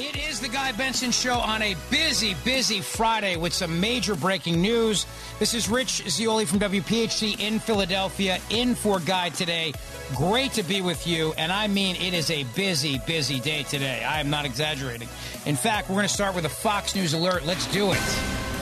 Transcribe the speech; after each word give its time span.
It 0.00 0.16
is 0.16 0.38
the 0.38 0.46
Guy 0.46 0.70
Benson 0.70 1.10
Show 1.10 1.34
on 1.34 1.60
a 1.60 1.74
busy, 1.90 2.36
busy 2.44 2.80
Friday 2.80 3.34
with 3.34 3.52
some 3.52 3.80
major 3.80 4.14
breaking 4.14 4.62
news. 4.62 5.06
This 5.40 5.54
is 5.54 5.68
Rich 5.68 6.08
Zeoli 6.08 6.44
from 6.44 6.60
WPHT 6.60 7.40
in 7.40 7.58
Philadelphia, 7.58 8.38
in 8.50 8.76
for 8.76 9.00
Guy 9.00 9.30
today. 9.30 9.72
Great 10.14 10.52
to 10.52 10.62
be 10.62 10.82
with 10.82 11.04
you, 11.04 11.32
and 11.36 11.50
I 11.50 11.66
mean 11.66 11.96
it 11.96 12.14
is 12.14 12.30
a 12.30 12.44
busy, 12.54 13.00
busy 13.08 13.40
day 13.40 13.64
today. 13.64 14.04
I 14.04 14.20
am 14.20 14.30
not 14.30 14.44
exaggerating. 14.44 15.08
In 15.46 15.56
fact, 15.56 15.88
we're 15.88 15.96
going 15.96 16.06
to 16.06 16.14
start 16.14 16.36
with 16.36 16.44
a 16.44 16.48
Fox 16.48 16.94
News 16.94 17.12
alert. 17.12 17.44
Let's 17.44 17.66
do 17.72 17.90
it. 17.90 18.57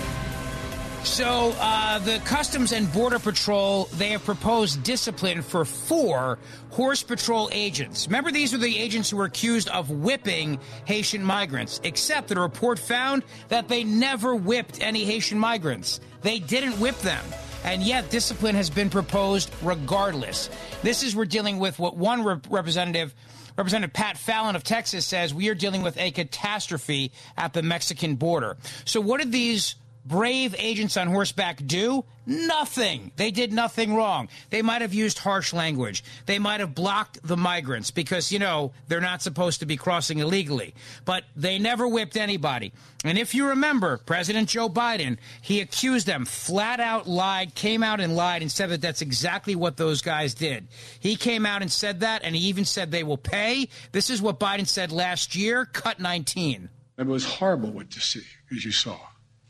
So, 1.06 1.55
uh, 1.60 2.01
the 2.01 2.19
Customs 2.27 2.73
and 2.73 2.92
Border 2.92 3.19
Patrol, 3.19 3.84
they 3.95 4.09
have 4.09 4.24
proposed 4.24 4.83
discipline 4.83 5.41
for 5.41 5.64
four 5.64 6.38
Horse 6.73 7.02
Patrol 7.02 7.48
agents. 7.52 8.06
Remember, 8.06 8.30
these 8.30 8.52
are 8.52 8.59
the 8.59 8.77
agents 8.77 9.09
who 9.09 9.16
were 9.16 9.24
accused 9.24 9.70
of 9.70 9.88
whipping 9.88 10.59
Haitian 10.84 11.23
migrants, 11.23 11.80
except 11.84 12.28
that 12.28 12.37
a 12.37 12.41
report 12.41 12.78
found 12.78 13.22
that 13.48 13.69
they 13.69 13.83
never 13.83 14.34
whipped 14.34 14.83
any 14.83 15.05
Haitian 15.05 15.39
migrants. 15.39 16.00
They 16.20 16.39
didn't 16.39 16.78
whip 16.81 16.98
them. 16.98 17.25
And 17.64 17.83
yet, 17.83 18.11
discipline 18.11 18.56
has 18.56 18.69
been 18.69 18.91
proposed 18.91 19.50
regardless. 19.62 20.50
This 20.83 21.03
is, 21.03 21.16
we're 21.16 21.25
dealing 21.25 21.59
with 21.59 21.78
what 21.78 21.97
one 21.97 22.25
rep- 22.25 22.47
representative 22.50 23.14
Representative 23.56 23.94
Pat 23.94 24.19
Fallon 24.19 24.55
of 24.55 24.64
Texas 24.64 25.06
says 25.06 25.33
we 25.33 25.48
are 25.48 25.55
dealing 25.55 25.81
with 25.81 25.97
a 25.97 26.11
catastrophe 26.11 27.11
at 27.38 27.55
the 27.55 27.62
Mexican 27.62 28.16
border. 28.16 28.59
So, 28.84 29.00
what 29.00 29.19
did 29.19 29.33
these 29.33 29.77
brave 30.07 30.55
agents 30.59 30.97
on 30.97 31.09
horseback 31.09 31.65
do? 31.67 32.05
Nothing. 32.29 33.12
They 33.15 33.31
did 33.31 33.53
nothing 33.53 33.95
wrong. 33.95 34.29
They 34.51 34.61
might 34.61 34.83
have 34.83 34.93
used 34.93 35.19
harsh 35.19 35.53
language. 35.53 36.03
They 36.27 36.41
might 36.41 36.59
have 36.59 36.75
blocked 36.75 37.23
the 37.23 37.37
migrants 37.37 37.93
because, 37.93 38.33
you 38.33 38.41
know, 38.41 38.73
they're 38.89 39.01
not 39.01 39.23
supposed 39.23 39.61
to 39.61 39.67
be 39.67 39.77
crossing 39.77 40.19
illegally. 40.19 40.75
But 41.05 41.25
they 41.37 41.61
never 41.61 41.87
whipped 41.87 42.17
anybody. 42.17 42.73
And 43.05 43.17
if 43.17 43.33
you 43.34 43.49
remember, 43.49 43.99
President 43.99 44.49
Joe 44.49 44.69
Biden, 44.69 45.19
he 45.41 45.61
accused 45.61 46.07
them, 46.07 46.25
flat 46.25 46.81
out 46.81 47.07
lied, 47.07 47.55
came 47.55 47.84
out 47.84 48.01
and 48.01 48.17
lied 48.17 48.43
and 48.43 48.51
said 48.51 48.71
that 48.71 48.81
that's 48.81 49.03
exactly 49.03 49.55
what 49.55 49.77
those 49.77 50.03
guys 50.03 50.34
did. 50.34 50.67
He 50.99 51.15
came 51.15 51.47
out 51.47 51.62
and 51.62 51.71
said 51.71 52.01
that, 52.01 52.23
and 52.25 52.34
he 52.34 52.49
even 52.49 52.65
said 52.65 52.91
they 52.91 53.05
will 53.05 53.17
pay. 53.17 53.69
This 53.93 54.11
is 54.11 54.21
what 54.21 54.41
Biden 54.41 54.67
said 54.67 54.91
last 54.91 55.37
year 55.37 55.65
cut 55.65 56.01
19. 56.01 56.71
It 56.99 57.07
was 57.07 57.25
horrible 57.25 57.71
what 57.71 57.91
to 57.93 58.01
see, 58.01 58.23
as 58.51 58.65
you 58.65 58.73
saw 58.73 58.99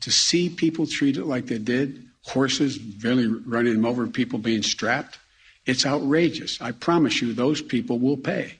to 0.06 0.12
see 0.12 0.48
people 0.48 0.86
treated 0.86 1.24
like 1.24 1.46
they 1.46 1.58
did, 1.58 2.00
horses 2.22 2.78
barely 2.78 3.26
running 3.26 3.72
them 3.72 3.84
over, 3.84 4.06
people 4.06 4.38
being 4.38 4.62
strapped, 4.62 5.18
it's 5.64 5.84
outrageous. 5.84 6.62
I 6.62 6.70
promise 6.70 7.20
you, 7.20 7.32
those 7.32 7.60
people 7.60 7.98
will 7.98 8.16
pay. 8.16 8.54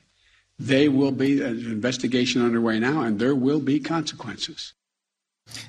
They 0.59 0.89
will 0.89 1.13
be 1.13 1.41
uh, 1.41 1.47
an 1.47 1.59
investigation 1.59 2.43
underway 2.43 2.81
now, 2.81 3.03
and 3.03 3.21
there 3.21 3.37
will 3.37 3.61
be 3.61 3.79
consequences. 3.79 4.73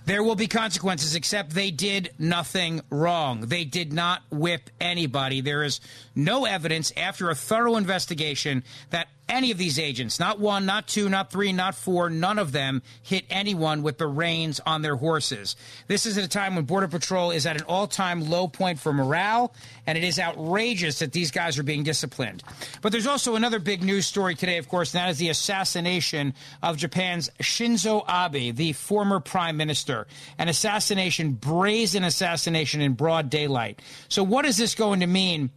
There 0.07 0.23
will 0.23 0.33
be 0.33 0.47
consequences, 0.47 1.13
except 1.13 1.51
they 1.51 1.69
did 1.69 2.09
nothing 2.17 2.81
wrong. 2.89 3.41
They 3.41 3.63
did 3.63 3.93
not 3.93 4.23
whip 4.31 4.71
anybody. 4.81 5.41
There 5.41 5.61
is 5.61 5.79
no 6.15 6.45
evidence 6.45 6.91
after 6.97 7.29
a 7.29 7.35
thorough 7.35 7.75
investigation 7.75 8.63
that 8.89 9.09
any 9.29 9.51
of 9.51 9.57
these 9.57 9.79
agents, 9.79 10.19
not 10.19 10.39
one, 10.39 10.65
not 10.65 10.87
two, 10.87 11.09
not 11.09 11.31
three, 11.31 11.51
not 11.51 11.75
four, 11.75 12.09
none 12.09 12.39
of 12.39 12.51
them 12.51 12.81
hit 13.01 13.25
anyone 13.29 13.83
with 13.83 13.97
the 13.97 14.07
reins 14.07 14.59
on 14.65 14.81
their 14.81 14.95
horses. 14.95 15.55
This 15.87 16.05
is 16.05 16.17
at 16.17 16.23
a 16.23 16.29
time 16.29 16.55
when 16.55 16.65
Border 16.65 16.87
Patrol 16.87 17.31
is 17.31 17.45
at 17.45 17.57
an 17.57 17.63
all 17.63 17.87
time 17.87 18.29
low 18.29 18.47
point 18.47 18.79
for 18.79 18.93
morale, 18.93 19.53
and 19.85 19.97
it 19.97 20.03
is 20.03 20.19
outrageous 20.19 20.99
that 20.99 21.11
these 21.11 21.31
guys 21.31 21.57
are 21.57 21.63
being 21.63 21.83
disciplined. 21.83 22.43
But 22.81 22.91
there's 22.91 23.07
also 23.07 23.35
another 23.35 23.59
big 23.59 23.83
news 23.83 24.05
story 24.05 24.35
today, 24.35 24.57
of 24.57 24.69
course, 24.69 24.93
and 24.93 25.01
that 25.01 25.09
is 25.09 25.17
the 25.17 25.29
assassination 25.29 26.33
of 26.63 26.77
Japan's 26.77 27.29
Shinzo 27.41 28.03
Abe, 28.07 28.55
the 28.55 28.73
former 28.73 29.19
prime 29.19 29.57
minister. 29.57 30.07
An 30.37 30.47
assassination, 30.47 31.33
brazen 31.33 32.03
assassination 32.03 32.81
in 32.81 32.93
broad 32.93 33.29
daylight. 33.29 33.81
So, 34.09 34.23
what 34.23 34.45
is 34.45 34.57
this 34.57 34.75
going 34.75 35.01
to 35.01 35.07
mean? 35.07 35.51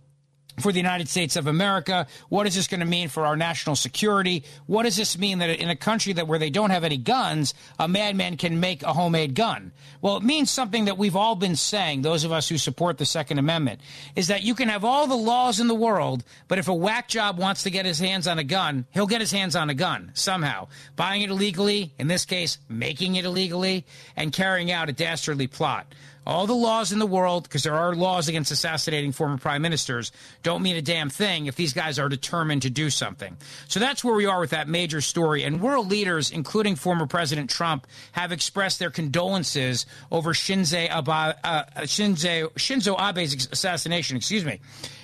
For 0.59 0.73
the 0.73 0.79
United 0.79 1.09
States 1.09 1.37
of 1.37 1.47
America? 1.47 2.07
What 2.29 2.47
is 2.47 2.55
this 2.55 2.67
going 2.67 2.81
to 2.81 2.87
mean 2.87 3.09
for 3.09 3.27
our 3.27 3.37
national 3.37 3.77
security? 3.77 4.45
What 4.67 4.85
does 4.85 4.97
this 4.97 5.19
mean 5.19 5.39
that 5.39 5.51
in 5.51 5.71
a 5.71 5.77
country 5.77 6.13
that 6.15 6.27
where 6.27 6.39
they 6.39 6.51
don't 6.51 6.71
have 6.71 6.85
any 6.85 6.97
guns, 6.97 7.55
a 7.79 7.89
madman 7.89 8.37
can 8.37 8.61
make 8.61 8.83
a 8.83 8.93
homemade 8.93 9.35
gun? 9.35 9.73
Well, 10.03 10.17
it 10.17 10.23
means 10.23 10.51
something 10.51 10.87
that 10.87 10.99
we've 10.99 11.17
all 11.17 11.37
been 11.37 11.57
saying, 11.57 12.03
those 12.03 12.25
of 12.25 12.33
us 12.33 12.49
who 12.49 12.59
support 12.59 12.99
the 12.99 13.07
Second 13.07 13.39
Amendment, 13.39 13.81
is 14.17 14.29
that 14.29 14.43
you 14.43 14.55
can 14.55 14.69
have 14.69 14.85
all 14.85 15.07
the 15.07 15.17
laws 15.17 15.61
in 15.61 15.69
the 15.69 15.75
world, 15.75 16.25
but 16.49 16.59
if 16.59 16.69
a 16.69 16.75
whack 16.75 17.09
job 17.09 17.39
wants 17.39 17.63
to 17.65 17.71
get 17.71 17.87
his 17.87 17.99
hands 17.99 18.27
on 18.27 18.39
a 18.39 18.45
gun, 18.45 18.87
he'll 18.91 19.07
get 19.07 19.21
his 19.21 19.31
hands 19.31 19.55
on 19.55 19.71
a 19.71 19.75
gun 19.75 20.11
somehow. 20.15 20.69
Buying 20.97 21.23
it 21.23 21.31
illegally, 21.31 21.93
in 21.99 22.09
this 22.09 22.25
case, 22.25 22.59
making 22.69 23.17
it 23.17 23.25
illegally, 23.25 23.85
and 24.17 24.33
carrying 24.33 24.71
out 24.71 24.89
a 24.89 24.93
dastardly 24.93 25.47
plot. 25.47 25.87
All 26.27 26.47
the 26.47 26.55
laws 26.55 26.93
in 26.93 26.99
the 26.99 27.07
world, 27.07 27.45
because 27.45 27.63
there 27.63 27.75
are 27.75 27.95
laws 27.95 28.29
against 28.29 28.51
assassinating 28.51 29.13
former 29.13 29.39
prime 29.39 29.63
ministers, 29.63 30.13
don't 30.43 30.63
mean 30.63 30.77
a 30.77 30.83
damn 30.83 31.09
thing 31.09 31.47
if 31.47 31.57
these 31.57 31.73
guys 31.73 31.99
are 31.99 32.09
determined 32.09 32.63
to 32.63 32.71
do 32.71 32.91
something. 32.91 33.37
So 33.69 33.81
that's 33.81 34.05
where 34.05 34.15
we 34.15 34.27
are 34.27 34.39
with 34.39 34.51
that 34.51 34.69
major 34.69 35.01
story. 35.01 35.45
And 35.45 35.63
world 35.63 35.89
leaders, 35.89 36.31
including 36.31 36.77
former 36.77 37.07
President 37.07 37.49
Trump, 37.49 37.87
have 38.13 38.33
expressed 38.33 38.79
their 38.79 38.91
condolences 38.91 39.87
over 40.13 40.33
Shinzo, 40.35 40.89
uh, 40.91 41.65
Shinzo 41.83 42.97
Abe's 42.99 43.49
assassination. 43.51 44.17
Excuse 44.17 44.45
me. 44.45 44.61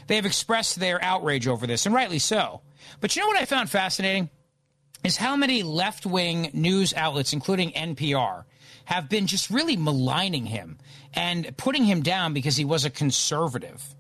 They 0.07 0.17
have 0.17 0.27
expressed 0.27 0.79
their 0.79 1.03
outrage 1.03 1.49
over 1.49 1.67
this, 1.67 1.87
and 1.87 1.95
rightly 1.95 2.19
so. 2.19 2.61
But 3.01 3.17
you 3.17 3.23
know 3.23 3.29
what 3.29 3.39
I 3.41 3.45
found 3.45 3.71
fascinating? 3.71 4.31
Is 5.07 5.17
how 5.17 5.37
many 5.37 5.63
left 5.63 6.05
wing 6.05 6.51
news 6.53 6.93
outlets, 6.93 7.33
including 7.33 7.71
NPR, 7.71 8.43
have 8.87 9.09
been 9.09 9.29
just 9.29 9.51
really 9.51 9.77
maligning 9.77 10.47
him 10.47 10.79
and 11.15 11.57
putting 11.57 11.85
him 11.85 12.03
down 12.03 12.33
because 12.33 12.57
he 12.57 12.65
was 12.65 12.85
a 12.85 12.91
conservative. 12.91 13.95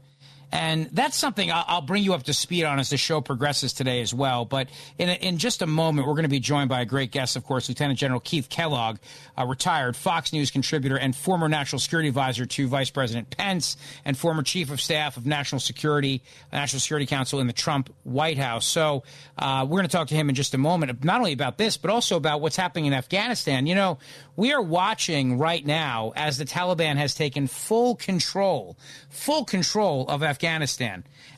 And 0.52 0.88
that's 0.92 1.16
something 1.16 1.50
I'll 1.52 1.82
bring 1.82 2.04
you 2.04 2.14
up 2.14 2.22
to 2.24 2.34
speed 2.34 2.64
on 2.64 2.78
as 2.78 2.90
the 2.90 2.96
show 2.96 3.20
progresses 3.20 3.72
today 3.72 4.00
as 4.00 4.14
well. 4.14 4.44
But 4.44 4.68
in, 4.96 5.08
a, 5.08 5.14
in 5.14 5.38
just 5.38 5.60
a 5.60 5.66
moment, 5.66 6.06
we're 6.06 6.14
going 6.14 6.22
to 6.22 6.28
be 6.28 6.38
joined 6.38 6.68
by 6.68 6.80
a 6.80 6.84
great 6.84 7.10
guest, 7.10 7.34
of 7.34 7.44
course, 7.44 7.68
Lieutenant 7.68 7.98
General 7.98 8.20
Keith 8.20 8.48
Kellogg, 8.48 8.98
a 9.36 9.44
retired 9.44 9.96
Fox 9.96 10.32
News 10.32 10.52
contributor 10.52 10.96
and 10.96 11.16
former 11.16 11.48
national 11.48 11.80
security 11.80 12.08
advisor 12.08 12.46
to 12.46 12.68
Vice 12.68 12.90
President 12.90 13.36
Pence 13.36 13.76
and 14.04 14.16
former 14.16 14.44
chief 14.44 14.70
of 14.70 14.80
staff 14.80 15.16
of 15.16 15.26
national 15.26 15.60
security, 15.60 16.22
National 16.52 16.78
Security 16.78 17.06
Council 17.06 17.40
in 17.40 17.48
the 17.48 17.52
Trump 17.52 17.92
White 18.04 18.38
House. 18.38 18.66
So 18.66 19.02
uh, 19.36 19.66
we're 19.68 19.78
going 19.78 19.88
to 19.88 19.96
talk 19.96 20.08
to 20.08 20.14
him 20.14 20.28
in 20.28 20.36
just 20.36 20.54
a 20.54 20.58
moment, 20.58 21.04
not 21.04 21.18
only 21.18 21.32
about 21.32 21.58
this, 21.58 21.76
but 21.76 21.90
also 21.90 22.16
about 22.16 22.40
what's 22.40 22.56
happening 22.56 22.86
in 22.86 22.94
Afghanistan. 22.94 23.66
You 23.66 23.74
know, 23.74 23.98
we 24.36 24.52
are 24.52 24.62
watching 24.62 25.38
right 25.38 25.64
now 25.66 26.12
as 26.14 26.38
the 26.38 26.44
Taliban 26.44 26.96
has 26.96 27.14
taken 27.14 27.48
full 27.48 27.96
control, 27.96 28.78
full 29.10 29.44
control 29.44 30.06
of 30.08 30.22
Afghanistan. 30.22 30.35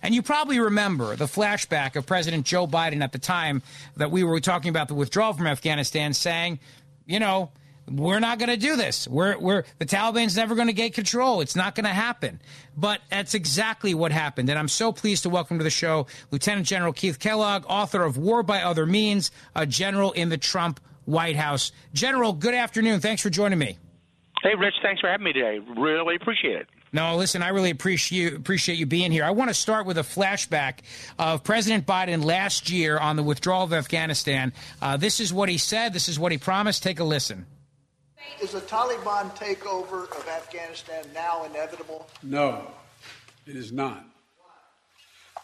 And 0.03 0.15
you 0.15 0.23
probably 0.23 0.61
remember 0.61 1.17
the 1.17 1.27
flashback 1.27 1.97
of 1.97 2.07
President 2.07 2.47
Joe 2.47 2.67
Biden 2.67 3.03
at 3.03 3.13
the 3.13 3.19
time 3.19 3.63
that 3.97 4.11
we 4.11 4.25
were 4.25 4.41
talking 4.41 4.71
about 4.71 4.89
the 4.89 4.95
withdrawal 4.95 5.33
from 5.33 5.47
Afghanistan 5.47 6.15
saying, 6.15 6.61
you 7.07 7.19
know, 7.19 7.51
we're 7.91 8.21
not 8.21 8.39
going 8.39 8.51
to 8.51 8.57
do 8.57 8.77
this. 8.77 9.09
We're, 9.09 9.39
we're, 9.39 9.65
the 9.79 9.87
Taliban's 9.87 10.37
never 10.37 10.55
going 10.55 10.67
to 10.67 10.75
get 10.75 10.95
control. 10.95 11.41
It's 11.41 11.57
not 11.57 11.75
going 11.75 11.87
to 11.87 11.91
happen. 11.91 12.41
But 12.77 13.01
that's 13.11 13.35
exactly 13.35 13.95
what 13.95 14.13
happened. 14.13 14.49
And 14.51 14.59
I'm 14.59 14.69
so 14.69 14.93
pleased 14.93 15.23
to 15.23 15.31
welcome 15.31 15.59
to 15.59 15.65
the 15.65 15.71
show 15.71 16.07
Lieutenant 16.31 16.67
General 16.67 16.93
Keith 16.93 17.19
Kellogg, 17.19 17.65
author 17.67 18.03
of 18.03 18.19
War 18.19 18.43
by 18.43 18.63
Other 18.63 18.87
Means, 18.87 19.31
a 19.55 19.67
general 19.67 20.13
in 20.13 20.29
the 20.29 20.39
Trump 20.39 20.81
White 21.05 21.37
House. 21.37 21.73
General, 21.95 22.33
good 22.33 22.55
afternoon. 22.55 23.01
Thanks 23.01 23.23
for 23.23 23.31
joining 23.31 23.59
me. 23.59 23.79
Hey, 24.43 24.55
Rich, 24.55 24.75
thanks 24.83 25.01
for 25.01 25.09
having 25.09 25.25
me 25.25 25.33
today. 25.33 25.59
Really 25.59 26.15
appreciate 26.15 26.57
it. 26.57 26.69
No, 26.93 27.17
listen, 27.17 27.43
I 27.43 27.49
really 27.49 27.71
appreciate 27.71 28.35
appreciate 28.35 28.79
you 28.79 28.87
being 28.87 29.13
here. 29.13 29.25
I 29.25 29.31
want 29.33 29.51
to 29.51 29.55
start 29.55 29.85
with 29.87 29.99
a 29.99 30.03
flashback 30.03 30.79
of 31.19 31.45
President 31.45 31.87
Biden 31.87 32.25
last 32.25 32.71
year 32.71 32.99
on 32.99 33.17
the 33.17 33.23
withdrawal 33.23 33.65
of 33.65 33.73
Afghanistan. 33.73 34.53
Uh, 34.81 34.97
this 34.97 35.21
is 35.21 35.33
what 35.33 35.49
he 35.49 35.59
said. 35.59 35.93
This 35.93 36.09
is 36.09 36.19
what 36.19 36.33
he 36.33 36.39
promised. 36.39 36.83
Take 36.83 36.99
a 37.01 37.05
listen. 37.05 37.45
Is 38.41 38.53
the 38.53 38.61
Taliban 38.61 39.35
takeover 39.37 40.05
of 40.05 40.29
Afghanistan 40.29 41.05
now 41.15 41.45
inevitable? 41.45 42.09
No, 42.23 42.71
it 43.47 43.57
is 43.57 43.73
not. 43.73 44.05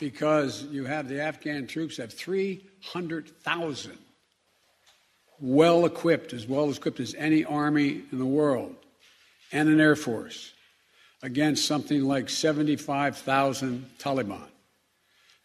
because 0.00 0.64
you 0.64 0.85
have 0.85 1.08
the 1.08 1.20
Afghan 1.20 1.67
troops 1.67 1.96
have 1.99 2.12
300,000 2.12 3.99
well 5.41 5.85
equipped, 5.85 6.32
as 6.32 6.46
well 6.46 6.70
equipped 6.70 7.00
as 7.00 7.14
any 7.17 7.44
army 7.44 8.02
in 8.12 8.19
the 8.19 8.26
world, 8.26 8.75
and 9.52 9.69
an 9.69 9.81
air 9.81 9.96
force 9.96 10.52
against 11.25 11.65
something 11.65 12.03
like 12.03 12.29
75,000 12.29 13.91
Taliban. 13.99 14.43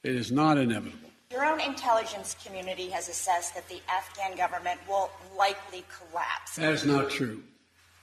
It 0.03 0.13
is 0.13 0.29
not 0.31 0.57
inevitable. 0.57 1.09
Your 1.31 1.45
own 1.45 1.61
intelligence 1.61 2.35
community 2.45 2.89
has 2.89 3.07
assessed 3.07 3.55
that 3.55 3.67
the 3.69 3.79
Afghan 3.89 4.35
government 4.35 4.79
will 4.89 5.09
likely 5.37 5.85
collapse. 5.97 6.55
That 6.57 6.73
is 6.73 6.85
not 6.85 7.09
true. 7.09 7.41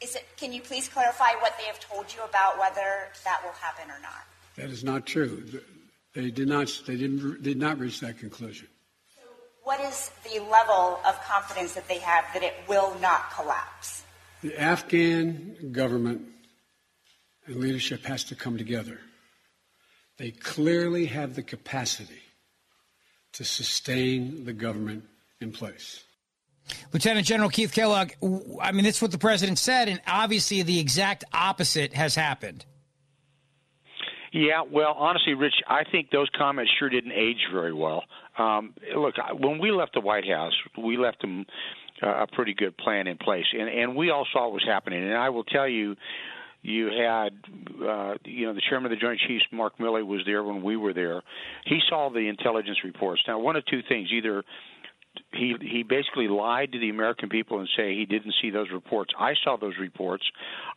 Is 0.01 0.17
it, 0.17 0.25
can 0.37 0.53
you 0.53 0.63
please 0.63 0.89
clarify 0.89 1.33
what 1.41 1.55
they 1.59 1.65
have 1.65 1.79
told 1.81 2.07
you 2.15 2.23
about 2.23 2.59
whether 2.59 3.09
that 3.25 3.41
will 3.45 3.53
happen 3.53 3.91
or 3.91 4.01
not? 4.01 4.25
That 4.57 4.71
is 4.71 4.83
not 4.83 5.05
true. 5.05 5.45
They 6.15 6.31
did 6.31 6.49
not. 6.49 6.81
They 6.87 6.97
didn't. 6.97 7.43
Did 7.43 7.59
not 7.59 7.79
reach 7.79 8.01
that 8.01 8.19
conclusion. 8.19 8.69
What 9.65 9.81
is 9.81 10.11
the 10.25 10.41
level 10.41 11.01
of 11.07 11.21
confidence 11.25 11.75
that 11.75 11.89
they 11.89 11.99
have 11.99 12.25
that 12.33 12.43
it 12.43 12.55
will 12.69 12.97
not 13.01 13.31
collapse? 13.35 14.05
The 14.43 14.59
Afghan 14.59 15.73
government 15.73 16.23
and 17.47 17.57
leadership 17.57 18.05
has 18.05 18.25
to 18.25 18.35
come 18.35 18.59
together. 18.59 19.01
They 20.19 20.31
clearly 20.31 21.07
have 21.07 21.35
the 21.35 21.43
capacity 21.43 22.23
to 23.33 23.45
sustain 23.45 24.45
the 24.45 24.53
government 24.53 25.05
in 25.41 25.53
place. 25.53 26.03
Lieutenant 26.93 27.27
General 27.27 27.49
Keith 27.49 27.73
Kellogg, 27.73 28.13
I 28.61 28.73
mean, 28.73 28.85
that's 28.85 29.01
what 29.01 29.13
the 29.13 29.19
president 29.19 29.59
said, 29.59 29.89
and 29.89 30.01
obviously 30.07 30.63
the 30.63 30.81
exact 30.81 31.25
opposite 31.33 31.93
has 31.93 32.15
happened. 32.15 32.65
Yeah, 34.33 34.63
well, 34.71 34.95
honestly, 34.99 35.35
Rich, 35.35 35.55
I 35.69 35.85
think 35.91 36.11
those 36.11 36.29
comments 36.37 36.71
sure 36.79 36.89
didn't 36.89 37.13
age 37.13 37.47
very 37.53 37.73
well. 37.73 38.05
Um, 38.37 38.75
look, 38.95 39.15
when 39.39 39.59
we 39.59 39.71
left 39.71 39.95
the 39.95 40.01
White 40.01 40.27
House, 40.27 40.53
we 40.77 40.97
left 40.97 41.21
them 41.21 41.47
uh, 42.03 42.25
a 42.25 42.27
pretty 42.27 42.53
good 42.53 42.77
plan 42.77 43.07
in 43.07 43.17
place, 43.17 43.47
and 43.53 43.69
and 43.69 43.97
we 43.97 44.11
all 44.11 44.27
saw 44.31 44.45
what 44.45 44.53
was 44.53 44.65
happening. 44.67 45.03
And 45.03 45.15
I 45.15 45.31
will 45.31 45.45
tell 45.45 45.67
you, 45.67 45.97
you 46.67 46.87
had, 46.87 47.31
uh, 47.81 48.15
you 48.25 48.47
know, 48.47 48.53
the 48.53 48.63
chairman 48.69 48.91
of 48.91 48.99
the 48.99 49.01
Joint 49.01 49.21
Chiefs, 49.27 49.45
Mark 49.53 49.79
Milley, 49.79 50.05
was 50.05 50.23
there 50.27 50.43
when 50.43 50.63
we 50.63 50.77
were 50.77 50.93
there. 50.93 51.23
He 51.65 51.79
saw 51.89 52.11
the 52.11 52.29
intelligence 52.29 52.79
reports. 52.83 53.23
Now, 53.29 53.39
one 53.39 53.55
of 53.55 53.65
two 53.67 53.83
things: 53.89 54.09
either 54.13 54.43
he 55.33 55.55
he 55.61 55.85
basically 55.85 56.27
lied 56.27 56.73
to 56.73 56.81
the 56.81 56.91
American 56.91 57.29
people 57.29 57.61
and 57.61 57.69
say 57.77 57.95
he 57.95 58.05
didn't 58.05 58.35
see 58.43 58.51
those 58.51 58.71
reports. 58.73 59.15
I 59.19 59.35
saw 59.45 59.57
those 59.57 59.75
reports. 59.81 60.25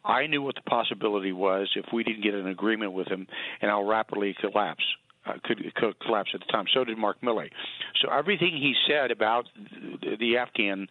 I 0.05 0.27
knew 0.27 0.43
what 0.43 0.55
the 0.55 0.69
possibility 0.69 1.31
was 1.31 1.67
if 1.75 1.85
we 1.91 2.03
didn't 2.03 2.23
get 2.23 2.35
an 2.35 2.47
agreement 2.47 2.91
with 2.91 3.07
him, 3.07 3.25
and 3.61 3.71
how 3.71 3.83
rapidly 3.83 4.35
collapse. 4.39 4.83
Uh, 5.29 5.33
could, 5.43 5.73
could 5.75 5.99
collapse 5.99 6.31
at 6.33 6.39
the 6.39 6.45
time. 6.51 6.65
So 6.73 6.83
did 6.83 6.97
Mark 6.97 7.21
Milley. 7.21 7.49
So 8.01 8.09
everything 8.11 8.51
he 8.51 8.73
said 8.87 9.11
about 9.11 9.45
the, 10.01 10.15
the 10.19 10.37
Afghan 10.37 10.87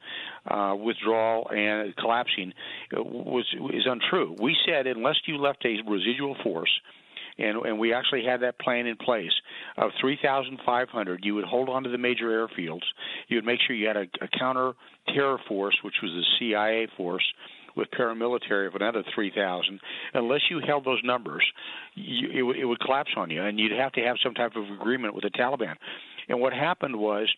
uh, 0.47 0.77
withdrawal 0.79 1.49
and 1.51 1.97
collapsing 1.97 2.53
uh, 2.97 3.03
was 3.03 3.47
is 3.75 3.87
untrue. 3.87 4.37
We 4.41 4.57
said 4.67 4.87
unless 4.87 5.17
you 5.27 5.39
left 5.39 5.65
a 5.65 5.79
residual 5.87 6.37
force 6.43 6.71
and 7.39 7.59
and 7.65 7.79
we 7.79 7.93
actually 7.93 8.25
had 8.25 8.43
that 8.43 8.59
plan 8.59 8.87
in 8.87 8.97
place 8.97 9.33
of 9.77 9.91
3,500. 10.01 11.25
You 11.25 11.35
would 11.35 11.45
hold 11.45 11.69
on 11.69 11.85
to 11.85 11.91
the 11.91 11.99
major 11.99 12.27
airfields. 12.27 12.85
You 13.29 13.39
would 13.39 13.45
make 13.45 13.61
sure 13.67 13.75
you 13.75 13.89
had 13.89 13.97
a, 13.97 14.07
a 14.21 14.29
counter 14.39 14.73
terror 15.15 15.39
force, 15.49 15.77
which 15.83 15.97
was 16.03 16.13
the 16.13 16.25
CIA 16.39 16.89
force 16.97 17.25
with 17.79 17.89
paramilitary 17.93 18.67
of 18.67 18.75
another 18.75 19.03
3,000. 19.15 19.81
Unless 20.15 20.41
you 20.51 20.61
held 20.67 20.85
those 20.85 21.01
numbers, 21.05 21.45
you, 21.95 22.51
it, 22.51 22.59
it 22.61 22.65
would 22.65 22.81
collapse 22.81 23.13
on 23.17 23.31
you, 23.31 23.43
and 23.43 23.59
you'd 23.59 23.73
have 23.73 23.93
to 23.93 24.01
have 24.03 24.17
some 24.23 24.35
type 24.35 24.57
of 24.57 24.65
agreement 24.79 25.15
with 25.15 25.23
the 25.23 25.31
Taliban. 25.31 25.77
And 26.29 26.41
what 26.41 26.53
happened 26.53 26.97
was 26.97 27.29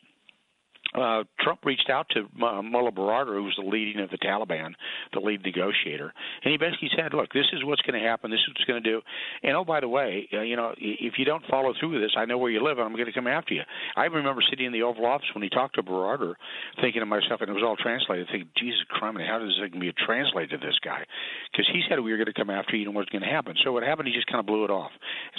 uh, 0.94 1.24
Trump 1.40 1.60
reached 1.64 1.88
out 1.90 2.06
to 2.10 2.20
uh, 2.44 2.62
Mullah 2.62 2.92
Baradar, 2.92 3.34
who 3.34 3.44
was 3.44 3.54
the 3.56 3.68
leading 3.68 4.02
of 4.02 4.10
the 4.10 4.18
Taliban, 4.18 4.74
the 5.12 5.20
lead 5.20 5.42
negotiator, 5.44 6.12
and 6.44 6.50
he 6.50 6.58
basically 6.58 6.90
said, 6.96 7.14
"Look, 7.14 7.32
this 7.32 7.46
is 7.52 7.64
what's 7.64 7.82
going 7.82 8.00
to 8.00 8.06
happen. 8.06 8.30
This 8.30 8.40
is 8.40 8.48
what's 8.48 8.64
going 8.64 8.82
to 8.82 8.90
do. 8.90 9.00
And 9.42 9.56
oh, 9.56 9.64
by 9.64 9.80
the 9.80 9.88
way, 9.88 10.28
uh, 10.32 10.42
you 10.42 10.56
know, 10.56 10.74
if 10.78 11.14
you 11.18 11.24
don't 11.24 11.44
follow 11.46 11.72
through 11.78 11.92
with 11.92 12.02
this, 12.02 12.14
I 12.16 12.24
know 12.24 12.38
where 12.38 12.50
you 12.50 12.62
live, 12.62 12.78
and 12.78 12.86
I'm 12.86 12.94
going 12.94 13.06
to 13.06 13.12
come 13.12 13.26
after 13.26 13.54
you." 13.54 13.62
I 13.96 14.06
remember 14.06 14.42
sitting 14.48 14.66
in 14.66 14.72
the 14.72 14.82
Oval 14.82 15.06
Office 15.06 15.28
when 15.34 15.42
he 15.42 15.50
talked 15.50 15.76
to 15.76 15.82
Baradar, 15.82 16.34
thinking 16.80 17.00
to 17.00 17.06
myself, 17.06 17.40
and 17.40 17.50
it 17.50 17.54
was 17.54 17.64
all 17.64 17.76
translated, 17.76 18.26
thinking, 18.30 18.50
"Jesus 18.58 18.82
Christ, 18.88 19.00
how 19.26 19.38
does 19.38 19.48
this 19.48 19.70
gonna 19.70 19.80
be 19.80 19.92
translated 19.92 20.60
to 20.60 20.66
this 20.66 20.78
guy?" 20.84 21.04
Because 21.50 21.68
he 21.72 21.82
said 21.88 22.00
we 22.00 22.10
were 22.10 22.18
going 22.18 22.26
to 22.26 22.34
come 22.34 22.50
after 22.50 22.76
you, 22.76 22.86
and 22.86 22.94
what's 22.94 23.10
going 23.10 23.22
to 23.22 23.28
happen. 23.28 23.54
So 23.64 23.72
what 23.72 23.82
happened? 23.82 24.08
He 24.08 24.14
just 24.14 24.26
kind 24.26 24.40
of 24.40 24.46
blew 24.46 24.64
it 24.64 24.70
off. 24.70 24.92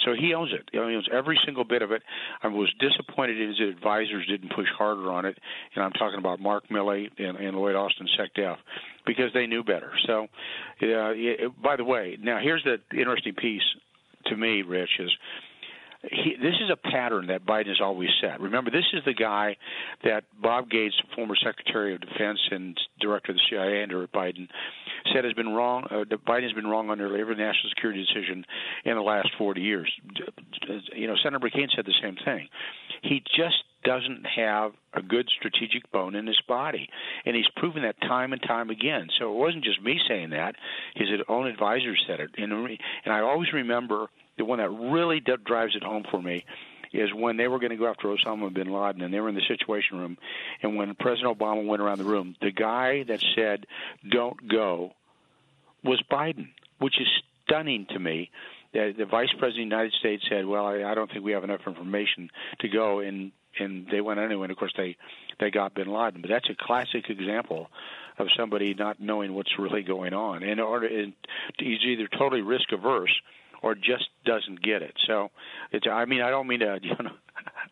So 0.04 0.14
he 0.14 0.34
owns 0.34 0.52
it. 0.52 0.68
He 0.72 0.78
owns 0.78 1.08
every 1.12 1.38
single 1.44 1.64
bit 1.64 1.82
of 1.82 1.92
it. 1.92 2.02
I 2.42 2.48
was 2.48 2.72
disappointed 2.80 3.36
his 3.36 3.60
advisors 3.60 4.26
didn't 4.26 4.52
push 4.54 4.68
harder 4.76 5.10
on 5.10 5.24
it, 5.24 5.38
and 5.74 5.84
I'm 5.84 5.92
talking 5.92 6.18
about 6.18 6.40
Mark 6.40 6.64
Milley 6.68 7.08
and, 7.18 7.36
and 7.36 7.56
Lloyd 7.56 7.74
Austin 7.74 8.06
SecDef 8.18 8.56
because 9.06 9.32
they 9.34 9.46
knew 9.46 9.62
better. 9.62 9.92
So, 10.06 10.24
uh, 10.24 11.12
it, 11.14 11.62
by 11.62 11.76
the 11.76 11.84
way, 11.84 12.16
now 12.20 12.38
here's 12.42 12.64
the 12.64 12.78
interesting 12.96 13.34
piece 13.34 13.62
to 14.26 14.36
me, 14.36 14.62
Rich, 14.62 15.00
is 15.00 15.10
he, 16.10 16.34
this 16.40 16.54
is 16.60 16.68
a 16.70 16.76
pattern 16.76 17.28
that 17.28 17.46
Biden 17.46 17.68
has 17.68 17.80
always 17.80 18.08
set. 18.20 18.40
Remember, 18.40 18.70
this 18.70 18.86
is 18.92 19.02
the 19.04 19.14
guy 19.14 19.56
that 20.04 20.24
Bob 20.40 20.68
Gates, 20.68 20.94
former 21.14 21.36
Secretary 21.36 21.94
of 21.94 22.00
Defense 22.00 22.40
and 22.50 22.78
Director 23.00 23.32
of 23.32 23.36
the 23.36 23.42
CIA 23.48 23.82
under 23.82 24.06
Biden, 24.08 24.48
said 25.12 25.24
has 25.24 25.32
been 25.34 25.50
wrong. 25.54 25.84
Uh, 25.90 26.04
Biden 26.26 26.42
has 26.42 26.52
been 26.52 26.66
wrong 26.66 26.90
on 26.90 26.98
nearly 26.98 27.20
every 27.20 27.36
national 27.36 27.70
security 27.70 28.04
decision 28.04 28.44
in 28.84 28.96
the 28.96 29.02
last 29.02 29.28
40 29.38 29.60
years. 29.60 29.92
You 30.94 31.06
know, 31.06 31.14
Senator 31.22 31.46
McCain 31.46 31.68
said 31.74 31.86
the 31.86 31.94
same 32.02 32.16
thing. 32.24 32.48
He 33.02 33.22
just 33.36 33.62
doesn't 33.84 34.24
have 34.36 34.72
a 34.94 35.02
good 35.02 35.28
strategic 35.36 35.90
bone 35.90 36.14
in 36.14 36.26
his 36.26 36.40
body. 36.46 36.88
And 37.24 37.34
he's 37.34 37.46
proven 37.56 37.82
that 37.82 38.00
time 38.00 38.32
and 38.32 38.42
time 38.42 38.70
again. 38.70 39.08
So 39.18 39.32
it 39.32 39.36
wasn't 39.36 39.64
just 39.64 39.82
me 39.82 40.00
saying 40.08 40.30
that, 40.30 40.54
his 40.94 41.08
own 41.28 41.46
advisors 41.46 42.02
said 42.06 42.20
it. 42.20 42.30
And, 42.36 42.52
and 42.52 43.12
I 43.12 43.20
always 43.20 43.52
remember 43.52 44.06
the 44.38 44.44
one 44.44 44.58
that 44.58 44.70
really 44.70 45.20
drives 45.20 45.76
it 45.76 45.82
home 45.82 46.04
for 46.10 46.20
me 46.20 46.44
is 46.92 47.12
when 47.14 47.38
they 47.38 47.48
were 47.48 47.58
going 47.58 47.70
to 47.70 47.76
go 47.76 47.86
after 47.86 48.08
Osama 48.08 48.52
bin 48.52 48.70
Laden 48.70 49.00
and 49.00 49.12
they 49.14 49.20
were 49.20 49.28
in 49.28 49.34
the 49.34 49.46
situation 49.48 49.98
room 49.98 50.18
and 50.62 50.76
when 50.76 50.94
President 50.96 51.38
Obama 51.38 51.66
went 51.66 51.80
around 51.80 51.98
the 51.98 52.04
room, 52.04 52.36
the 52.42 52.50
guy 52.50 53.02
that 53.04 53.24
said 53.34 53.66
don't 54.08 54.48
go 54.48 54.92
was 55.82 56.02
Biden, 56.10 56.48
which 56.78 57.00
is 57.00 57.08
stunning 57.44 57.86
to 57.90 57.98
me 57.98 58.30
the, 58.72 58.94
the 58.96 59.04
vice 59.04 59.32
president 59.38 59.48
of 59.48 59.54
the 59.54 59.76
United 59.76 59.92
States 59.92 60.24
said, 60.28 60.46
"Well, 60.46 60.66
I, 60.66 60.82
I 60.82 60.94
don't 60.94 61.10
think 61.10 61.24
we 61.24 61.32
have 61.32 61.44
enough 61.44 61.60
information 61.66 62.30
to 62.60 62.68
go," 62.68 63.00
and 63.00 63.32
and 63.58 63.86
they 63.90 64.00
went 64.00 64.18
anyway. 64.18 64.44
And 64.44 64.50
of 64.50 64.58
course, 64.58 64.72
they 64.76 64.96
they 65.40 65.50
got 65.50 65.74
Bin 65.74 65.92
Laden. 65.92 66.22
But 66.22 66.30
that's 66.30 66.48
a 66.48 66.54
classic 66.58 67.10
example 67.10 67.68
of 68.18 68.28
somebody 68.36 68.74
not 68.74 69.00
knowing 69.00 69.34
what's 69.34 69.58
really 69.58 69.82
going 69.82 70.14
on, 70.14 70.42
and 70.42 70.60
or 70.60 70.84
and 70.84 71.12
he's 71.58 71.80
either 71.84 72.08
totally 72.08 72.42
risk 72.42 72.72
averse 72.72 73.14
or 73.62 73.74
just 73.74 74.08
doesn't 74.24 74.62
get 74.62 74.82
it. 74.82 74.94
So 75.06 75.30
it's. 75.70 75.86
I 75.90 76.04
mean, 76.04 76.22
I 76.22 76.30
don't 76.30 76.46
mean 76.46 76.60
to 76.60 76.78
you 76.82 76.94
know, 77.00 77.10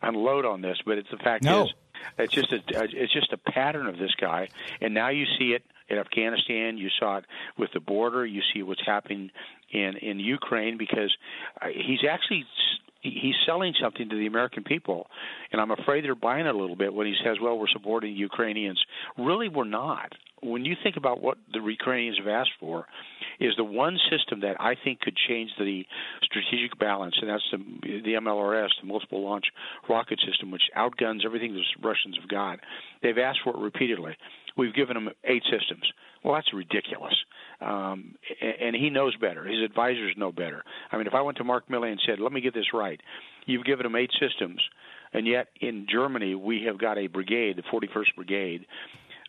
unload 0.01 0.45
on 0.45 0.61
this, 0.61 0.77
but 0.85 0.97
it's 0.97 1.09
the 1.11 1.17
fact 1.17 1.43
no. 1.43 1.65
is 1.65 1.73
it's 2.17 2.33
just 2.33 2.51
a 2.51 2.61
it's 2.75 3.13
just 3.13 3.33
a 3.33 3.37
pattern 3.37 3.87
of 3.87 3.97
this 3.97 4.13
guy, 4.19 4.49
and 4.79 4.93
now 4.93 5.09
you 5.09 5.25
see 5.37 5.53
it 5.53 5.63
in 5.89 5.97
Afghanistan. 5.97 6.77
You 6.77 6.89
saw 6.99 7.17
it 7.17 7.25
with 7.57 7.71
the 7.73 7.79
border. 7.79 8.25
You 8.25 8.41
see 8.53 8.63
what's 8.63 8.85
happening 8.85 9.31
in 9.71 9.97
in 9.97 10.19
Ukraine 10.19 10.77
because 10.77 11.15
uh, 11.61 11.67
he's 11.67 12.03
actually 12.09 12.45
he's 13.01 13.35
selling 13.45 13.73
something 13.81 14.09
to 14.09 14.15
the 14.15 14.27
American 14.27 14.63
people, 14.63 15.07
and 15.51 15.61
I'm 15.61 15.71
afraid 15.71 16.03
they're 16.03 16.15
buying 16.15 16.45
it 16.45 16.55
a 16.55 16.57
little 16.57 16.75
bit 16.75 16.93
when 16.93 17.07
he 17.07 17.15
says, 17.23 17.37
"Well, 17.41 17.57
we're 17.57 17.67
supporting 17.67 18.15
Ukrainians." 18.15 18.83
Really, 19.17 19.49
we're 19.49 19.63
not. 19.63 20.13
When 20.41 20.65
you 20.65 20.75
think 20.81 20.97
about 20.97 21.21
what 21.21 21.37
the 21.53 21.59
Ukrainians 21.59 22.17
have 22.17 22.27
asked 22.27 22.53
for, 22.59 22.87
is 23.39 23.55
the 23.57 23.63
one 23.63 23.99
system 24.09 24.39
that 24.41 24.59
I 24.59 24.75
think 24.75 25.01
could 25.01 25.15
change 25.15 25.51
the 25.57 25.85
strategic 26.23 26.77
balance, 26.79 27.15
and 27.21 27.29
that's 27.29 27.47
the 27.51 28.01
the 28.01 28.13
MLRS, 28.15 28.69
the 28.79 28.87
multiple 28.87 29.23
launch 29.23 29.45
rocket 29.89 30.19
system, 30.25 30.51
which 30.51 30.69
outguns 30.75 31.23
everything 31.25 31.53
the 31.53 31.63
Russians 31.81 32.17
have 32.19 32.27
got. 32.27 32.59
They've 33.01 33.17
asked 33.17 33.41
for 33.43 33.51
it 33.51 33.57
repeatedly. 33.57 34.15
We've 34.57 34.73
given 34.73 34.95
them 34.95 35.09
eight 35.23 35.43
systems. 35.43 35.83
Well, 36.23 36.35
that's 36.35 36.53
ridiculous. 36.53 37.15
Um, 37.61 38.15
and 38.41 38.75
he 38.75 38.89
knows 38.89 39.15
better. 39.17 39.45
His 39.45 39.63
advisors 39.63 40.15
know 40.17 40.31
better. 40.31 40.63
I 40.91 40.97
mean, 40.97 41.07
if 41.07 41.13
I 41.13 41.21
went 41.21 41.37
to 41.37 41.43
Mark 41.43 41.67
Milley 41.67 41.91
and 41.91 42.01
said, 42.05 42.19
"Let 42.19 42.31
me 42.31 42.41
get 42.41 42.53
this 42.53 42.73
right," 42.73 42.99
you've 43.45 43.65
given 43.65 43.85
him 43.85 43.95
eight 43.95 44.11
systems, 44.19 44.61
and 45.13 45.27
yet 45.27 45.47
in 45.59 45.87
Germany 45.89 46.35
we 46.35 46.63
have 46.63 46.77
got 46.77 46.97
a 46.97 47.07
brigade, 47.07 47.57
the 47.57 47.63
41st 47.63 48.15
Brigade, 48.15 48.65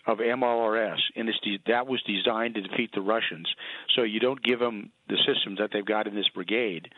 of 0.07 0.19
MLRS, 0.19 0.99
and 1.15 1.31
de- 1.43 1.61
that 1.67 1.87
was 1.87 2.03
designed 2.03 2.55
to 2.55 2.61
defeat 2.61 2.91
the 2.93 3.01
Russians. 3.01 3.49
So 3.95 4.03
you 4.03 4.19
don't 4.19 4.43
give 4.43 4.59
them 4.59 4.91
the 5.09 5.19
systems 5.27 5.59
that 5.59 5.71
they've 5.73 5.85
got 5.85 6.07
in 6.07 6.15
this 6.15 6.29
brigade, 6.29 6.89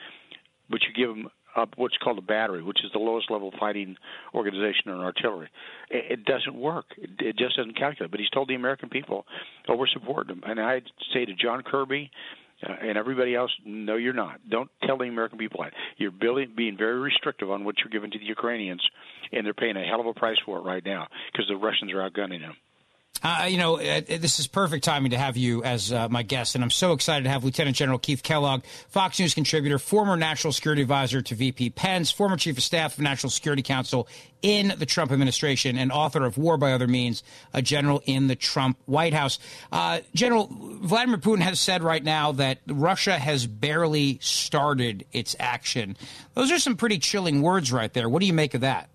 but 0.71 0.81
you 0.83 0.93
give 0.95 1.15
them 1.15 1.29
up 1.57 1.71
what's 1.77 1.97
called 1.99 2.19
a 2.19 2.23
battery, 2.23 2.63
which 2.63 2.85
is 2.85 2.91
the 2.93 2.99
lowest 2.99 3.31
level 3.31 3.53
fighting 3.59 3.97
organization 4.35 4.87
in 4.87 4.95
artillery. 4.95 5.49
It, 5.91 6.21
it 6.21 6.25
doesn't 6.25 6.55
work. 6.55 6.87
It, 6.97 7.11
it 7.21 7.37
just 7.37 7.57
doesn't 7.57 7.77
calculate. 7.77 8.11
But 8.11 8.21
he's 8.21 8.31
told 8.31 8.49
the 8.49 8.55
American 8.55 8.89
people, 8.89 9.27
"Oh, 9.69 9.77
we're 9.77 9.87
supporting 9.89 10.37
them." 10.37 10.43
And 10.47 10.61
I'd 10.61 10.85
say 11.13 11.25
to 11.25 11.35
John 11.35 11.63
Kirby 11.63 12.11
Uh, 12.65 12.73
and 12.89 12.97
everybody 12.97 13.35
else, 13.35 13.51
no, 13.67 13.97
you're 13.97 14.15
not. 14.15 14.37
Don't 14.49 14.71
tell 14.87 14.97
the 14.97 15.05
American 15.05 15.39
people 15.39 15.61
that. 15.63 15.73
You're 15.99 16.13
being 16.13 16.77
very 16.79 16.99
restrictive 16.99 17.51
on 17.51 17.65
what 17.65 17.75
you're 17.79 17.91
giving 17.91 18.13
to 18.13 18.19
the 18.19 18.25
Ukrainians, 18.25 18.81
and 19.33 19.45
they're 19.45 19.53
paying 19.55 19.77
a 19.77 19.85
hell 19.85 20.01
of 20.01 20.07
a 20.07 20.15
price 20.15 20.39
for 20.47 20.59
it 20.59 20.63
right 20.63 20.85
now 20.85 21.09
because 21.33 21.47
the 21.49 21.57
Russians 21.57 21.93
are 21.93 22.09
outgunning 22.09 22.41
them. 22.41 22.57
Uh, 23.25 23.47
you 23.49 23.57
know, 23.57 23.81
uh, 23.81 24.03
this 24.07 24.39
is 24.39 24.47
perfect 24.47 24.85
timing 24.85 25.13
to 25.13 25.17
have 25.17 25.35
you 25.39 25.65
as 25.65 25.91
uh, 25.91 26.07
my 26.11 26.23
guest, 26.23 26.55
and 26.55 26.63
I'm 26.63 26.71
so 26.71 26.93
excited 26.93 27.25
to 27.25 27.31
have 27.31 27.43
Lieutenant 27.43 27.75
General 27.75 27.99
Keith 27.99 28.23
Kellogg, 28.23 28.65
Fox 28.91 29.19
News 29.19 29.33
contributor, 29.33 29.79
former 29.79 30.15
national 30.15 30.53
security 30.53 30.83
advisor 30.83 31.23
to 31.23 31.35
VP 31.35 31.71
Pence, 31.71 32.11
former 32.11 32.37
chief 32.37 32.59
of 32.59 32.63
staff 32.63 32.99
of 32.99 33.01
National 33.01 33.31
Security 33.31 33.63
Council 33.63 34.07
in 34.43 34.75
the 34.77 34.85
Trump 34.85 35.11
administration, 35.11 35.79
and 35.79 35.91
author 35.91 36.27
of 36.27 36.37
War 36.37 36.59
by 36.59 36.73
Other 36.73 36.87
Means, 36.87 37.23
a 37.55 37.63
general 37.63 38.03
in 38.05 38.27
the 38.27 38.37
Trump 38.37 38.77
White 38.85 39.15
House. 39.15 39.39
Uh, 39.73 40.01
general 40.15 40.49
Vladimir 40.51 41.17
Putin 41.17 41.41
has 41.41 41.59
said 41.59 41.83
right 41.83 42.05
now 42.05 42.33
that 42.33 42.59
Russia 42.67 43.19
has 43.19 43.47
barely 43.47 44.19
started 44.21 45.07
its 45.13 45.35
action. 45.41 45.97
Those 46.35 46.53
are 46.53 46.59
some 46.59 46.77
pretty 46.77 46.99
chilling 46.99 47.41
words 47.41 47.73
right 47.73 47.91
there. 47.95 48.07
What 48.07 48.21
do 48.21 48.27
you 48.27 48.35
make 48.35 48.53
of 48.53 48.61
that? 48.61 48.91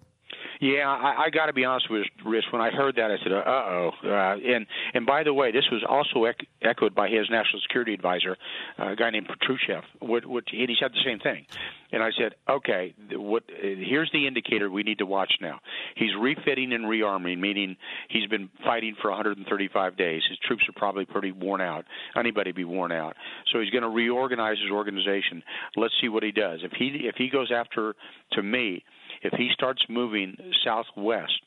Yeah, 0.60 0.90
I, 0.90 1.26
I 1.26 1.30
got 1.30 1.46
to 1.46 1.54
be 1.54 1.64
honest 1.64 1.90
with 1.90 2.06
Rich. 2.26 2.44
When 2.52 2.62
I 2.62 2.70
heard 2.70 2.98
that, 2.98 3.10
I 3.12 3.16
said, 3.24 3.32
"Uh 3.32 3.44
oh." 3.46 3.92
Uh, 4.04 4.36
and 4.36 4.68
and 4.94 5.06
by 5.06 5.24
the 5.24 5.34
way, 5.34 5.54
this 5.54 5.64
was 5.72 5.84
also 5.88 6.26
ec- 6.26 6.48
echoed 6.62 6.94
by 6.94 7.08
his 7.08 7.30
national 7.30 7.62
security 7.62 7.94
advisor, 7.94 8.36
uh, 8.78 8.90
a 8.90 8.96
guy 8.98 9.10
named 9.10 9.30
Patrushev. 9.30 9.84
What, 10.00 10.26
what, 10.26 10.44
and 10.52 10.70
he 10.70 10.76
said 10.78 10.92
the 10.92 11.02
same 11.06 11.20
thing. 11.20 11.46
And 11.94 12.04
I 12.04 12.10
said, 12.18 12.34
"Okay, 12.50 12.94
what? 13.14 13.44
Here's 13.48 14.12
the 14.12 14.28
indicator 14.28 14.70
we 14.70 14.84
need 14.84 14.98
to 14.98 15.06
watch 15.06 15.32
now. 15.40 15.62
He's 15.96 16.12
refitting 16.20 16.74
and 16.74 16.84
rearming, 16.84 17.40
meaning 17.40 17.78
he's 18.10 18.28
been 18.28 18.50
fighting 18.66 18.98
for 19.02 19.12
135 19.12 19.96
days. 19.96 20.24
His 20.28 20.38
troops 20.40 20.64
are 20.68 20.78
probably 20.78 21.06
pretty 21.06 21.32
worn 21.32 21.62
out. 21.62 21.86
Anybody 22.18 22.52
be 22.52 22.66
worn 22.66 22.92
out. 22.92 23.16
So 23.54 23.62
he's 23.62 23.70
going 23.70 23.84
to 23.84 23.90
reorganize 23.90 24.58
his 24.62 24.72
organization. 24.72 25.42
Let's 25.78 25.94
see 26.02 26.10
what 26.10 26.24
he 26.24 26.34
does. 26.34 26.60
If 26.64 26.74
he 26.74 27.08
if 27.08 27.16
he 27.16 27.30
goes 27.30 27.50
after, 27.50 27.96
to 28.34 28.44
me." 28.44 28.84
If 29.22 29.34
he 29.34 29.50
starts 29.54 29.82
moving 29.90 30.38
southwest 30.64 31.40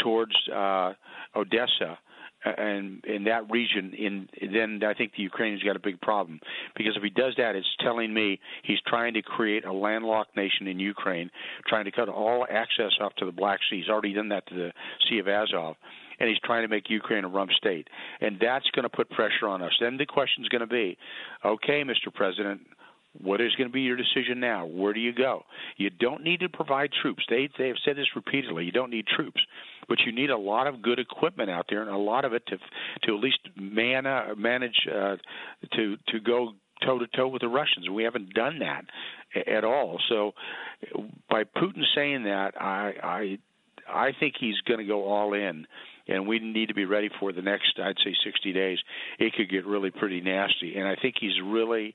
towards 0.00 0.32
uh, 0.54 0.92
Odessa 1.36 1.98
and 2.44 3.04
in 3.04 3.24
that 3.24 3.50
region, 3.50 3.92
in 3.92 4.28
then 4.52 4.80
I 4.82 4.94
think 4.94 5.12
the 5.14 5.22
Ukrainians 5.22 5.62
got 5.62 5.76
a 5.76 5.80
big 5.80 6.00
problem 6.00 6.40
because 6.74 6.96
if 6.96 7.02
he 7.02 7.10
does 7.10 7.34
that, 7.36 7.54
it's 7.54 7.68
telling 7.80 8.14
me 8.14 8.40
he's 8.62 8.78
trying 8.86 9.14
to 9.14 9.22
create 9.22 9.66
a 9.66 9.72
landlocked 9.72 10.34
nation 10.36 10.66
in 10.66 10.78
Ukraine, 10.78 11.30
trying 11.68 11.84
to 11.84 11.90
cut 11.90 12.08
all 12.08 12.46
access 12.50 12.92
off 13.00 13.14
to 13.16 13.26
the 13.26 13.32
Black 13.32 13.60
Sea. 13.68 13.80
He's 13.80 13.90
already 13.90 14.14
done 14.14 14.30
that 14.30 14.46
to 14.46 14.54
the 14.54 14.72
Sea 15.08 15.18
of 15.18 15.28
Azov 15.28 15.76
and 16.18 16.28
he's 16.28 16.38
trying 16.44 16.62
to 16.62 16.68
make 16.68 16.90
Ukraine 16.90 17.24
a 17.24 17.28
rump 17.28 17.50
state. 17.52 17.88
And 18.20 18.38
that's 18.40 18.68
going 18.74 18.82
to 18.82 18.90
put 18.90 19.08
pressure 19.10 19.48
on 19.48 19.62
us. 19.62 19.72
Then 19.80 19.96
the 19.96 20.06
question 20.06 20.44
is 20.44 20.48
going 20.48 20.60
to 20.60 20.66
be, 20.66 20.96
okay, 21.44 21.82
Mr. 21.82 22.14
President, 22.14 22.60
what 23.18 23.40
is 23.40 23.54
going 23.56 23.68
to 23.68 23.72
be 23.72 23.82
your 23.82 23.96
decision 23.96 24.38
now? 24.40 24.66
Where 24.66 24.92
do 24.92 25.00
you 25.00 25.12
go? 25.12 25.44
You 25.76 25.90
don't 25.90 26.22
need 26.22 26.40
to 26.40 26.48
provide 26.48 26.90
troops. 27.02 27.24
They 27.28 27.48
they 27.58 27.68
have 27.68 27.76
said 27.84 27.96
this 27.96 28.06
repeatedly. 28.14 28.64
You 28.64 28.72
don't 28.72 28.90
need 28.90 29.06
troops, 29.06 29.40
but 29.88 29.98
you 30.06 30.12
need 30.12 30.30
a 30.30 30.38
lot 30.38 30.66
of 30.66 30.82
good 30.82 30.98
equipment 30.98 31.50
out 31.50 31.66
there, 31.68 31.82
and 31.82 31.90
a 31.90 31.96
lot 31.96 32.24
of 32.24 32.32
it 32.32 32.46
to 32.46 32.58
to 33.04 33.16
at 33.16 33.20
least 33.20 33.40
man 33.56 34.06
uh, 34.06 34.34
manage 34.36 34.86
uh, 34.88 35.16
to 35.74 35.96
to 36.08 36.20
go 36.20 36.52
toe 36.84 36.98
to 36.98 37.06
toe 37.08 37.28
with 37.28 37.42
the 37.42 37.48
Russians. 37.48 37.88
We 37.90 38.04
haven't 38.04 38.32
done 38.32 38.60
that 38.60 38.84
at 39.46 39.64
all. 39.64 39.98
So, 40.08 40.32
by 41.28 41.44
Putin 41.44 41.82
saying 41.94 42.24
that, 42.24 42.60
I 42.60 42.92
I 43.02 43.38
I 43.88 44.12
think 44.18 44.34
he's 44.38 44.60
going 44.66 44.80
to 44.80 44.86
go 44.86 45.04
all 45.04 45.34
in 45.34 45.66
and 46.08 46.26
we 46.26 46.38
need 46.38 46.68
to 46.68 46.74
be 46.74 46.84
ready 46.84 47.10
for 47.20 47.32
the 47.32 47.42
next, 47.42 47.78
I'd 47.82 47.96
say, 48.04 48.14
60 48.24 48.52
days. 48.52 48.78
It 49.18 49.34
could 49.34 49.50
get 49.50 49.66
really 49.66 49.90
pretty 49.90 50.20
nasty, 50.20 50.76
and 50.76 50.86
I 50.86 50.96
think 50.96 51.16
he's 51.20 51.40
really. 51.44 51.94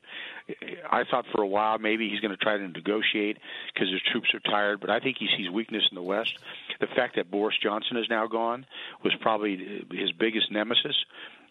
I 0.90 1.04
thought 1.04 1.26
for 1.34 1.42
a 1.42 1.46
while 1.46 1.78
maybe 1.78 2.08
he's 2.08 2.20
going 2.20 2.30
to 2.30 2.36
try 2.36 2.56
to 2.56 2.68
negotiate 2.68 3.38
because 3.72 3.90
his 3.90 4.00
troops 4.12 4.32
are 4.34 4.40
tired, 4.40 4.80
but 4.80 4.90
I 4.90 5.00
think 5.00 5.16
he 5.18 5.28
sees 5.36 5.50
weakness 5.50 5.84
in 5.90 5.94
the 5.94 6.02
West. 6.02 6.38
The 6.80 6.86
fact 6.86 7.16
that 7.16 7.30
Boris 7.30 7.56
Johnson 7.62 7.96
is 7.96 8.06
now 8.08 8.26
gone 8.26 8.66
was 9.02 9.14
probably 9.20 9.84
his 9.90 10.12
biggest 10.12 10.50
nemesis. 10.50 10.96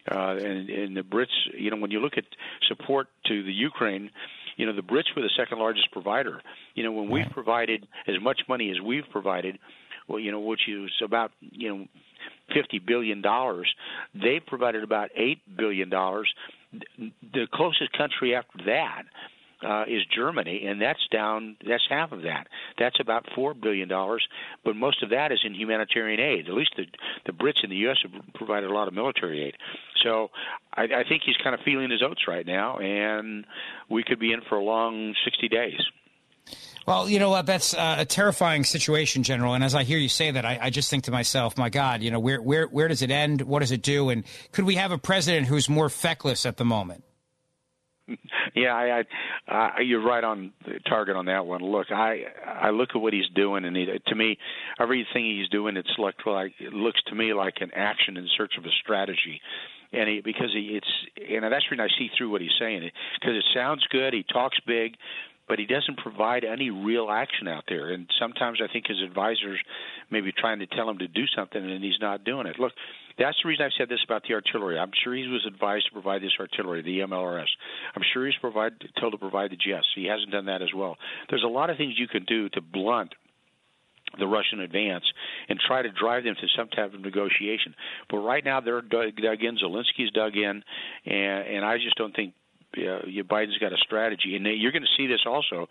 Uh, 0.09 0.35
and, 0.39 0.69
and 0.69 0.95
the 0.95 1.01
Brits, 1.01 1.33
you 1.57 1.71
know, 1.71 1.77
when 1.77 1.89
you 1.89 1.99
look 1.99 2.17
at 2.17 2.25
support 2.67 3.07
to 3.25 3.43
the 3.43 3.51
Ukraine, 3.51 4.11
you 4.55 4.65
know, 4.65 4.73
the 4.73 4.83
Brits 4.83 5.15
were 5.15 5.21
the 5.21 5.31
second 5.35 5.59
largest 5.59 5.91
provider. 5.91 6.41
You 6.75 6.83
know, 6.83 6.91
when 6.91 7.09
we've 7.09 7.29
provided 7.29 7.87
as 8.07 8.15
much 8.21 8.41
money 8.47 8.69
as 8.71 8.79
we've 8.79 9.09
provided, 9.11 9.59
well, 10.07 10.19
you 10.19 10.31
know, 10.31 10.39
which 10.39 10.69
is 10.69 10.91
about, 11.03 11.31
you 11.41 11.69
know, 11.69 11.87
fifty 12.53 12.79
billion 12.79 13.21
dollars. 13.21 13.73
They 14.13 14.39
provided 14.39 14.83
about 14.83 15.09
eight 15.15 15.39
billion 15.57 15.89
dollars. 15.89 16.33
The 16.71 17.47
closest 17.53 17.93
country 17.93 18.35
after 18.35 18.65
that 18.65 19.03
uh, 19.65 19.83
is 19.87 20.03
Germany, 20.13 20.65
and 20.67 20.81
that's 20.81 21.05
down. 21.11 21.57
That's 21.65 21.83
half 21.89 22.11
of 22.11 22.23
that. 22.23 22.47
That's 22.77 22.99
about 22.99 23.25
four 23.33 23.53
billion 23.53 23.87
dollars, 23.87 24.27
but 24.63 24.75
most 24.75 25.01
of 25.03 25.09
that 25.09 25.31
is 25.31 25.39
in 25.43 25.53
humanitarian 25.53 26.19
aid. 26.19 26.47
At 26.47 26.53
least 26.53 26.73
the 26.77 26.85
the 27.25 27.31
Brits 27.31 27.63
and 27.63 27.71
the 27.71 27.77
U.S. 27.77 27.97
have 28.03 28.11
provided 28.33 28.69
a 28.69 28.73
lot 28.73 28.87
of 28.87 28.93
military 28.93 29.43
aid. 29.43 29.55
So 30.03 30.29
I, 30.73 30.83
I 30.83 31.03
think 31.07 31.23
he's 31.25 31.37
kind 31.37 31.55
of 31.55 31.61
feeling 31.61 31.89
his 31.89 32.03
oats 32.03 32.27
right 32.27 32.45
now, 32.45 32.77
and 32.77 33.45
we 33.89 34.03
could 34.03 34.19
be 34.19 34.33
in 34.33 34.41
for 34.41 34.57
a 34.57 34.63
long 34.63 35.15
sixty 35.23 35.47
days. 35.47 35.81
Well, 36.85 37.09
you 37.09 37.17
know 37.17 37.31
what? 37.31 37.47
That's 37.47 37.73
uh, 37.73 37.95
a 37.99 38.05
terrifying 38.05 38.63
situation, 38.63 39.23
General. 39.23 39.55
And 39.55 39.63
as 39.63 39.73
I 39.73 39.83
hear 39.83 39.97
you 39.97 40.09
say 40.09 40.29
that, 40.31 40.45
I, 40.45 40.59
I, 40.61 40.69
just 40.69 40.89
think 40.91 41.05
to 41.05 41.11
myself, 41.11 41.57
my 41.57 41.69
God, 41.69 42.03
you 42.03 42.11
know, 42.11 42.19
where 42.19 42.39
where 42.39 42.67
where 42.67 42.87
does 42.87 43.01
it 43.01 43.09
end? 43.09 43.41
What 43.41 43.59
does 43.59 43.71
it 43.71 43.81
do? 43.81 44.09
And 44.09 44.23
could 44.51 44.65
we 44.65 44.75
have 44.75 44.91
a 44.91 44.99
president 44.99 45.47
who's 45.47 45.67
more 45.67 45.89
feckless 45.89 46.45
at 46.45 46.57
the 46.57 46.65
moment? 46.65 47.03
Yeah, 48.53 48.73
I, 48.73 49.03
I, 49.49 49.67
uh, 49.77 49.81
you're 49.81 50.01
right 50.01 50.23
on 50.23 50.53
target 50.87 51.17
on 51.17 51.25
that 51.25 51.45
one. 51.45 51.61
Look, 51.61 51.91
I 51.91 52.21
I 52.45 52.69
look 52.69 52.91
at 52.95 53.01
what 53.01 53.11
he's 53.11 53.27
doing, 53.35 53.65
and 53.65 53.75
he, 53.75 53.85
to 53.85 54.15
me, 54.15 54.37
everything 54.79 55.25
he's 55.25 55.49
doing, 55.49 55.75
it's 55.75 55.89
look 55.97 56.15
like 56.25 56.53
it 56.59 56.71
looks 56.71 57.01
to 57.07 57.15
me 57.15 57.33
like 57.33 57.55
an 57.59 57.71
action 57.73 58.15
in 58.15 58.29
search 58.37 58.53
of 58.57 58.63
a 58.63 58.69
strategy 58.81 59.41
and 59.91 60.09
he 60.09 60.21
because 60.21 60.51
he 60.53 60.77
it's 60.77 60.87
and 61.29 61.43
that's 61.51 61.69
when 61.69 61.79
I 61.79 61.87
see 61.97 62.09
through 62.17 62.29
what 62.29 62.41
he's 62.41 62.55
saying 62.59 62.89
because 63.19 63.35
it 63.35 63.45
sounds 63.53 63.85
good. 63.89 64.13
He 64.13 64.23
talks 64.23 64.57
big, 64.65 64.95
but 65.47 65.59
he 65.59 65.65
doesn't 65.65 65.97
provide 65.97 66.43
any 66.43 66.69
real 66.69 67.09
action 67.09 67.47
out 67.47 67.63
there. 67.67 67.91
And 67.91 68.07
sometimes 68.19 68.59
I 68.63 68.71
think 68.71 68.87
his 68.87 69.01
advisors 69.05 69.59
may 70.09 70.21
be 70.21 70.31
trying 70.31 70.59
to 70.59 70.67
tell 70.67 70.89
him 70.89 70.97
to 70.99 71.07
do 71.07 71.23
something, 71.35 71.63
and 71.63 71.83
he's 71.83 71.99
not 72.01 72.23
doing 72.23 72.47
it. 72.47 72.59
Look, 72.59 72.73
that's 73.17 73.37
the 73.41 73.49
reason 73.49 73.65
I've 73.65 73.71
said 73.77 73.89
this 73.89 74.03
about 74.03 74.23
the 74.27 74.33
artillery. 74.33 74.77
I'm 74.77 74.91
sure 75.03 75.13
he 75.15 75.27
was 75.27 75.45
advised 75.47 75.85
to 75.87 75.93
provide 75.93 76.21
this 76.21 76.35
artillery, 76.39 76.81
the 76.81 76.99
MLRS. 76.99 77.47
I'm 77.95 78.03
sure 78.13 78.25
he's 78.25 78.35
provide, 78.41 78.73
told 78.99 79.13
to 79.13 79.17
provide 79.17 79.51
the 79.51 79.55
jets. 79.55 79.87
He 79.95 80.05
hasn't 80.05 80.31
done 80.31 80.45
that 80.45 80.61
as 80.61 80.73
well. 80.75 80.97
There's 81.29 81.43
a 81.43 81.47
lot 81.47 81.69
of 81.69 81.77
things 81.77 81.93
you 81.97 82.07
can 82.07 82.25
do 82.25 82.49
to 82.49 82.61
blunt 82.61 83.13
the 84.19 84.27
Russian 84.27 84.61
advance 84.61 85.03
and 85.49 85.59
try 85.67 85.81
to 85.81 85.89
drive 85.91 86.23
them 86.23 86.35
to 86.39 86.47
some 86.57 86.69
type 86.69 86.93
of 86.93 87.01
negotiation. 87.01 87.75
But 88.09 88.19
right 88.19 88.43
now 88.43 88.61
they're 88.61 88.81
dug 88.81 89.13
in. 89.17 89.57
Zelensky's 89.57 90.11
dug 90.13 90.35
in, 90.35 90.63
and, 91.05 91.47
and 91.47 91.65
I 91.65 91.77
just 91.77 91.97
don't 91.97 92.15
think 92.15 92.33
uh, 92.77 93.23
Biden's 93.23 93.57
got 93.57 93.73
a 93.73 93.77
strategy, 93.77 94.35
and 94.35 94.45
you're 94.45 94.71
going 94.71 94.83
to 94.83 94.97
see 94.97 95.07
this 95.07 95.21
also 95.25 95.67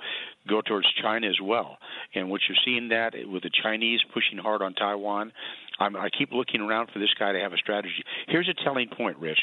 go 0.48 0.60
towards 0.60 0.86
China 1.00 1.28
as 1.28 1.38
well. 1.42 1.78
And 2.14 2.30
what 2.30 2.40
you're 2.48 2.58
seeing 2.64 2.88
that 2.88 3.14
with 3.26 3.42
the 3.42 3.50
Chinese 3.62 4.00
pushing 4.12 4.38
hard 4.38 4.62
on 4.62 4.74
Taiwan, 4.74 5.32
I'm, 5.78 5.96
I 5.96 6.08
keep 6.16 6.32
looking 6.32 6.60
around 6.60 6.90
for 6.92 6.98
this 6.98 7.14
guy 7.18 7.32
to 7.32 7.40
have 7.40 7.52
a 7.52 7.58
strategy. 7.58 8.04
Here's 8.28 8.48
a 8.48 8.64
telling 8.64 8.88
point, 8.88 9.18
Rich. 9.18 9.40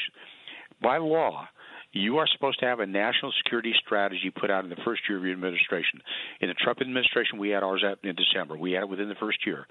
By 0.82 0.98
law, 0.98 1.46
you 1.92 2.18
are 2.18 2.26
supposed 2.26 2.58
to 2.60 2.66
have 2.66 2.80
a 2.80 2.86
national 2.86 3.32
security 3.44 3.74
strategy 3.84 4.32
put 4.34 4.50
out 4.50 4.64
in 4.64 4.70
the 4.70 4.80
first 4.84 5.02
year 5.08 5.18
of 5.18 5.24
your 5.24 5.34
administration. 5.34 6.00
In 6.40 6.48
the 6.48 6.54
Trump 6.54 6.80
administration, 6.80 7.38
we 7.38 7.50
had 7.50 7.62
ours 7.62 7.84
out 7.86 7.98
in 8.02 8.16
December. 8.16 8.56
We 8.56 8.72
had 8.72 8.84
it 8.84 8.88
within 8.88 9.08
the 9.08 9.14
first 9.14 9.46
year. 9.46 9.66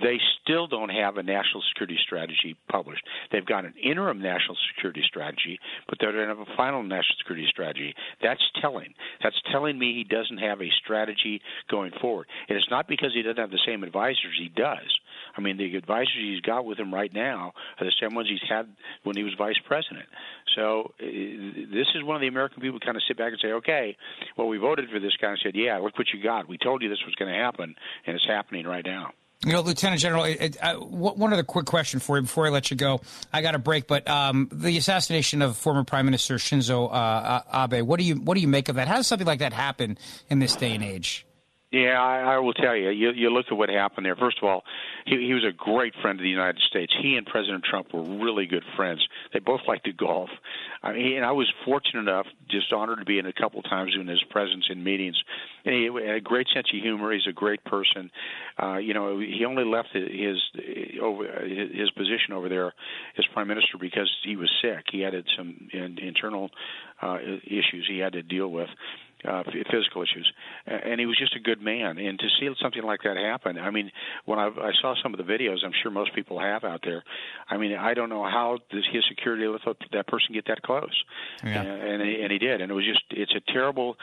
They 0.00 0.18
still 0.40 0.68
don't 0.68 0.90
have 0.90 1.16
a 1.16 1.22
national 1.22 1.62
security 1.68 1.98
strategy 2.00 2.56
published. 2.70 3.02
They've 3.32 3.44
got 3.44 3.64
an 3.64 3.74
interim 3.82 4.20
national 4.22 4.56
security 4.74 5.02
strategy, 5.04 5.58
but 5.88 5.98
they 5.98 6.06
don't 6.06 6.28
have 6.28 6.38
a 6.38 6.56
final 6.56 6.82
national 6.82 7.16
security 7.18 7.46
strategy. 7.48 7.94
That's 8.22 8.42
telling. 8.60 8.94
That's 9.22 9.40
telling 9.50 9.78
me 9.78 9.94
he 9.94 10.04
doesn't 10.04 10.38
have 10.38 10.60
a 10.60 10.70
strategy 10.84 11.42
going 11.68 11.90
forward. 12.00 12.28
And 12.48 12.56
it's 12.56 12.70
not 12.70 12.86
because 12.86 13.12
he 13.12 13.22
doesn't 13.22 13.38
have 13.38 13.50
the 13.50 13.58
same 13.66 13.82
advisors. 13.82 14.38
He 14.38 14.48
does. 14.48 14.98
I 15.36 15.40
mean, 15.40 15.56
the 15.56 15.76
advisors 15.76 16.14
he's 16.16 16.40
got 16.40 16.64
with 16.64 16.78
him 16.78 16.94
right 16.94 17.12
now 17.12 17.52
are 17.80 17.84
the 17.84 17.92
same 18.00 18.14
ones 18.14 18.28
he's 18.28 18.48
had 18.48 18.68
when 19.02 19.16
he 19.16 19.24
was 19.24 19.34
vice 19.36 19.58
president. 19.66 20.06
So 20.54 20.92
uh, 21.00 21.06
this 21.72 21.88
is 21.94 22.04
one 22.04 22.14
of 22.14 22.20
the 22.20 22.28
American 22.28 22.62
people 22.62 22.78
kind 22.78 22.96
of 22.96 23.02
sit 23.08 23.16
back 23.16 23.32
and 23.32 23.40
say, 23.40 23.52
okay, 23.52 23.96
well, 24.36 24.46
we 24.46 24.58
voted 24.58 24.90
for 24.90 25.00
this 25.00 25.16
guy 25.20 25.30
and 25.30 25.40
said, 25.42 25.56
yeah, 25.56 25.78
look 25.78 25.98
what 25.98 26.08
you 26.14 26.22
got. 26.22 26.48
We 26.48 26.58
told 26.58 26.82
you 26.82 26.88
this 26.88 27.04
was 27.04 27.14
going 27.16 27.32
to 27.32 27.38
happen, 27.38 27.74
and 28.06 28.14
it's 28.14 28.26
happening 28.26 28.66
right 28.66 28.84
now. 28.84 29.12
You 29.44 29.52
know, 29.52 29.60
Lieutenant 29.60 30.00
General, 30.00 30.24
it, 30.24 30.56
uh, 30.62 30.76
one 30.76 31.32
other 31.32 31.42
quick 31.42 31.66
question 31.66 31.98
for 31.98 32.16
you 32.16 32.22
before 32.22 32.46
I 32.46 32.50
let 32.50 32.70
you 32.70 32.76
go. 32.76 33.00
I 33.32 33.42
got 33.42 33.56
a 33.56 33.58
break, 33.58 33.88
but 33.88 34.08
um, 34.08 34.48
the 34.52 34.76
assassination 34.78 35.42
of 35.42 35.56
former 35.56 35.82
Prime 35.82 36.04
Minister 36.04 36.36
Shinzo 36.36 36.88
uh, 36.92 37.42
Abe. 37.52 37.82
What 37.82 37.98
do 37.98 38.04
you 38.04 38.14
what 38.16 38.34
do 38.34 38.40
you 38.40 38.46
make 38.46 38.68
of 38.68 38.76
that? 38.76 38.86
How 38.86 38.96
does 38.96 39.08
something 39.08 39.26
like 39.26 39.40
that 39.40 39.52
happen 39.52 39.98
in 40.30 40.38
this 40.38 40.54
day 40.54 40.72
and 40.72 40.84
age? 40.84 41.26
Yeah, 41.72 41.98
I, 41.98 42.34
I 42.34 42.38
will 42.38 42.52
tell 42.52 42.76
you. 42.76 42.90
You 42.90 43.12
you 43.12 43.30
look 43.30 43.46
at 43.50 43.56
what 43.56 43.70
happened 43.70 44.04
there. 44.04 44.14
First 44.14 44.36
of 44.42 44.44
all, 44.44 44.62
he, 45.06 45.16
he 45.26 45.32
was 45.32 45.42
a 45.42 45.56
great 45.56 45.94
friend 46.02 46.20
of 46.20 46.22
the 46.22 46.28
United 46.28 46.60
States. 46.68 46.92
He 47.02 47.16
and 47.16 47.26
President 47.26 47.64
Trump 47.64 47.94
were 47.94 48.02
really 48.02 48.44
good 48.44 48.62
friends. 48.76 49.00
They 49.32 49.38
both 49.38 49.62
liked 49.66 49.86
to 49.86 49.92
golf. 49.92 50.28
I 50.82 50.92
mean, 50.92 51.16
and 51.16 51.24
I 51.24 51.32
was 51.32 51.50
fortunate 51.64 52.00
enough, 52.00 52.26
just 52.50 52.74
honored 52.74 52.98
to 52.98 53.06
be 53.06 53.18
in 53.18 53.24
a 53.24 53.32
couple 53.32 53.62
times 53.62 53.92
in 53.98 54.06
his 54.06 54.22
presence 54.28 54.66
in 54.68 54.84
meetings. 54.84 55.16
And 55.64 55.74
he 55.74 55.84
had 56.06 56.16
a 56.16 56.20
great 56.20 56.46
sense 56.52 56.66
of 56.74 56.82
humor. 56.82 57.10
He's 57.10 57.26
a 57.26 57.32
great 57.32 57.64
person. 57.64 58.10
Uh, 58.62 58.76
you 58.76 58.92
know, 58.92 59.18
he 59.18 59.46
only 59.46 59.64
left 59.64 59.88
his 59.94 60.36
over 61.00 61.24
his 61.46 61.90
position 61.92 62.34
over 62.34 62.50
there 62.50 62.74
as 63.16 63.24
prime 63.32 63.48
minister 63.48 63.78
because 63.80 64.10
he 64.24 64.36
was 64.36 64.50
sick. 64.60 64.84
He 64.92 65.00
had 65.00 65.14
some 65.38 65.68
in, 65.72 65.98
internal 65.98 66.50
uh, 67.00 67.16
issues 67.44 67.86
he 67.88 67.98
had 67.98 68.12
to 68.12 68.22
deal 68.22 68.48
with 68.48 68.68
uh, 69.28 69.42
physical 69.70 70.02
issues, 70.02 70.32
and 70.66 70.98
he 70.98 71.06
was 71.06 71.18
just 71.18 71.36
a 71.36 71.40
good 71.40 71.60
man. 71.60 71.98
And 71.98 72.18
to 72.18 72.26
see 72.38 72.48
something 72.60 72.82
like 72.82 73.02
that 73.04 73.16
happen, 73.16 73.58
I 73.58 73.70
mean, 73.70 73.90
when 74.24 74.38
I, 74.38 74.46
I 74.48 74.72
saw 74.80 74.94
some 75.02 75.14
of 75.14 75.18
the 75.18 75.30
videos, 75.30 75.64
I'm 75.64 75.72
sure 75.82 75.90
most 75.90 76.14
people 76.14 76.40
have 76.40 76.64
out 76.64 76.80
there. 76.84 77.04
I 77.48 77.56
mean, 77.56 77.74
I 77.74 77.94
don't 77.94 78.08
know 78.08 78.24
how 78.24 78.58
does 78.70 78.84
his 78.92 79.04
security 79.08 79.46
let 79.46 79.62
that 79.92 80.06
person 80.06 80.34
get 80.34 80.46
that 80.46 80.62
close, 80.62 81.04
yeah. 81.44 81.62
and, 81.62 81.68
and 81.68 82.02
he, 82.02 82.22
and 82.22 82.32
he 82.32 82.38
did, 82.38 82.60
and 82.60 82.70
it 82.70 82.74
was 82.74 82.84
just 82.84 83.04
it's 83.10 83.34
a 83.34 83.52
terrible, 83.52 83.96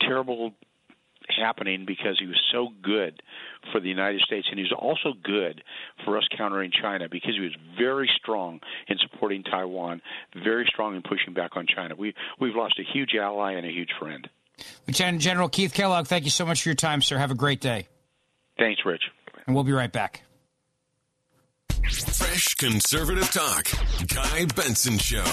terrible 0.00 0.54
happening 1.28 1.84
because 1.86 2.18
he 2.18 2.26
was 2.26 2.40
so 2.52 2.68
good 2.82 3.22
for 3.72 3.80
the 3.80 3.88
United 3.88 4.20
States, 4.22 4.46
and 4.50 4.58
he 4.58 4.64
was 4.64 4.72
also 4.72 5.16
good 5.22 5.62
for 6.04 6.16
us 6.16 6.26
countering 6.36 6.70
China 6.70 7.08
because 7.08 7.34
he 7.34 7.40
was 7.40 7.54
very 7.76 8.10
strong 8.16 8.60
in 8.88 8.98
supporting 8.98 9.42
Taiwan, 9.42 10.00
very 10.42 10.66
strong 10.66 10.96
in 10.96 11.02
pushing 11.02 11.34
back 11.34 11.56
on 11.56 11.66
China. 11.66 11.94
We 11.96 12.14
we've 12.40 12.54
lost 12.54 12.78
a 12.78 12.92
huge 12.92 13.14
ally 13.14 13.52
and 13.52 13.66
a 13.66 13.70
huge 13.70 13.90
friend. 13.98 14.28
Lieutenant 14.86 15.20
General 15.20 15.48
Keith 15.48 15.72
Kellogg, 15.74 16.06
thank 16.06 16.24
you 16.24 16.30
so 16.30 16.46
much 16.46 16.62
for 16.62 16.68
your 16.68 16.76
time, 16.76 17.02
sir. 17.02 17.18
Have 17.18 17.30
a 17.30 17.36
great 17.36 17.60
day. 17.60 17.88
Thanks, 18.58 18.80
Rich. 18.84 19.02
And 19.46 19.54
we'll 19.54 19.64
be 19.64 19.72
right 19.72 19.92
back. 19.92 20.22
Fresh 21.90 22.54
conservative 22.56 23.30
talk. 23.30 23.68
Guy 24.14 24.46
Benson 24.54 24.98
Show. 24.98 25.24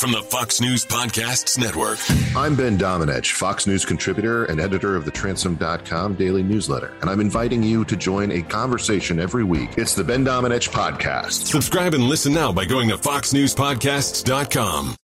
From 0.00 0.10
the 0.12 0.22
Fox 0.22 0.60
News 0.60 0.84
Podcasts 0.84 1.58
Network. 1.58 1.98
I'm 2.36 2.54
Ben 2.56 2.76
Domenech, 2.76 3.30
Fox 3.32 3.66
News 3.66 3.86
contributor 3.86 4.44
and 4.44 4.60
editor 4.60 4.96
of 4.96 5.06
the 5.06 5.10
Transom.com 5.10 6.14
daily 6.16 6.42
newsletter, 6.42 6.92
and 7.00 7.08
I'm 7.08 7.20
inviting 7.20 7.62
you 7.62 7.84
to 7.86 7.96
join 7.96 8.30
a 8.32 8.42
conversation 8.42 9.18
every 9.18 9.44
week. 9.44 9.78
It's 9.78 9.94
the 9.94 10.04
Ben 10.04 10.22
Domenech 10.24 10.68
Podcast. 10.68 11.46
Subscribe 11.46 11.94
and 11.94 12.04
listen 12.04 12.34
now 12.34 12.52
by 12.52 12.66
going 12.66 12.90
to 12.90 12.96
FoxNewsPodcasts.com. 12.98 14.96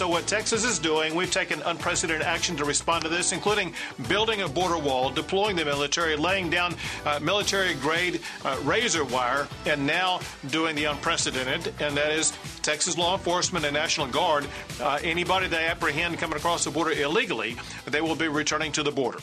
So, 0.00 0.08
what 0.08 0.26
Texas 0.26 0.64
is 0.64 0.78
doing, 0.78 1.14
we've 1.14 1.30
taken 1.30 1.60
unprecedented 1.60 2.26
action 2.26 2.56
to 2.56 2.64
respond 2.64 3.02
to 3.02 3.10
this, 3.10 3.32
including 3.32 3.74
building 4.08 4.40
a 4.40 4.48
border 4.48 4.78
wall, 4.78 5.10
deploying 5.10 5.56
the 5.56 5.64
military, 5.66 6.16
laying 6.16 6.48
down 6.48 6.74
uh, 7.04 7.20
military 7.20 7.74
grade 7.74 8.22
uh, 8.46 8.58
razor 8.64 9.04
wire, 9.04 9.46
and 9.66 9.86
now 9.86 10.20
doing 10.48 10.74
the 10.74 10.84
unprecedented, 10.84 11.74
and 11.82 11.94
that 11.98 12.12
is 12.12 12.32
Texas 12.62 12.96
law 12.96 13.12
enforcement 13.12 13.66
and 13.66 13.74
National 13.74 14.06
Guard. 14.06 14.46
Uh, 14.80 14.98
anybody 15.02 15.48
they 15.48 15.66
apprehend 15.66 16.16
coming 16.16 16.38
across 16.38 16.64
the 16.64 16.70
border 16.70 16.92
illegally, 16.92 17.58
they 17.84 18.00
will 18.00 18.16
be 18.16 18.28
returning 18.28 18.72
to 18.72 18.82
the 18.82 18.90
border. 18.90 19.18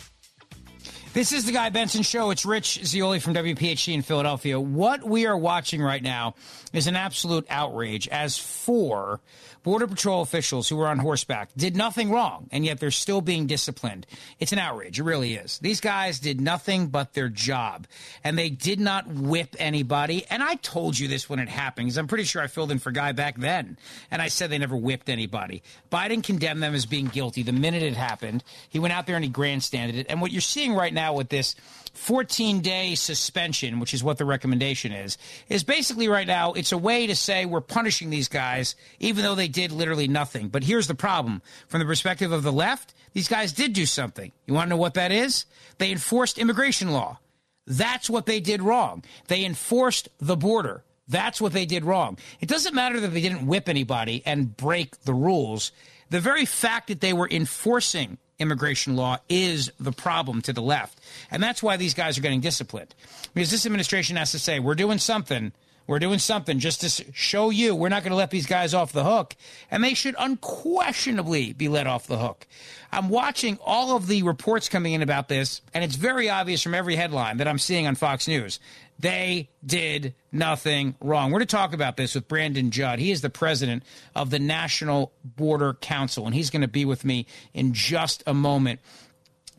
This 1.13 1.31
is 1.31 1.45
the 1.45 1.51
Guy 1.53 1.71
Benson 1.71 2.03
Show. 2.03 2.29
It's 2.29 2.45
Rich 2.45 2.85
Zeoli 2.85 3.19
from 3.19 3.33
WPHT 3.33 3.91
in 3.91 4.03
Philadelphia. 4.03 4.59
What 4.59 5.03
we 5.03 5.25
are 5.25 5.35
watching 5.35 5.81
right 5.81 6.03
now 6.03 6.35
is 6.71 6.85
an 6.85 6.95
absolute 6.95 7.47
outrage 7.49 8.07
as 8.09 8.37
for 8.37 9.19
Border 9.67 9.87
Patrol 9.87 10.21
officials 10.21 10.69
who 10.69 10.77
were 10.77 10.87
on 10.87 10.97
horseback 10.97 11.49
did 11.57 11.75
nothing 11.75 12.09
wrong, 12.09 12.47
and 12.53 12.63
yet 12.63 12.79
they're 12.79 12.89
still 12.89 13.19
being 13.19 13.47
disciplined. 13.47 14.07
It's 14.39 14.53
an 14.53 14.59
outrage. 14.59 14.97
It 14.97 15.03
really 15.03 15.33
is. 15.33 15.59
These 15.59 15.81
guys 15.81 16.21
did 16.21 16.39
nothing 16.39 16.87
but 16.87 17.13
their 17.13 17.27
job, 17.27 17.85
and 18.23 18.39
they 18.39 18.49
did 18.49 18.79
not 18.79 19.07
whip 19.07 19.57
anybody. 19.59 20.25
And 20.29 20.41
I 20.41 20.55
told 20.55 20.97
you 20.97 21.09
this 21.09 21.29
when 21.29 21.39
it 21.39 21.49
happened, 21.49 21.87
because 21.87 21.97
I'm 21.97 22.07
pretty 22.07 22.23
sure 22.23 22.41
I 22.41 22.47
filled 22.47 22.71
in 22.71 22.79
for 22.79 22.91
Guy 22.91 23.11
back 23.11 23.35
then, 23.35 23.77
and 24.09 24.21
I 24.21 24.29
said 24.29 24.49
they 24.49 24.57
never 24.57 24.77
whipped 24.77 25.09
anybody. 25.09 25.63
Biden 25.91 26.23
condemned 26.23 26.63
them 26.63 26.73
as 26.73 26.85
being 26.85 27.07
guilty 27.07 27.43
the 27.43 27.51
minute 27.51 27.83
it 27.83 27.97
happened. 27.97 28.45
He 28.69 28.79
went 28.79 28.93
out 28.93 29.05
there 29.05 29.17
and 29.17 29.25
he 29.25 29.29
grandstanded 29.29 29.97
it. 29.97 30.05
And 30.07 30.21
what 30.21 30.31
you're 30.31 30.39
seeing 30.39 30.75
right 30.75 30.93
now 30.93 31.11
with 31.11 31.27
this 31.27 31.55
14 31.97 32.61
day 32.61 32.95
suspension, 32.95 33.79
which 33.79 33.93
is 33.93 34.03
what 34.03 34.17
the 34.17 34.25
recommendation 34.25 34.91
is, 34.91 35.17
is 35.49 35.63
basically 35.63 36.07
right 36.07 36.27
now 36.27 36.53
it's 36.53 36.71
a 36.71 36.77
way 36.77 37.07
to 37.07 37.15
say 37.15 37.45
we're 37.45 37.61
punishing 37.61 38.09
these 38.09 38.27
guys 38.27 38.75
even 38.99 39.23
though 39.23 39.35
they 39.35 39.47
did 39.47 39.71
literally 39.71 40.07
nothing. 40.07 40.47
But 40.47 40.63
here's 40.63 40.87
the 40.87 40.95
problem 40.95 41.41
from 41.67 41.79
the 41.79 41.85
perspective 41.85 42.31
of 42.31 42.43
the 42.43 42.51
left, 42.51 42.93
these 43.13 43.27
guys 43.27 43.51
did 43.51 43.73
do 43.73 43.85
something. 43.85 44.31
You 44.45 44.53
want 44.53 44.67
to 44.67 44.69
know 44.69 44.77
what 44.77 44.93
that 44.93 45.11
is? 45.11 45.45
They 45.77 45.91
enforced 45.91 46.37
immigration 46.37 46.91
law. 46.91 47.19
That's 47.65 48.09
what 48.09 48.25
they 48.25 48.39
did 48.39 48.61
wrong. 48.61 49.03
They 49.27 49.43
enforced 49.43 50.07
the 50.19 50.37
border. 50.37 50.83
That's 51.07 51.41
what 51.41 51.53
they 51.53 51.65
did 51.65 51.85
wrong. 51.85 52.17
It 52.39 52.49
doesn't 52.49 52.75
matter 52.75 52.99
that 52.99 53.09
they 53.09 53.21
didn't 53.21 53.47
whip 53.47 53.69
anybody 53.69 54.23
and 54.25 54.55
break 54.55 55.01
the 55.01 55.13
rules. 55.13 55.71
The 56.09 56.19
very 56.19 56.45
fact 56.45 56.87
that 56.87 57.01
they 57.01 57.13
were 57.13 57.27
enforcing 57.29 58.17
immigration 58.39 58.95
law 58.95 59.17
is 59.29 59.71
the 59.79 59.91
problem 59.91 60.41
to 60.43 60.53
the 60.53 60.61
left. 60.61 60.99
And 61.31 61.41
that's 61.41 61.63
why 61.63 61.77
these 61.77 61.93
guys 61.93 62.17
are 62.17 62.21
getting 62.21 62.41
disciplined. 62.41 62.93
Because 63.33 63.51
this 63.51 63.65
administration 63.65 64.15
has 64.15 64.31
to 64.31 64.39
say, 64.39 64.59
we're 64.59 64.75
doing 64.75 64.99
something. 64.99 65.51
We're 65.87 65.99
doing 65.99 66.19
something 66.19 66.59
just 66.59 66.81
to 66.81 67.11
show 67.13 67.49
you 67.49 67.73
we're 67.73 67.89
not 67.89 68.03
going 68.03 68.11
to 68.11 68.17
let 68.17 68.29
these 68.29 68.45
guys 68.45 68.73
off 68.73 68.91
the 68.91 69.05
hook. 69.05 69.35
And 69.71 69.83
they 69.83 69.93
should 69.93 70.15
unquestionably 70.19 71.53
be 71.53 71.69
let 71.69 71.87
off 71.87 72.07
the 72.07 72.17
hook. 72.17 72.45
I'm 72.91 73.09
watching 73.09 73.57
all 73.65 73.95
of 73.95 74.07
the 74.07 74.23
reports 74.23 74.69
coming 74.69 74.93
in 74.93 75.01
about 75.01 75.27
this, 75.27 75.61
and 75.73 75.83
it's 75.83 75.95
very 75.95 76.29
obvious 76.29 76.61
from 76.61 76.73
every 76.73 76.95
headline 76.95 77.37
that 77.37 77.47
I'm 77.47 77.59
seeing 77.59 77.87
on 77.87 77.95
Fox 77.95 78.27
News 78.27 78.59
they 78.99 79.49
did 79.65 80.15
nothing 80.31 80.95
wrong. 80.99 81.31
We're 81.31 81.39
going 81.39 81.47
to 81.47 81.55
talk 81.55 81.73
about 81.73 81.97
this 81.97 82.15
with 82.15 82.27
Brandon 82.27 82.71
Judd. 82.71 82.99
He 82.99 83.11
is 83.11 83.21
the 83.21 83.29
president 83.29 83.83
of 84.15 84.29
the 84.29 84.39
National 84.39 85.11
Border 85.23 85.75
Council, 85.75 86.25
and 86.25 86.33
he's 86.33 86.49
going 86.49 86.61
to 86.61 86.67
be 86.67 86.85
with 86.85 87.05
me 87.05 87.27
in 87.53 87.73
just 87.73 88.23
a 88.25 88.33
moment. 88.33 88.79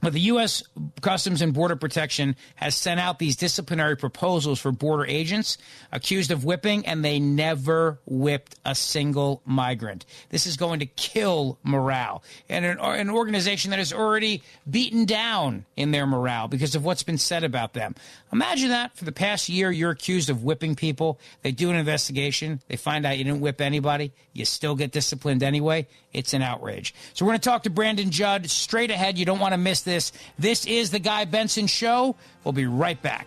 But 0.01 0.13
the 0.13 0.21
U.S. 0.21 0.63
Customs 1.01 1.43
and 1.43 1.53
Border 1.53 1.75
Protection 1.75 2.37
has 2.55 2.77
sent 2.77 3.01
out 3.01 3.19
these 3.19 3.37
disciplinary 3.37 3.97
proposals 3.97 4.61
for 4.61 4.71
border 4.71 5.05
agents 5.05 5.59
accused 5.91 6.31
of 6.31 6.45
whipping, 6.45 6.87
and 6.87 7.05
they 7.05 7.19
never 7.19 7.99
whipped 8.07 8.55
a 8.65 8.75
single 8.75 9.43
migrant. 9.45 10.07
This 10.31 10.47
is 10.47 10.57
going 10.57 10.81
to 10.81 10.87
kill 10.87 11.59
morale. 11.65 12.23
And 12.49 12.65
an, 12.65 12.79
an 12.79 13.11
organization 13.11 13.73
that 13.73 13.81
is 13.81 13.93
already 13.93 14.43
beaten 14.69 15.05
down 15.05 15.65
in 15.77 15.91
their 15.91 16.07
morale 16.07 16.47
because 16.47 16.75
of 16.75 16.85
what's 16.85 17.03
been 17.03 17.19
said 17.19 17.43
about 17.43 17.73
them. 17.73 17.95
Imagine 18.33 18.69
that 18.69 18.97
for 18.97 19.05
the 19.05 19.13
past 19.13 19.49
year, 19.49 19.71
you're 19.71 19.91
accused 19.91 20.31
of 20.31 20.45
whipping 20.45 20.77
people. 20.77 21.19
They 21.43 21.51
do 21.51 21.71
an 21.71 21.77
investigation. 21.77 22.61
They 22.69 22.77
find 22.77 23.05
out 23.05 23.19
you 23.19 23.25
didn't 23.25 23.41
whip 23.41 23.61
anybody. 23.61 24.13
You 24.33 24.45
still 24.45 24.77
get 24.77 24.93
disciplined 24.93 25.43
anyway. 25.43 25.89
It's 26.13 26.35
an 26.35 26.43
outrage. 26.43 26.95
So 27.15 27.25
we're 27.25 27.31
going 27.31 27.41
to 27.41 27.49
talk 27.49 27.65
to 27.65 27.71
Brandon 27.71 28.11
Judd 28.11 28.49
straight 28.51 28.91
ahead. 28.91 29.19
You 29.19 29.25
don't 29.25 29.41
want 29.41 29.53
to 29.53 29.59
miss 29.59 29.83
this. 29.89 30.13
This 30.39 30.67
is 30.67 30.91
the 30.91 30.99
Guy 30.99 31.25
Benson 31.25 31.67
Show. 31.67 32.15
We'll 32.45 32.53
be 32.53 32.67
right 32.67 33.01
back. 33.03 33.27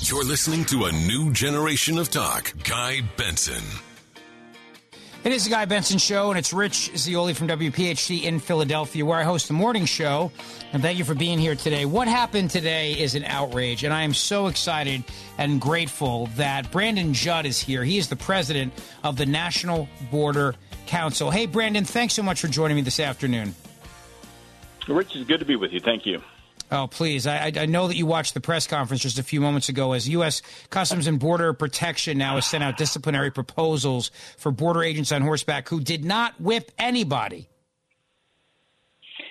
You're 0.00 0.24
listening 0.24 0.64
to 0.66 0.86
a 0.86 0.92
new 0.92 1.32
generation 1.32 1.98
of 1.98 2.10
talk. 2.10 2.52
Guy 2.64 3.02
Benson. 3.16 3.62
It 5.24 5.30
is 5.32 5.44
the 5.44 5.50
Guy 5.50 5.66
Benson 5.66 5.98
Show, 5.98 6.30
and 6.30 6.38
it's 6.38 6.52
Rich 6.52 6.96
Zeoli 6.96 7.32
from 7.34 7.46
WPHT 7.46 8.24
in 8.24 8.40
Philadelphia, 8.40 9.04
where 9.04 9.18
I 9.18 9.22
host 9.22 9.46
the 9.46 9.54
morning 9.54 9.84
show. 9.84 10.32
And 10.72 10.82
thank 10.82 10.98
you 10.98 11.04
for 11.04 11.14
being 11.14 11.38
here 11.38 11.54
today. 11.54 11.84
What 11.84 12.08
happened 12.08 12.50
today 12.50 12.92
is 12.92 13.14
an 13.14 13.24
outrage, 13.24 13.84
and 13.84 13.94
I 13.94 14.02
am 14.02 14.14
so 14.14 14.48
excited 14.48 15.04
and 15.38 15.60
grateful 15.60 16.26
that 16.36 16.72
Brandon 16.72 17.14
Judd 17.14 17.46
is 17.46 17.60
here. 17.60 17.84
He 17.84 17.98
is 17.98 18.08
the 18.08 18.16
president 18.16 18.72
of 19.04 19.16
the 19.16 19.26
National 19.26 19.88
Border 20.10 20.56
Council. 20.86 21.30
Hey, 21.30 21.46
Brandon, 21.46 21.84
thanks 21.84 22.14
so 22.14 22.22
much 22.22 22.40
for 22.40 22.48
joining 22.48 22.76
me 22.76 22.82
this 22.82 22.98
afternoon. 22.98 23.54
Rich, 24.88 25.14
it's 25.14 25.28
good 25.28 25.40
to 25.40 25.46
be 25.46 25.56
with 25.56 25.72
you. 25.72 25.80
Thank 25.80 26.06
you. 26.06 26.20
Oh, 26.72 26.86
please. 26.86 27.26
I, 27.26 27.52
I 27.54 27.66
know 27.66 27.86
that 27.88 27.96
you 27.96 28.06
watched 28.06 28.32
the 28.32 28.40
press 28.40 28.66
conference 28.66 29.02
just 29.02 29.18
a 29.18 29.22
few 29.22 29.42
moments 29.42 29.68
ago 29.68 29.92
as 29.92 30.08
U.S. 30.08 30.40
Customs 30.70 31.06
and 31.06 31.20
Border 31.20 31.52
Protection 31.52 32.16
now 32.16 32.36
has 32.36 32.46
sent 32.46 32.64
out 32.64 32.78
disciplinary 32.78 33.30
proposals 33.30 34.10
for 34.38 34.50
border 34.50 34.82
agents 34.82 35.12
on 35.12 35.20
horseback 35.20 35.68
who 35.68 35.80
did 35.80 36.02
not 36.02 36.40
whip 36.40 36.72
anybody. 36.78 37.50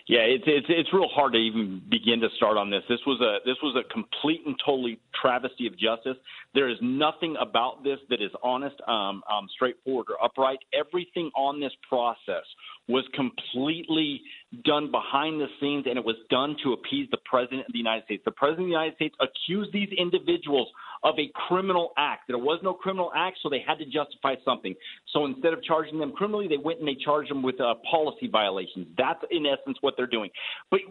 Yeah, 0.07 0.21
it's 0.21 0.43
it's 0.45 0.65
it's 0.69 0.89
real 0.91 1.07
hard 1.07 1.33
to 1.33 1.39
even 1.39 1.81
begin 1.89 2.19
to 2.19 2.27
start 2.35 2.57
on 2.57 2.69
this. 2.69 2.83
This 2.89 2.99
was 3.07 3.21
a 3.21 3.37
this 3.47 3.55
was 3.63 3.75
a 3.77 3.93
complete 3.93 4.41
and 4.45 4.55
totally 4.63 4.99
travesty 5.19 5.67
of 5.67 5.73
justice. 5.79 6.17
There 6.53 6.69
is 6.69 6.77
nothing 6.81 7.35
about 7.39 7.83
this 7.83 7.97
that 8.09 8.21
is 8.21 8.31
honest, 8.43 8.75
um, 8.87 9.23
um, 9.31 9.47
straightforward, 9.55 10.07
or 10.09 10.23
upright. 10.23 10.59
Everything 10.73 11.31
on 11.35 11.59
this 11.61 11.71
process 11.87 12.43
was 12.87 13.05
completely 13.13 14.21
done 14.65 14.91
behind 14.91 15.39
the 15.39 15.47
scenes, 15.59 15.85
and 15.87 15.97
it 15.97 16.03
was 16.03 16.17
done 16.29 16.57
to 16.63 16.73
appease 16.73 17.07
the 17.11 17.17
president 17.25 17.61
of 17.61 17.71
the 17.71 17.77
United 17.77 18.03
States. 18.05 18.21
The 18.25 18.31
president 18.31 18.63
of 18.63 18.67
the 18.67 18.71
United 18.71 18.95
States 18.95 19.15
accused 19.21 19.71
these 19.71 19.89
individuals 19.97 20.67
of 21.03 21.15
a 21.17 21.31
criminal 21.47 21.93
act. 21.97 22.23
There 22.27 22.37
was 22.37 22.59
no 22.61 22.73
criminal 22.73 23.11
act, 23.15 23.37
so 23.41 23.49
they 23.49 23.63
had 23.65 23.79
to 23.79 23.85
justify 23.85 24.35
something. 24.43 24.75
So 25.13 25.25
instead 25.25 25.53
of 25.53 25.63
charging 25.63 25.99
them 25.99 26.11
criminally, 26.11 26.47
they 26.47 26.57
went 26.57 26.79
and 26.79 26.87
they 26.87 26.97
charged 27.03 27.29
them 27.29 27.41
with 27.41 27.59
uh, 27.59 27.75
policy 27.89 28.27
violations. 28.27 28.87
That's 28.97 29.23
in 29.31 29.45
essence 29.45 29.77
what 29.81 29.95
they're 29.97 30.05
doing. 30.05 30.29
But 30.69 30.81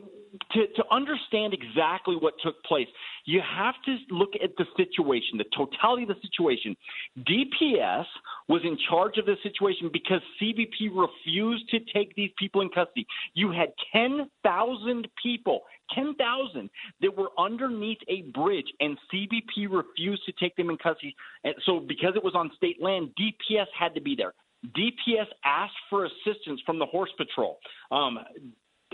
to, 0.52 0.66
to 0.66 0.84
understand 0.90 1.54
exactly 1.54 2.16
what 2.16 2.34
took 2.42 2.62
place, 2.64 2.88
you 3.24 3.40
have 3.56 3.74
to 3.84 3.96
look 4.10 4.30
at 4.42 4.50
the 4.56 4.64
situation, 4.76 5.38
the 5.38 5.44
totality 5.56 6.04
of 6.04 6.08
the 6.08 6.20
situation. 6.22 6.76
DPS 7.18 8.06
was 8.50 8.62
in 8.64 8.76
charge 8.88 9.16
of 9.16 9.26
this 9.26 9.38
situation 9.44 9.90
because 9.92 10.20
CBP 10.42 10.90
refused 10.92 11.68
to 11.68 11.78
take 11.94 12.12
these 12.16 12.30
people 12.36 12.62
in 12.62 12.68
custody. 12.68 13.06
You 13.32 13.52
had 13.52 13.68
10,000 13.92 15.08
people, 15.22 15.60
10,000 15.94 16.68
that 17.00 17.16
were 17.16 17.28
underneath 17.38 17.98
a 18.08 18.22
bridge, 18.34 18.66
and 18.80 18.98
CBP 19.14 19.70
refused 19.70 20.22
to 20.26 20.32
take 20.32 20.56
them 20.56 20.68
in 20.68 20.76
custody. 20.78 21.14
And 21.44 21.54
so, 21.64 21.78
because 21.78 22.14
it 22.16 22.24
was 22.24 22.34
on 22.34 22.50
state 22.56 22.82
land, 22.82 23.10
DPS 23.20 23.66
had 23.78 23.94
to 23.94 24.00
be 24.00 24.16
there. 24.16 24.34
DPS 24.76 25.28
asked 25.44 25.72
for 25.88 26.06
assistance 26.06 26.60
from 26.66 26.80
the 26.80 26.86
Horse 26.86 27.12
Patrol. 27.16 27.56
Um, 27.92 28.18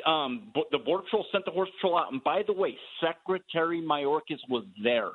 um, 0.04 0.52
the 0.70 0.78
Border 0.78 1.04
Patrol 1.04 1.24
sent 1.32 1.46
the 1.46 1.50
Horse 1.50 1.70
Patrol 1.80 1.96
out. 1.96 2.12
And 2.12 2.22
by 2.22 2.42
the 2.46 2.52
way, 2.52 2.76
Secretary 3.00 3.80
Mayorkas 3.80 4.38
was 4.50 4.64
there. 4.82 5.12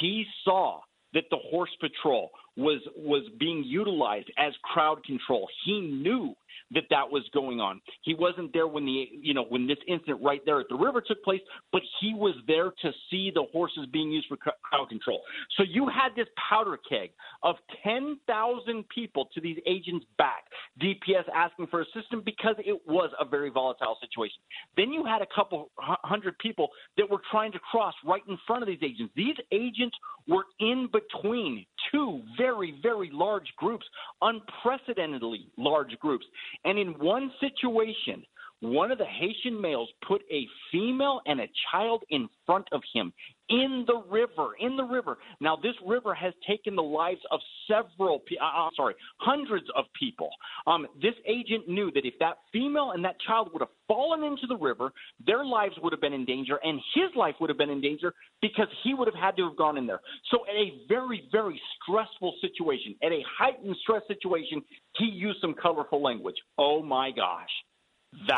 He 0.00 0.24
saw 0.46 0.80
that 1.12 1.24
the 1.30 1.36
Horse 1.50 1.70
Patrol 1.78 2.30
was 2.56 2.80
was 2.96 3.22
being 3.38 3.64
utilized 3.64 4.30
as 4.38 4.52
crowd 4.62 5.04
control. 5.04 5.48
He 5.64 5.80
knew 5.80 6.34
that 6.72 6.84
that 6.90 7.10
was 7.10 7.22
going 7.32 7.60
on. 7.60 7.80
He 8.02 8.14
wasn't 8.14 8.52
there 8.52 8.66
when 8.66 8.84
the 8.84 9.08
you 9.20 9.34
know 9.34 9.44
when 9.48 9.66
this 9.66 9.78
incident 9.86 10.20
right 10.22 10.40
there 10.44 10.60
at 10.60 10.68
the 10.68 10.76
river 10.76 11.00
took 11.00 11.22
place, 11.22 11.40
but 11.70 11.82
he 12.00 12.14
was 12.14 12.34
there 12.46 12.72
to 12.82 12.92
see 13.10 13.30
the 13.34 13.44
horses 13.52 13.86
being 13.92 14.10
used 14.10 14.26
for 14.28 14.36
crowd 14.36 14.88
control. 14.88 15.22
So 15.56 15.64
you 15.64 15.88
had 15.88 16.10
this 16.16 16.28
powder 16.48 16.78
keg 16.88 17.10
of 17.42 17.56
10,000 17.82 18.88
people 18.88 19.28
to 19.34 19.40
these 19.40 19.58
agents 19.66 20.06
back. 20.18 20.44
DPS 20.80 21.24
asking 21.34 21.66
for 21.68 21.82
assistance 21.82 22.22
because 22.24 22.56
it 22.58 22.80
was 22.86 23.10
a 23.20 23.24
very 23.24 23.50
volatile 23.50 23.96
situation. 24.00 24.38
Then 24.76 24.92
you 24.92 25.04
had 25.04 25.22
a 25.22 25.26
couple 25.34 25.70
hundred 25.78 26.38
people 26.38 26.68
that 26.96 27.08
were 27.08 27.20
trying 27.30 27.52
to 27.52 27.58
cross 27.58 27.94
right 28.04 28.22
in 28.28 28.38
front 28.46 28.62
of 28.62 28.68
these 28.68 28.82
agents. 28.82 29.12
These 29.16 29.36
agents 29.52 29.96
were 30.28 30.44
in 30.60 30.88
between 30.92 31.66
two 31.90 32.22
very 32.38 32.78
very 32.82 33.10
large 33.12 33.52
groups, 33.56 33.84
unprecedentedly 34.20 35.46
large 35.56 35.98
groups. 35.98 36.24
And 36.64 36.78
in 36.78 36.88
one 36.98 37.32
situation, 37.40 38.24
one 38.62 38.92
of 38.92 38.98
the 38.98 39.04
Haitian 39.04 39.60
males 39.60 39.88
put 40.06 40.22
a 40.30 40.46
female 40.70 41.20
and 41.26 41.40
a 41.40 41.48
child 41.72 42.04
in 42.10 42.28
front 42.46 42.66
of 42.70 42.80
him 42.94 43.12
in 43.48 43.84
the 43.88 44.02
river. 44.08 44.50
In 44.60 44.76
the 44.76 44.84
river. 44.84 45.18
Now, 45.40 45.56
this 45.56 45.74
river 45.84 46.14
has 46.14 46.32
taken 46.46 46.76
the 46.76 46.82
lives 46.82 47.20
of 47.32 47.40
several, 47.66 48.22
uh, 48.40 48.44
I'm 48.44 48.70
sorry, 48.76 48.94
hundreds 49.18 49.66
of 49.76 49.86
people. 49.98 50.30
Um, 50.68 50.86
this 51.02 51.14
agent 51.26 51.68
knew 51.68 51.90
that 51.90 52.06
if 52.06 52.14
that 52.20 52.38
female 52.52 52.92
and 52.92 53.04
that 53.04 53.16
child 53.26 53.50
would 53.52 53.62
have 53.62 53.68
fallen 53.88 54.22
into 54.22 54.46
the 54.46 54.56
river, 54.56 54.92
their 55.26 55.44
lives 55.44 55.74
would 55.82 55.92
have 55.92 56.00
been 56.00 56.12
in 56.12 56.24
danger, 56.24 56.60
and 56.62 56.80
his 56.94 57.10
life 57.16 57.34
would 57.40 57.50
have 57.50 57.58
been 57.58 57.68
in 57.68 57.80
danger 57.80 58.14
because 58.40 58.68
he 58.84 58.94
would 58.94 59.08
have 59.08 59.20
had 59.20 59.36
to 59.38 59.48
have 59.48 59.56
gone 59.56 59.76
in 59.76 59.88
there. 59.88 60.00
So, 60.30 60.44
at 60.48 60.54
a 60.54 60.86
very, 60.88 61.28
very 61.32 61.60
stressful 61.82 62.36
situation, 62.40 62.94
at 63.02 63.10
a 63.10 63.22
heightened 63.38 63.76
stress 63.82 64.02
situation, 64.06 64.62
he 64.98 65.06
used 65.06 65.40
some 65.40 65.54
colorful 65.60 66.00
language. 66.00 66.36
Oh 66.58 66.80
my 66.80 67.10
gosh. 67.10 67.50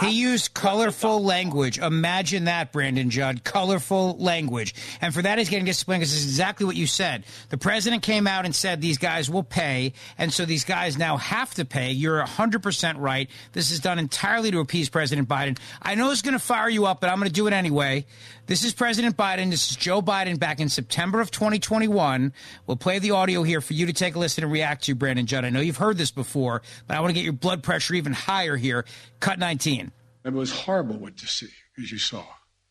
He 0.00 0.10
used 0.10 0.54
colorful 0.54 1.22
language. 1.22 1.78
Imagine 1.78 2.44
that, 2.44 2.72
Brandon 2.72 3.10
Judd. 3.10 3.44
Colorful 3.44 4.16
language. 4.18 4.74
And 5.00 5.12
for 5.12 5.20
that, 5.20 5.38
he's 5.38 5.50
getting 5.50 5.66
disciplined 5.66 6.00
because 6.00 6.14
it's 6.14 6.24
exactly 6.24 6.64
what 6.64 6.76
you 6.76 6.86
said. 6.86 7.24
The 7.50 7.58
president 7.58 8.02
came 8.02 8.26
out 8.26 8.44
and 8.44 8.54
said 8.54 8.80
these 8.80 8.98
guys 8.98 9.28
will 9.28 9.42
pay. 9.42 9.92
And 10.16 10.32
so 10.32 10.46
these 10.46 10.64
guys 10.64 10.96
now 10.96 11.16
have 11.18 11.52
to 11.54 11.64
pay. 11.64 11.90
You're 11.90 12.22
100% 12.24 12.94
right. 12.98 13.28
This 13.52 13.70
is 13.70 13.80
done 13.80 13.98
entirely 13.98 14.50
to 14.52 14.60
appease 14.60 14.88
President 14.88 15.28
Biden. 15.28 15.58
I 15.82 15.96
know 15.96 16.10
it's 16.10 16.22
going 16.22 16.32
to 16.32 16.38
fire 16.38 16.68
you 16.68 16.86
up, 16.86 17.00
but 17.00 17.10
I'm 17.10 17.18
going 17.18 17.28
to 17.28 17.34
do 17.34 17.46
it 17.46 17.52
anyway. 17.52 18.06
This 18.46 18.62
is 18.62 18.74
President 18.74 19.16
Biden. 19.16 19.50
This 19.50 19.70
is 19.70 19.76
Joe 19.76 20.02
Biden 20.02 20.38
back 20.38 20.60
in 20.60 20.68
September 20.68 21.20
of 21.20 21.30
2021. 21.30 22.32
We'll 22.66 22.76
play 22.76 22.98
the 22.98 23.12
audio 23.12 23.42
here 23.42 23.60
for 23.60 23.72
you 23.72 23.86
to 23.86 23.92
take 23.92 24.14
a 24.14 24.18
listen 24.18 24.44
and 24.44 24.52
react 24.52 24.84
to, 24.84 24.94
Brandon 24.94 25.26
Judd. 25.26 25.44
I 25.44 25.50
know 25.50 25.60
you've 25.60 25.78
heard 25.78 25.98
this 25.98 26.10
before, 26.10 26.62
but 26.86 26.96
I 26.96 27.00
want 27.00 27.10
to 27.10 27.14
get 27.14 27.24
your 27.24 27.32
blood 27.32 27.62
pressure 27.62 27.94
even 27.94 28.12
higher 28.12 28.56
here. 28.56 28.84
Cut 29.24 29.38
19. 29.38 29.90
It 30.26 30.34
was 30.34 30.52
horrible 30.52 30.96
what 30.96 31.16
to 31.16 31.26
see, 31.26 31.48
as 31.82 31.90
you 31.90 31.96
saw. 31.96 32.26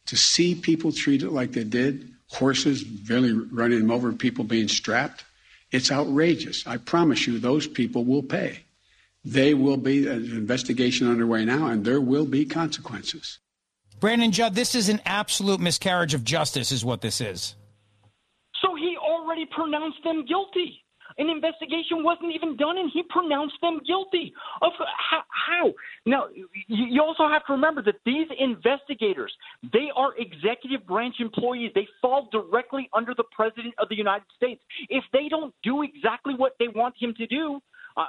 To 0.06 0.16
see 0.16 0.54
people 0.54 0.92
treated 0.92 1.30
like 1.30 1.54
they 1.54 1.63
did, 1.63 2.12
horses 2.28 2.84
barely 2.84 3.34
running 3.34 3.80
them 3.80 3.89
over, 3.89 4.13
people 4.13 4.44
being 4.44 4.68
strapped, 4.68 5.24
it's 5.72 5.92
outrageous. 5.92 6.68
I 6.68 6.78
promise 6.78 7.26
you, 7.26 7.39
those 7.39 7.66
people 7.66 8.06
will 8.06 8.22
pay. 8.22 8.60
They 9.26 9.56
will 9.56 9.78
be, 9.78 10.08
uh, 10.08 10.12
an 10.12 10.26
investigation 10.26 11.10
underway 11.10 11.44
now, 11.44 11.70
and 11.70 11.84
there 11.84 12.00
will 12.00 12.28
be 12.28 12.46
consequences. 12.46 13.39
Brandon 14.00 14.32
Judd, 14.32 14.54
this 14.54 14.76
is 14.76 14.89
an 14.89 15.02
absolute 15.08 15.60
miscarriage 15.60 16.13
of 16.13 16.24
justice, 16.24 16.72
is 16.72 16.86
what 16.86 17.02
this 17.02 17.20
is. 17.20 17.56
So 18.62 18.76
he 18.76 18.96
already 18.96 19.48
pronounced 19.48 20.04
them 20.04 20.24
guilty. 20.28 20.83
An 21.17 21.30
investigation 21.30 22.04
wasn't 22.04 22.34
even 22.34 22.56
done, 22.58 22.78
and 22.78 22.89
he 22.93 23.04
pronounced 23.04 23.56
them 23.62 23.80
guilty. 23.86 24.34
Of 24.62 24.71
how? 24.80 25.23
how? 25.30 25.73
Now, 26.06 26.28
you 26.67 27.02
also 27.02 27.28
have 27.28 27.45
to 27.47 27.54
remember 27.54 27.82
that 27.84 27.95
these 28.06 28.28
investigators, 28.39 29.34
they 29.71 29.89
are 29.95 30.13
executive 30.17 30.86
branch 30.88 31.15
employees. 31.19 31.71
They 31.76 31.88
fall 32.02 32.30
directly 32.32 32.89
under 32.93 33.13
the 33.15 33.23
president 33.36 33.73
of 33.78 33.89
the 33.89 33.95
United 33.95 34.26
States. 34.36 34.62
If 34.89 35.04
they 35.13 35.28
don't 35.30 35.54
do 35.63 35.84
exactly 35.84 36.34
what 36.36 36.54
they 36.60 36.67
want 36.67 36.95
him 36.99 37.13
to 37.17 37.28
do, 37.28 37.60
uh, 37.97 38.06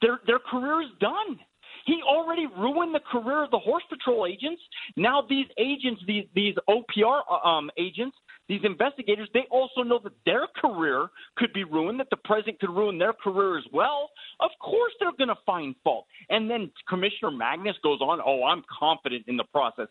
their 0.00 0.20
their 0.26 0.38
career 0.38 0.82
is 0.82 0.90
done. 1.00 1.38
He 1.86 2.02
already 2.02 2.46
ruined 2.46 2.94
the 2.94 3.00
career 3.00 3.44
of 3.44 3.50
the 3.50 3.58
Horse 3.58 3.84
Patrol 3.88 4.26
agents. 4.26 4.60
Now 4.96 5.22
these 5.28 5.46
agents, 5.58 6.02
these 6.06 6.24
these 6.34 6.54
OPR 6.68 7.20
uh, 7.30 7.48
um, 7.48 7.70
agents, 7.78 8.16
these 8.48 8.60
investigators, 8.64 9.28
they 9.34 9.44
also 9.50 9.82
know 9.82 9.98
that 10.04 10.12
their 10.24 10.46
career 10.60 11.08
could 11.36 11.52
be 11.52 11.64
ruined, 11.64 11.98
that 12.00 12.10
the 12.10 12.16
president 12.24 12.60
could 12.60 12.70
ruin 12.70 12.98
their 12.98 13.12
career 13.12 13.58
as 13.58 13.64
well. 13.72 14.10
Of 14.40 14.50
course, 14.60 14.92
they're 15.00 15.12
going 15.12 15.28
to 15.28 15.42
find 15.44 15.74
fault. 15.82 16.06
And 16.30 16.48
then 16.48 16.70
Commissioner 16.88 17.32
Magnus 17.32 17.76
goes 17.82 18.00
on, 18.00 18.20
"Oh, 18.24 18.44
I'm 18.44 18.62
confident 18.78 19.24
in 19.26 19.36
the 19.36 19.44
process." 19.44 19.88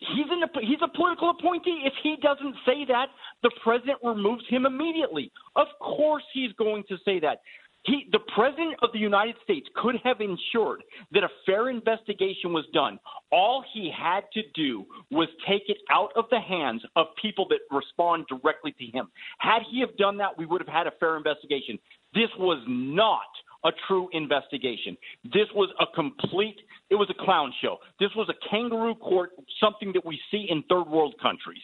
He's 0.00 0.26
in 0.30 0.42
he's 0.66 0.82
a 0.82 0.88
political 0.88 1.30
appointee. 1.30 1.82
If 1.84 1.94
he 2.02 2.16
doesn't 2.20 2.56
say 2.66 2.84
that, 2.86 3.06
the 3.42 3.50
president 3.62 3.98
removes 4.02 4.44
him 4.48 4.66
immediately. 4.66 5.30
Of 5.54 5.68
course, 5.80 6.24
he's 6.32 6.52
going 6.54 6.82
to 6.88 6.98
say 7.04 7.20
that. 7.20 7.40
He, 7.84 8.08
the 8.12 8.20
president 8.34 8.76
of 8.82 8.90
the 8.92 8.98
United 8.98 9.34
States 9.42 9.66
could 9.74 9.96
have 10.04 10.20
ensured 10.20 10.84
that 11.10 11.24
a 11.24 11.28
fair 11.44 11.68
investigation 11.68 12.52
was 12.52 12.64
done. 12.72 12.98
All 13.32 13.64
he 13.74 13.90
had 13.96 14.22
to 14.34 14.42
do 14.54 14.86
was 15.10 15.28
take 15.48 15.62
it 15.66 15.78
out 15.90 16.10
of 16.14 16.26
the 16.30 16.40
hands 16.40 16.82
of 16.94 17.06
people 17.20 17.46
that 17.48 17.58
respond 17.74 18.26
directly 18.28 18.72
to 18.78 18.84
him. 18.86 19.08
Had 19.38 19.62
he 19.70 19.80
have 19.80 19.96
done 19.96 20.16
that, 20.18 20.38
we 20.38 20.46
would 20.46 20.60
have 20.60 20.72
had 20.72 20.86
a 20.86 20.92
fair 21.00 21.16
investigation. 21.16 21.78
This 22.14 22.30
was 22.38 22.62
not 22.68 23.26
a 23.64 23.70
true 23.88 24.08
investigation. 24.12 24.96
This 25.24 25.48
was 25.54 25.70
a 25.80 25.86
complete 25.94 26.58
it 26.92 26.96
was 26.96 27.08
a 27.08 27.24
clown 27.24 27.54
show. 27.62 27.78
This 27.98 28.10
was 28.14 28.28
a 28.28 28.48
kangaroo 28.50 28.94
court, 28.94 29.30
something 29.58 29.92
that 29.94 30.04
we 30.04 30.20
see 30.30 30.46
in 30.50 30.62
third 30.68 30.86
world 30.86 31.14
countries. 31.22 31.62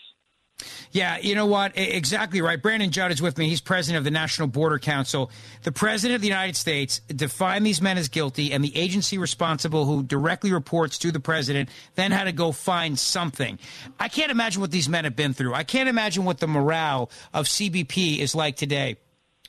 Yeah, 0.92 1.18
you 1.18 1.35
know 1.35 1.46
what? 1.46 1.72
Exactly 1.77 2.40
right. 2.40 2.61
Brandon 2.61 2.90
Judd 2.90 3.12
is 3.12 3.20
with 3.20 3.37
me. 3.38 3.48
He's 3.48 3.61
president 3.61 3.98
of 3.98 4.05
the 4.05 4.11
National 4.11 4.48
Border 4.48 4.79
Council. 4.79 5.31
The 5.62 5.72
president 5.72 6.16
of 6.16 6.20
the 6.22 6.29
United 6.29 6.57
States 6.57 7.01
defined 7.09 7.66
these 7.66 7.83
men 7.83 7.98
as 7.98 8.09
guilty, 8.09 8.53
and 8.53 8.64
the 8.64 8.77
agency 8.77 9.18
responsible, 9.18 9.85
who 9.85 10.03
directly 10.03 10.53
reports 10.53 10.98
to 10.98 11.12
the 11.12 11.20
president, 11.20 11.68
then 11.94 12.11
had 12.11 12.24
to 12.24 12.33
go 12.33 12.53
find 12.53 12.98
something. 12.98 13.59
I 13.98 14.09
can't 14.09 14.31
imagine 14.31 14.61
what 14.61 14.70
these 14.70 14.88
men 14.88 15.05
have 15.05 15.16
been 15.16 15.35
through. 15.35 15.55
I 15.55 15.64
can't 15.64 15.88
imagine 15.88 16.24
what 16.24 16.38
the 16.38 16.48
morale 16.48 17.11
of 17.35 17.46
CBP 17.46 18.18
is 18.18 18.35
like 18.35 18.57
today 18.57 18.96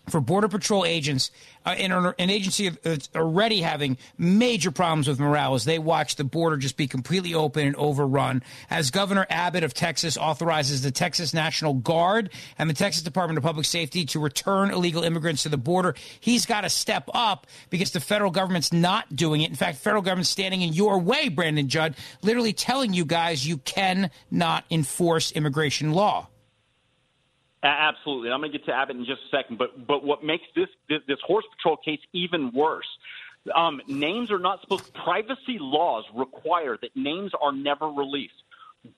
for 0.10 0.20
Border 0.20 0.48
Patrol 0.48 0.86
agents 0.86 1.32
uh, 1.66 1.76
in 1.78 1.92
an, 1.92 2.14
an 2.18 2.30
agency 2.30 2.70
that's 2.70 3.10
already 3.16 3.62
having 3.62 3.98
major 4.18 4.72
problems 4.72 5.08
with 5.08 5.20
morale 5.20 5.56
as 5.56 5.66
they 5.66 5.80
watch 5.80 6.16
the 6.16 6.24
border 6.24 6.58
just 6.58 6.78
be 6.78 6.88
completely 6.88 7.34
open 7.34 7.68
and 7.68 7.76
overrun. 7.76 8.44
As 8.70 8.92
Governor 8.92 9.26
Abbott 9.30 9.64
of 9.64 9.74
Texas 9.74 10.18
authorizes 10.18 10.82
the 10.82 10.92
Texas 10.92 11.34
National 11.34 11.74
Guard 11.74 12.30
and 12.58 12.70
the 12.70 12.74
Texas 12.74 13.04
Department 13.04 13.38
of 13.38 13.44
Public 13.44 13.66
Safety 13.66 14.06
to 14.06 14.20
return 14.20 14.72
illegal 14.72 15.04
immigrants 15.04 15.44
to 15.44 15.50
the 15.50 15.58
border, 15.58 15.96
he's 16.20 16.46
got 16.46 16.62
to 16.62 16.70
step 16.70 17.10
up 17.14 17.48
because 17.70 17.92
the 17.92 18.00
federal 18.00 18.32
government's 18.32 18.74
not 18.74 19.16
doing 19.16 19.42
it. 19.42 19.50
In 19.50 19.56
fact, 19.56 19.78
federal 19.78 20.02
government's 20.02 20.30
standing 20.30 20.62
in 20.62 20.74
your 20.74 21.00
way, 21.00 21.30
Brandon 21.30 21.68
Judd, 21.68 21.96
literally 22.22 22.54
telling 22.54 22.94
you 22.94 23.06
guys 23.06 23.46
you 23.46 23.58
cannot 23.58 24.66
enforce 24.70 25.32
immigration 25.32 25.92
law. 25.94 26.28
Absolutely. 27.62 28.32
I'm 28.32 28.40
going 28.40 28.52
to 28.52 28.58
get 28.58 28.66
to 28.68 28.74
Abbott 28.74 28.96
in 28.96 29.06
just 29.06 29.22
a 29.32 29.36
second, 29.36 29.58
but 29.58 29.86
but 29.86 30.04
what 30.04 30.24
makes 30.24 30.46
this 30.56 30.70
this, 30.88 31.00
this 31.08 31.20
horse 31.26 31.46
patrol 31.58 31.78
case 31.78 32.00
even 32.14 32.52
worse? 32.54 32.88
Um, 33.56 33.82
names 33.88 34.32
are 34.32 34.40
not 34.40 34.62
supposed. 34.62 34.94
Privacy 34.94 35.58
laws 35.60 36.06
require 36.14 36.78
that 36.82 36.96
names 36.96 37.32
are 37.42 37.52
never 37.52 37.88
released. 37.88 38.34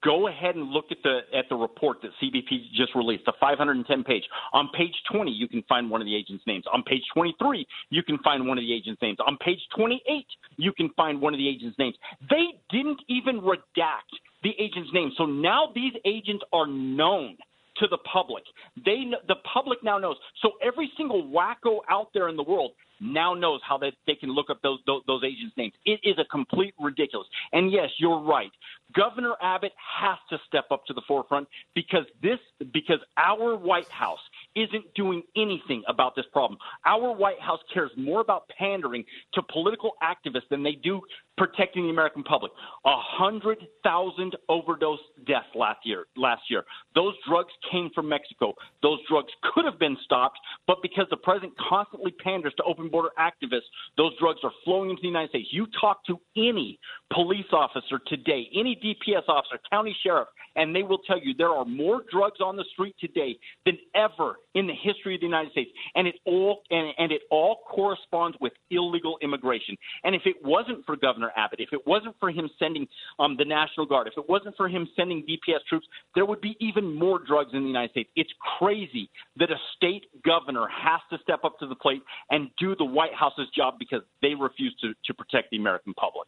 Go 0.04 0.28
ahead 0.28 0.56
and 0.56 0.70
look 0.70 0.86
at 0.92 0.98
the 1.04 1.22
at 1.36 1.50
the 1.50 1.56
report 1.56 2.04
that 2.04 2.12
CBP 2.22 2.72
just 2.76 2.94
released, 2.94 3.26
the 3.26 3.34
510 3.40 4.04
page. 4.04 4.24
On 4.54 4.70
page 4.78 4.94
20, 5.12 5.32
you 5.32 5.48
can 5.48 5.64
find 5.68 5.90
one 5.90 6.02
of 6.02 6.06
the 6.06 6.16
agents' 6.16 6.44
names. 6.46 6.66
On 6.72 6.84
page 6.84 7.02
23, 7.16 7.66
you 7.90 8.04
can 8.04 8.20
find 8.20 8.46
one 8.46 8.60
of 8.60 8.62
the 8.62 8.74
agents' 8.74 9.02
names. 9.02 9.18
On 9.26 9.38
page 9.38 9.62
28, 9.76 10.26
you 10.58 10.72
can 10.72 10.90
find 10.90 11.20
one 11.20 11.34
of 11.34 11.40
the 11.40 11.50
agents' 11.50 11.80
names. 11.80 11.96
They 12.30 12.60
didn't 12.70 13.02
even 13.08 13.42
redact 13.42 14.14
the 14.44 14.54
agent's 14.60 14.94
name, 14.94 15.12
so 15.18 15.26
now 15.26 15.72
these 15.74 15.94
agents 16.06 16.44
are 16.54 16.68
known 16.68 17.38
to 17.82 17.88
the 17.88 17.98
public. 17.98 18.44
They 18.86 19.04
the 19.28 19.36
public 19.54 19.80
now 19.84 19.98
knows. 19.98 20.16
So 20.42 20.52
every 20.64 20.90
single 20.96 21.24
wacko 21.24 21.80
out 21.90 22.08
there 22.14 22.30
in 22.30 22.38
the 22.38 22.44
world 22.44 22.72
now 23.02 23.34
knows 23.34 23.60
how 23.68 23.78
they, 23.78 23.92
they 24.08 24.16
can 24.16 24.30
look 24.30 24.50
up 24.50 24.62
those, 24.62 24.80
those 24.86 25.02
those 25.08 25.24
agents' 25.24 25.56
names. 25.58 25.74
It 25.86 26.00
is 26.04 26.16
a 26.20 26.26
complete 26.26 26.74
ridiculous. 26.80 27.28
And 27.52 27.72
yes, 27.72 27.90
you're 27.98 28.22
right. 28.22 28.52
Governor 28.96 29.34
Abbott 29.42 29.72
has 30.00 30.18
to 30.30 30.38
step 30.48 30.66
up 30.72 30.86
to 30.86 30.94
the 30.94 31.02
forefront 31.08 31.48
because 31.76 32.06
this 32.22 32.40
because 32.74 33.00
our 33.18 33.56
White 33.56 33.90
House 33.90 34.20
isn't 34.56 34.94
doing 34.96 35.24
anything 35.36 35.84
about 35.88 36.16
this 36.16 36.26
problem. 36.32 36.60
Our 36.86 37.14
White 37.16 37.40
House 37.40 37.60
cares 37.74 37.92
more 37.98 38.22
about 38.22 38.50
pandering 38.58 39.04
to 39.34 39.42
political 39.52 39.94
activists 40.04 40.50
than 40.50 40.64
they 40.64 40.74
do 40.74 41.02
protecting 41.38 41.84
the 41.84 41.90
American 41.90 42.24
public. 42.24 42.52
A 42.86 42.96
hundred 42.96 43.58
thousand 43.84 44.36
overdose 44.50 45.00
deaths 45.26 45.48
last 45.56 45.80
year. 45.86 46.06
Last 46.16 46.44
year, 46.50 46.64
those 46.94 47.16
drugs 47.28 47.52
came 47.72 47.90
from 47.96 48.10
Mexico. 48.10 48.54
Those 48.84 49.00
drugs 49.10 49.32
could 49.54 49.66
have 49.66 49.80
been 49.80 49.98
stopped, 50.04 50.38
but 50.68 50.78
because 50.82 51.06
the 51.10 51.18
president 51.18 51.54
constantly 51.70 52.12
panders 52.12 52.54
to 52.58 52.64
open 52.64 52.90
border 52.92 53.10
activists, 53.18 53.70
those 53.98 54.12
drugs 54.20 54.40
are 54.44 54.52
flowing 54.64 54.90
into 54.90 55.02
the 55.02 55.08
United 55.08 55.30
States. 55.30 55.50
You 55.52 55.68
talk 55.80 56.06
to 56.06 56.20
any 56.36 56.80
police 57.14 57.46
officer 57.52 58.00
today, 58.08 58.48
any 58.56 58.76
DPS 58.76 59.28
officer, 59.28 59.60
county 59.70 59.96
sheriff, 60.04 60.28
and 60.56 60.76
they 60.76 60.84
will 60.84 61.00
tell 61.00 61.20
you 61.20 61.34
there 61.38 61.50
are 61.50 61.66
more 61.66 62.02
drugs 62.12 62.40
on 62.42 62.56
the 62.56 62.66
street 62.74 62.96
today 63.00 63.38
than 63.66 63.78
ever 63.96 64.36
in 64.56 64.68
the 64.68 64.74
history 64.74 65.16
of 65.16 65.22
the 65.22 65.28
United 65.28 65.52
States, 65.52 65.72
and 65.96 66.08
it 66.08 66.16
all 66.26 66.62
and, 66.70 66.94
and 66.98 67.12
it 67.12 67.22
all 67.32 67.60
corresponds 67.70 68.38
with 68.42 68.54
illegal 68.70 69.18
immigration. 69.22 69.78
And 70.04 70.16
if 70.16 70.24
it 70.26 70.36
wasn't 70.44 70.86
for 70.86 70.96
Governor 70.96 71.32
Abbott, 71.36 71.60
if 71.60 71.70
it 71.72 71.86
wasn't 71.88 72.16
for 72.20 72.30
him 72.30 72.50
sending 72.60 72.88
um, 73.20 73.36
the 73.38 73.46
National 73.46 73.86
Guard, 73.86 74.08
if 74.08 74.14
it 74.18 74.28
wasn't 74.30 74.56
for 74.58 74.68
him 74.68 74.88
sending 74.96 75.24
DPS 75.24 75.60
troops, 75.70 75.88
there 76.16 76.26
would 76.26 76.42
be 76.42 76.58
even 76.60 76.94
more 76.94 77.20
drugs 77.20 77.52
in 77.54 77.62
the 77.62 77.68
United 77.68 77.92
States. 77.92 78.10
It's 78.16 78.32
crazy 78.60 79.10
that 79.38 79.52
a 79.52 79.58
state 79.76 80.06
governor 80.26 80.68
has 80.68 81.00
to 81.12 81.18
step 81.24 81.44
up 81.44 81.60
to 81.60 81.68
the 81.68 81.76
plate 81.76 82.02
and 82.30 82.50
do 82.60 82.76
the 82.82 82.86
White 82.86 83.14
House's 83.14 83.48
job 83.56 83.76
because 83.78 84.02
they 84.24 84.34
refuse 84.34 84.76
to, 84.82 84.96
to 85.06 85.14
protect 85.14 85.52
the 85.52 85.58
American 85.58 85.94
public. 85.94 86.28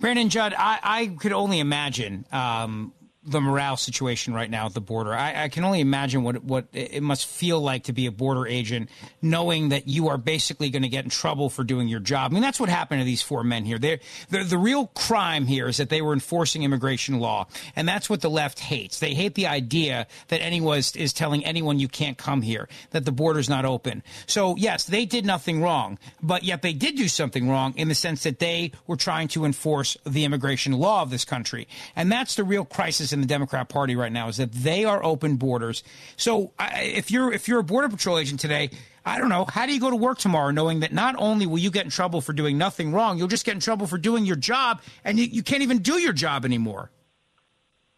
Brandon 0.00 0.28
Judd, 0.28 0.54
I, 0.58 0.80
I 0.82 1.06
could 1.06 1.32
only 1.32 1.60
imagine 1.60 2.26
um, 2.32 2.92
the 3.24 3.40
morale 3.40 3.76
situation 3.76 4.34
right 4.34 4.50
now 4.50 4.66
at 4.66 4.74
the 4.74 4.80
border. 4.80 5.14
I, 5.14 5.44
I, 5.44 5.48
can 5.48 5.62
only 5.64 5.80
imagine 5.80 6.24
what 6.24 6.42
what 6.42 6.66
it 6.72 7.02
must 7.02 7.26
feel 7.26 7.60
like 7.60 7.84
to 7.84 7.92
be 7.92 8.06
a 8.06 8.12
border 8.12 8.48
agent, 8.48 8.90
knowing 9.20 9.68
that 9.68 9.86
you 9.86 10.08
are 10.08 10.18
basically 10.18 10.70
going 10.70 10.82
to 10.82 10.88
get 10.88 11.04
in 11.04 11.10
trouble 11.10 11.48
for 11.48 11.62
doing 11.62 11.86
your 11.86 12.00
job. 12.00 12.32
I 12.32 12.34
mean, 12.34 12.42
that's 12.42 12.58
what 12.58 12.68
happened 12.68 13.00
to 13.00 13.04
these 13.04 13.22
four 13.22 13.44
men 13.44 13.64
here. 13.64 13.78
They're, 13.78 14.00
they're, 14.30 14.42
the 14.42 14.58
real 14.58 14.88
crime 14.88 15.46
here 15.46 15.68
is 15.68 15.76
that 15.76 15.88
they 15.88 16.02
were 16.02 16.12
enforcing 16.12 16.64
immigration 16.64 17.20
law, 17.20 17.46
and 17.76 17.86
that's 17.86 18.10
what 18.10 18.22
the 18.22 18.30
left 18.30 18.58
hates. 18.58 18.98
They 18.98 19.14
hate 19.14 19.36
the 19.36 19.46
idea 19.46 20.08
that 20.28 20.42
anyone 20.42 20.78
is, 20.78 20.96
is 20.96 21.12
telling 21.12 21.44
anyone 21.44 21.78
you 21.78 21.88
can't 21.88 22.18
come 22.18 22.42
here, 22.42 22.68
that 22.90 23.04
the 23.04 23.12
border's 23.12 23.48
not 23.48 23.64
open. 23.64 24.02
So 24.26 24.56
yes, 24.56 24.84
they 24.84 25.06
did 25.06 25.24
nothing 25.24 25.62
wrong, 25.62 25.98
but 26.20 26.42
yet 26.42 26.62
they 26.62 26.72
did 26.72 26.96
do 26.96 27.06
something 27.06 27.48
wrong 27.48 27.74
in 27.76 27.86
the 27.86 27.94
sense 27.94 28.24
that 28.24 28.40
they 28.40 28.72
were 28.88 28.96
trying 28.96 29.28
to 29.28 29.44
enforce 29.44 29.96
the 30.04 30.24
immigration 30.24 30.72
law 30.72 31.02
of 31.02 31.10
this 31.10 31.24
country, 31.24 31.68
and 31.94 32.10
that's 32.10 32.34
the 32.34 32.42
real 32.42 32.64
crisis 32.64 33.11
in 33.12 33.20
the 33.20 33.26
Democrat 33.26 33.68
Party 33.68 33.96
right 33.96 34.12
now 34.12 34.28
is 34.28 34.36
that 34.36 34.52
they 34.52 34.84
are 34.84 35.02
open 35.02 35.36
borders. 35.36 35.82
So 36.16 36.52
if 36.58 37.10
you're 37.10 37.32
if 37.32 37.48
you're 37.48 37.60
a 37.60 37.64
border 37.64 37.88
patrol 37.88 38.18
agent 38.18 38.40
today, 38.40 38.70
I 39.04 39.18
don't 39.18 39.28
know, 39.28 39.44
how 39.44 39.66
do 39.66 39.74
you 39.74 39.80
go 39.80 39.90
to 39.90 39.96
work 39.96 40.18
tomorrow 40.18 40.50
knowing 40.50 40.80
that 40.80 40.92
not 40.92 41.14
only 41.18 41.46
will 41.46 41.58
you 41.58 41.70
get 41.70 41.84
in 41.84 41.90
trouble 41.90 42.20
for 42.20 42.32
doing 42.32 42.56
nothing 42.58 42.92
wrong, 42.92 43.18
you'll 43.18 43.28
just 43.28 43.44
get 43.44 43.54
in 43.54 43.60
trouble 43.60 43.86
for 43.86 43.98
doing 43.98 44.24
your 44.24 44.36
job, 44.36 44.80
and 45.04 45.18
you, 45.18 45.24
you 45.24 45.42
can't 45.42 45.62
even 45.62 45.78
do 45.78 45.94
your 45.94 46.12
job 46.12 46.44
anymore. 46.44 46.90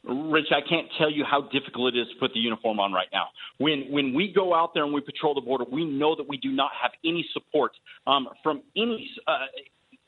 Rich, 0.06 0.48
I 0.50 0.60
can't 0.60 0.86
tell 0.98 1.10
you 1.10 1.24
how 1.24 1.42
difficult 1.50 1.94
it 1.94 1.98
is 1.98 2.08
to 2.08 2.14
put 2.20 2.34
the 2.34 2.40
uniform 2.40 2.78
on 2.78 2.92
right 2.92 3.08
now. 3.10 3.28
When 3.56 3.86
when 3.90 4.12
we 4.12 4.30
go 4.32 4.54
out 4.54 4.74
there 4.74 4.84
and 4.84 4.92
we 4.92 5.00
patrol 5.00 5.34
the 5.34 5.40
border, 5.40 5.64
we 5.70 5.86
know 5.86 6.14
that 6.14 6.28
we 6.28 6.36
do 6.36 6.52
not 6.52 6.72
have 6.80 6.90
any 7.04 7.26
support 7.32 7.72
um, 8.06 8.28
from 8.42 8.62
any 8.76 9.10
uh, 9.26 9.46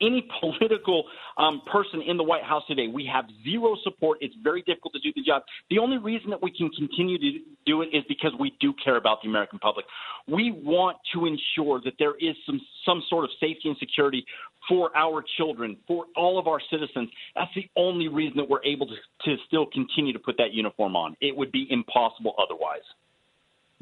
any 0.00 0.26
political 0.40 1.04
um, 1.37 1.62
person 1.70 2.02
in 2.02 2.16
the 2.16 2.22
White 2.22 2.42
House 2.42 2.62
today. 2.68 2.88
We 2.88 3.09
have 3.12 3.24
zero 3.44 3.76
support. 3.82 4.18
It's 4.20 4.35
very 4.42 4.62
difficult 4.62 4.92
to 4.94 5.00
do 5.00 5.12
the 5.14 5.22
job. 5.22 5.42
The 5.70 5.78
only 5.78 5.98
reason 5.98 6.30
that 6.30 6.42
we 6.42 6.50
can 6.50 6.70
continue 6.70 7.18
to 7.18 7.38
do 7.66 7.82
it 7.82 7.88
is 7.92 8.04
because 8.09 8.32
we 8.38 8.52
do 8.61 8.74
care 8.85 8.96
about 8.96 9.22
the 9.22 9.28
American 9.28 9.59
public. 9.59 9.87
We 10.28 10.52
want 10.52 10.98
to 11.14 11.26
ensure 11.26 11.80
that 11.85 11.94
there 11.98 12.14
is 12.16 12.37
some 12.44 12.61
some 12.85 13.02
sort 13.09 13.24
of 13.24 13.30
safety 13.40 13.68
and 13.68 13.76
security 13.78 14.24
for 14.68 14.96
our 14.96 15.24
children, 15.37 15.76
for 15.87 16.06
all 16.16 16.38
of 16.38 16.46
our 16.46 16.61
citizens. 16.70 17.11
That's 17.35 17.50
the 17.54 17.68
only 17.76 18.09
reason 18.09 18.37
that 18.38 18.48
we're 18.48 18.64
able 18.64 18.87
to, 18.87 18.94
to 19.24 19.37
still 19.46 19.66
continue 19.66 20.12
to 20.12 20.18
put 20.18 20.37
that 20.38 20.52
uniform 20.52 20.96
on. 20.96 21.16
It 21.20 21.37
would 21.37 21.52
be 21.52 21.66
impossible 21.70 22.35
otherwise. 22.38 22.82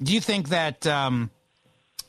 Do 0.03 0.13
you 0.13 0.21
think 0.21 0.49
that? 0.51 0.87
Um 0.87 1.31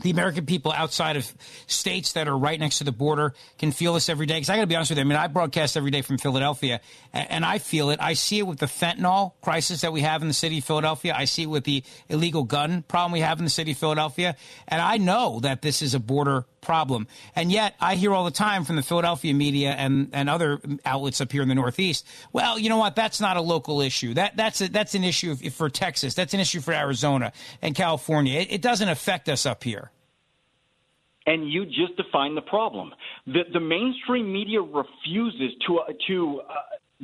the 0.02 0.10
American 0.10 0.46
people 0.46 0.72
outside 0.72 1.16
of 1.16 1.34
states 1.68 2.14
that 2.14 2.28
are 2.28 2.38
right 2.38 2.60
next 2.60 2.80
to 2.80 2.84
the 2.84 2.92
border 2.92 3.34
can 3.58 3.72
feel 3.72 3.94
this 3.94 4.10
every 4.10 4.26
day. 4.26 4.36
Because 4.36 4.50
I 4.50 4.56
got 4.56 4.62
to 4.62 4.68
be 4.68 4.76
honest 4.76 4.92
with 4.92 4.98
you, 4.98 5.04
I 5.04 5.08
mean, 5.08 5.18
I 5.18 5.28
broadcast 5.28 5.78
every 5.78 5.92
day 5.92 6.02
from 6.02 6.18
Philadelphia, 6.18 6.82
and 7.14 7.46
I 7.46 7.60
feel 7.60 7.90
it. 7.90 8.00
I 8.02 8.14
see 8.14 8.40
it 8.40 8.48
with 8.48 8.60
the 8.60 8.66
fentanyl 8.66 9.34
crisis 9.42 9.82
that 9.82 9.94
we 9.94 10.02
have 10.02 10.22
in 10.22 10.28
the 10.28 10.34
city 10.34 10.60
of 10.60 10.66
Philadelphia. 10.66 11.14
I 11.18 11.26
see 11.26 11.44
it 11.44 11.50
with 11.50 11.64
the 11.64 11.84
illegal 12.10 12.44
gun 12.44 12.84
problem 12.84 13.14
we 13.14 13.22
have 13.22 13.40
in 13.40 13.46
the 13.46 13.50
city 13.50 13.72
of 13.72 13.78
Philadelphia, 13.78 14.36
and 14.68 14.82
I 14.82 14.98
know 14.98 15.40
that 15.42 15.62
this 15.62 15.82
is 15.82 15.94
a 15.94 16.00
border 16.00 16.46
problem. 16.62 17.08
And 17.36 17.52
yet, 17.52 17.76
I 17.80 17.96
hear 17.96 18.14
all 18.14 18.26
the 18.26 18.32
time 18.32 18.66
from 18.66 18.76
the 18.76 18.82
Philadelphia 18.82 19.34
media 19.34 19.72
and, 19.72 20.10
and 20.12 20.30
other 20.30 20.60
outlets 20.84 21.22
up 21.22 21.32
here 21.32 21.44
in 21.44 21.48
the 21.48 21.56
Northeast. 21.56 22.06
Well, 22.34 22.60
you 22.60 22.70
know 22.70 22.78
what? 22.78 22.96
That's 22.96 23.22
not 23.22 23.38
a 23.38 23.42
local 23.42 23.82
issue. 23.82 24.16
That 24.16 24.36
that's 24.36 24.62
a, 24.62 24.70
that's 24.70 24.96
an 24.96 25.04
issue 25.04 25.36
for 25.52 25.70
Texas. 25.70 26.16
That's 26.16 26.34
an 26.34 26.40
issue 26.40 26.60
for 26.60 26.74
Arizona 26.74 27.32
and 27.62 27.76
California. 27.76 28.40
It, 28.42 28.52
it 28.52 28.62
doesn't 28.62 28.90
affect 28.90 29.30
us 29.30 29.46
up 29.46 29.64
here 29.64 29.85
and 31.26 31.52
you 31.52 31.66
just 31.66 31.96
define 31.98 32.36
the 32.36 32.42
problem. 32.42 32.92
The, 33.26 33.42
the 33.52 33.60
mainstream 33.60 34.32
media 34.32 34.62
refuses 34.62 35.58
to 35.68 35.80
uh, 35.80 35.94
to 36.08 36.42
uh, 36.42 36.54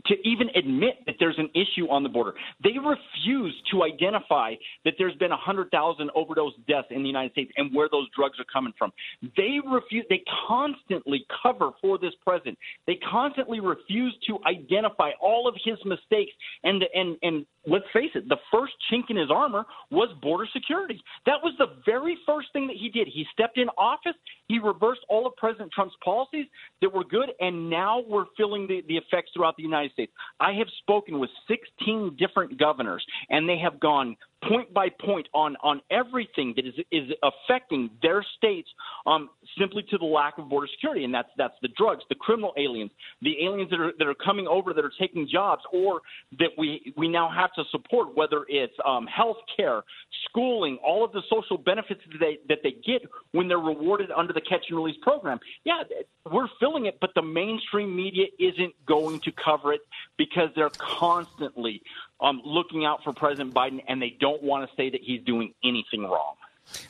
to 0.06 0.16
even 0.24 0.50
admit 0.56 0.96
that 1.06 1.16
there's 1.20 1.38
an 1.38 1.50
issue 1.54 1.88
on 1.90 2.04
the 2.04 2.10
border. 2.10 2.34
They 2.64 2.78
refuse 2.78 3.54
to 3.72 3.84
identify 3.84 4.56
that 4.86 4.94
there's 4.98 5.16
been 5.16 5.32
100,000 5.32 6.10
overdose 6.16 6.54
deaths 6.68 6.88
in 6.92 7.02
the 7.02 7.08
United 7.08 7.32
States 7.34 7.52
and 7.58 7.76
where 7.76 7.90
those 7.92 8.08
drugs 8.16 8.40
are 8.40 8.46
coming 8.52 8.74
from. 8.78 8.92
They 9.36 9.60
refuse 9.70 10.06
they 10.10 10.24
constantly 10.48 11.26
cover 11.44 11.72
for 11.82 11.98
this 11.98 12.14
president. 12.26 12.58
They 12.88 13.00
constantly 13.10 13.60
refuse 13.60 14.16
to 14.28 14.40
identify 14.46 15.12
all 15.22 15.48
of 15.48 15.56
his 15.64 15.78
mistakes 15.86 16.32
and 16.64 16.84
and 16.94 17.18
and 17.22 17.46
let's 17.68 17.86
face 17.94 18.12
it, 18.16 18.28
the 18.28 18.38
first 18.52 18.74
chink 18.92 19.10
in 19.10 19.18
his 19.18 19.30
armor 19.30 19.66
was 19.92 20.10
border 20.22 20.46
security. 20.52 21.02
That 21.26 21.38
was 21.44 21.54
the 21.58 21.68
very 21.86 22.18
first 22.26 22.48
thing 22.54 22.68
that 22.68 22.78
he 22.78 22.90
did. 22.90 23.08
He 23.08 23.26
stepped 23.34 23.58
in 23.58 23.70
office, 23.78 24.16
he 24.48 24.60
reversed 24.60 25.02
all 25.10 25.28
of 25.28 25.36
President 25.36 25.72
Trump's 25.72 25.96
policies 26.04 26.46
that 26.82 26.92
were 26.92 27.04
good, 27.04 27.30
and 27.40 27.70
now 27.70 28.02
we're 28.08 28.26
feeling 28.36 28.68
the, 28.68 28.82
the 28.88 28.98
effects 28.98 29.32
throughout 29.34 29.58
the 29.58 29.64
United 29.64 29.81
States. 29.90 30.12
I 30.40 30.54
have 30.54 30.68
spoken 30.80 31.20
with 31.20 31.30
16 31.48 32.16
different 32.18 32.58
governors, 32.58 33.06
and 33.30 33.48
they 33.48 33.58
have 33.58 33.80
gone 33.80 34.16
point 34.48 34.74
by 34.74 34.90
point 34.90 35.28
on 35.34 35.56
on 35.64 35.82
everything 35.92 36.54
that 36.56 36.66
is 36.66 36.74
is 36.92 37.10
affecting 37.24 37.90
their 38.02 38.26
states 38.38 38.70
um, 39.06 39.30
simply 39.60 39.84
to 39.90 39.98
the 39.98 40.06
lack 40.06 40.38
of 40.38 40.50
border 40.50 40.68
security, 40.74 41.04
and 41.04 41.14
that's 41.14 41.30
that's 41.38 41.54
the 41.62 41.70
drugs, 41.78 42.04
the 42.10 42.16
criminal 42.16 42.54
aliens, 42.58 42.92
the 43.22 43.44
aliens 43.44 43.70
that 43.70 43.80
are 43.80 43.92
that 43.98 44.08
are 44.08 44.16
coming 44.16 44.48
over 44.48 44.74
that 44.74 44.84
are 44.84 44.92
taking 45.00 45.28
jobs, 45.32 45.62
or 45.72 46.02
that 46.40 46.50
we 46.58 46.94
we 46.98 47.08
now 47.08 47.30
have 47.30 47.54
to 47.54 47.64
support, 47.72 48.16
whether 48.16 48.46
it's 48.48 48.74
um, 48.86 49.08
health 49.08 49.38
care, 49.56 49.84
schooling, 50.26 50.78
all 50.84 51.04
of 51.04 51.12
the 51.12 51.22
social 51.30 51.58
benefits 51.58 52.02
that 52.12 52.20
they 52.20 52.38
that 52.50 52.60
they 52.64 52.72
get 52.86 53.02
when 53.32 53.48
they're 53.48 53.60
rewarded 53.60 54.12
under 54.12 54.34
the 54.34 54.42
catch 54.42 54.66
and 54.70 54.78
release 54.78 54.98
program. 55.02 55.40
Yeah, 55.64 55.84
we're 56.32 56.50
filling 56.60 56.86
it, 56.86 56.98
but 57.00 57.12
the 57.16 57.22
mainstream 57.22 57.96
media 57.96 58.26
isn't 58.40 58.74
going 58.86 59.20
to 59.22 59.32
cover 59.32 59.74
it 59.74 59.82
because 60.18 60.50
they're 60.56 60.72
constantly 60.78 61.82
um, 62.22 62.42
looking 62.46 62.86
out 62.86 63.04
for 63.04 63.14
President 63.14 63.54
Biden, 63.54 63.84
and 63.88 64.02
they 64.02 64.16
don't 64.20 64.42
want 64.44 64.70
to 64.70 64.76
say 64.76 64.90
that 64.90 65.02
he's 65.02 65.22
doing 65.24 65.54
anything 65.64 66.04
wrong. 66.04 66.36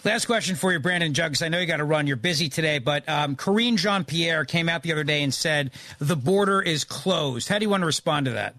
Last 0.04 0.26
question 0.26 0.56
for 0.56 0.72
you, 0.72 0.80
Brandon 0.80 1.14
Judd. 1.14 1.42
I 1.42 1.50
know 1.50 1.60
you 1.60 1.66
got 1.66 1.78
to 1.78 1.86
run. 1.86 2.06
You're 2.06 2.18
busy 2.18 2.50
today, 2.50 2.80
but 2.80 3.08
um, 3.10 3.36
Karine 3.36 3.78
Jean 3.78 4.04
Pierre 4.04 4.46
came 4.46 4.70
out 4.70 4.84
the 4.84 4.92
other 4.92 5.04
day 5.04 5.24
and 5.24 5.34
said 5.34 5.72
the 6.00 6.16
border 6.16 6.62
is 6.62 6.84
closed. 6.84 7.48
How 7.48 7.58
do 7.58 7.66
you 7.66 7.70
want 7.70 7.82
to 7.82 7.88
respond 7.88 8.26
to 8.26 8.34
that? 8.34 8.56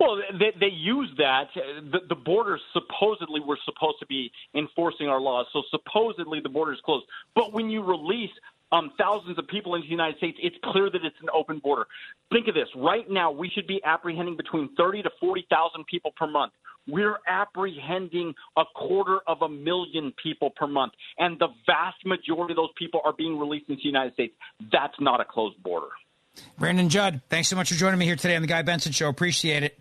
Well, 0.00 0.20
they, 0.38 0.52
they 0.58 0.72
use 0.74 1.10
that. 1.18 1.48
The, 1.54 2.00
the 2.08 2.14
borders 2.14 2.60
supposedly 2.72 3.40
were 3.40 3.58
supposed 3.64 3.98
to 4.00 4.06
be 4.06 4.32
enforcing 4.54 5.06
our 5.06 5.20
laws, 5.20 5.46
so 5.52 5.62
supposedly 5.70 6.40
the 6.40 6.48
border 6.48 6.72
is 6.72 6.80
closed. 6.84 7.06
But 7.34 7.52
when 7.52 7.70
you 7.70 7.82
release 7.84 8.30
um, 8.72 8.90
thousands 8.98 9.38
of 9.38 9.46
people 9.46 9.74
into 9.74 9.86
the 9.86 9.90
United 9.90 10.16
States, 10.16 10.38
it's 10.42 10.56
clear 10.64 10.90
that 10.90 11.04
it's 11.04 11.16
an 11.22 11.28
open 11.34 11.58
border. 11.58 11.86
Think 12.32 12.48
of 12.48 12.54
this: 12.54 12.68
right 12.74 13.08
now, 13.08 13.30
we 13.30 13.50
should 13.54 13.66
be 13.66 13.80
apprehending 13.84 14.36
between 14.36 14.70
30 14.76 15.02
to 15.02 15.10
40 15.20 15.46
thousand 15.50 15.84
people 15.86 16.12
per 16.16 16.26
month. 16.26 16.52
We're 16.88 17.18
apprehending 17.28 18.34
a 18.56 18.64
quarter 18.74 19.18
of 19.28 19.42
a 19.42 19.48
million 19.48 20.12
people 20.20 20.50
per 20.50 20.66
month, 20.66 20.94
and 21.18 21.38
the 21.38 21.48
vast 21.66 22.04
majority 22.04 22.52
of 22.52 22.56
those 22.56 22.72
people 22.76 23.00
are 23.04 23.12
being 23.12 23.38
released 23.38 23.68
into 23.68 23.82
the 23.82 23.88
United 23.88 24.14
States. 24.14 24.34
That's 24.72 24.94
not 24.98 25.20
a 25.20 25.24
closed 25.24 25.62
border. 25.62 25.88
Brandon 26.58 26.88
Judd, 26.88 27.20
thanks 27.28 27.48
so 27.48 27.56
much 27.56 27.68
for 27.68 27.74
joining 27.76 27.98
me 27.98 28.06
here 28.06 28.16
today 28.16 28.34
on 28.34 28.42
the 28.42 28.48
Guy 28.48 28.62
Benson 28.62 28.90
Show. 28.92 29.08
Appreciate 29.08 29.62
it. 29.62 29.78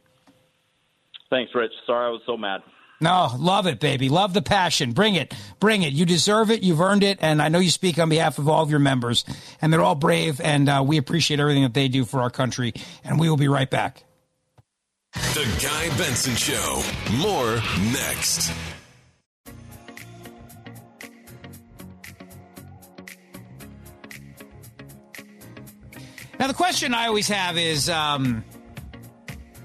Thanks, 1.29 1.51
Rich. 1.55 1.71
Sorry 1.87 2.07
I 2.07 2.09
was 2.09 2.21
so 2.25 2.37
mad. 2.37 2.61
No, 3.01 3.31
love 3.37 3.65
it, 3.65 3.79
baby. 3.79 4.09
Love 4.09 4.33
the 4.33 4.43
passion. 4.43 4.91
Bring 4.91 5.15
it. 5.15 5.33
Bring 5.59 5.81
it. 5.81 5.91
You 5.91 6.05
deserve 6.05 6.51
it. 6.51 6.61
You've 6.61 6.79
earned 6.79 7.03
it. 7.03 7.17
And 7.19 7.41
I 7.41 7.49
know 7.49 7.57
you 7.57 7.71
speak 7.71 7.97
on 7.97 8.09
behalf 8.09 8.37
of 8.37 8.47
all 8.47 8.61
of 8.61 8.69
your 8.69 8.79
members. 8.79 9.25
And 9.59 9.73
they're 9.73 9.81
all 9.81 9.95
brave. 9.95 10.39
And 10.39 10.69
uh, 10.69 10.83
we 10.85 10.97
appreciate 10.97 11.39
everything 11.39 11.63
that 11.63 11.73
they 11.73 11.87
do 11.87 12.05
for 12.05 12.21
our 12.21 12.29
country. 12.29 12.73
And 13.03 13.19
we 13.19 13.27
will 13.27 13.37
be 13.37 13.47
right 13.47 13.69
back. 13.69 14.03
The 15.13 15.45
Guy 15.61 15.97
Benson 15.97 16.35
Show. 16.35 16.83
More 17.17 17.55
next. 17.91 18.53
Now, 26.39 26.47
the 26.47 26.53
question 26.53 26.93
I 26.93 27.07
always 27.07 27.27
have 27.27 27.57
is 27.57 27.89
um, 27.89 28.43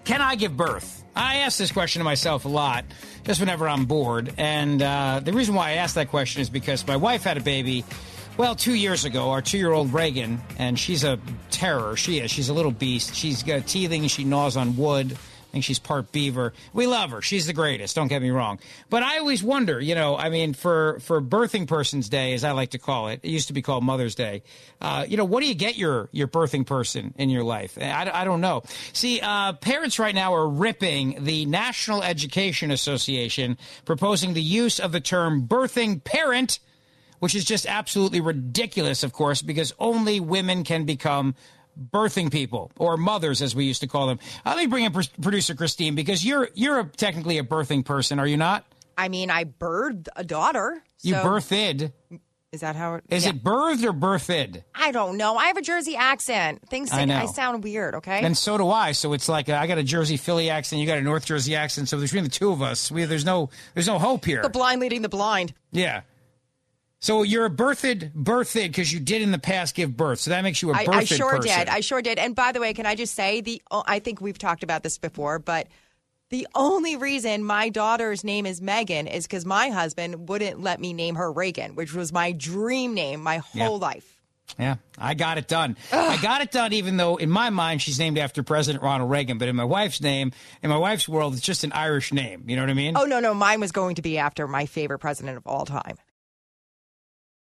can 0.04 0.20
I 0.20 0.36
give 0.36 0.56
birth? 0.56 1.04
I 1.16 1.36
ask 1.36 1.58
this 1.58 1.72
question 1.72 2.00
to 2.00 2.04
myself 2.04 2.44
a 2.44 2.48
lot, 2.48 2.84
just 3.26 3.40
whenever 3.40 3.68
I'm 3.68 3.84
bored. 3.86 4.32
And 4.38 4.80
uh, 4.80 5.20
the 5.22 5.32
reason 5.32 5.54
why 5.54 5.70
I 5.70 5.72
ask 5.74 5.96
that 5.96 6.08
question 6.08 6.40
is 6.40 6.48
because 6.48 6.86
my 6.86 6.96
wife 6.96 7.24
had 7.24 7.36
a 7.36 7.40
baby, 7.40 7.84
well, 8.36 8.54
two 8.54 8.74
years 8.74 9.04
ago, 9.04 9.30
our 9.30 9.42
two 9.42 9.58
year 9.58 9.72
old 9.72 9.92
Reagan, 9.92 10.40
and 10.58 10.78
she's 10.78 11.02
a 11.02 11.18
terror. 11.50 11.96
She 11.96 12.20
is. 12.20 12.30
She's 12.30 12.48
a 12.48 12.54
little 12.54 12.70
beast. 12.70 13.14
She's 13.14 13.42
got 13.42 13.66
teething, 13.66 14.06
she 14.06 14.24
gnaws 14.24 14.56
on 14.56 14.76
wood. 14.76 15.18
Think 15.56 15.64
she's 15.64 15.78
part 15.78 16.12
beaver. 16.12 16.52
We 16.74 16.86
love 16.86 17.12
her. 17.12 17.22
She's 17.22 17.46
the 17.46 17.54
greatest. 17.54 17.96
Don't 17.96 18.08
get 18.08 18.20
me 18.20 18.28
wrong. 18.28 18.60
But 18.90 19.02
I 19.02 19.16
always 19.16 19.42
wonder, 19.42 19.80
you 19.80 19.94
know, 19.94 20.14
I 20.14 20.28
mean, 20.28 20.52
for 20.52 21.00
for 21.00 21.22
birthing 21.22 21.66
person's 21.66 22.10
day, 22.10 22.34
as 22.34 22.44
I 22.44 22.50
like 22.50 22.72
to 22.72 22.78
call 22.78 23.08
it, 23.08 23.20
it 23.22 23.30
used 23.30 23.46
to 23.46 23.54
be 23.54 23.62
called 23.62 23.82
Mother's 23.82 24.14
Day. 24.14 24.42
Uh, 24.82 25.06
you 25.08 25.16
know, 25.16 25.24
what 25.24 25.40
do 25.40 25.46
you 25.46 25.54
get 25.54 25.78
your 25.78 26.10
your 26.12 26.28
birthing 26.28 26.66
person 26.66 27.14
in 27.16 27.30
your 27.30 27.42
life? 27.42 27.78
I, 27.80 28.10
I 28.12 28.24
don't 28.26 28.42
know. 28.42 28.64
See, 28.92 29.18
uh, 29.22 29.54
parents 29.54 29.98
right 29.98 30.14
now 30.14 30.34
are 30.34 30.46
ripping 30.46 31.24
the 31.24 31.46
National 31.46 32.02
Education 32.02 32.70
Association, 32.70 33.56
proposing 33.86 34.34
the 34.34 34.42
use 34.42 34.78
of 34.78 34.92
the 34.92 35.00
term 35.00 35.48
birthing 35.48 36.04
parent 36.04 36.58
which 37.18 37.34
is 37.34 37.46
just 37.46 37.64
absolutely 37.64 38.20
ridiculous, 38.20 39.02
of 39.02 39.10
course, 39.10 39.40
because 39.40 39.72
only 39.78 40.20
women 40.20 40.64
can 40.64 40.84
become 40.84 41.34
birthing 41.78 42.30
people 42.30 42.70
or 42.78 42.96
mothers, 42.96 43.42
as 43.42 43.54
we 43.54 43.64
used 43.64 43.80
to 43.82 43.86
call 43.86 44.06
them. 44.06 44.18
Uh, 44.44 44.50
let 44.50 44.58
me 44.58 44.66
bring 44.66 44.84
in 44.84 44.92
pr- 44.92 45.02
producer 45.20 45.54
Christine 45.54 45.94
because 45.94 46.24
you're 46.24 46.48
you're 46.54 46.80
a, 46.80 46.84
technically 46.84 47.38
a 47.38 47.44
birthing 47.44 47.84
person, 47.84 48.18
are 48.18 48.26
you 48.26 48.36
not? 48.36 48.64
I 48.98 49.08
mean, 49.08 49.30
I 49.30 49.44
birthed 49.44 50.08
a 50.16 50.24
daughter. 50.24 50.82
You 51.02 51.14
so- 51.14 51.24
birthed. 51.24 51.92
Is 52.52 52.60
that 52.60 52.74
how 52.76 52.94
it 52.94 53.04
Is 53.10 53.24
yeah. 53.24 53.30
it 53.30 53.44
birthed 53.44 53.84
or 53.84 53.92
birthed? 53.92 54.62
I 54.74 54.90
don't 54.90 55.18
know. 55.18 55.36
I 55.36 55.48
have 55.48 55.58
a 55.58 55.62
Jersey 55.62 55.94
accent. 55.94 56.66
Things 56.70 56.90
I. 56.90 57.02
I 57.02 57.26
sound 57.26 57.62
weird, 57.62 57.96
okay? 57.96 58.20
And 58.22 58.34
so 58.34 58.56
do 58.56 58.70
I. 58.70 58.92
So 58.92 59.12
it's 59.12 59.28
like 59.28 59.50
uh, 59.50 59.56
I 59.56 59.66
got 59.66 59.76
a 59.76 59.82
Jersey 59.82 60.16
Philly 60.16 60.48
accent, 60.48 60.80
you 60.80 60.86
got 60.86 60.96
a 60.96 61.02
North 61.02 61.26
Jersey 61.26 61.54
accent. 61.54 61.88
So 61.90 62.00
between 62.00 62.24
the 62.24 62.30
two 62.30 62.50
of 62.50 62.62
us, 62.62 62.90
we, 62.90 63.04
there's 63.04 63.26
no 63.26 63.50
there's 63.74 63.88
no 63.88 63.98
hope 63.98 64.24
here. 64.24 64.40
the 64.40 64.48
blind 64.48 64.80
leading 64.80 65.02
the 65.02 65.08
blind. 65.10 65.52
Yeah. 65.70 66.02
So 67.00 67.22
you're 67.22 67.46
a 67.46 67.50
birthed, 67.50 68.12
birthed 68.14 68.54
because 68.62 68.92
you 68.92 69.00
did 69.00 69.22
in 69.22 69.30
the 69.30 69.38
past 69.38 69.74
give 69.74 69.96
birth. 69.96 70.20
So 70.20 70.30
that 70.30 70.42
makes 70.42 70.62
you 70.62 70.70
a 70.70 70.74
birthed 70.74 70.88
I, 70.94 70.98
I 70.98 71.04
sure 71.04 71.36
person. 71.36 71.58
did. 71.58 71.68
I 71.68 71.80
sure 71.80 72.00
did. 72.02 72.18
And 72.18 72.34
by 72.34 72.52
the 72.52 72.60
way, 72.60 72.72
can 72.74 72.86
I 72.86 72.94
just 72.94 73.14
say 73.14 73.40
the? 73.42 73.62
I 73.70 73.98
think 73.98 74.20
we've 74.20 74.38
talked 74.38 74.62
about 74.62 74.82
this 74.82 74.96
before, 74.98 75.38
but 75.38 75.68
the 76.30 76.46
only 76.54 76.96
reason 76.96 77.44
my 77.44 77.68
daughter's 77.68 78.24
name 78.24 78.46
is 78.46 78.60
Megan 78.60 79.06
is 79.06 79.26
because 79.26 79.44
my 79.44 79.68
husband 79.68 80.28
wouldn't 80.28 80.60
let 80.60 80.80
me 80.80 80.92
name 80.92 81.14
her 81.16 81.30
Reagan, 81.30 81.74
which 81.76 81.92
was 81.94 82.12
my 82.12 82.32
dream 82.32 82.94
name 82.94 83.22
my 83.22 83.42
Yeah. 83.52 83.66
whole 83.66 83.78
life. 83.78 84.12
Yeah, 84.58 84.76
I 84.96 85.14
got 85.14 85.38
it 85.38 85.48
done. 85.48 85.76
I 85.92 86.18
got 86.22 86.40
it 86.40 86.52
done, 86.52 86.72
even 86.72 86.96
though 86.96 87.16
in 87.16 87.28
my 87.28 87.50
mind 87.50 87.82
she's 87.82 87.98
named 87.98 88.16
after 88.16 88.44
President 88.44 88.82
Ronald 88.82 89.10
Reagan, 89.10 89.38
but 89.38 89.48
in 89.48 89.56
my 89.56 89.64
wife's 89.64 90.00
name, 90.00 90.30
in 90.62 90.70
my 90.70 90.78
wife's 90.78 91.08
world, 91.08 91.34
it's 91.34 91.42
just 91.42 91.64
an 91.64 91.72
Irish 91.72 92.12
name. 92.12 92.44
You 92.48 92.54
know 92.56 92.62
what 92.62 92.70
I 92.70 92.74
mean? 92.74 92.96
Oh 92.96 93.04
no, 93.04 93.18
no, 93.20 93.34
mine 93.34 93.60
was 93.60 93.72
going 93.72 93.96
to 93.96 94.02
be 94.02 94.18
after 94.18 94.46
my 94.46 94.66
favorite 94.66 95.00
president 95.00 95.36
of 95.36 95.46
all 95.48 95.66
time, 95.66 95.96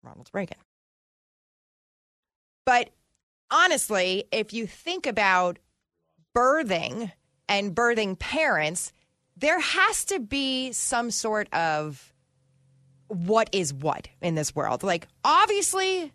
Ronald 0.06 0.30
Reagan. 0.34 0.58
But 2.66 2.90
honestly, 3.52 4.26
if 4.32 4.54
you 4.54 4.68
think 4.68 5.06
about 5.06 5.60
birthing 6.36 7.12
and 7.48 7.76
birthing 7.76 8.18
parents, 8.18 8.92
there 9.38 9.60
has 9.60 10.06
to 10.06 10.20
be 10.20 10.72
some 10.72 11.12
sort 11.12 11.54
of 11.54 12.14
what 13.08 13.50
is 13.52 13.74
what 13.74 14.08
in 14.22 14.36
this 14.36 14.56
world. 14.56 14.84
Like, 14.84 15.08
obviously, 15.24 16.12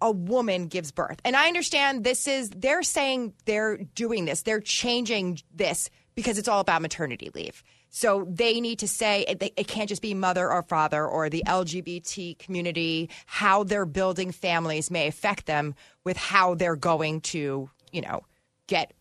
a 0.00 0.10
woman 0.10 0.68
gives 0.68 0.92
birth. 0.92 1.20
And 1.24 1.34
I 1.34 1.48
understand 1.48 2.04
this 2.04 2.28
is, 2.28 2.50
they're 2.50 2.82
saying 2.82 3.34
they're 3.44 3.78
doing 3.78 4.24
this, 4.24 4.42
they're 4.42 4.60
changing 4.60 5.40
this 5.54 5.90
because 6.14 6.38
it's 6.38 6.48
all 6.48 6.60
about 6.60 6.82
maternity 6.82 7.30
leave. 7.34 7.62
So 7.96 8.26
they 8.28 8.60
need 8.60 8.80
to 8.80 8.88
say 8.88 9.24
it, 9.26 9.42
it 9.56 9.68
can't 9.68 9.88
just 9.88 10.02
be 10.02 10.12
mother 10.12 10.52
or 10.52 10.62
father 10.62 11.06
or 11.06 11.30
the 11.30 11.42
LGBT 11.46 12.38
community. 12.38 13.08
How 13.24 13.64
they're 13.64 13.86
building 13.86 14.32
families 14.32 14.90
may 14.90 15.06
affect 15.06 15.46
them 15.46 15.74
with 16.04 16.18
how 16.18 16.56
they're 16.56 16.76
going 16.76 17.22
to, 17.22 17.70
you 17.92 18.00
know, 18.02 18.22
get 18.66 18.92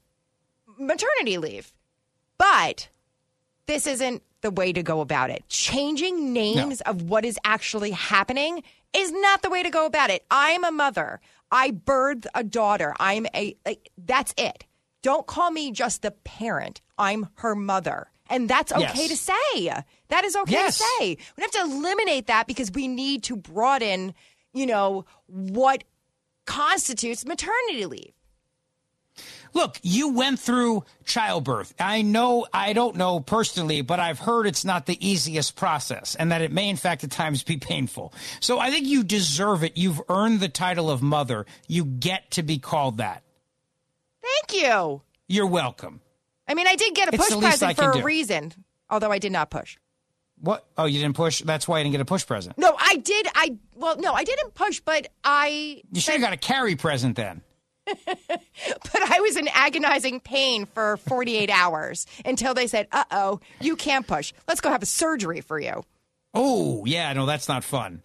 maternity 0.77 1.37
leave. 1.37 1.73
But 2.37 2.87
this 3.65 3.85
isn't 3.85 4.23
the 4.39 4.49
way 4.49 4.71
to 4.71 4.81
go 4.81 5.01
about 5.01 5.29
it. 5.29 5.43
Changing 5.49 6.31
names 6.31 6.79
of 6.79 7.01
what 7.09 7.25
is 7.25 7.37
actually 7.43 7.91
happening 7.91 8.63
is 8.93 9.11
not 9.11 9.41
the 9.41 9.49
way 9.49 9.61
to 9.61 9.69
go 9.69 9.85
about 9.85 10.09
it. 10.09 10.23
I'm 10.31 10.63
a 10.63 10.71
mother. 10.71 11.19
I 11.51 11.71
birthed 11.71 12.27
a 12.33 12.45
daughter. 12.45 12.93
I'm 12.97 13.27
a 13.35 13.57
like, 13.65 13.91
that's 13.97 14.33
it. 14.37 14.63
Don't 15.01 15.27
call 15.27 15.51
me 15.51 15.73
just 15.73 16.01
the 16.01 16.11
parent. 16.11 16.79
I'm 16.97 17.27
her 17.39 17.55
mother. 17.55 18.07
And 18.29 18.49
that's 18.49 18.71
okay 18.71 18.81
Yes. 19.07 19.09
to 19.09 19.17
say. 19.17 19.83
That 20.09 20.25
is 20.25 20.35
okay 20.35 20.51
Yes. 20.53 20.77
to 20.79 20.83
say. 20.99 21.17
We 21.37 21.41
have 21.41 21.51
to 21.51 21.61
eliminate 21.61 22.27
that 22.27 22.47
because 22.47 22.71
we 22.71 22.87
need 22.87 23.23
to 23.23 23.35
broaden, 23.35 24.13
you 24.53 24.65
know, 24.65 25.05
what 25.27 25.83
constitutes 26.45 27.25
maternity 27.25 27.85
leave. 27.85 28.11
Look, 29.53 29.79
you 29.83 30.09
went 30.09 30.39
through 30.39 30.83
childbirth. 31.05 31.73
I 31.79 32.01
know, 32.01 32.45
I 32.53 32.73
don't 32.73 32.97
know 32.97 33.21
personally, 33.21 33.81
but 33.81 34.01
I've 34.01 34.19
heard 34.19 34.47
it's 34.47 34.65
not 34.65 34.85
the 34.85 34.97
easiest 35.07 35.55
process 35.55 36.13
and 36.15 36.29
that 36.33 36.41
it 36.41 36.51
may, 36.51 36.67
in 36.67 36.75
fact, 36.75 37.05
at 37.05 37.11
times 37.11 37.41
be 37.41 37.55
painful. 37.55 38.13
So 38.41 38.59
I 38.59 38.69
think 38.69 38.85
you 38.85 39.01
deserve 39.03 39.63
it. 39.63 39.77
You've 39.77 40.01
earned 40.09 40.41
the 40.41 40.49
title 40.49 40.89
of 40.89 41.01
mother. 41.01 41.45
You 41.67 41.85
get 41.85 42.31
to 42.31 42.43
be 42.43 42.57
called 42.59 42.97
that. 42.97 43.23
Thank 44.21 44.61
you. 44.61 45.01
You're 45.27 45.47
welcome. 45.47 46.01
I 46.47 46.53
mean, 46.53 46.67
I 46.67 46.75
did 46.75 46.93
get 46.95 47.09
a 47.09 47.15
It's 47.15 47.23
push 47.29 47.37
I 47.37 47.49
present 47.49 47.75
for 47.77 47.91
a 47.91 47.93
do. 47.95 48.03
reason, 48.03 48.53
although 48.89 49.11
I 49.11 49.19
did 49.19 49.31
not 49.31 49.49
push. 49.49 49.77
What? 50.39 50.65
Oh, 50.77 50.85
you 50.85 50.99
didn't 50.99 51.15
push. 51.15 51.41
That's 51.41 51.67
why 51.67 51.79
you 51.79 51.85
didn't 51.85 51.93
get 51.93 52.01
a 52.01 52.05
push 52.05 52.25
present. 52.25 52.57
No, 52.57 52.75
I 52.77 52.97
did. 52.97 53.27
I 53.33 53.57
well, 53.75 53.97
no, 53.97 54.13
I 54.13 54.23
didn't 54.23 54.53
push, 54.53 54.79
but 54.81 55.07
I 55.23 55.81
You 55.91 56.01
should 56.01 56.13
have 56.13 56.21
got 56.21 56.33
a 56.33 56.37
carry 56.37 56.75
present 56.75 57.15
then. 57.15 57.41
but 57.85 59.01
I 59.11 59.19
was 59.21 59.37
in 59.37 59.47
agonizing 59.53 60.19
pain 60.19 60.65
for 60.65 60.97
48 60.97 61.49
hours 61.53 62.05
until 62.25 62.53
they 62.53 62.67
said, 62.67 62.87
"Uh 62.91 63.05
oh, 63.11 63.39
you 63.61 63.75
can't 63.75 64.05
push. 64.07 64.33
Let's 64.47 64.59
go 64.61 64.69
have 64.69 64.83
a 64.83 64.87
surgery 64.87 65.41
for 65.41 65.59
you." 65.59 65.83
Oh, 66.33 66.83
yeah, 66.85 67.13
no, 67.13 67.25
that's 67.25 67.47
not 67.47 67.63
fun. 67.63 68.01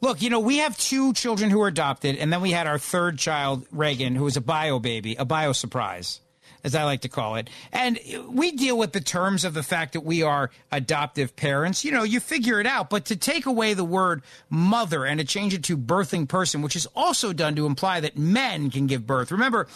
Look, 0.00 0.22
you 0.22 0.30
know, 0.30 0.38
we 0.38 0.58
have 0.58 0.78
two 0.78 1.12
children 1.12 1.50
who 1.50 1.60
are 1.62 1.66
adopted, 1.66 2.14
and 2.16 2.32
then 2.32 2.40
we 2.40 2.52
had 2.52 2.68
our 2.68 2.78
third 2.78 3.18
child, 3.18 3.66
Reagan, 3.72 4.14
who 4.14 4.22
was 4.24 4.36
a 4.36 4.40
bio 4.40 4.78
baby, 4.78 5.16
a 5.16 5.24
bio 5.24 5.50
surprise, 5.52 6.20
as 6.64 6.74
I 6.74 6.84
like 6.84 7.02
to 7.02 7.08
call 7.08 7.36
it. 7.36 7.48
And 7.72 7.98
we 8.28 8.52
deal 8.52 8.76
with 8.76 8.92
the 8.92 9.00
terms 9.00 9.44
of 9.44 9.54
the 9.54 9.62
fact 9.62 9.92
that 9.92 10.00
we 10.00 10.22
are 10.22 10.50
adoptive 10.70 11.36
parents. 11.36 11.84
You 11.84 11.92
know, 11.92 12.02
you 12.02 12.20
figure 12.20 12.60
it 12.60 12.66
out. 12.66 12.90
But 12.90 13.06
to 13.06 13.16
take 13.16 13.46
away 13.46 13.74
the 13.74 13.84
word 13.84 14.22
mother 14.50 15.04
and 15.04 15.20
to 15.20 15.26
change 15.26 15.54
it 15.54 15.64
to 15.64 15.76
birthing 15.76 16.28
person, 16.28 16.62
which 16.62 16.76
is 16.76 16.86
also 16.94 17.32
done 17.32 17.54
to 17.56 17.66
imply 17.66 18.00
that 18.00 18.16
men 18.16 18.70
can 18.70 18.86
give 18.86 19.06
birth. 19.06 19.30
Remember, 19.30 19.68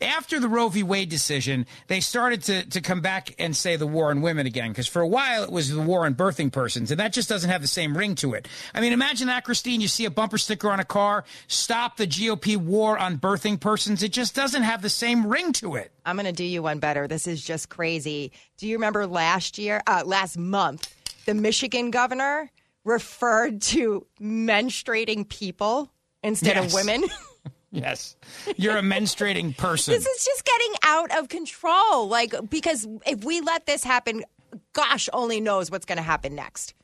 after 0.00 0.38
the 0.38 0.48
Roe 0.48 0.68
v. 0.68 0.82
Wade 0.82 1.08
decision, 1.08 1.66
they 1.86 2.00
started 2.00 2.42
to, 2.44 2.64
to 2.70 2.80
come 2.80 3.00
back 3.00 3.34
and 3.38 3.56
say 3.56 3.76
the 3.76 3.86
war 3.86 4.10
on 4.10 4.20
women 4.20 4.46
again, 4.46 4.68
because 4.70 4.86
for 4.86 5.00
a 5.02 5.08
while 5.08 5.42
it 5.42 5.50
was 5.50 5.70
the 5.70 5.80
war 5.80 6.04
on 6.06 6.14
birthing 6.14 6.52
persons, 6.52 6.90
and 6.90 7.00
that 7.00 7.12
just 7.12 7.28
doesn't 7.28 7.48
have 7.50 7.62
the 7.62 7.68
same 7.68 7.96
ring 7.96 8.14
to 8.16 8.34
it. 8.34 8.46
I 8.74 8.80
mean, 8.80 8.92
imagine 8.92 9.26
that, 9.28 9.44
Christine. 9.44 9.80
You 9.80 9.88
see 9.88 10.04
a 10.04 10.10
bumper 10.10 10.38
sticker 10.38 10.70
on 10.70 10.80
a 10.80 10.84
car, 10.84 11.24
stop 11.48 11.96
the 11.96 12.06
GOP 12.06 12.56
war 12.56 12.98
on 12.98 13.18
birthing 13.18 13.58
persons. 13.58 14.02
It 14.02 14.12
just 14.12 14.34
doesn't 14.34 14.62
have 14.62 14.82
the 14.82 14.90
same 14.90 15.26
ring 15.26 15.52
to 15.54 15.76
it. 15.76 15.90
I'm 16.04 16.16
going 16.16 16.26
to 16.26 16.32
do 16.32 16.44
you 16.44 16.62
one 16.62 16.78
better. 16.78 17.08
This 17.08 17.26
is 17.26 17.42
just 17.44 17.68
crazy. 17.68 18.32
Do 18.58 18.66
you 18.66 18.76
remember 18.76 19.06
last 19.06 19.58
year, 19.58 19.82
uh, 19.86 20.02
last 20.04 20.36
month, 20.38 20.94
the 21.24 21.34
Michigan 21.34 21.90
governor 21.90 22.50
referred 22.84 23.60
to 23.62 24.06
menstruating 24.20 25.28
people 25.28 25.90
instead 26.22 26.56
Yes. 26.56 26.66
of 26.66 26.72
women? 26.74 27.04
Yes. 27.72 28.16
You're 28.56 28.78
a 28.78 28.82
menstruating 28.82 29.56
person. 29.56 29.92
This 29.92 30.06
is 30.06 30.24
just 30.24 30.44
getting 30.44 30.72
out 30.82 31.18
of 31.18 31.28
control. 31.28 32.08
Like, 32.08 32.34
because 32.48 32.86
if 33.06 33.24
we 33.24 33.40
let 33.40 33.66
this 33.66 33.84
happen, 33.84 34.24
gosh 34.72 35.08
only 35.12 35.40
knows 35.40 35.70
what's 35.70 35.84
going 35.84 35.96
to 35.96 36.02
happen 36.02 36.34
next. 36.34 36.74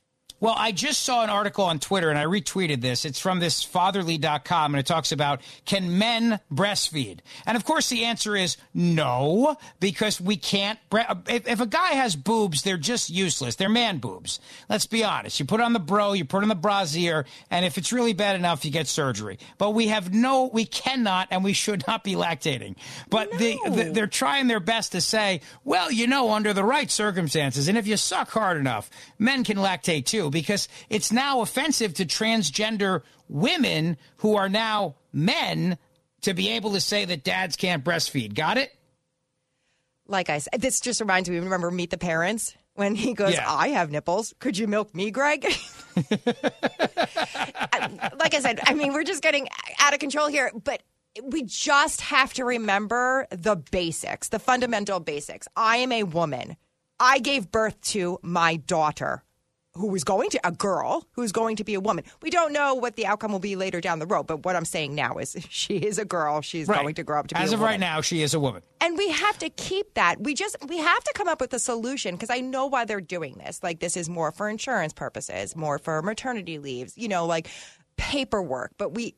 Well, 0.42 0.56
I 0.58 0.72
just 0.72 1.04
saw 1.04 1.22
an 1.22 1.30
article 1.30 1.64
on 1.66 1.78
Twitter 1.78 2.10
and 2.10 2.18
I 2.18 2.24
retweeted 2.24 2.80
this. 2.80 3.04
It's 3.04 3.20
from 3.20 3.38
this 3.38 3.62
fatherly.com 3.64 4.74
and 4.74 4.80
it 4.80 4.86
talks 4.86 5.12
about 5.12 5.40
can 5.66 5.98
men 5.98 6.40
breastfeed? 6.52 7.20
And 7.46 7.56
of 7.56 7.64
course, 7.64 7.88
the 7.88 8.06
answer 8.06 8.34
is 8.34 8.56
no, 8.74 9.56
because 9.78 10.20
we 10.20 10.36
can't. 10.36 10.80
Bre- 10.90 11.02
if, 11.28 11.46
if 11.46 11.60
a 11.60 11.66
guy 11.66 11.90
has 11.90 12.16
boobs, 12.16 12.62
they're 12.62 12.76
just 12.76 13.08
useless. 13.08 13.54
They're 13.54 13.68
man 13.68 13.98
boobs. 13.98 14.40
Let's 14.68 14.84
be 14.84 15.04
honest. 15.04 15.38
You 15.38 15.46
put 15.46 15.60
on 15.60 15.74
the 15.74 15.78
bro, 15.78 16.12
you 16.12 16.24
put 16.24 16.42
on 16.42 16.48
the 16.48 16.56
brassiere, 16.56 17.24
and 17.48 17.64
if 17.64 17.78
it's 17.78 17.92
really 17.92 18.12
bad 18.12 18.34
enough, 18.34 18.64
you 18.64 18.72
get 18.72 18.88
surgery. 18.88 19.38
But 19.58 19.74
we 19.74 19.86
have 19.88 20.12
no, 20.12 20.50
we 20.52 20.64
cannot 20.64 21.28
and 21.30 21.44
we 21.44 21.52
should 21.52 21.84
not 21.86 22.02
be 22.02 22.16
lactating. 22.16 22.74
But 23.08 23.30
the, 23.38 23.56
the, 23.64 23.90
they're 23.94 24.08
trying 24.08 24.48
their 24.48 24.58
best 24.58 24.90
to 24.90 25.00
say, 25.00 25.42
well, 25.62 25.92
you 25.92 26.08
know, 26.08 26.32
under 26.32 26.52
the 26.52 26.64
right 26.64 26.90
circumstances, 26.90 27.68
and 27.68 27.78
if 27.78 27.86
you 27.86 27.96
suck 27.96 28.28
hard 28.30 28.56
enough, 28.56 28.90
men 29.20 29.44
can 29.44 29.58
lactate 29.58 30.06
too, 30.06 30.31
because 30.32 30.66
it's 30.90 31.12
now 31.12 31.40
offensive 31.40 31.94
to 31.94 32.04
transgender 32.04 33.02
women 33.28 33.96
who 34.16 34.34
are 34.34 34.48
now 34.48 34.96
men 35.12 35.78
to 36.22 36.34
be 36.34 36.50
able 36.50 36.72
to 36.72 36.80
say 36.80 37.04
that 37.04 37.22
dads 37.22 37.54
can't 37.54 37.84
breastfeed. 37.84 38.34
Got 38.34 38.58
it? 38.58 38.72
Like 40.08 40.30
I 40.30 40.38
said, 40.38 40.60
this 40.60 40.80
just 40.80 41.00
reminds 41.00 41.30
me. 41.30 41.38
Remember 41.38 41.70
Meet 41.70 41.90
the 41.90 41.98
Parents 41.98 42.54
when 42.74 42.94
he 42.96 43.14
goes, 43.14 43.34
Yeah. 43.34 43.50
"I 43.50 43.68
have 43.68 43.90
nipples. 43.90 44.34
Could 44.40 44.58
you 44.58 44.66
milk 44.66 44.94
me, 44.94 45.10
Greg?" 45.12 45.44
like 45.96 46.18
I 48.34 48.40
said, 48.40 48.60
I 48.64 48.74
mean, 48.74 48.92
we're 48.92 49.04
just 49.04 49.22
getting 49.22 49.48
out 49.78 49.94
of 49.94 50.00
control 50.00 50.26
here, 50.28 50.50
but 50.64 50.82
we 51.22 51.42
just 51.44 52.00
have 52.00 52.32
to 52.34 52.44
remember 52.44 53.26
the 53.30 53.56
basics, 53.56 54.28
the 54.28 54.38
fundamental 54.38 55.00
basics. 55.00 55.46
I 55.56 55.78
am 55.78 55.92
a 55.92 56.02
woman. 56.04 56.56
I 56.98 57.18
gave 57.18 57.50
birth 57.50 57.80
to 57.92 58.18
my 58.22 58.56
daughter, 58.56 59.24
who 59.74 59.86
was 59.86 60.04
going 60.04 60.28
to 60.30 60.40
a 60.46 60.52
girl 60.52 61.06
who's 61.12 61.32
going 61.32 61.56
to 61.56 61.64
be 61.64 61.74
a 61.74 61.80
woman. 61.80 62.04
We 62.20 62.28
don't 62.30 62.52
know 62.52 62.74
what 62.74 62.96
the 62.96 63.06
outcome 63.06 63.32
will 63.32 63.38
be 63.38 63.56
later 63.56 63.80
down 63.80 63.98
the 64.00 64.06
road, 64.06 64.24
but 64.26 64.44
what 64.44 64.54
I'm 64.54 64.64
saying 64.66 64.94
now 64.94 65.16
is 65.16 65.36
she 65.48 65.76
is 65.78 65.98
a 65.98 66.04
girl. 66.04 66.40
She's 66.42 66.68
Right. 66.68 66.82
going 66.82 66.94
to 66.96 67.02
grow 67.04 67.18
up 67.20 67.28
to 67.28 67.34
be 67.34 67.40
As 67.40 67.52
a 67.52 67.54
of 67.54 67.60
right 67.60 67.80
now, 67.80 68.00
she 68.02 68.22
is 68.22 68.34
a 68.34 68.40
woman. 68.40 68.62
And 68.80 68.98
we 68.98 69.08
have 69.10 69.38
to 69.38 69.48
keep 69.50 69.94
that. 69.94 70.20
We 70.20 70.34
just 70.34 70.56
we 70.68 70.78
have 70.78 71.04
to 71.04 71.12
come 71.14 71.28
up 71.28 71.40
with 71.40 71.54
a 71.54 71.58
solution 71.58 72.14
because 72.14 72.30
I 72.30 72.40
know 72.40 72.66
why 72.66 72.84
they're 72.84 73.00
doing 73.00 73.34
this. 73.38 73.62
Like 73.62 73.80
this 73.80 73.96
is 73.96 74.08
more 74.08 74.30
for 74.32 74.48
insurance 74.48 74.92
purposes, 74.92 75.56
more 75.56 75.78
for 75.78 76.02
maternity 76.02 76.58
leaves, 76.58 76.98
you 76.98 77.08
know, 77.08 77.24
like 77.26 77.48
paperwork. 77.96 78.72
But 78.78 78.94
we 78.94 79.14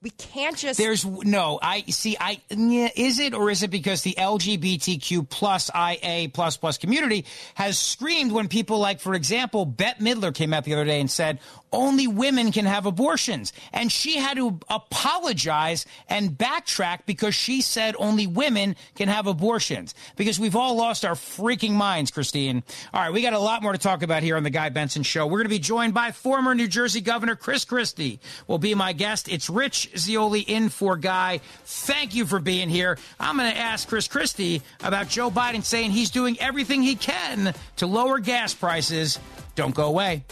we 0.00 0.10
can't 0.10 0.56
just 0.56 0.78
There's 0.78 1.04
no, 1.04 1.58
I 1.60 1.82
see. 1.82 2.16
I 2.20 2.40
is 2.50 3.18
it 3.18 3.34
or 3.34 3.50
is 3.50 3.64
it 3.64 3.70
because 3.70 4.02
the 4.02 4.14
LGBTQ 4.16 5.28
plus 5.28 5.70
IA 5.74 6.28
plus 6.28 6.56
plus 6.56 6.78
community 6.78 7.24
has 7.56 7.78
screamed 7.78 8.30
when 8.30 8.46
people 8.46 8.78
like, 8.78 9.00
for 9.00 9.14
example, 9.14 9.66
Bette 9.66 10.00
Midler 10.00 10.32
came 10.32 10.54
out 10.54 10.62
the 10.62 10.74
other 10.74 10.84
day 10.84 11.00
and 11.00 11.10
said 11.10 11.40
only 11.72 12.06
women 12.06 12.52
can 12.52 12.66
have 12.66 12.86
abortions, 12.86 13.52
and 13.72 13.90
she 13.90 14.16
had 14.16 14.36
to 14.36 14.58
apologize 14.68 15.86
and 16.08 16.30
backtrack 16.30 17.00
because 17.06 17.34
she 17.34 17.60
said 17.60 17.94
only 17.98 18.26
women 18.26 18.76
can 18.94 19.08
have 19.08 19.26
abortions 19.26 19.94
because 20.16 20.38
we've 20.38 20.56
all 20.56 20.76
lost 20.76 21.04
our 21.04 21.14
freaking 21.14 21.72
minds, 21.72 22.10
Christine. 22.10 22.62
All 22.92 23.00
right, 23.00 23.12
we 23.12 23.22
got 23.22 23.32
a 23.32 23.38
lot 23.38 23.62
more 23.62 23.72
to 23.72 23.78
talk 23.78 24.02
about 24.02 24.22
here 24.22 24.36
on 24.36 24.42
the 24.42 24.50
Guy 24.50 24.68
Benson 24.68 25.02
Show. 25.02 25.26
We're 25.26 25.38
going 25.38 25.44
to 25.44 25.48
be 25.50 25.58
joined 25.58 25.94
by 25.94 26.12
former 26.12 26.54
New 26.54 26.68
Jersey 26.68 27.00
Governor 27.00 27.36
Chris 27.36 27.64
Christie. 27.64 28.20
Will 28.46 28.58
be 28.58 28.74
my 28.74 28.92
guest. 28.92 29.28
It's 29.28 29.50
Rich 29.50 29.90
Zeoli 29.96 30.40
in 30.40 30.68
for 30.68 30.96
Guy. 30.96 31.40
Thank 31.64 32.14
you 32.14 32.26
for 32.26 32.40
being 32.40 32.68
here. 32.68 32.98
I'm 33.20 33.36
going 33.36 33.50
to 33.52 33.58
ask 33.58 33.88
Chris 33.88 34.08
Christie 34.08 34.62
about 34.82 35.08
Joe 35.08 35.30
Biden 35.30 35.62
saying 35.62 35.90
he's 35.90 36.10
doing 36.10 36.38
everything 36.40 36.82
he 36.82 36.94
can 36.96 37.54
to 37.76 37.86
lower 37.86 38.18
gas 38.18 38.54
prices. 38.54 39.18
Don't 39.54 39.74
go 39.74 39.86
away. 39.86 40.24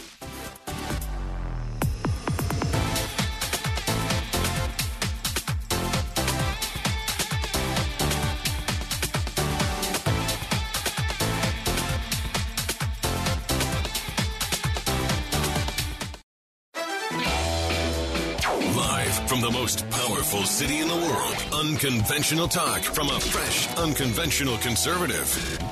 Most 19.67 19.89
powerful 19.89 20.43
city 20.43 20.79
in 20.79 20.87
the 20.87 20.95
world, 20.95 21.65
unconventional 21.65 22.47
talk 22.47 22.79
from 22.79 23.09
a 23.09 23.19
fresh, 23.19 23.67
unconventional 23.75 24.57
conservative. 24.59 25.27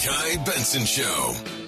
Guy 0.06 0.36
Benson 0.44 0.84
Show. 0.84 1.65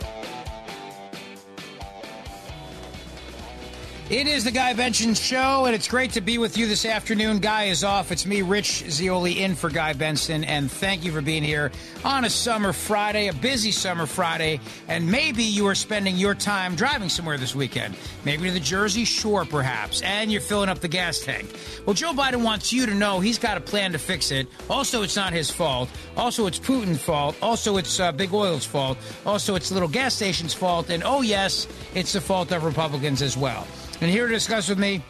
It 4.10 4.26
is 4.26 4.45
the 4.45 4.51
Guy 4.51 4.72
Benson 4.72 5.16
Show, 5.16 5.66
and 5.66 5.76
it's 5.76 5.89
great 5.89 6.14
to 6.14 6.22
be 6.22 6.38
with 6.38 6.58
you 6.58 6.66
this 6.66 6.86
afternoon. 6.86 7.39
Guy 7.39 7.66
is 7.66 7.84
off. 7.84 8.10
It's 8.10 8.26
me, 8.26 8.41
Rich 8.41 8.89
Zeoli, 8.89 9.43
in 9.43 9.53
for 9.53 9.70
Guy 9.70 9.91
Benson, 9.91 10.45
and 10.45 10.72
thank 10.72 11.03
you 11.03 11.12
for 11.12 11.20
being 11.20 11.43
here 11.43 11.74
on 12.05 12.24
a 12.24 12.30
summer 12.30 12.72
Friday, 12.72 13.28
a 13.28 13.34
busy 13.34 13.70
summer 13.70 14.05
Friday, 14.05 14.62
and 14.88 15.12
maybe 15.12 15.43
you 15.43 15.68
are 15.68 15.76
spending 15.76 16.16
your 16.16 16.36
time 16.36 16.74
driving 16.74 17.10
somewhere 17.10 17.38
this 17.38 17.53
weekend, 17.53 17.97
maybe 18.24 18.47
to 18.47 18.51
the 18.53 18.62
Jersey 18.62 19.03
Shore, 19.03 19.43
perhaps, 19.43 20.01
and 20.03 20.32
you're 20.32 20.39
filling 20.39 20.70
up 20.70 20.80
the 20.80 20.88
gas 20.88 21.20
tank. 21.20 21.53
Well, 21.86 21.93
Joe 21.93 22.14
Biden 22.14 22.45
wants 22.45 22.72
you 22.72 22.86
to 22.86 22.95
know 22.95 23.20
he's 23.20 23.38
got 23.38 23.58
a 23.58 23.62
plan 23.62 23.91
to 23.91 23.99
fix 23.99 24.32
it. 24.32 24.47
Also, 24.70 25.03
it's 25.03 25.18
not 25.18 25.34
his 25.34 25.51
fault. 25.51 25.89
Also, 26.16 26.47
it's 26.47 26.60
Putin's 26.60 27.01
fault. 27.01 27.36
Also, 27.41 27.76
it's 27.76 27.99
uh, 27.99 28.14
Big 28.14 28.34
Oil's 28.34 28.66
fault. 28.66 28.97
Also, 29.26 29.55
it's 29.55 29.70
little 29.70 29.89
gas 29.89 30.16
stations' 30.16 30.53
fault. 30.53 30.91
And 30.91 31.03
oh, 31.03 31.24
yes, 31.24 31.68
it's 31.93 32.14
the 32.14 32.22
fault 32.22 32.53
of 32.53 32.64
Republicans 32.64 33.22
as 33.22 33.36
well. 33.36 33.68
And 34.00 34.12
here 34.12 34.28
to 34.28 34.34
discuss 34.34 34.70
with 34.70 34.78
me 34.78 35.02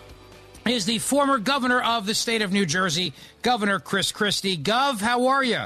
is 0.65 0.85
the 0.85 0.99
former 0.99 1.37
governor 1.39 1.81
of 1.81 2.05
the 2.05 2.15
state 2.15 2.41
of 2.41 2.53
New 2.53 2.65
Jersey, 2.65 3.13
Governor 3.41 3.79
Chris 3.79 4.13
Christie. 4.13 4.57
Gov, 4.57 5.01
how 5.01 5.27
are 5.27 5.43
you? 5.43 5.65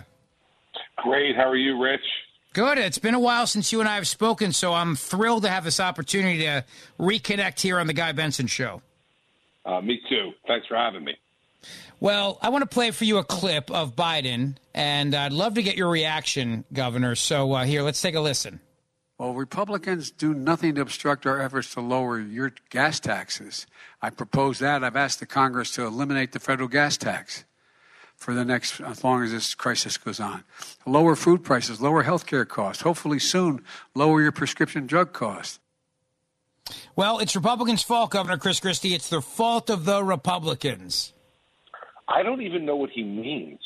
Great. 0.98 1.36
How 1.36 1.48
are 1.50 1.56
you, 1.56 1.82
Rich? 1.82 2.02
Good. 2.54 2.80
It's 2.80 2.98
been 2.98 3.14
a 3.14 3.20
while 3.20 3.46
since 3.46 3.72
you 3.72 3.80
and 3.80 3.88
I 3.88 3.96
have 3.96 4.08
spoken, 4.08 4.52
so 4.52 4.74
I'm 4.74 4.96
thrilled 4.96 5.44
to 5.44 5.50
have 5.50 5.64
this 5.64 5.80
opportunity 5.80 6.40
to 6.40 6.66
reconnect 7.00 7.62
here 7.62 7.80
on 7.80 7.88
the 7.88 7.94
Guy 7.94 8.12
Benson 8.12 8.48
Show. 8.48 8.82
Uh, 9.66 9.82
me 9.82 10.02
too. 10.10 10.32
Thanks 10.48 10.66
for 10.66 10.76
having 10.76 11.04
me. 11.04 11.16
Well, 12.00 12.40
I 12.42 12.50
want 12.50 12.64
to 12.64 12.68
play 12.68 12.90
for 12.90 13.06
you 13.06 13.20
a 13.20 13.24
clip 13.24 13.70
of 13.70 13.96
Biden, 13.96 14.56
and 14.74 15.14
I'd 15.14 15.32
love 15.32 15.54
to 15.54 15.64
get 15.64 15.78
your 15.78 15.90
reaction, 15.90 16.66
Governor. 16.74 17.14
So 17.14 17.54
uh, 17.54 17.66
here, 17.66 17.84
let's 17.84 18.02
take 18.02 18.16
a 18.16 18.20
listen. 18.20 18.60
Well, 19.22 19.36
Republicans 19.36 20.10
do 20.10 20.34
nothing 20.34 20.74
to 20.74 20.82
obstruct 20.82 21.28
our 21.28 21.40
efforts 21.40 21.76
to 21.76 21.80
lower 21.80 22.20
your 22.20 22.54
gas 22.72 23.00
taxes. 23.00 23.68
I 24.02 24.10
propose 24.10 24.58
that. 24.58 24.84
I've 24.84 24.96
asked 24.96 25.20
the 25.20 25.28
Congress 25.28 25.70
to 25.76 25.86
eliminate 25.86 26.32
the 26.32 26.40
federal 26.40 26.68
gas 26.68 26.98
tax. 26.98 27.46
for 28.16 28.34
the 28.34 28.44
next, 28.44 28.82
as 28.82 29.04
long 29.04 29.24
as 29.24 29.32
this 29.32 29.54
crisis 29.54 29.98
goes 29.98 30.20
on. 30.20 30.44
Lower 30.88 31.16
food 31.16 31.44
prices, 31.44 31.80
lower 31.80 32.02
health 32.02 32.26
care 32.26 32.46
costs. 32.46 32.82
Hopefully 32.82 33.20
soon, 33.20 33.64
lower 33.94 34.24
your 34.24 34.32
prescription 34.32 34.88
drug 34.88 35.14
costs. 35.14 35.60
Well, 36.96 37.20
it's 37.20 37.36
Republicans' 37.36 37.84
fault, 37.84 38.10
Governor 38.10 38.38
Chris 38.38 38.60
Christie. 38.60 38.96
It's 38.96 39.10
the 39.10 39.22
fault 39.22 39.70
of 39.70 39.86
the 39.86 40.04
Republicans. 40.04 41.14
I 42.08 42.24
don't 42.24 42.42
even 42.42 42.66
know 42.66 42.76
what 42.76 42.90
he 42.90 43.04
means. 43.04 43.60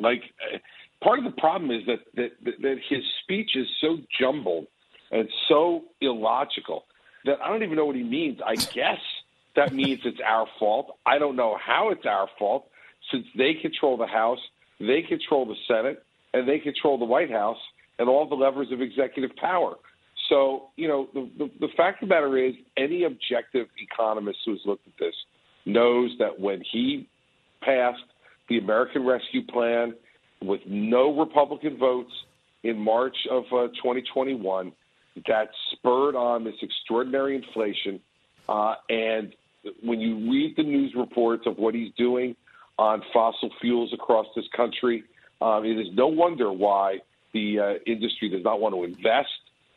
Like, 0.00 0.22
uh, 0.52 0.58
part 1.00 1.20
of 1.20 1.24
the 1.24 1.40
problem 1.40 1.70
is 1.70 1.86
that 1.86 2.00
that, 2.16 2.30
that 2.42 2.78
his 2.88 3.04
speech 3.22 3.52
is 3.54 3.68
so 3.80 3.98
jumbled 4.18 4.66
and 5.10 5.28
so 5.48 5.84
illogical 6.00 6.84
that 7.24 7.38
I 7.42 7.48
don't 7.48 7.62
even 7.62 7.76
know 7.76 7.86
what 7.86 7.96
he 7.96 8.02
means. 8.02 8.40
I 8.44 8.54
guess 8.54 9.00
that 9.54 9.72
means 9.72 10.00
it's 10.04 10.20
our 10.26 10.46
fault. 10.58 10.96
I 11.04 11.18
don't 11.18 11.36
know 11.36 11.56
how 11.64 11.90
it's 11.90 12.06
our 12.06 12.28
fault 12.38 12.66
since 13.10 13.26
they 13.36 13.54
control 13.54 13.96
the 13.96 14.06
House, 14.06 14.40
they 14.80 15.02
control 15.02 15.46
the 15.46 15.54
Senate, 15.68 16.02
and 16.34 16.48
they 16.48 16.58
control 16.58 16.98
the 16.98 17.04
White 17.04 17.30
House 17.30 17.58
and 17.98 18.08
all 18.08 18.28
the 18.28 18.34
levers 18.34 18.68
of 18.72 18.80
executive 18.80 19.34
power. 19.36 19.74
So, 20.28 20.68
you 20.76 20.88
know, 20.88 21.08
the, 21.14 21.30
the, 21.38 21.50
the 21.60 21.68
fact 21.76 22.02
of 22.02 22.08
the 22.08 22.14
matter 22.14 22.36
is, 22.36 22.54
any 22.76 23.04
objective 23.04 23.68
economist 23.78 24.38
who 24.44 24.52
has 24.52 24.60
looked 24.64 24.86
at 24.86 24.94
this 24.98 25.14
knows 25.64 26.10
that 26.18 26.38
when 26.38 26.62
he 26.72 27.08
passed 27.62 28.02
the 28.48 28.58
American 28.58 29.06
Rescue 29.06 29.46
Plan 29.46 29.94
with 30.42 30.60
no 30.66 31.16
Republican 31.16 31.78
votes 31.78 32.12
in 32.62 32.78
March 32.78 33.16
of 33.30 33.44
uh, 33.44 33.68
2021, 33.82 34.72
that 35.26 35.50
spurred 35.72 36.14
on 36.14 36.44
this 36.44 36.56
extraordinary 36.62 37.36
inflation. 37.36 38.00
Uh, 38.48 38.74
and 38.88 39.34
when 39.82 40.00
you 40.00 40.30
read 40.30 40.54
the 40.56 40.62
news 40.62 40.94
reports 40.94 41.46
of 41.46 41.58
what 41.58 41.74
he's 41.74 41.92
doing 41.96 42.36
on 42.78 43.02
fossil 43.12 43.50
fuels 43.60 43.92
across 43.92 44.26
this 44.36 44.46
country, 44.54 45.04
um, 45.40 45.64
it 45.64 45.78
is 45.78 45.88
no 45.92 46.06
wonder 46.06 46.52
why 46.52 46.98
the 47.32 47.58
uh, 47.58 47.74
industry 47.86 48.28
does 48.28 48.44
not 48.44 48.60
want 48.60 48.74
to 48.74 48.84
invest 48.84 49.28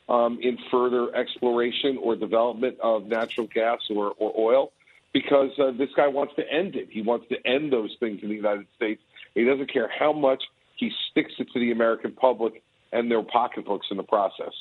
um, 0.08 0.40
in 0.42 0.58
further 0.72 1.16
exploration 1.16 1.98
or 2.02 2.16
development 2.16 2.80
of 2.82 3.06
natural 3.06 3.48
gas 3.48 3.80
or, 3.90 4.14
or 4.18 4.34
oil 4.38 4.72
because 5.14 5.52
uh, 5.60 5.72
this 5.72 5.90
guy 5.96 6.08
wants 6.08 6.36
to 6.36 6.52
end 6.52 6.76
it. 6.76 6.90
He 6.92 7.02
wants 7.02 7.28
to 7.30 7.48
end 7.48 7.74
those 7.74 7.96
things 8.00 8.22
in 8.22 8.30
the 8.30 8.36
United 8.36 8.68
States. 8.76 9.02
He 9.34 9.44
doesn't 9.44 9.72
care 9.72 9.90
how 9.90 10.14
much 10.14 10.44
he 10.76 10.92
sticks 11.10 11.34
it 11.40 11.48
to 11.54 11.60
the 11.60 11.72
American 11.72 12.12
public 12.12 12.64
and 12.92 13.10
their 13.10 13.24
pocketbooks 13.24 13.88
in 13.92 13.98
the 13.98 14.04
process. 14.04 14.54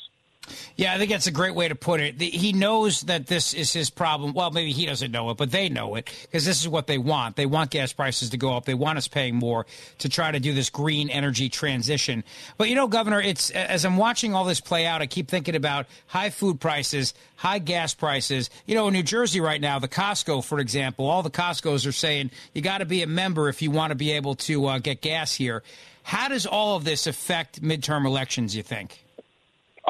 Yeah, 0.76 0.94
I 0.94 0.98
think 0.98 1.10
that's 1.10 1.26
a 1.26 1.32
great 1.32 1.54
way 1.54 1.68
to 1.68 1.74
put 1.74 2.00
it. 2.00 2.20
He 2.20 2.52
knows 2.52 3.02
that 3.02 3.26
this 3.26 3.54
is 3.54 3.72
his 3.72 3.90
problem. 3.90 4.32
Well, 4.32 4.50
maybe 4.50 4.72
he 4.72 4.86
doesn't 4.86 5.10
know 5.10 5.30
it, 5.30 5.36
but 5.36 5.50
they 5.50 5.68
know 5.68 5.94
it 5.96 6.10
because 6.22 6.44
this 6.44 6.60
is 6.60 6.68
what 6.68 6.86
they 6.86 6.98
want. 6.98 7.36
They 7.36 7.46
want 7.46 7.70
gas 7.70 7.92
prices 7.92 8.30
to 8.30 8.36
go 8.36 8.56
up. 8.56 8.64
They 8.64 8.74
want 8.74 8.98
us 8.98 9.08
paying 9.08 9.34
more 9.34 9.66
to 9.98 10.08
try 10.08 10.30
to 10.30 10.40
do 10.40 10.54
this 10.54 10.70
green 10.70 11.10
energy 11.10 11.48
transition. 11.48 12.24
But 12.56 12.68
you 12.68 12.74
know, 12.74 12.88
Governor, 12.88 13.20
it's 13.20 13.50
as 13.50 13.84
I'm 13.84 13.96
watching 13.96 14.34
all 14.34 14.44
this 14.44 14.60
play 14.60 14.86
out, 14.86 15.02
I 15.02 15.06
keep 15.06 15.28
thinking 15.28 15.56
about 15.56 15.86
high 16.06 16.30
food 16.30 16.60
prices, 16.60 17.14
high 17.36 17.58
gas 17.58 17.94
prices. 17.94 18.50
You 18.66 18.74
know, 18.74 18.88
in 18.88 18.94
New 18.94 19.02
Jersey 19.02 19.40
right 19.40 19.60
now, 19.60 19.78
the 19.78 19.88
Costco, 19.88 20.44
for 20.44 20.60
example, 20.60 21.06
all 21.06 21.22
the 21.22 21.30
Costco's 21.30 21.86
are 21.86 21.92
saying 21.92 22.30
you 22.54 22.62
got 22.62 22.78
to 22.78 22.86
be 22.86 23.02
a 23.02 23.06
member 23.06 23.48
if 23.48 23.62
you 23.62 23.70
want 23.70 23.90
to 23.90 23.96
be 23.96 24.12
able 24.12 24.34
to 24.36 24.66
uh, 24.66 24.78
get 24.78 25.00
gas 25.00 25.34
here. 25.34 25.62
How 26.02 26.28
does 26.28 26.46
all 26.46 26.76
of 26.76 26.84
this 26.84 27.06
affect 27.06 27.62
midterm 27.62 28.06
elections, 28.06 28.56
you 28.56 28.62
think? 28.62 29.04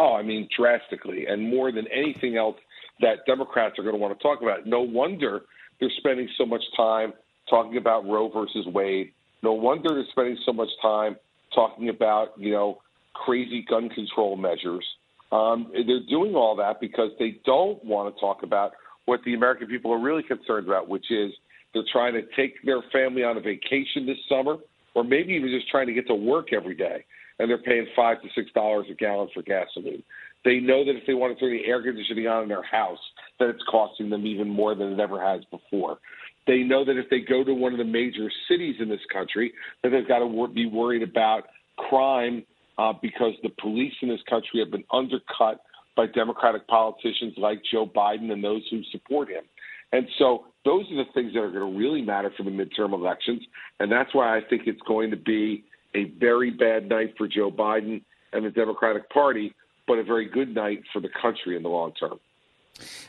Oh, 0.01 0.15
I 0.15 0.23
mean, 0.23 0.49
drastically, 0.57 1.27
and 1.27 1.51
more 1.51 1.73
than 1.73 1.89
anything 1.89 2.37
else 2.37 2.55
that 3.01 3.27
Democrats 3.27 3.81
are 3.81 3.83
going 3.83 3.97
to 3.97 4.01
want 4.01 4.17
to 4.17 4.23
talk 4.23 4.43
about. 4.43 4.65
No 4.65 4.81
wonder 4.81 5.41
they're 5.81 5.91
spending 5.99 6.29
so 6.39 6.47
much 6.47 6.63
time 6.77 7.13
talking 7.51 7.79
about 7.79 8.07
Roe 8.07 8.29
versus 8.29 8.65
Wade. 8.67 9.11
No 9.43 9.55
wonder 9.55 9.89
they're 9.89 10.05
spending 10.13 10.39
so 10.47 10.53
much 10.53 10.69
time 10.81 11.17
talking 11.53 11.89
about, 11.89 12.29
you 12.39 12.53
know, 12.53 12.79
crazy 13.13 13.65
gun 13.69 13.89
control 13.89 14.37
measures. 14.37 14.87
Um, 15.33 15.73
they're 15.73 16.07
doing 16.09 16.37
all 16.37 16.55
that 16.57 16.81
because 16.81 17.11
they 17.19 17.41
don't 17.45 17.85
want 17.85 18.15
to 18.15 18.21
talk 18.21 18.45
about 18.45 18.75
what 19.07 19.19
the 19.25 19.35
American 19.35 19.67
people 19.67 19.93
are 19.93 20.01
really 20.01 20.23
concerned 20.23 20.69
about, 20.69 20.89
which 20.89 21.11
is 21.11 21.33
they're 21.75 21.83
trying 21.93 22.15
to 22.15 22.23
take 22.37 22.55
their 22.65 22.83
family 22.93 23.25
on 23.25 23.37
a 23.37 23.41
vacation 23.41 24.07
this 24.07 24.19
summer, 24.29 24.59
or 24.95 25.03
maybe 25.03 25.33
even 25.33 25.49
just 25.49 25.69
trying 25.69 25.89
to 25.89 25.93
get 25.93 26.07
to 26.07 26.15
work 26.15 26.53
every 26.53 26.77
day 26.77 27.05
and 27.39 27.49
they're 27.49 27.59
paying 27.59 27.87
five 27.95 28.21
to 28.23 28.29
six 28.35 28.51
dollars 28.53 28.87
a 28.91 28.95
gallon 28.95 29.29
for 29.33 29.43
gasoline. 29.43 30.03
They 30.45 30.61
know 30.61 30.85
that 30.85 30.97
if 30.97 31.07
they 31.07 31.15
want 31.15 31.37
to 31.37 31.41
turn 31.41 31.57
the 31.57 31.69
air 31.69 31.83
conditioning 31.83 32.27
on 32.27 32.45
in 32.45 32.49
their 32.49 32.63
house, 32.63 32.99
that 33.39 33.49
it's 33.49 33.63
costing 33.71 34.11
them 34.11 34.27
even 34.27 34.49
more 34.49 34.75
than 34.75 34.93
it 34.93 35.01
ever 35.01 35.21
has 35.21 35.43
before. 35.51 35.99
They 36.47 36.59
know 36.59 36.85
that 36.85 36.97
if 36.97 37.11
they 37.11 37.21
go 37.21 37.45
to 37.45 37.53
one 37.53 37.73
of 37.73 37.79
the 37.79 37.85
major 37.85 38.31
cities 38.49 38.77
in 38.81 38.89
this 38.89 39.01
country, 39.13 39.53
that 39.83 39.91
they've 39.91 40.09
got 40.09 40.21
to 40.21 40.49
be 40.55 40.67
worried 40.67 41.03
about 41.03 41.45
crime 41.77 42.45
uh, 42.79 42.93
because 43.03 43.35
the 43.43 43.51
police 43.61 43.93
in 44.01 44.09
this 44.09 44.21
country 44.29 44.61
have 44.61 44.71
been 44.71 44.85
undercut 44.93 45.61
by 45.97 46.07
Democratic 46.07 46.67
politicians 46.69 47.35
like 47.37 47.61
Joe 47.71 47.87
Biden 47.87 48.31
and 48.31 48.43
those 48.43 48.63
who 48.71 48.83
support 48.93 49.29
him. 49.29 49.43
And 49.93 50.07
so 50.19 50.45
those 50.65 50.85
are 50.93 50.97
the 50.97 51.11
things 51.13 51.33
that 51.35 51.41
are 51.41 51.51
going 51.51 51.73
to 51.73 51.79
really 51.79 52.03
matter 52.03 52.33
for 52.37 52.45
the 52.45 52.51
midterm 52.51 52.93
elections. 52.93 53.43
And 53.81 53.91
that's 53.91 54.15
why 54.15 54.37
I 54.37 54.41
think 54.49 54.63
it's 54.67 54.81
going 54.87 55.11
to 55.11 55.17
be 55.17 55.65
a 55.99 56.05
very 56.19 56.51
bad 56.51 56.89
night 56.89 57.15
for 57.17 57.27
Joe 57.27 57.51
Biden 57.51 58.03
and 58.33 58.45
the 58.45 58.51
Democratic 58.51 59.11
Party, 59.11 59.55
but 59.87 59.99
a 59.99 60.05
very 60.05 60.27
good 60.27 60.55
night 60.55 60.83
for 60.93 61.01
the 61.01 61.09
country 61.09 61.57
in 61.57 61.63
the 61.63 61.69
long 61.69 61.93
term. 61.93 62.21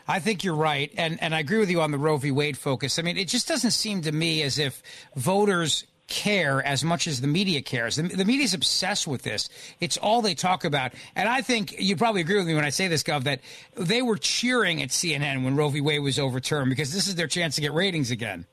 I 0.08 0.20
think 0.20 0.44
you're 0.44 0.56
right, 0.56 0.92
and 0.98 1.22
and 1.22 1.36
I 1.36 1.40
agree 1.40 1.60
with 1.60 1.70
you 1.70 1.82
on 1.82 1.92
the 1.92 2.00
Roe 2.00 2.18
v. 2.18 2.32
Wade 2.32 2.58
focus. 2.58 2.98
I 2.98 3.04
mean, 3.04 3.18
it 3.18 3.28
just 3.28 3.48
doesn't 3.48 3.72
seem 3.72 4.02
to 4.02 4.12
me 4.12 4.42
as 4.42 4.58
if 4.58 4.82
voters 5.16 5.86
care 6.08 6.66
as 6.66 6.84
much 6.84 7.06
as 7.06 7.22
the 7.22 7.28
media 7.28 7.62
cares. 7.62 7.98
The, 7.98 8.02
the 8.02 8.26
media 8.26 8.46
is 8.46 8.56
obsessed 8.56 9.06
with 9.08 9.22
this. 9.22 9.48
It's 9.80 9.96
all 9.96 10.24
they 10.24 10.34
talk 10.34 10.66
about. 10.66 10.94
And 11.16 11.30
I 11.30 11.42
think 11.42 11.80
you 11.80 11.96
probably 11.96 12.22
agree 12.22 12.38
with 12.38 12.48
me 12.48 12.56
when 12.56 12.66
I 12.66 12.72
say 12.72 12.88
this, 12.88 13.04
Gov, 13.04 13.24
that 13.26 13.42
they 13.76 14.02
were 14.02 14.18
cheering 14.18 14.82
at 14.82 14.90
CNN 14.90 15.44
when 15.44 15.56
Roe 15.56 15.70
v. 15.70 15.82
Wade 15.82 16.02
was 16.02 16.18
overturned 16.18 16.72
because 16.72 16.92
this 16.94 17.08
is 17.08 17.14
their 17.14 17.28
chance 17.28 17.56
to 17.56 17.62
get 17.62 17.74
ratings 17.74 18.10
again. 18.10 18.48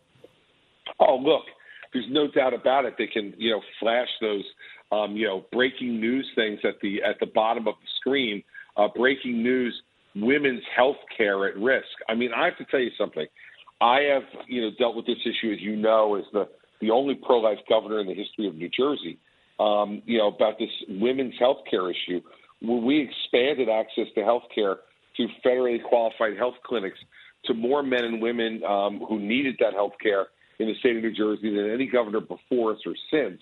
Oh, 1.01 1.17
look, 1.17 1.45
there's 1.97 2.11
no 2.11 2.29
doubt 2.31 2.53
about 2.53 2.85
it. 2.85 2.95
They 2.99 3.07
can, 3.07 3.33
you 3.39 3.51
know, 3.51 3.63
flash 3.81 4.09
those, 4.21 4.45
um, 4.93 5.17
you 5.17 5.27
know, 5.27 5.47
breaking 5.51 5.99
news 5.99 6.29
things 6.35 6.61
at 6.63 6.75
the 6.83 7.03
at 7.03 7.19
the 7.21 7.27
bottom 7.27 7.67
of 7.67 7.75
the 7.81 7.89
screen. 8.01 8.43
Uh, 8.77 8.89
breaking 8.95 9.43
news: 9.43 9.75
women's 10.15 10.63
health 10.77 10.97
care 11.17 11.47
at 11.47 11.57
risk. 11.57 11.87
I 12.09 12.15
mean, 12.15 12.33
I 12.37 12.45
have 12.45 12.59
to 12.59 12.65
tell 12.67 12.81
you 12.81 12.91
something. 12.99 13.27
I 13.81 14.01
have, 14.13 14.25
you 14.47 14.61
know, 14.63 14.71
dealt 14.79 14.97
with 14.97 15.07
this 15.07 15.19
issue, 15.23 15.53
as 15.53 15.61
you 15.61 15.77
know, 15.77 16.17
as 16.17 16.25
the 16.33 16.49
the 16.83 16.91
only 16.91 17.15
pro-life 17.15 17.59
governor 17.69 18.01
in 18.01 18.07
the 18.07 18.15
history 18.15 18.47
of 18.47 18.55
New 18.55 18.69
Jersey. 18.69 19.19
Um, 19.59 20.03
you 20.05 20.19
know, 20.19 20.27
about 20.29 20.59
this 20.59 20.69
women's 20.87 21.35
health 21.39 21.61
care 21.71 21.91
issue, 21.91 22.21
where 22.61 22.77
we 22.77 23.01
expanded 23.09 23.71
access 23.71 24.05
to 24.15 24.23
health 24.23 24.43
care 24.55 24.77
through 25.17 25.29
federally 25.43 25.83
qualified 25.83 26.37
health 26.37 26.57
clinics 26.63 26.99
to 27.47 27.55
more 27.55 27.83
men 27.83 28.05
and 28.05 28.21
women 28.21 28.63
um, 28.65 29.01
who 29.09 29.19
needed 29.19 29.57
that 29.61 29.73
health 29.73 29.95
care 30.03 30.27
in 30.59 30.67
the 30.69 30.75
state 30.81 30.97
of 30.97 31.03
New 31.03 31.15
Jersey 31.15 31.55
than 31.55 31.71
any 31.71 31.87
governor 31.87 32.21
before 32.21 32.73
us 32.73 32.79
or 32.87 32.95
since. 33.11 33.41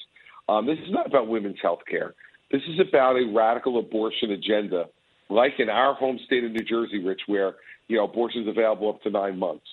Um, 0.48 0.66
this 0.66 0.78
is 0.78 0.92
not 0.92 1.06
about 1.06 1.28
women's 1.28 1.58
health 1.62 1.80
care. 1.88 2.14
This 2.50 2.62
is 2.68 2.80
about 2.80 3.16
a 3.16 3.32
radical 3.34 3.78
abortion 3.78 4.32
agenda, 4.32 4.84
like 5.30 5.54
in 5.58 5.68
our 5.68 5.94
home 5.94 6.18
state 6.26 6.44
of 6.44 6.52
New 6.52 6.64
Jersey, 6.64 7.02
Rich, 7.02 7.22
where 7.26 7.54
you 7.88 7.96
know 7.96 8.04
abortion 8.04 8.42
is 8.42 8.48
available 8.48 8.90
up 8.90 9.02
to 9.02 9.10
nine 9.10 9.38
months. 9.38 9.66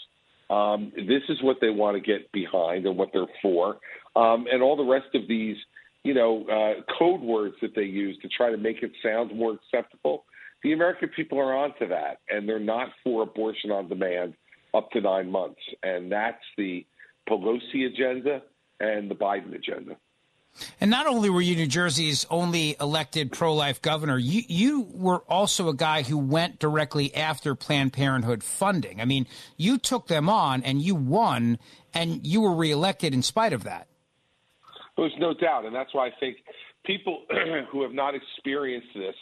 Um, 0.49 0.91
this 0.95 1.21
is 1.29 1.41
what 1.41 1.57
they 1.61 1.69
want 1.69 1.95
to 1.95 2.01
get 2.01 2.31
behind 2.31 2.85
and 2.85 2.97
what 2.97 3.09
they're 3.13 3.25
for, 3.41 3.77
um, 4.15 4.45
and 4.51 4.61
all 4.61 4.75
the 4.75 4.83
rest 4.83 5.13
of 5.13 5.27
these, 5.27 5.55
you 6.03 6.13
know, 6.13 6.45
uh, 6.47 6.81
code 6.97 7.21
words 7.21 7.55
that 7.61 7.73
they 7.75 7.83
use 7.83 8.17
to 8.21 8.27
try 8.27 8.49
to 8.49 8.57
make 8.57 8.83
it 8.83 8.91
sound 9.03 9.35
more 9.37 9.53
acceptable. 9.53 10.25
The 10.63 10.73
American 10.73 11.09
people 11.15 11.39
are 11.39 11.55
onto 11.55 11.87
that, 11.87 12.19
and 12.29 12.47
they're 12.47 12.59
not 12.59 12.89
for 13.03 13.23
abortion 13.23 13.71
on 13.71 13.87
demand 13.87 14.33
up 14.73 14.91
to 14.91 15.01
nine 15.01 15.31
months, 15.31 15.61
and 15.83 16.11
that's 16.11 16.43
the 16.57 16.85
Pelosi 17.29 17.85
agenda 17.85 18.41
and 18.79 19.09
the 19.09 19.15
Biden 19.15 19.55
agenda. 19.55 19.97
And 20.79 20.91
not 20.91 21.07
only 21.07 21.29
were 21.29 21.41
you 21.41 21.55
New 21.55 21.67
Jersey's 21.67 22.25
only 22.29 22.75
elected 22.79 23.31
pro 23.31 23.53
life 23.53 23.81
governor, 23.81 24.17
you, 24.17 24.41
you 24.47 24.87
were 24.91 25.19
also 25.29 25.69
a 25.69 25.73
guy 25.73 26.03
who 26.03 26.17
went 26.17 26.59
directly 26.59 27.15
after 27.15 27.55
Planned 27.55 27.93
Parenthood 27.93 28.43
funding. 28.43 28.99
I 28.99 29.05
mean, 29.05 29.27
you 29.55 29.77
took 29.77 30.07
them 30.07 30.27
on 30.27 30.61
and 30.63 30.81
you 30.81 30.95
won, 30.95 31.57
and 31.93 32.25
you 32.25 32.41
were 32.41 32.53
reelected 32.53 33.13
in 33.13 33.21
spite 33.21 33.53
of 33.53 33.63
that. 33.63 33.87
There's 34.97 35.15
no 35.19 35.33
doubt. 35.33 35.65
And 35.65 35.73
that's 35.73 35.93
why 35.93 36.07
I 36.07 36.11
think 36.19 36.37
people 36.85 37.23
who 37.71 37.83
have 37.83 37.93
not 37.93 38.13
experienced 38.13 38.89
this 38.93 39.15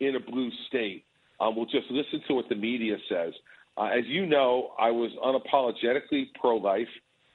in 0.00 0.14
a 0.14 0.20
blue 0.20 0.50
state 0.68 1.04
um, 1.40 1.56
will 1.56 1.66
just 1.66 1.90
listen 1.90 2.22
to 2.28 2.34
what 2.34 2.48
the 2.48 2.54
media 2.54 2.96
says. 3.08 3.34
Uh, 3.76 3.86
as 3.86 4.04
you 4.06 4.26
know, 4.26 4.72
I 4.78 4.90
was 4.90 5.10
unapologetically 5.24 6.26
pro 6.40 6.56
life 6.56 6.88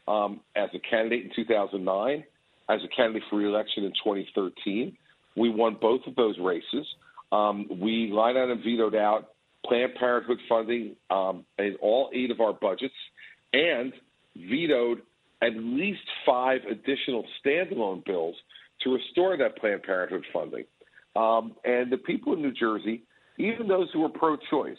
um, 0.08 0.42
as 0.56 0.70
a 0.74 0.80
candidate 0.80 1.26
in 1.26 1.32
2009, 1.36 2.24
as 2.70 2.80
a 2.84 2.96
candidate 2.96 3.24
for 3.30 3.38
reelection 3.38 3.84
in 3.84 3.92
2013. 3.92 4.98
We 5.36 5.50
won 5.50 5.78
both 5.82 6.02
of 6.08 6.16
those 6.16 6.38
races. 6.40 6.86
Um, 7.32 7.68
we 7.82 8.12
lined 8.12 8.38
out 8.38 8.50
and 8.50 8.64
vetoed 8.64 8.96
out 8.96 9.30
Planned 9.66 9.96
Parenthood 9.96 10.40
funding 10.48 10.96
um, 11.10 11.46
in 11.58 11.76
all 11.82 12.10
eight 12.14 12.32
of 12.32 12.40
our 12.40 12.54
budgets 12.54 12.94
and 13.54 13.94
vetoed 14.36 15.02
at 15.42 15.56
least 15.56 16.02
five 16.26 16.62
additional 16.70 17.26
standalone 17.44 18.04
bills 18.06 18.36
to 18.82 18.92
restore 18.92 19.38
that 19.38 19.58
Planned 19.58 19.84
Parenthood 19.84 20.26
funding. 20.32 20.66
Um, 21.16 21.54
and 21.64 21.92
the 21.92 21.98
people 21.98 22.34
in 22.34 22.42
New 22.42 22.54
Jersey, 22.54 23.04
even 23.38 23.68
those 23.68 23.88
who 23.94 24.02
were 24.02 24.10
pro-choice, 24.10 24.78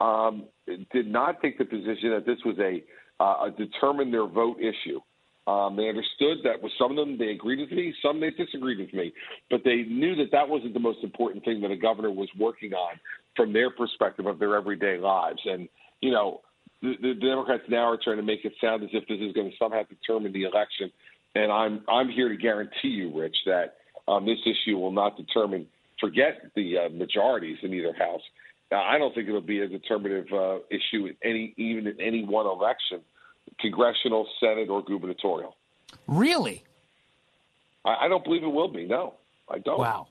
um, 0.00 0.44
did 0.92 1.06
not 1.06 1.40
take 1.40 1.58
the 1.58 1.64
position 1.64 2.10
that 2.10 2.24
this 2.26 2.38
was 2.44 2.56
a, 2.58 2.82
uh, 3.20 3.48
determine 3.56 4.10
their 4.10 4.26
vote 4.26 4.58
issue. 4.58 5.00
Um, 5.46 5.76
they 5.76 5.88
understood 5.88 6.38
that 6.44 6.62
with 6.62 6.72
some 6.78 6.90
of 6.90 6.96
them 6.96 7.18
they 7.18 7.28
agreed 7.28 7.60
with 7.60 7.70
me, 7.70 7.94
some 8.02 8.18
they 8.18 8.30
disagreed 8.30 8.78
with 8.78 8.94
me, 8.94 9.12
but 9.50 9.60
they 9.62 9.82
knew 9.82 10.16
that 10.16 10.32
that 10.32 10.48
wasn't 10.48 10.72
the 10.72 10.80
most 10.80 11.04
important 11.04 11.44
thing 11.44 11.60
that 11.60 11.70
a 11.70 11.76
governor 11.76 12.10
was 12.10 12.28
working 12.38 12.72
on 12.72 12.98
from 13.36 13.52
their 13.52 13.68
perspective 13.68 14.26
of 14.26 14.38
their 14.38 14.56
everyday 14.56 14.96
lives. 14.96 15.40
And 15.44 15.68
you 16.00 16.12
know, 16.12 16.40
the, 16.80 16.94
the 17.00 17.14
Democrats 17.14 17.64
now 17.68 17.90
are 17.90 17.98
trying 18.02 18.16
to 18.16 18.22
make 18.22 18.44
it 18.44 18.54
sound 18.60 18.84
as 18.84 18.90
if 18.92 19.06
this 19.06 19.18
is 19.20 19.32
going 19.32 19.50
to 19.50 19.56
somehow 19.58 19.82
determine 19.82 20.32
the 20.32 20.44
election. 20.44 20.90
And 21.34 21.52
I'm 21.52 21.82
I'm 21.88 22.08
here 22.08 22.30
to 22.30 22.36
guarantee 22.36 22.88
you, 22.88 23.18
Rich, 23.18 23.36
that 23.44 23.76
um, 24.08 24.24
this 24.24 24.38
issue 24.46 24.78
will 24.78 24.92
not 24.92 25.16
determine. 25.16 25.66
Forget 26.00 26.50
the 26.56 26.78
uh, 26.78 26.88
majorities 26.90 27.58
in 27.62 27.72
either 27.72 27.94
house. 27.94 28.20
Now, 28.70 28.82
I 28.82 28.98
don't 28.98 29.14
think 29.14 29.28
it'll 29.28 29.40
be 29.40 29.60
a 29.60 29.68
determinative 29.68 30.32
uh, 30.32 30.58
issue 30.70 31.06
in 31.06 31.16
any 31.22 31.54
even 31.56 31.86
in 31.86 32.00
any 32.00 32.24
one 32.24 32.46
election 32.46 33.00
congressional, 33.60 34.26
Senate, 34.40 34.68
or 34.68 34.82
gubernatorial. 34.82 35.56
Really? 36.06 36.64
I, 37.84 38.06
I 38.06 38.08
don't 38.08 38.24
believe 38.24 38.42
it 38.42 38.48
will 38.48 38.68
be. 38.68 38.86
No, 38.86 39.14
I 39.48 39.58
don't. 39.58 39.78
Wow. 39.78 40.08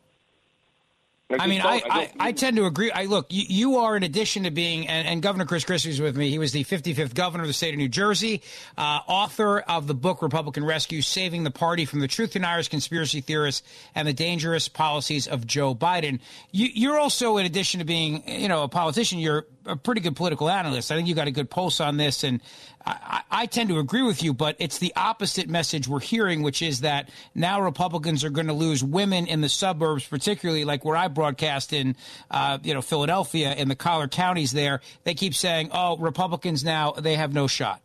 I, 1.30 1.44
I 1.44 1.48
mean, 1.48 1.62
I, 1.62 1.82
I, 1.90 2.12
I, 2.20 2.32
tend 2.32 2.58
to 2.58 2.66
agree. 2.66 2.92
I 2.92 3.06
look, 3.06 3.28
you, 3.30 3.44
you 3.48 3.78
are 3.78 3.96
in 3.96 4.04
addition 4.04 4.44
to 4.44 4.52
being, 4.52 4.88
and, 4.88 5.08
and, 5.08 5.22
Governor 5.22 5.46
Chris 5.46 5.64
Christie 5.64 5.90
was 5.90 6.02
with 6.02 6.16
me. 6.18 6.30
He 6.30 6.38
was 6.38 6.52
the 6.52 6.64
55th 6.64 7.14
governor 7.14 7.44
of 7.44 7.48
the 7.48 7.54
state 7.54 7.74
of 7.74 7.78
New 7.78 7.90
Jersey, 7.90 8.42
uh, 8.78 9.00
author 9.08 9.60
of 9.62 9.88
the 9.88 9.96
book 9.96 10.22
Republican 10.22 10.66
Rescue: 10.66 11.02
Saving 11.02 11.44
the 11.44 11.52
Party 11.52 11.86
from 11.86 12.02
the 12.02 12.08
Truth 12.08 12.34
Deniers, 12.34 12.68
Conspiracy 12.68 13.22
Theorists, 13.22 13.68
and 13.96 14.08
the 14.08 14.14
Dangerous 14.14 14.68
Policies 14.68 15.28
of 15.28 15.48
Joe 15.48 15.74
Biden. 15.74 16.20
You, 16.52 16.68
you're 16.74 17.00
also, 17.00 17.38
in 17.38 17.46
addition 17.46 17.80
to 17.80 17.86
being, 17.86 18.28
you 18.28 18.48
know, 18.48 18.64
a 18.64 18.68
politician, 18.68 19.20
you're 19.20 19.46
a 19.66 19.76
pretty 19.76 20.02
good 20.02 20.16
political 20.16 20.50
analyst. 20.50 20.92
I 20.92 20.96
think 20.96 21.08
you 21.08 21.16
got 21.16 21.28
a 21.28 21.32
good 21.32 21.50
pulse 21.50 21.80
on 21.80 21.98
this, 21.98 22.24
and 22.24 22.42
I, 22.86 23.22
I, 23.32 23.46
tend 23.46 23.70
to 23.70 23.80
agree 23.80 24.02
with 24.02 24.24
you. 24.24 24.34
But 24.34 24.56
it's 24.60 24.78
the 24.78 24.94
opposite 24.96 25.50
message 25.50 25.88
we're 25.88 26.00
hearing, 26.00 26.42
which 26.42 26.62
is 26.62 26.82
that 26.82 27.10
now 27.34 27.62
Republicans 27.62 28.24
are 28.24 28.30
going 28.30 28.48
to 28.48 28.54
lose 28.54 28.84
women 28.84 29.28
in 29.28 29.42
the 29.42 29.50
suburbs, 29.50 30.06
particularly 30.06 30.66
like 30.66 30.84
where 30.84 30.98
I 30.98 31.08
broadcast 31.08 31.74
in, 31.74 31.96
uh, 32.32 32.60
you 32.64 32.74
know, 32.74 32.82
Philadelphia 32.82 33.54
in 33.54 33.68
the 33.68 33.76
collar 33.76 34.08
counties. 34.08 34.52
There, 34.52 34.82
they 35.04 35.14
keep 35.14 35.34
saying, 35.34 35.70
"Oh, 35.72 35.98
Republicans 35.98 36.64
now 36.64 36.92
they 36.92 37.16
have 37.16 37.34
no 37.34 37.48
shot." 37.48 37.82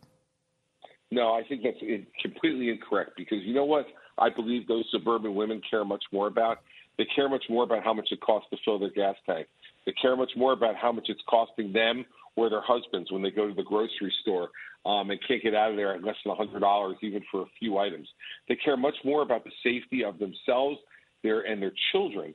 No, 1.11 1.33
I 1.33 1.43
think 1.43 1.63
that's 1.63 1.79
completely 2.21 2.69
incorrect 2.69 3.11
because 3.17 3.39
you 3.43 3.53
know 3.53 3.65
what? 3.65 3.87
I 4.17 4.29
believe 4.29 4.67
those 4.67 4.85
suburban 4.91 5.33
women 5.33 5.61
care 5.69 5.85
much 5.85 6.03
more 6.11 6.27
about. 6.27 6.59
They 6.97 7.05
care 7.15 7.29
much 7.29 7.45
more 7.49 7.63
about 7.63 7.83
how 7.83 7.93
much 7.93 8.09
it 8.11 8.19
costs 8.19 8.49
to 8.49 8.57
fill 8.65 8.77
their 8.77 8.91
gas 8.91 9.15
tank 9.25 9.47
they 9.85 9.93
care 9.93 10.15
much 10.15 10.31
more 10.35 10.53
about 10.53 10.75
how 10.75 10.91
much 10.91 11.05
it's 11.09 11.21
costing 11.29 11.73
them 11.73 12.05
or 12.35 12.49
their 12.49 12.61
husbands 12.61 13.11
when 13.11 13.21
they 13.21 13.31
go 13.31 13.47
to 13.47 13.53
the 13.53 13.63
grocery 13.63 14.13
store 14.21 14.49
um, 14.85 15.09
and 15.09 15.19
can't 15.27 15.43
get 15.43 15.55
out 15.55 15.71
of 15.71 15.77
there 15.77 15.93
at 15.93 16.03
less 16.03 16.15
than 16.25 16.35
$100 16.35 16.95
even 17.01 17.21
for 17.31 17.41
a 17.41 17.45
few 17.59 17.77
items. 17.77 18.07
They 18.47 18.55
care 18.55 18.77
much 18.77 18.95
more 19.03 19.21
about 19.21 19.43
the 19.43 19.51
safety 19.63 20.03
of 20.03 20.19
themselves 20.19 20.77
their, 21.23 21.41
and 21.41 21.61
their 21.61 21.73
children 21.91 22.33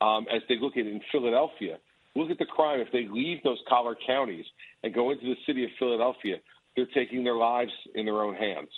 um, 0.00 0.26
as 0.34 0.42
they 0.48 0.56
look 0.60 0.76
at 0.76 0.86
in 0.86 1.00
Philadelphia. 1.10 1.78
Look 2.14 2.30
at 2.30 2.38
the 2.38 2.46
crime. 2.46 2.80
If 2.80 2.92
they 2.92 3.06
leave 3.10 3.42
those 3.42 3.58
collar 3.68 3.96
counties 4.06 4.44
and 4.82 4.94
go 4.94 5.10
into 5.10 5.24
the 5.26 5.36
city 5.46 5.64
of 5.64 5.70
Philadelphia, 5.78 6.36
they're 6.74 6.86
taking 6.94 7.24
their 7.24 7.36
lives 7.36 7.72
in 7.94 8.04
their 8.04 8.22
own 8.22 8.34
hands 8.34 8.68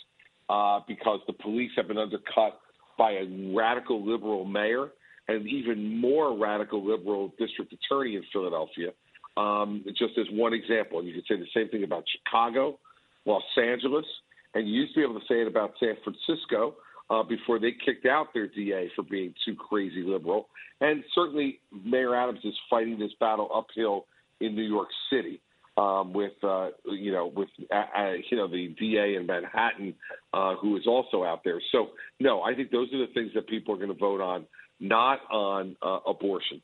uh, 0.48 0.80
because 0.86 1.20
the 1.26 1.32
police 1.32 1.70
have 1.76 1.88
been 1.88 1.98
undercut 1.98 2.60
by 2.96 3.12
a 3.12 3.52
radical 3.54 4.04
liberal 4.04 4.44
mayor 4.44 4.90
and 5.28 5.46
even 5.46 6.00
more 6.00 6.36
radical 6.36 6.84
liberal 6.84 7.32
district 7.38 7.72
attorney 7.72 8.16
in 8.16 8.22
Philadelphia. 8.32 8.90
Um, 9.36 9.84
just 9.90 10.18
as 10.18 10.26
one 10.32 10.52
example, 10.52 11.04
you 11.04 11.14
could 11.14 11.24
say 11.28 11.36
the 11.36 11.46
same 11.54 11.68
thing 11.68 11.84
about 11.84 12.04
Chicago, 12.10 12.78
Los 13.24 13.42
Angeles, 13.56 14.06
and 14.54 14.66
you 14.66 14.80
used 14.80 14.94
to 14.94 15.00
be 15.00 15.04
able 15.04 15.20
to 15.20 15.26
say 15.28 15.42
it 15.42 15.46
about 15.46 15.74
San 15.78 15.94
Francisco 16.02 16.74
uh, 17.10 17.22
before 17.22 17.58
they 17.58 17.72
kicked 17.72 18.06
out 18.06 18.34
their 18.34 18.48
DA 18.48 18.90
for 18.96 19.02
being 19.02 19.34
too 19.44 19.54
crazy 19.54 20.02
liberal. 20.02 20.48
And 20.80 21.04
certainly, 21.14 21.60
Mayor 21.84 22.14
Adams 22.14 22.40
is 22.44 22.54
fighting 22.68 22.98
this 22.98 23.12
battle 23.20 23.48
uphill 23.54 24.06
in 24.40 24.54
New 24.54 24.62
York 24.62 24.88
City. 25.10 25.40
Um, 25.76 26.12
with 26.12 26.32
uh, 26.42 26.70
you 26.86 27.12
know 27.12 27.28
with 27.28 27.50
uh, 27.72 27.84
uh 27.96 28.12
you 28.28 28.36
know 28.36 28.48
the 28.48 28.74
DA 28.80 29.14
in 29.14 29.26
Manhattan 29.26 29.94
uh, 30.32 30.56
who 30.56 30.76
is 30.76 30.88
also 30.88 31.22
out 31.22 31.42
there. 31.44 31.60
So 31.70 31.90
no, 32.18 32.42
I 32.42 32.56
think 32.56 32.72
those 32.72 32.92
are 32.92 32.98
the 32.98 33.12
things 33.14 33.30
that 33.36 33.46
people 33.46 33.74
are 33.74 33.76
going 33.76 33.92
to 33.92 33.94
vote 33.94 34.20
on 34.20 34.44
not 34.80 35.20
on 35.30 35.76
uh, 35.82 35.98
abortion. 36.06 36.62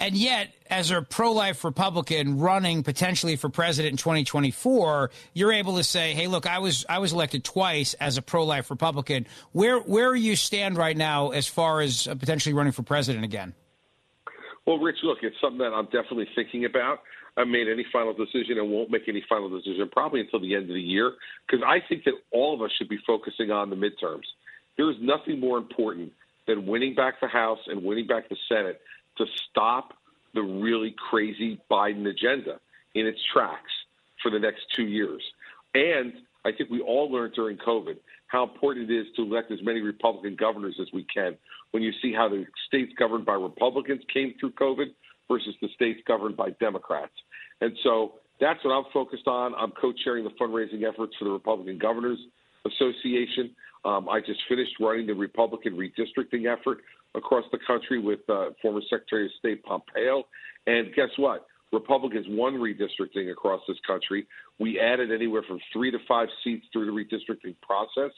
And 0.00 0.16
yet, 0.16 0.54
as 0.70 0.90
a 0.90 1.02
pro 1.02 1.32
life 1.32 1.62
Republican 1.62 2.38
running 2.40 2.82
potentially 2.82 3.36
for 3.36 3.50
president 3.50 3.92
in 3.92 3.96
2024, 3.98 5.10
you're 5.34 5.52
able 5.52 5.76
to 5.76 5.84
say, 5.84 6.14
hey, 6.14 6.26
look, 6.26 6.46
I 6.46 6.58
was 6.58 6.86
I 6.88 6.98
was 6.98 7.12
elected 7.12 7.44
twice 7.44 7.92
as 7.94 8.16
a 8.16 8.22
pro 8.22 8.44
life 8.44 8.70
Republican. 8.70 9.26
Where 9.52 9.78
where 9.80 10.14
you 10.14 10.36
stand 10.36 10.78
right 10.78 10.96
now 10.96 11.30
as 11.30 11.46
far 11.46 11.82
as 11.82 12.08
uh, 12.08 12.14
potentially 12.14 12.54
running 12.54 12.72
for 12.72 12.82
president 12.82 13.24
again? 13.24 13.54
Well, 14.66 14.78
Rich, 14.78 14.98
look, 15.02 15.18
it's 15.22 15.36
something 15.38 15.58
that 15.58 15.74
I'm 15.74 15.86
definitely 15.86 16.28
thinking 16.34 16.64
about. 16.64 17.00
I 17.36 17.44
made 17.44 17.68
any 17.68 17.84
final 17.92 18.14
decision 18.14 18.58
and 18.58 18.70
won't 18.70 18.90
make 18.90 19.06
any 19.06 19.22
final 19.28 19.50
decision 19.50 19.88
probably 19.92 20.20
until 20.20 20.40
the 20.40 20.54
end 20.54 20.64
of 20.64 20.74
the 20.74 20.80
year 20.80 21.12
because 21.46 21.64
I 21.66 21.78
think 21.86 22.04
that 22.04 22.14
all 22.32 22.54
of 22.54 22.62
us 22.62 22.70
should 22.78 22.88
be 22.88 22.98
focusing 23.06 23.50
on 23.50 23.68
the 23.68 23.76
midterms. 23.76 24.24
There 24.76 24.90
is 24.90 24.96
nothing 25.00 25.40
more 25.40 25.58
important 25.58 26.12
than 26.46 26.66
winning 26.66 26.94
back 26.94 27.20
the 27.20 27.28
House 27.28 27.60
and 27.66 27.82
winning 27.82 28.06
back 28.06 28.28
the 28.28 28.36
Senate 28.48 28.80
to 29.18 29.26
stop 29.50 29.94
the 30.34 30.42
really 30.42 30.94
crazy 31.10 31.60
Biden 31.70 32.08
agenda 32.08 32.60
in 32.94 33.06
its 33.06 33.18
tracks 33.32 33.72
for 34.22 34.30
the 34.30 34.38
next 34.38 34.62
two 34.74 34.84
years. 34.84 35.22
And 35.74 36.12
I 36.44 36.52
think 36.52 36.70
we 36.70 36.80
all 36.80 37.10
learned 37.10 37.34
during 37.34 37.58
COVID 37.58 37.96
how 38.28 38.44
important 38.44 38.90
it 38.90 38.96
is 38.96 39.06
to 39.16 39.22
elect 39.22 39.50
as 39.50 39.58
many 39.62 39.80
Republican 39.80 40.36
governors 40.36 40.76
as 40.80 40.86
we 40.92 41.04
can. 41.12 41.36
When 41.72 41.82
you 41.82 41.92
see 42.00 42.12
how 42.12 42.28
the 42.28 42.46
states 42.68 42.92
governed 42.96 43.26
by 43.26 43.34
Republicans 43.34 44.02
came 44.12 44.34
through 44.38 44.52
COVID 44.52 44.86
versus 45.28 45.54
the 45.60 45.68
states 45.74 46.00
governed 46.06 46.36
by 46.36 46.50
Democrats. 46.60 47.12
And 47.60 47.76
so 47.82 48.14
that's 48.40 48.64
what 48.64 48.72
I'm 48.72 48.84
focused 48.92 49.26
on. 49.26 49.54
I'm 49.54 49.72
co 49.72 49.92
chairing 49.92 50.24
the 50.24 50.30
fundraising 50.30 50.88
efforts 50.88 51.14
for 51.18 51.24
the 51.24 51.30
Republican 51.30 51.78
Governors 51.78 52.18
Association. 52.66 53.54
Um, 53.84 54.08
I 54.08 54.20
just 54.20 54.40
finished 54.48 54.72
running 54.80 55.06
the 55.06 55.14
Republican 55.14 55.76
redistricting 55.76 56.52
effort 56.52 56.78
across 57.14 57.44
the 57.52 57.58
country 57.66 57.98
with 57.98 58.20
uh, 58.28 58.50
former 58.60 58.80
Secretary 58.88 59.26
of 59.26 59.32
State 59.38 59.62
Pompeo. 59.64 60.24
And 60.66 60.94
guess 60.94 61.08
what? 61.16 61.46
Republicans 61.72 62.26
won 62.28 62.54
redistricting 62.54 63.30
across 63.30 63.60
this 63.68 63.78
country. 63.86 64.26
We 64.58 64.80
added 64.80 65.12
anywhere 65.12 65.42
from 65.46 65.60
three 65.72 65.90
to 65.90 65.98
five 66.08 66.28
seats 66.42 66.66
through 66.72 66.86
the 66.86 66.92
redistricting 66.92 67.54
process, 67.62 68.10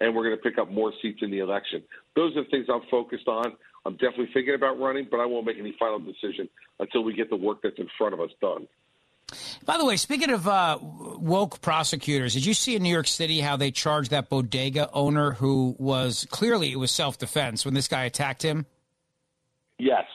and 0.00 0.14
we're 0.14 0.24
going 0.24 0.36
to 0.36 0.42
pick 0.42 0.58
up 0.58 0.70
more 0.70 0.92
seats 1.00 1.20
in 1.22 1.30
the 1.30 1.38
election. 1.38 1.82
Those 2.14 2.36
are 2.36 2.44
the 2.44 2.50
things 2.50 2.66
I'm 2.72 2.82
focused 2.90 3.26
on. 3.26 3.54
I'm 3.86 3.94
definitely 3.94 4.28
thinking 4.34 4.54
about 4.54 4.78
running, 4.78 5.08
but 5.10 5.20
I 5.20 5.26
won't 5.26 5.46
make 5.46 5.56
any 5.58 5.74
final 5.78 5.98
decision 5.98 6.48
until 6.80 7.02
we 7.02 7.14
get 7.14 7.30
the 7.30 7.36
work 7.36 7.58
that's 7.62 7.78
in 7.78 7.88
front 7.96 8.12
of 8.12 8.20
us 8.20 8.30
done. 8.40 8.68
By 9.64 9.76
the 9.76 9.84
way, 9.84 9.96
speaking 9.96 10.30
of 10.30 10.48
uh, 10.48 10.78
woke 10.80 11.60
prosecutors, 11.60 12.34
did 12.34 12.46
you 12.46 12.54
see 12.54 12.74
in 12.74 12.82
New 12.82 12.92
York 12.92 13.06
City 13.06 13.40
how 13.40 13.56
they 13.56 13.70
charged 13.70 14.10
that 14.10 14.30
bodega 14.30 14.90
owner 14.92 15.32
who 15.32 15.76
was 15.78 16.26
clearly 16.30 16.72
it 16.72 16.78
was 16.78 16.90
self 16.90 17.18
defense 17.18 17.64
when 17.64 17.74
this 17.74 17.88
guy 17.88 18.04
attacked 18.04 18.42
him? 18.42 18.66
Yes, 19.78 20.06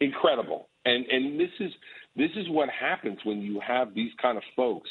incredible. 0.00 0.68
And 0.84 1.06
and 1.06 1.38
this 1.38 1.50
is 1.58 1.72
this 2.16 2.30
is 2.36 2.48
what 2.48 2.68
happens 2.68 3.18
when 3.24 3.40
you 3.40 3.60
have 3.60 3.94
these 3.94 4.12
kind 4.20 4.36
of 4.36 4.44
folks 4.54 4.90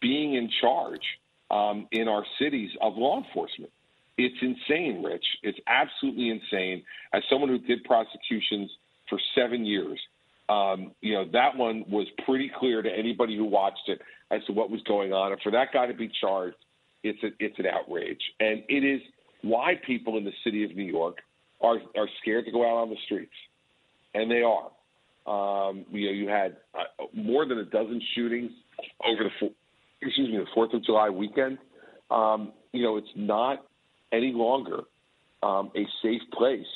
being 0.00 0.34
in 0.34 0.50
charge 0.60 1.02
um, 1.50 1.86
in 1.92 2.08
our 2.08 2.24
cities 2.38 2.70
of 2.80 2.96
law 2.96 3.22
enforcement. 3.22 3.70
It's 4.16 4.36
insane, 4.42 5.02
Rich. 5.02 5.24
It's 5.42 5.58
absolutely 5.66 6.30
insane. 6.30 6.84
As 7.12 7.22
someone 7.28 7.48
who 7.48 7.58
did 7.58 7.84
prosecutions 7.84 8.70
for 9.08 9.18
seven 9.34 9.64
years, 9.64 10.00
um, 10.48 10.92
you 11.00 11.14
know, 11.14 11.24
that 11.32 11.56
one 11.56 11.84
was 11.88 12.06
pretty 12.24 12.50
clear 12.58 12.82
to 12.82 12.90
anybody 12.90 13.36
who 13.36 13.44
watched 13.44 13.88
it 13.88 14.00
as 14.30 14.42
to 14.46 14.52
what 14.52 14.70
was 14.70 14.80
going 14.82 15.12
on. 15.12 15.32
And 15.32 15.40
for 15.42 15.52
that 15.52 15.68
guy 15.72 15.86
to 15.86 15.94
be 15.94 16.10
charged, 16.20 16.56
it's 17.02 17.22
a, 17.22 17.28
it's 17.38 17.58
an 17.58 17.66
outrage, 17.66 18.20
and 18.40 18.62
it 18.68 18.84
is 18.84 19.00
why 19.42 19.74
people 19.86 20.16
in 20.16 20.24
the 20.24 20.32
city 20.42 20.64
of 20.64 20.74
New 20.74 20.84
York 20.84 21.18
are 21.60 21.76
are 21.96 22.08
scared 22.22 22.46
to 22.46 22.50
go 22.50 22.62
out 22.62 22.82
on 22.82 22.90
the 22.90 22.96
streets, 23.04 23.32
and 24.14 24.30
they 24.30 24.42
are. 24.42 24.70
Um, 25.26 25.84
you 25.90 26.06
know, 26.06 26.12
you 26.12 26.28
had 26.28 26.56
uh, 26.74 27.04
more 27.14 27.46
than 27.46 27.58
a 27.58 27.64
dozen 27.64 28.00
shootings 28.14 28.50
over 29.06 29.24
the 29.24 29.50
excuse 30.00 30.30
me 30.30 30.38
the 30.38 30.46
Fourth 30.54 30.72
of 30.72 30.84
July 30.84 31.10
weekend. 31.10 31.58
Um, 32.10 32.52
you 32.72 32.82
know, 32.82 32.96
it's 32.96 33.08
not 33.16 33.64
any 34.12 34.32
longer 34.32 34.80
um, 35.42 35.70
a 35.76 35.86
safe 36.02 36.22
place, 36.32 36.66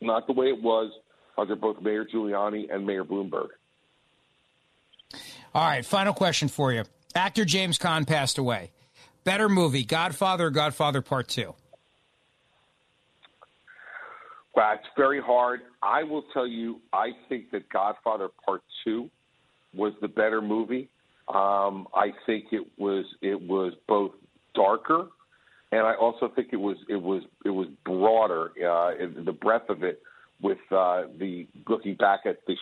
not 0.00 0.26
the 0.26 0.32
way 0.32 0.46
it 0.46 0.60
was 0.60 0.92
under 1.38 1.56
both 1.56 1.80
Mayor 1.80 2.04
Giuliani 2.04 2.72
and 2.72 2.86
Mayor 2.86 3.04
Bloomberg. 3.04 3.48
All 5.54 5.66
right, 5.66 5.84
final 5.84 6.14
question 6.14 6.48
for 6.48 6.72
you. 6.72 6.84
Actor 7.14 7.44
James 7.44 7.78
Caan 7.78 8.06
passed 8.06 8.38
away. 8.38 8.70
Better 9.24 9.48
movie, 9.48 9.84
Godfather 9.84 10.46
or 10.46 10.50
Godfather 10.50 11.02
Part 11.02 11.28
2? 11.28 11.54
Well, 14.54 14.72
it's 14.74 14.88
very 14.96 15.20
hard. 15.20 15.60
I 15.82 16.02
will 16.02 16.24
tell 16.32 16.46
you, 16.46 16.80
I 16.92 17.10
think 17.28 17.50
that 17.52 17.68
Godfather 17.68 18.28
Part 18.44 18.62
Two 18.84 19.08
was 19.72 19.92
the 20.00 20.08
better 20.08 20.42
movie. 20.42 20.88
Um, 21.28 21.86
I 21.94 22.12
think 22.26 22.46
it 22.52 22.66
was 22.76 23.04
it 23.22 23.40
was 23.40 23.72
both 23.86 24.12
darker, 24.54 25.06
and 25.70 25.86
I 25.86 25.94
also 25.94 26.28
think 26.28 26.48
it 26.52 26.60
was 26.60 26.76
it 26.88 27.00
was 27.00 27.22
it 27.44 27.50
was 27.50 27.68
broader 27.84 28.50
uh, 28.58 29.22
the 29.24 29.32
breadth 29.32 29.70
of 29.70 29.84
it 29.84 30.02
with 30.42 30.58
uh, 30.70 31.04
the 31.18 31.46
looking 31.68 31.94
back 31.94 32.20
at 32.26 32.38
the 32.46 32.56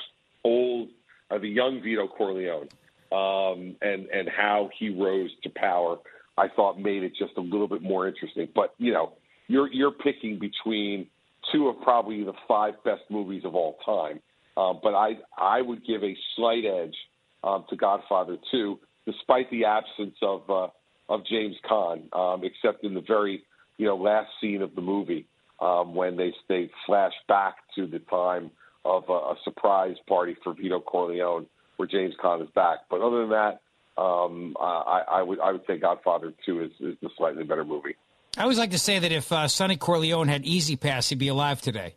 old 0.44 0.88
uh, 1.30 1.38
the 1.38 1.48
young 1.48 1.80
Vito 1.82 2.08
Corleone 2.08 2.68
um, 3.12 3.76
and 3.82 4.06
and 4.08 4.28
how 4.28 4.70
he 4.78 4.90
rose 4.90 5.30
to 5.42 5.50
power. 5.50 5.98
I 6.36 6.48
thought 6.48 6.78
made 6.78 7.02
it 7.02 7.12
just 7.18 7.32
a 7.36 7.40
little 7.40 7.66
bit 7.66 7.82
more 7.82 8.06
interesting. 8.06 8.48
But 8.54 8.74
you 8.78 8.92
know, 8.92 9.12
you're 9.48 9.70
you're 9.72 9.92
picking 9.92 10.38
between 10.38 11.06
two 11.52 11.68
of 11.68 11.80
probably 11.82 12.22
the 12.24 12.34
five 12.46 12.74
best 12.84 13.02
movies 13.10 13.42
of 13.44 13.54
all 13.54 13.78
time. 13.84 14.20
Um, 14.56 14.80
but 14.82 14.94
I 14.94 15.18
I 15.36 15.62
would 15.62 15.84
give 15.86 16.02
a 16.02 16.16
slight 16.36 16.64
edge 16.64 16.96
um, 17.44 17.64
to 17.70 17.76
Godfather 17.76 18.36
2, 18.50 18.78
despite 19.06 19.50
the 19.50 19.64
absence 19.64 20.16
of 20.22 20.48
uh, 20.50 20.68
of 21.08 21.24
James 21.26 21.56
Caan, 21.68 22.12
um, 22.14 22.42
except 22.44 22.84
in 22.84 22.94
the 22.94 23.00
very 23.00 23.42
you 23.78 23.86
know 23.86 23.96
last 23.96 24.30
scene 24.40 24.62
of 24.62 24.74
the 24.74 24.80
movie 24.82 25.26
um, 25.60 25.94
when 25.94 26.16
they 26.16 26.32
they 26.48 26.70
flash 26.86 27.12
back 27.28 27.56
to 27.74 27.86
the 27.86 27.98
time 28.00 28.50
of 28.84 29.04
a, 29.08 29.12
a 29.12 29.36
surprise 29.44 29.96
party 30.08 30.36
for 30.42 30.54
Vito 30.54 30.80
Corleone, 30.80 31.46
where 31.76 31.88
James 31.88 32.14
Caan 32.22 32.42
is 32.42 32.48
back. 32.54 32.78
But 32.90 33.00
other 33.00 33.20
than 33.20 33.30
that, 33.30 33.60
um, 34.00 34.56
I, 34.60 35.02
I 35.10 35.22
would 35.22 35.40
I 35.40 35.52
would 35.52 35.62
say 35.66 35.78
Godfather 35.78 36.32
2 36.46 36.62
is, 36.62 36.70
is 36.80 36.96
the 37.02 37.10
slightly 37.16 37.44
better 37.44 37.64
movie. 37.64 37.96
I 38.36 38.42
always 38.42 38.58
like 38.58 38.70
to 38.70 38.78
say 38.78 38.98
that 38.98 39.10
if 39.10 39.32
uh, 39.32 39.48
Sonny 39.48 39.76
Corleone 39.76 40.28
had 40.28 40.46
E-ZPass, 40.46 41.08
he'd 41.08 41.18
be 41.18 41.28
alive 41.28 41.60
today. 41.60 41.94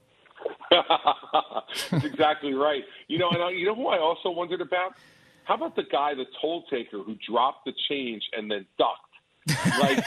That's 0.71 1.91
exactly 2.03 2.53
right. 2.53 2.83
You 3.07 3.19
know, 3.19 3.29
and 3.29 3.43
I, 3.43 3.51
you 3.51 3.65
know 3.65 3.75
who 3.75 3.87
I 3.87 3.99
also 3.99 4.31
wondered 4.31 4.61
about? 4.61 4.93
How 5.43 5.55
about 5.55 5.75
the 5.75 5.83
guy, 5.83 6.13
the 6.15 6.25
toll 6.41 6.63
taker, 6.69 6.99
who 6.99 7.15
dropped 7.29 7.65
the 7.65 7.73
change 7.89 8.23
and 8.33 8.49
then 8.49 8.65
ducked? 8.77 9.79
Like, 9.79 10.03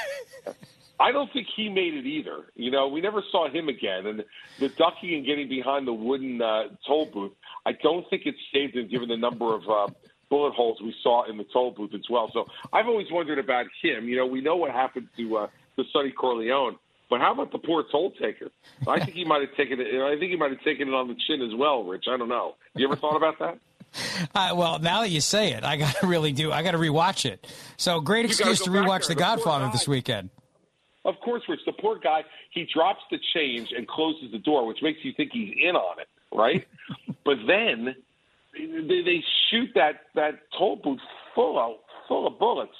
I 1.01 1.13
don't 1.13 1.33
think 1.33 1.49
he 1.57 1.69
made 1.69 1.95
it 1.95 2.07
either. 2.07 2.45
You 2.55 2.71
know, 2.71 2.89
we 2.89 3.01
never 3.01 3.23
saw 3.33 3.49
him 3.49 3.69
again, 3.69 4.07
and 4.07 4.25
the 4.61 4.69
ducking 4.69 5.15
and 5.15 5.27
getting 5.27 5.49
behind 5.49 5.87
the 5.87 5.93
wooden 5.93 6.41
uh, 6.41 6.65
toll 6.87 7.07
booth, 7.07 7.33
I 7.67 7.73
don't 7.73 8.09
think 8.11 8.23
it 8.27 8.35
saved 8.53 8.77
him, 8.77 8.89
given 8.89 9.09
the 9.09 9.17
number 9.17 9.55
of. 9.55 9.69
Uh, 9.69 9.93
bullet 10.31 10.55
holes 10.55 10.81
we 10.83 10.93
saw 11.03 11.31
in 11.31 11.37
the 11.37 11.45
toll 11.53 11.71
booth 11.71 11.95
as 11.95 12.01
well. 12.11 12.29
So 12.33 12.47
I've 12.73 12.87
always 12.87 13.07
wondered 13.13 13.39
about 13.39 13.67
him. 13.83 14.09
You 14.09 14.17
know, 14.17 14.27
we 14.27 14.41
know 14.41 14.57
what 14.57 14.73
happened 14.73 15.07
to 15.17 15.37
uh, 15.37 15.47
to 15.77 15.85
Sonny 15.93 16.11
Corleone, 16.11 16.77
but 17.09 17.21
how 17.21 17.33
about 17.33 17.53
the 17.53 17.59
poor 17.59 17.85
toll 17.91 18.11
taker? 18.13 18.51
I 18.89 18.99
think 18.99 19.13
he 19.13 19.25
might 19.25 19.43
have 19.43 19.55
taken 19.57 19.81
it. 19.81 19.95
I 19.95 20.19
think 20.19 20.31
he 20.31 20.37
might 20.37 20.51
have 20.51 20.63
taken 20.63 20.89
it 20.89 20.95
on 20.95 21.09
the 21.09 21.15
chin 21.15 21.43
as 21.43 21.55
well, 21.55 21.85
Rich. 21.85 22.07
I 22.11 22.17
don't 22.17 22.29
know. 22.29 22.57
You 22.75 22.87
ever 22.87 22.97
thought 22.97 23.17
about 23.17 23.39
that? 23.39 23.59
Uh, 24.35 24.53
well, 24.57 24.81
now 24.81 25.03
that 25.03 25.11
you 25.11 25.21
say 25.21 25.53
it, 25.53 25.63
I 25.63 25.77
got 25.77 25.95
to 25.97 26.09
really 26.09 26.33
do. 26.33 26.51
I 26.51 26.65
got 26.65 26.73
to 26.73 26.79
rewatch 26.79 27.25
it. 27.25 27.47
So 27.77 28.01
great 28.01 28.25
excuse 28.25 28.61
to 28.63 28.71
rewatch 28.71 29.07
The 29.07 29.15
Godfather 29.15 29.71
this 29.71 29.87
weekend. 29.87 30.31
Of 31.05 31.15
course, 31.23 31.43
Rich. 31.49 31.61
The 31.67 31.73
poor 31.73 31.99
guy. 31.99 32.23
He 32.51 32.67
drops 32.73 33.01
the 33.11 33.19
change 33.35 33.69
and 33.77 33.87
closes 33.87 34.33
the 34.33 34.39
door, 34.39 34.67
which 34.67 34.79
makes 34.83 34.99
you 35.03 35.13
think 35.17 35.31
he's 35.33 35.55
in 35.63 35.77
on 35.77 35.99
it, 36.01 36.09
right? 36.35 36.67
but 37.25 37.37
then 37.47 37.95
they, 38.55 39.03
they 39.03 39.25
shoot 39.51 39.69
that 39.75 40.03
that 40.15 40.41
toll 40.59 40.77
booth 40.77 41.01
full 41.35 41.59
of 41.59 41.77
full 42.09 42.27
of 42.27 42.39
bullets 42.39 42.75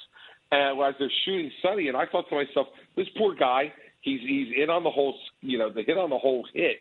uh, 0.51 0.81
as 0.81 0.95
they're 0.99 1.11
shooting 1.25 1.51
Sonny, 1.61 1.87
and 1.87 1.97
I 1.97 2.05
thought 2.05 2.29
to 2.29 2.35
myself, 2.35 2.67
this 2.95 3.07
poor 3.17 3.35
guy, 3.35 3.73
he's 4.01 4.21
he's 4.21 4.47
in 4.61 4.69
on 4.69 4.83
the 4.83 4.91
whole, 4.91 5.15
you 5.41 5.57
know, 5.57 5.69
the 5.69 5.83
hit 5.83 5.97
on 5.97 6.09
the 6.09 6.17
whole 6.17 6.47
hit, 6.53 6.77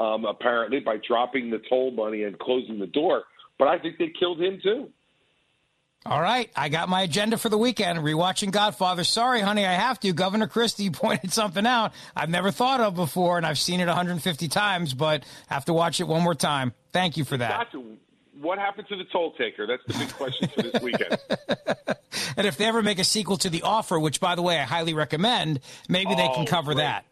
um, 0.00 0.24
apparently 0.24 0.80
by 0.80 0.96
dropping 1.06 1.50
the 1.50 1.60
toll 1.68 1.90
money 1.90 2.24
and 2.24 2.38
closing 2.38 2.78
the 2.78 2.86
door. 2.86 3.24
But 3.58 3.68
I 3.68 3.78
think 3.78 3.98
they 3.98 4.12
killed 4.18 4.40
him 4.40 4.58
too. 4.62 4.88
All 6.06 6.20
right, 6.20 6.50
I 6.54 6.68
got 6.68 6.90
my 6.90 7.00
agenda 7.00 7.38
for 7.38 7.48
the 7.48 7.56
weekend. 7.56 7.98
Rewatching 8.00 8.50
Godfather. 8.50 9.04
Sorry, 9.04 9.40
honey, 9.40 9.64
I 9.64 9.72
have 9.72 9.98
to. 10.00 10.12
Governor 10.12 10.46
Christie 10.46 10.90
pointed 10.92 11.32
something 11.32 11.66
out 11.66 11.92
I've 12.14 12.28
never 12.28 12.50
thought 12.50 12.80
of 12.80 12.94
before, 12.94 13.38
and 13.38 13.46
I've 13.46 13.58
seen 13.58 13.80
it 13.80 13.86
150 13.86 14.48
times, 14.48 14.92
but 14.92 15.24
I 15.48 15.54
have 15.54 15.64
to 15.64 15.72
watch 15.72 16.00
it 16.00 16.04
one 16.04 16.22
more 16.22 16.34
time. 16.34 16.74
Thank 16.92 17.16
you 17.16 17.24
for 17.24 17.38
that. 17.38 17.72
Gotcha. 17.72 17.82
What 18.38 18.58
happened 18.58 18.88
to 18.88 18.96
the 18.96 19.04
toll 19.04 19.32
taker? 19.38 19.66
That's 19.66 19.82
the 19.86 19.94
big 19.94 20.12
question 20.12 20.50
for 20.54 20.62
this 20.62 20.82
weekend. 20.82 21.16
and 22.36 22.46
if 22.46 22.58
they 22.58 22.66
ever 22.66 22.82
make 22.82 22.98
a 22.98 23.04
sequel 23.04 23.38
to 23.38 23.48
The 23.48 23.62
Offer, 23.62 23.98
which, 23.98 24.20
by 24.20 24.34
the 24.34 24.42
way, 24.42 24.58
I 24.58 24.64
highly 24.64 24.92
recommend, 24.92 25.60
maybe 25.88 26.10
oh, 26.10 26.16
they 26.16 26.28
can 26.28 26.42
oh, 26.42 26.44
cover 26.44 26.74
great. 26.74 26.82
that. 26.82 27.06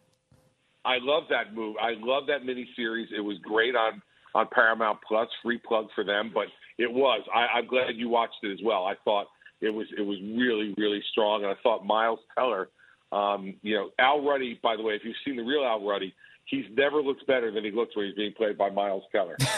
I 0.85 0.97
love 1.01 1.23
that 1.29 1.55
move. 1.55 1.77
I 1.81 1.93
love 1.97 2.27
that 2.27 2.43
miniseries. 2.43 3.07
It 3.15 3.21
was 3.21 3.37
great 3.39 3.75
on 3.75 4.03
on 4.35 4.47
Paramount 4.51 4.99
Plus. 5.07 5.29
Free 5.41 5.57
plug 5.57 5.87
for 5.95 6.03
them, 6.03 6.29
but 6.31 6.47
it 6.77 6.91
was. 6.91 7.21
I, 7.33 7.57
I'm 7.57 7.67
glad 7.67 7.95
you 7.95 8.09
watched 8.09 8.43
it 8.43 8.51
as 8.51 8.59
well. 8.63 8.85
I 8.85 8.95
thought 9.03 9.27
it 9.61 9.69
was 9.69 9.87
it 9.97 10.01
was 10.01 10.17
really 10.21 10.73
really 10.77 11.03
strong, 11.11 11.43
and 11.43 11.51
I 11.51 11.55
thought 11.63 11.85
Miles 11.85 12.19
Teller, 12.35 12.69
um, 13.11 13.55
you 13.61 13.75
know, 13.75 13.89
Al 13.99 14.25
Ruddy. 14.25 14.59
By 14.61 14.75
the 14.75 14.83
way, 14.83 14.93
if 14.93 15.03
you've 15.03 15.15
seen 15.25 15.35
the 15.35 15.43
real 15.43 15.63
Al 15.63 15.85
Ruddy, 15.85 16.13
he's 16.45 16.65
never 16.75 17.01
looks 17.01 17.23
better 17.23 17.51
than 17.51 17.63
he 17.63 17.71
looks 17.71 17.95
when 17.95 18.05
he's 18.05 18.15
being 18.15 18.33
played 18.33 18.57
by 18.57 18.69
Miles 18.69 19.03
Keller. 19.11 19.37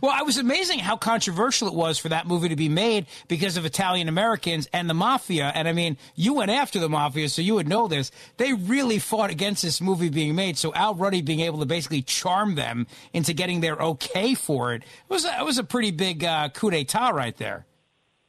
well, 0.00 0.12
I 0.12 0.22
was 0.22 0.38
amazing 0.38 0.78
how 0.78 0.96
controversial 0.96 1.68
it 1.68 1.74
was 1.74 1.98
for 1.98 2.08
that 2.10 2.26
movie 2.26 2.48
to 2.48 2.56
be 2.56 2.68
made 2.68 3.06
because 3.28 3.56
of 3.56 3.64
Italian 3.64 4.08
Americans 4.08 4.68
and 4.72 4.88
the 4.88 4.94
mafia. 4.94 5.52
And 5.54 5.68
I 5.68 5.72
mean, 5.72 5.96
you 6.14 6.34
went 6.34 6.50
after 6.50 6.78
the 6.78 6.88
mafia, 6.88 7.28
so 7.28 7.42
you 7.42 7.54
would 7.54 7.68
know 7.68 7.88
this. 7.88 8.10
They 8.36 8.52
really 8.52 8.98
fought 8.98 9.30
against 9.30 9.62
this 9.62 9.80
movie 9.80 10.08
being 10.08 10.34
made. 10.34 10.56
So 10.56 10.72
Al 10.74 10.94
Ruddy 10.94 11.22
being 11.22 11.40
able 11.40 11.58
to 11.60 11.66
basically 11.66 12.02
charm 12.02 12.54
them 12.54 12.86
into 13.12 13.32
getting 13.32 13.60
their 13.60 13.76
okay 13.76 14.34
for 14.34 14.74
it, 14.74 14.82
it 14.82 15.12
was 15.12 15.24
a, 15.24 15.38
it 15.38 15.44
was 15.44 15.58
a 15.58 15.64
pretty 15.64 15.90
big 15.90 16.24
uh, 16.24 16.48
coup 16.50 16.70
d'état 16.70 17.12
right 17.12 17.36
there. 17.36 17.66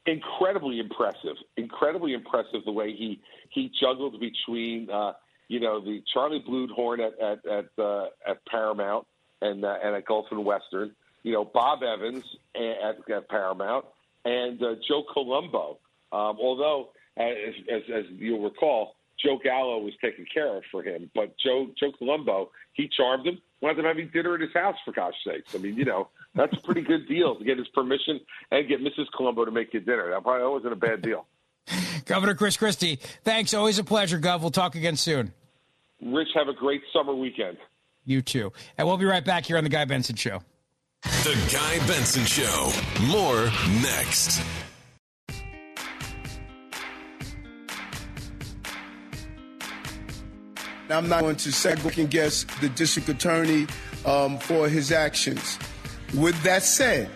Incredibly 0.05 0.79
impressive. 0.79 1.37
Incredibly 1.55 2.13
impressive 2.13 2.65
the 2.65 2.71
way 2.71 2.93
he 2.93 3.21
he 3.51 3.71
juggled 3.79 4.19
between. 4.19 4.89
Uh, 4.89 5.13
you 5.47 5.59
know, 5.59 5.79
the 5.79 6.03
Charlie 6.13 6.43
Bluhdorn 6.47 6.99
at 6.99 7.19
at 7.19 7.45
at, 7.45 7.83
uh, 7.83 8.07
at 8.27 8.45
Paramount 8.45 9.05
and 9.41 9.63
uh, 9.63 9.77
and 9.83 9.95
at 9.95 10.05
Gulf 10.05 10.27
and 10.31 10.45
Western. 10.45 10.91
You 11.23 11.33
know, 11.33 11.45
Bob 11.45 11.83
Evans 11.83 12.25
at, 12.55 13.09
at 13.09 13.29
Paramount 13.29 13.85
and 14.25 14.61
uh, 14.61 14.75
Joe 14.87 15.03
Colombo. 15.13 15.79
Um, 16.11 16.37
although, 16.41 16.89
as, 17.17 17.53
as, 17.71 17.81
as 17.93 18.03
you'll 18.17 18.43
recall, 18.43 18.95
Joe 19.23 19.39
Gallo 19.41 19.79
was 19.79 19.93
taken 20.01 20.25
care 20.31 20.57
of 20.57 20.63
for 20.71 20.83
him, 20.83 21.09
but 21.15 21.35
Joe 21.37 21.67
Joe 21.79 21.91
Colombo 21.97 22.51
he 22.73 22.89
charmed 22.89 23.25
him, 23.25 23.39
wound 23.61 23.79
up 23.79 23.85
having 23.85 24.09
dinner 24.11 24.35
at 24.35 24.41
his 24.41 24.53
house 24.53 24.75
for 24.83 24.91
gosh 24.91 25.13
sakes. 25.25 25.55
I 25.55 25.59
mean, 25.59 25.75
you 25.75 25.85
know, 25.85 26.09
that's 26.35 26.53
a 26.53 26.61
pretty 26.61 26.81
good 26.81 27.07
deal 27.07 27.35
to 27.35 27.43
get 27.43 27.57
his 27.57 27.67
permission 27.69 28.19
and 28.51 28.67
get 28.67 28.81
Mrs. 28.81 29.05
Colombo 29.15 29.45
to 29.45 29.51
make 29.51 29.73
you 29.73 29.79
dinner. 29.79 30.09
That 30.09 30.23
probably 30.23 30.47
wasn't 30.47 30.73
a 30.73 30.77
bad 30.77 31.01
deal. 31.01 31.25
Governor 32.05 32.35
Chris 32.35 32.57
Christie, 32.57 32.99
thanks. 33.23 33.53
Always 33.53 33.79
a 33.79 33.83
pleasure, 33.83 34.19
Gov. 34.19 34.41
We'll 34.41 34.51
talk 34.51 34.75
again 34.75 34.95
soon. 34.95 35.33
Rich, 36.01 36.29
have 36.35 36.47
a 36.47 36.53
great 36.53 36.81
summer 36.91 37.13
weekend. 37.13 37.57
You 38.05 38.21
too. 38.21 38.51
And 38.77 38.87
we'll 38.87 38.97
be 38.97 39.05
right 39.05 39.23
back 39.23 39.45
here 39.45 39.57
on 39.57 39.63
The 39.63 39.69
Guy 39.69 39.85
Benson 39.85 40.15
Show. 40.15 40.41
The 41.03 41.37
Guy 41.51 41.87
Benson 41.87 42.25
Show. 42.25 42.71
More 43.07 43.45
next. 43.81 44.41
I'm 50.89 51.07
not 51.09 51.21
going 51.21 51.37
to 51.37 51.51
second 51.51 52.09
guess 52.11 52.45
the 52.61 52.69
district 52.69 53.09
attorney 53.09 53.67
um, 54.05 54.37
for 54.37 54.67
his 54.67 54.91
actions. 54.91 55.57
With 56.13 56.41
that 56.43 56.63
said, 56.63 57.09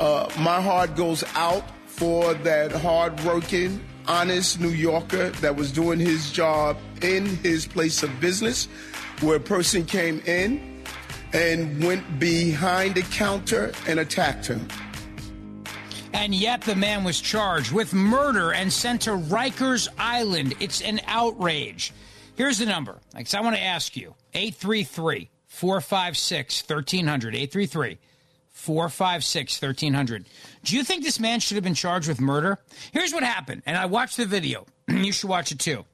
uh, 0.00 0.28
my 0.38 0.60
heart 0.60 0.96
goes 0.96 1.22
out 1.34 1.64
for 1.86 2.34
that 2.34 2.72
hardworking, 2.72 3.80
honest 4.08 4.60
New 4.60 4.70
Yorker 4.70 5.30
that 5.30 5.54
was 5.54 5.70
doing 5.70 6.00
his 6.00 6.32
job 6.32 6.76
in 7.02 7.26
his 7.26 7.66
place 7.66 8.02
of 8.02 8.20
business, 8.20 8.66
where 9.20 9.36
a 9.36 9.40
person 9.40 9.84
came 9.84 10.20
in 10.26 10.82
and 11.32 11.84
went 11.84 12.18
behind 12.18 12.94
the 12.94 13.02
counter 13.02 13.72
and 13.86 14.00
attacked 14.00 14.46
him. 14.46 14.66
And 16.14 16.34
yet 16.34 16.62
the 16.62 16.74
man 16.74 17.04
was 17.04 17.20
charged 17.20 17.70
with 17.70 17.92
murder 17.92 18.52
and 18.52 18.72
sent 18.72 19.02
to 19.02 19.10
Rikers 19.10 19.88
Island. 19.98 20.54
It's 20.58 20.80
an 20.80 21.00
outrage. 21.06 21.92
Here's 22.34 22.58
the 22.58 22.66
number. 22.66 22.98
I 23.14 23.40
want 23.40 23.56
to 23.56 23.62
ask 23.62 23.96
you 23.96 24.14
833 24.32 25.28
456 25.46 26.62
1300. 26.62 27.34
833 27.34 27.98
456 28.58 29.62
1300. 29.62 30.26
Do 30.64 30.76
you 30.76 30.82
think 30.82 31.04
this 31.04 31.20
man 31.20 31.40
should 31.40 31.54
have 31.54 31.64
been 31.64 31.74
charged 31.74 32.08
with 32.08 32.20
murder? 32.20 32.58
Here's 32.92 33.12
what 33.12 33.22
happened, 33.22 33.62
and 33.64 33.76
I 33.76 33.86
watched 33.86 34.16
the 34.16 34.26
video. 34.26 34.66
you 34.88 35.12
should 35.12 35.30
watch 35.30 35.52
it 35.52 35.60
too. 35.60 35.84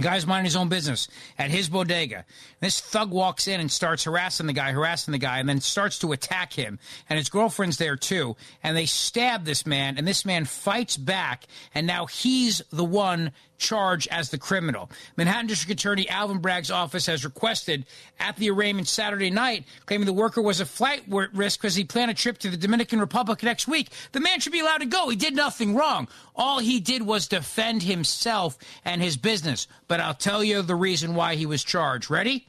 Guy's 0.00 0.26
minding 0.26 0.44
his 0.44 0.54
own 0.54 0.68
business 0.68 1.08
at 1.38 1.50
his 1.50 1.68
bodega. 1.68 2.24
This 2.60 2.80
thug 2.80 3.10
walks 3.10 3.48
in 3.48 3.60
and 3.60 3.70
starts 3.70 4.04
harassing 4.04 4.46
the 4.46 4.52
guy, 4.52 4.70
harassing 4.70 5.12
the 5.12 5.18
guy, 5.18 5.40
and 5.40 5.48
then 5.48 5.60
starts 5.60 5.98
to 5.98 6.12
attack 6.12 6.52
him. 6.52 6.78
And 7.10 7.18
his 7.18 7.28
girlfriend's 7.28 7.78
there 7.78 7.96
too. 7.96 8.36
And 8.62 8.76
they 8.76 8.86
stab 8.86 9.44
this 9.44 9.66
man, 9.66 9.98
and 9.98 10.06
this 10.06 10.24
man 10.24 10.44
fights 10.44 10.96
back, 10.96 11.46
and 11.74 11.86
now 11.86 12.06
he's 12.06 12.62
the 12.70 12.84
one 12.84 13.32
charged 13.58 14.08
as 14.10 14.30
the 14.30 14.38
criminal. 14.38 14.90
Manhattan 15.16 15.46
District 15.46 15.78
Attorney 15.78 16.08
Alvin 16.08 16.38
Bragg's 16.38 16.70
office 16.70 17.06
has 17.06 17.24
requested 17.24 17.84
at 18.18 18.36
the 18.36 18.50
arraignment 18.50 18.88
Saturday 18.88 19.30
night, 19.30 19.64
claiming 19.86 20.06
the 20.06 20.12
worker 20.12 20.40
was 20.40 20.60
a 20.60 20.66
flight 20.66 21.02
risk 21.08 21.60
because 21.60 21.74
he 21.74 21.84
planned 21.84 22.10
a 22.10 22.14
trip 22.14 22.38
to 22.38 22.50
the 22.50 22.56
Dominican 22.56 23.00
Republic 23.00 23.42
next 23.42 23.68
week. 23.68 23.90
The 24.12 24.20
man 24.20 24.40
should 24.40 24.52
be 24.52 24.60
allowed 24.60 24.78
to 24.78 24.86
go. 24.86 25.08
He 25.08 25.16
did 25.16 25.34
nothing 25.34 25.74
wrong. 25.74 26.08
All 26.34 26.60
he 26.60 26.80
did 26.80 27.02
was 27.02 27.28
defend 27.28 27.82
himself 27.82 28.56
and 28.84 29.02
his 29.02 29.16
business. 29.16 29.66
But 29.88 30.00
I'll 30.00 30.14
tell 30.14 30.42
you 30.42 30.62
the 30.62 30.74
reason 30.74 31.14
why 31.14 31.34
he 31.34 31.46
was 31.46 31.64
charged. 31.64 32.10
Ready? 32.10 32.46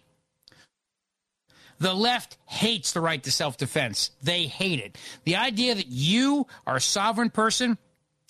The 1.79 1.93
left 1.93 2.37
hates 2.45 2.91
the 2.91 3.01
right 3.01 3.23
to 3.23 3.31
self 3.31 3.57
defense. 3.57 4.11
They 4.21 4.43
hate 4.47 4.79
it. 4.79 4.97
The 5.23 5.37
idea 5.37 5.75
that 5.75 5.87
you 5.87 6.45
are 6.67 6.75
a 6.75 6.81
sovereign 6.81 7.29
person 7.29 7.77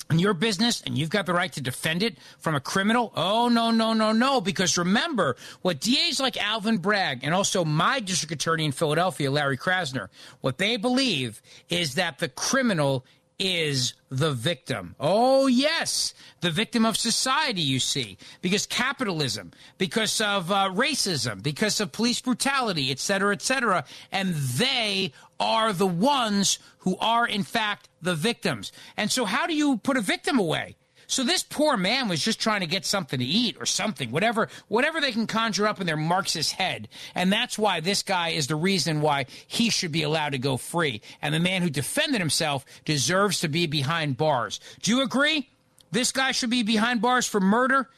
in 0.09 0.19
your 0.19 0.33
business 0.33 0.81
and 0.85 0.97
you've 0.97 1.09
got 1.09 1.25
the 1.25 1.33
right 1.33 1.51
to 1.53 1.61
defend 1.61 2.01
it 2.01 2.17
from 2.39 2.55
a 2.55 2.59
criminal? 2.59 3.11
Oh, 3.15 3.47
no, 3.47 3.71
no, 3.71 3.93
no, 3.93 4.11
no. 4.11 4.41
Because 4.41 4.77
remember, 4.77 5.35
what 5.61 5.79
DAs 5.79 6.19
like 6.19 6.37
Alvin 6.37 6.77
Bragg 6.77 7.23
and 7.23 7.33
also 7.33 7.63
my 7.63 7.99
district 7.99 8.31
attorney 8.31 8.65
in 8.65 8.71
Philadelphia, 8.71 9.29
Larry 9.29 9.57
Krasner, 9.57 10.09
what 10.41 10.57
they 10.57 10.77
believe 10.77 11.41
is 11.69 11.95
that 11.95 12.19
the 12.19 12.29
criminal 12.29 13.05
is 13.37 13.93
the 14.09 14.33
victim. 14.33 14.95
Oh, 14.99 15.47
yes, 15.47 16.13
the 16.41 16.51
victim 16.51 16.85
of 16.85 16.97
society, 16.97 17.61
you 17.61 17.79
see, 17.79 18.17
because 18.41 18.65
capitalism, 18.65 19.51
because 19.77 20.19
of 20.19 20.51
uh, 20.51 20.69
racism, 20.73 21.41
because 21.41 21.79
of 21.79 21.93
police 21.93 22.19
brutality, 22.19 22.91
et 22.91 22.99
cetera, 22.99 23.33
et 23.33 23.41
cetera. 23.41 23.85
And 24.11 24.33
they 24.33 25.13
are 25.39 25.73
the 25.73 25.87
ones 25.87 26.59
who 26.79 26.97
are, 26.97 27.27
in 27.27 27.43
fact, 27.43 27.89
the 28.01 28.15
victims. 28.15 28.71
And 28.97 29.11
so, 29.11 29.25
how 29.25 29.47
do 29.47 29.53
you 29.53 29.77
put 29.77 29.97
a 29.97 30.01
victim 30.01 30.39
away? 30.39 30.75
So 31.09 31.23
this 31.23 31.41
poor 31.41 31.75
man 31.75 32.07
was 32.07 32.23
just 32.23 32.39
trying 32.39 32.59
to 32.59 32.67
get 32.67 32.85
something 32.85 33.19
to 33.19 33.25
eat 33.25 33.57
or 33.59 33.65
something, 33.65 34.11
whatever, 34.11 34.47
whatever 34.67 35.01
they 35.01 35.11
can 35.11 35.25
conjure 35.25 35.67
up 35.67 35.81
in 35.81 35.87
their 35.87 35.97
Marxist 35.97 36.51
head. 36.51 36.87
And 37.15 37.33
that's 37.33 37.57
why 37.57 37.79
this 37.79 38.03
guy 38.03 38.29
is 38.29 38.45
the 38.45 38.55
reason 38.55 39.01
why 39.01 39.25
he 39.47 39.71
should 39.71 39.91
be 39.91 40.03
allowed 40.03 40.33
to 40.33 40.37
go 40.37 40.55
free. 40.55 41.01
And 41.19 41.33
the 41.33 41.39
man 41.39 41.63
who 41.63 41.71
defended 41.71 42.21
himself 42.21 42.63
deserves 42.85 43.39
to 43.39 43.47
be 43.47 43.65
behind 43.65 44.17
bars. 44.17 44.59
Do 44.83 44.91
you 44.91 45.01
agree? 45.01 45.49
This 45.91 46.11
guy 46.11 46.31
should 46.31 46.51
be 46.51 46.61
behind 46.61 47.01
bars 47.01 47.25
for 47.25 47.39
murder. 47.39 47.89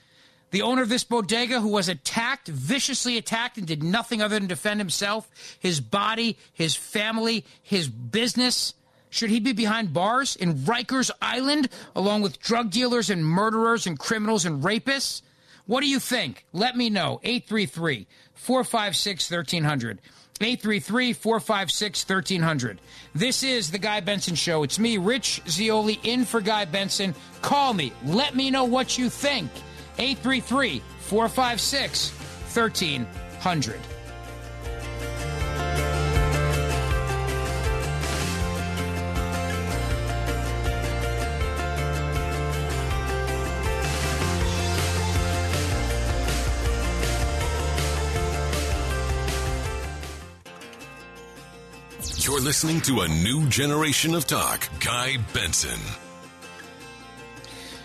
The 0.51 0.61
owner 0.61 0.81
of 0.81 0.89
this 0.89 1.05
bodega, 1.05 1.61
who 1.61 1.69
was 1.69 1.89
attacked, 1.89 2.47
viciously 2.49 3.17
attacked, 3.17 3.57
and 3.57 3.65
did 3.65 3.81
nothing 3.81 4.21
other 4.21 4.37
than 4.37 4.47
defend 4.47 4.79
himself, 4.79 5.29
his 5.59 5.79
body, 5.79 6.37
his 6.53 6.75
family, 6.75 7.45
his 7.61 7.87
business. 7.87 8.73
Should 9.09 9.29
he 9.29 9.39
be 9.39 9.53
behind 9.53 9.93
bars 9.93 10.35
in 10.35 10.53
Rikers 10.53 11.09
Island 11.21 11.69
along 11.95 12.21
with 12.21 12.39
drug 12.39 12.69
dealers 12.69 13.09
and 13.09 13.25
murderers 13.25 13.87
and 13.87 13.97
criminals 13.97 14.45
and 14.45 14.63
rapists? 14.63 15.21
What 15.65 15.81
do 15.81 15.87
you 15.87 15.99
think? 15.99 16.45
Let 16.53 16.75
me 16.75 16.89
know. 16.89 17.19
833 17.23 18.07
456 18.33 19.31
1300. 19.31 19.99
833 20.39 21.13
456 21.13 22.09
1300. 22.09 22.81
This 23.13 23.43
is 23.43 23.71
The 23.71 23.77
Guy 23.77 23.99
Benson 23.99 24.35
Show. 24.35 24.63
It's 24.63 24.79
me, 24.79 24.97
Rich 24.97 25.41
Zeoli, 25.47 25.99
in 26.03 26.25
for 26.25 26.41
Guy 26.41 26.65
Benson. 26.65 27.13
Call 27.41 27.73
me. 27.73 27.93
Let 28.05 28.35
me 28.35 28.49
know 28.49 28.63
what 28.63 28.97
you 28.97 29.09
think. 29.09 29.49
833 29.97 30.81
456 30.99 32.11
1300. 32.53 33.79
You're 52.17 52.39
listening 52.39 52.81
to 52.81 53.01
a 53.01 53.07
new 53.07 53.47
generation 53.49 54.15
of 54.15 54.25
talk. 54.25 54.67
Guy 54.79 55.17
Benson. 55.33 55.79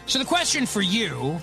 So, 0.06 0.18
the 0.18 0.24
question 0.24 0.66
for 0.66 0.82
you 0.82 1.40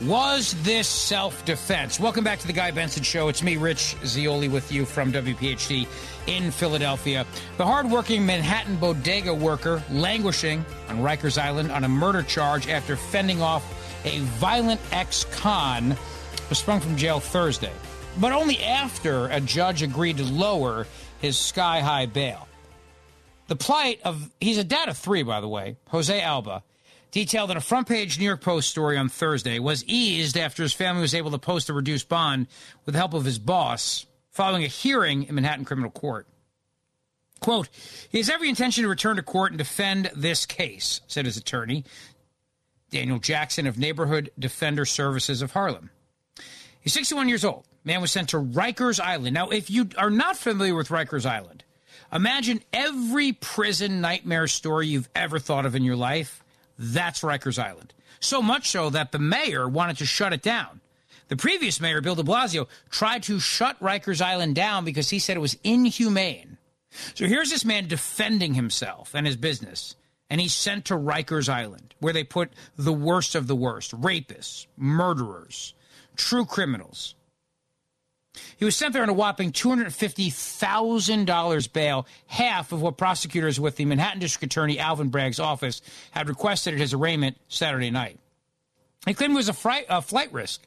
was 0.00 0.54
this 0.62 0.86
self 0.86 1.44
defense? 1.44 1.98
Welcome 1.98 2.22
back 2.22 2.38
to 2.40 2.46
the 2.46 2.52
Guy 2.52 2.70
Benson 2.70 3.02
Show. 3.02 3.28
It's 3.28 3.42
me, 3.42 3.56
Rich 3.56 3.96
Zeoli, 4.04 4.48
with 4.48 4.70
you 4.70 4.84
from 4.84 5.12
WPHT 5.12 5.86
in 6.26 6.50
Philadelphia. 6.50 7.26
The 7.56 7.66
hardworking 7.66 8.24
Manhattan 8.24 8.76
bodega 8.76 9.34
worker 9.34 9.82
languishing 9.90 10.64
on 10.88 10.98
Rikers 10.98 11.40
Island 11.40 11.72
on 11.72 11.84
a 11.84 11.88
murder 11.88 12.22
charge 12.22 12.68
after 12.68 12.96
fending 12.96 13.42
off 13.42 13.64
a 14.04 14.20
violent 14.38 14.80
ex 14.92 15.24
con 15.32 15.96
was 16.48 16.58
sprung 16.58 16.80
from 16.80 16.96
jail 16.96 17.18
Thursday, 17.18 17.72
but 18.20 18.32
only 18.32 18.62
after 18.62 19.26
a 19.26 19.40
judge 19.40 19.82
agreed 19.82 20.18
to 20.18 20.24
lower 20.24 20.86
his 21.20 21.36
sky 21.36 21.80
high 21.80 22.06
bail. 22.06 22.46
The 23.48 23.56
plight 23.56 24.00
of, 24.04 24.30
he's 24.40 24.58
a 24.58 24.64
dad 24.64 24.88
of 24.88 24.96
three, 24.96 25.22
by 25.22 25.40
the 25.40 25.48
way, 25.48 25.76
Jose 25.88 26.20
Alba, 26.20 26.62
detailed 27.10 27.50
in 27.50 27.56
a 27.56 27.60
front 27.60 27.88
page 27.88 28.18
New 28.18 28.24
York 28.24 28.40
Post 28.40 28.70
story 28.70 28.96
on 28.96 29.08
Thursday, 29.08 29.58
was 29.58 29.84
eased 29.84 30.36
after 30.36 30.62
his 30.62 30.72
family 30.72 31.02
was 31.02 31.14
able 31.14 31.30
to 31.30 31.38
post 31.38 31.68
a 31.68 31.72
reduced 31.72 32.08
bond 32.08 32.46
with 32.84 32.94
the 32.94 32.98
help 32.98 33.14
of 33.14 33.24
his 33.24 33.38
boss 33.38 34.06
following 34.30 34.64
a 34.64 34.68
hearing 34.68 35.24
in 35.24 35.34
Manhattan 35.34 35.64
Criminal 35.64 35.90
Court. 35.90 36.26
Quote, 37.40 37.68
he 38.10 38.18
has 38.18 38.28
every 38.28 38.48
intention 38.48 38.82
to 38.82 38.88
return 38.88 39.16
to 39.16 39.22
court 39.22 39.52
and 39.52 39.58
defend 39.58 40.10
this 40.14 40.44
case, 40.44 41.00
said 41.06 41.24
his 41.24 41.36
attorney, 41.36 41.84
Daniel 42.90 43.18
Jackson 43.18 43.66
of 43.66 43.78
Neighborhood 43.78 44.30
Defender 44.38 44.84
Services 44.84 45.42
of 45.42 45.52
Harlem. 45.52 45.90
He's 46.80 46.92
61 46.92 47.28
years 47.28 47.44
old. 47.44 47.64
Man 47.84 48.00
was 48.00 48.10
sent 48.10 48.30
to 48.30 48.38
Rikers 48.38 49.00
Island. 49.00 49.34
Now, 49.34 49.50
if 49.50 49.70
you 49.70 49.88
are 49.96 50.10
not 50.10 50.36
familiar 50.36 50.74
with 50.74 50.88
Rikers 50.88 51.26
Island, 51.26 51.64
imagine 52.12 52.62
every 52.72 53.32
prison 53.32 54.00
nightmare 54.00 54.46
story 54.46 54.88
you've 54.88 55.08
ever 55.14 55.38
thought 55.38 55.66
of 55.66 55.74
in 55.74 55.84
your 55.84 55.96
life. 55.96 56.42
That's 56.78 57.20
Rikers 57.20 57.62
Island. 57.62 57.92
So 58.20 58.40
much 58.40 58.70
so 58.70 58.90
that 58.90 59.12
the 59.12 59.18
mayor 59.18 59.68
wanted 59.68 59.98
to 59.98 60.06
shut 60.06 60.32
it 60.32 60.42
down. 60.42 60.80
The 61.28 61.36
previous 61.36 61.80
mayor, 61.80 62.00
Bill 62.00 62.14
de 62.14 62.22
Blasio, 62.22 62.68
tried 62.90 63.22
to 63.24 63.38
shut 63.38 63.78
Rikers 63.80 64.22
Island 64.22 64.54
down 64.54 64.84
because 64.84 65.10
he 65.10 65.18
said 65.18 65.36
it 65.36 65.40
was 65.40 65.58
inhumane. 65.62 66.56
So 67.14 67.26
here's 67.26 67.50
this 67.50 67.64
man 67.64 67.86
defending 67.86 68.54
himself 68.54 69.14
and 69.14 69.26
his 69.26 69.36
business, 69.36 69.94
and 70.30 70.40
he's 70.40 70.54
sent 70.54 70.86
to 70.86 70.94
Rikers 70.94 71.48
Island, 71.48 71.94
where 72.00 72.14
they 72.14 72.24
put 72.24 72.52
the 72.76 72.92
worst 72.92 73.34
of 73.34 73.46
the 73.46 73.56
worst 73.56 73.92
rapists, 73.92 74.66
murderers, 74.76 75.74
true 76.16 76.46
criminals. 76.46 77.14
He 78.56 78.64
was 78.64 78.76
sent 78.76 78.92
there 78.92 79.02
on 79.02 79.08
a 79.08 79.12
whopping 79.12 79.50
$250,000 79.52 81.72
bail, 81.72 82.06
half 82.26 82.70
of 82.72 82.82
what 82.82 82.96
prosecutors 82.96 83.60
with 83.60 83.76
the 83.76 83.84
Manhattan 83.84 84.20
District 84.20 84.52
Attorney 84.52 84.78
Alvin 84.78 85.08
Bragg's 85.08 85.40
office 85.40 85.82
had 86.10 86.28
requested 86.28 86.74
at 86.74 86.80
his 86.80 86.94
arraignment 86.94 87.36
Saturday 87.48 87.90
night. 87.90 88.18
He 89.06 89.14
claimed 89.14 89.34
it 89.34 89.36
was 89.36 89.48
a, 89.48 89.52
fright, 89.52 89.86
a 89.88 90.02
flight 90.02 90.32
risk 90.32 90.62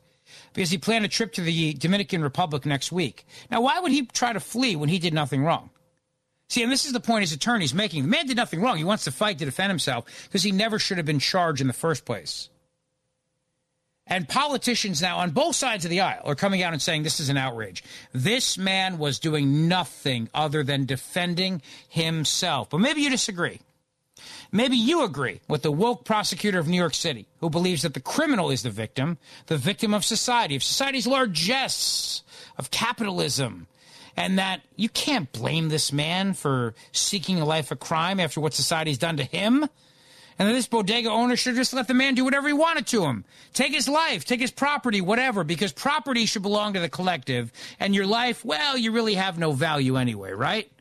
because 0.54 0.70
he 0.70 0.78
planned 0.78 1.04
a 1.06 1.10
trip 1.10 1.34
to 1.34 1.42
the 1.42 1.74
Dominican 1.74 2.22
Republic 2.22 2.66
next 2.66 2.92
week. 2.92 3.26
Now, 3.50 3.62
why 3.62 3.80
would 3.80 3.92
he 3.92 4.06
try 4.06 4.34
to 4.34 4.40
flee 4.40 4.76
when 4.76 4.90
he 4.90 5.00
did 5.00 5.14
nothing 5.14 5.44
wrong? 5.44 5.72
See, 6.52 6.64
and 6.64 6.72
this 6.72 6.86
is 6.86 6.92
the 6.92 7.00
point 7.00 7.22
his 7.22 7.32
attorney's 7.32 7.74
making. 7.74 8.04
The 8.04 8.10
man 8.10 8.28
did 8.28 8.36
nothing 8.36 8.62
wrong. 8.62 8.78
He 8.78 8.84
wants 8.84 9.06
to 9.06 9.12
fight 9.12 9.40
to 9.40 9.46
defend 9.46 9.70
himself 9.70 10.06
because 10.26 10.44
he 10.44 10.52
never 10.52 10.80
should 10.80 10.98
have 10.98 11.06
been 11.06 11.20
charged 11.20 11.62
in 11.62 11.68
the 11.68 11.74
first 11.74 12.04
place. 12.04 12.50
And 14.08 14.28
politicians 14.28 15.02
now 15.02 15.20
on 15.20 15.32
both 15.32 15.56
sides 15.56 15.86
of 15.86 15.92
the 15.92 16.02
aisle 16.02 16.24
are 16.26 16.36
coming 16.36 16.64
out 16.64 16.74
and 16.74 16.82
saying 16.82 17.04
this 17.04 17.20
is 17.20 17.30
an 17.30 17.38
outrage. 17.38 17.84
This 18.12 18.58
man 18.58 18.98
was 18.98 19.20
doing 19.20 19.68
nothing 19.68 20.30
other 20.34 20.64
than 20.64 20.86
defending 20.86 21.62
himself. 21.88 22.70
But 22.70 22.80
maybe 22.80 23.02
you 23.02 23.10
disagree. 23.10 23.60
Maybe 24.52 24.76
you 24.76 25.04
agree 25.04 25.40
with 25.48 25.62
the 25.62 25.72
woke 25.72 26.04
prosecutor 26.04 26.60
of 26.60 26.68
New 26.68 26.78
York 26.78 26.94
City 26.94 27.26
who 27.40 27.50
believes 27.50 27.84
that 27.84 27.94
the 27.94 28.02
criminal 28.02 28.52
is 28.52 28.64
the 28.64 28.70
victim, 28.70 29.18
the 29.48 29.58
victim 29.58 29.94
of 29.94 30.04
society, 30.04 30.56
of 30.56 30.64
society's 30.64 31.08
largesse, 31.08 32.24
of 32.58 32.70
capitalism, 32.70 33.68
and 34.18 34.38
that 34.38 34.62
you 34.76 34.90
can't 34.90 35.32
blame 35.32 35.70
this 35.70 35.94
man 35.94 36.34
for 36.34 36.74
seeking 36.92 37.40
a 37.40 37.46
life 37.46 37.72
of 37.72 37.80
crime 37.80 38.20
after 38.20 38.42
what 38.42 38.54
society's 38.54 38.98
done 38.98 39.18
to 39.18 39.24
him 39.24 39.70
and 40.40 40.50
this 40.50 40.68
bodega 40.68 41.10
owner 41.10 41.36
should 41.36 41.56
just 41.56 41.74
let 41.74 41.88
the 41.88 41.94
man 41.94 42.16
do 42.16 42.24
whatever 42.24 42.48
he 42.48 42.54
wanted 42.54 42.88
to 42.88 43.04
him. 43.04 43.26
Take 43.54 43.74
his 43.74 43.88
life, 43.88 44.26
take 44.26 44.40
his 44.40 44.52
property, 44.52 45.02
whatever, 45.02 45.44
because 45.44 45.72
property 45.72 46.26
should 46.26 46.42
belong 46.42 46.74
to 46.74 46.80
the 46.80 46.90
collective. 46.90 47.52
And 47.80 47.94
your 47.94 48.08
life, 48.08 48.44
well, 48.46 48.78
you 48.78 48.92
really 48.92 49.16
have 49.16 49.38
no 49.38 49.52
value 49.52 49.98
anyway, 49.98 50.32
right? 50.32 50.72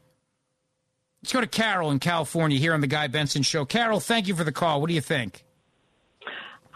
Let's 1.22 1.32
go 1.32 1.40
to 1.40 1.46
Carol 1.46 1.90
in 1.90 1.98
California 1.98 2.58
here 2.58 2.72
on 2.72 2.80
the 2.80 2.86
Guy 2.86 3.08
Benson 3.08 3.42
Show. 3.42 3.64
Carol, 3.64 4.00
thank 4.00 4.26
you 4.26 4.34
for 4.34 4.44
the 4.44 4.52
call. 4.52 4.80
What 4.80 4.88
do 4.88 4.94
you 4.94 5.02
think? 5.02 5.44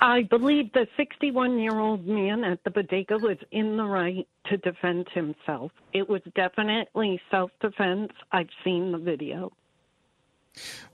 I 0.00 0.22
believe 0.24 0.70
the 0.72 0.86
61 0.98 1.58
year 1.58 1.78
old 1.78 2.06
man 2.06 2.44
at 2.44 2.62
the 2.64 2.70
bodega 2.70 3.16
was 3.16 3.38
in 3.52 3.78
the 3.78 3.84
right 3.84 4.26
to 4.46 4.58
defend 4.58 5.06
himself. 5.14 5.72
It 5.94 6.08
was 6.08 6.20
definitely 6.34 7.20
self 7.30 7.50
defense. 7.62 8.12
I've 8.30 8.50
seen 8.64 8.92
the 8.92 8.98
video. 8.98 9.52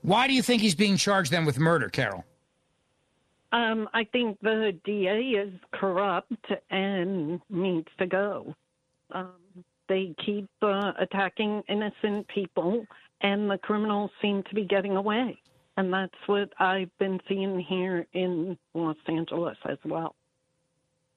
Why 0.01 0.27
do 0.27 0.33
you 0.33 0.41
think 0.41 0.61
he's 0.61 0.75
being 0.75 0.97
charged 0.97 1.31
then 1.31 1.45
with 1.45 1.59
murder, 1.59 1.89
Carol? 1.89 2.25
Um, 3.51 3.89
I 3.93 4.05
think 4.05 4.39
the 4.41 4.77
DA 4.85 5.19
is 5.19 5.53
corrupt 5.73 6.51
and 6.69 7.41
needs 7.49 7.89
to 7.99 8.07
go. 8.07 8.55
Um, 9.11 9.33
they 9.89 10.15
keep 10.25 10.49
uh, 10.61 10.93
attacking 10.99 11.63
innocent 11.67 12.27
people, 12.29 12.85
and 13.19 13.51
the 13.51 13.57
criminals 13.57 14.11
seem 14.21 14.43
to 14.43 14.55
be 14.55 14.63
getting 14.63 14.95
away. 14.95 15.41
And 15.75 15.91
that's 15.91 16.13
what 16.27 16.49
I've 16.59 16.95
been 16.97 17.19
seeing 17.27 17.59
here 17.59 18.07
in 18.13 18.57
Los 18.73 18.95
Angeles 19.07 19.57
as 19.69 19.77
well. 19.83 20.15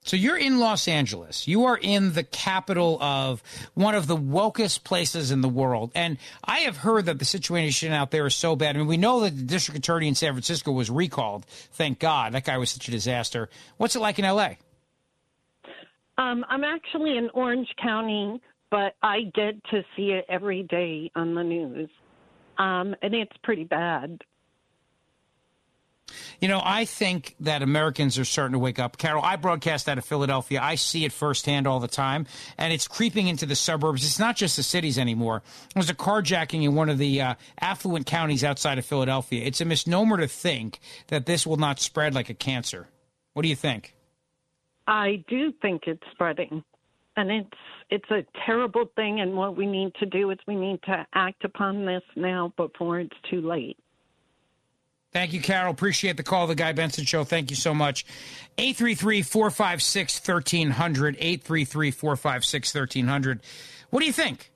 So 0.04 0.16
you're 0.16 0.36
in 0.36 0.58
Los 0.58 0.86
Angeles. 0.86 1.48
You 1.48 1.64
are 1.64 1.78
in 1.78 2.12
the 2.12 2.22
capital 2.22 3.02
of 3.02 3.42
one 3.72 3.94
of 3.94 4.06
the 4.06 4.16
wokest 4.16 4.84
places 4.84 5.30
in 5.30 5.40
the 5.40 5.48
world. 5.48 5.92
And 5.94 6.18
I 6.44 6.60
have 6.60 6.76
heard 6.76 7.06
that 7.06 7.18
the 7.18 7.24
situation 7.24 7.90
out 7.90 8.10
there 8.10 8.26
is 8.26 8.36
so 8.36 8.54
bad. 8.54 8.76
I 8.76 8.80
mean, 8.80 8.86
we 8.86 8.98
know 8.98 9.20
that 9.20 9.34
the 9.34 9.42
district 9.42 9.78
attorney 9.78 10.06
in 10.06 10.14
San 10.14 10.32
Francisco 10.34 10.72
was 10.72 10.90
recalled. 10.90 11.46
Thank 11.46 12.00
God. 12.00 12.34
That 12.34 12.44
guy 12.44 12.58
was 12.58 12.70
such 12.70 12.86
a 12.86 12.90
disaster. 12.90 13.48
What's 13.78 13.96
it 13.96 14.00
like 14.00 14.18
in 14.18 14.26
LA? 14.26 14.50
Um, 16.18 16.44
I'm 16.50 16.64
actually 16.64 17.16
in 17.16 17.30
Orange 17.32 17.68
County, 17.82 18.42
but 18.70 18.96
I 19.02 19.22
get 19.34 19.64
to 19.70 19.82
see 19.96 20.10
it 20.10 20.26
every 20.28 20.64
day 20.64 21.10
on 21.16 21.34
the 21.34 21.42
news. 21.42 21.88
Um, 22.58 22.94
and 23.00 23.14
it's 23.14 23.36
pretty 23.42 23.64
bad. 23.64 24.20
You 26.40 26.48
know, 26.48 26.60
I 26.62 26.84
think 26.84 27.36
that 27.40 27.62
Americans 27.62 28.18
are 28.18 28.24
starting 28.24 28.52
to 28.52 28.58
wake 28.58 28.78
up. 28.78 28.98
Carol, 28.98 29.22
I 29.22 29.36
broadcast 29.36 29.88
out 29.88 29.98
of 29.98 30.04
Philadelphia. 30.04 30.60
I 30.62 30.74
see 30.74 31.04
it 31.04 31.12
firsthand 31.12 31.66
all 31.66 31.80
the 31.80 31.88
time, 31.88 32.26
and 32.58 32.72
it's 32.72 32.88
creeping 32.88 33.28
into 33.28 33.46
the 33.46 33.56
suburbs. 33.56 34.04
It's 34.04 34.18
not 34.18 34.36
just 34.36 34.56
the 34.56 34.62
cities 34.62 34.98
anymore. 34.98 35.42
It 35.70 35.76
was 35.76 35.90
a 35.90 35.94
carjacking 35.94 36.62
in 36.62 36.74
one 36.74 36.88
of 36.88 36.98
the 36.98 37.20
uh, 37.20 37.34
affluent 37.60 38.06
counties 38.06 38.44
outside 38.44 38.78
of 38.78 38.84
Philadelphia. 38.84 39.44
It's 39.44 39.60
a 39.60 39.64
misnomer 39.64 40.16
to 40.18 40.28
think 40.28 40.80
that 41.08 41.26
this 41.26 41.46
will 41.46 41.56
not 41.56 41.80
spread 41.80 42.14
like 42.14 42.30
a 42.30 42.34
cancer. 42.34 42.88
What 43.32 43.42
do 43.42 43.48
you 43.48 43.56
think? 43.56 43.94
I 44.86 45.24
do 45.28 45.52
think 45.62 45.82
it's 45.86 46.02
spreading, 46.12 46.62
and 47.16 47.30
it's 47.30 47.58
it's 47.90 48.10
a 48.10 48.24
terrible 48.46 48.86
thing. 48.96 49.20
And 49.20 49.34
what 49.34 49.56
we 49.56 49.66
need 49.66 49.94
to 49.96 50.06
do 50.06 50.30
is 50.30 50.38
we 50.46 50.56
need 50.56 50.82
to 50.84 51.06
act 51.14 51.44
upon 51.44 51.86
this 51.86 52.02
now 52.16 52.52
before 52.56 53.00
it's 53.00 53.16
too 53.30 53.40
late. 53.40 53.78
Thank 55.14 55.32
you, 55.32 55.40
Carol. 55.40 55.70
Appreciate 55.70 56.16
the 56.16 56.24
call, 56.24 56.48
The 56.48 56.56
Guy 56.56 56.72
Benson 56.72 57.04
Show. 57.04 57.22
Thank 57.22 57.48
you 57.48 57.54
so 57.56 57.72
much. 57.72 58.04
833 58.58 59.22
456 59.22 60.18
1300. 60.18 61.16
833 61.20 61.90
456 61.92 62.74
1300. 62.74 63.40
What 63.90 64.00
do 64.00 64.06
you 64.06 64.12
think? 64.12 64.50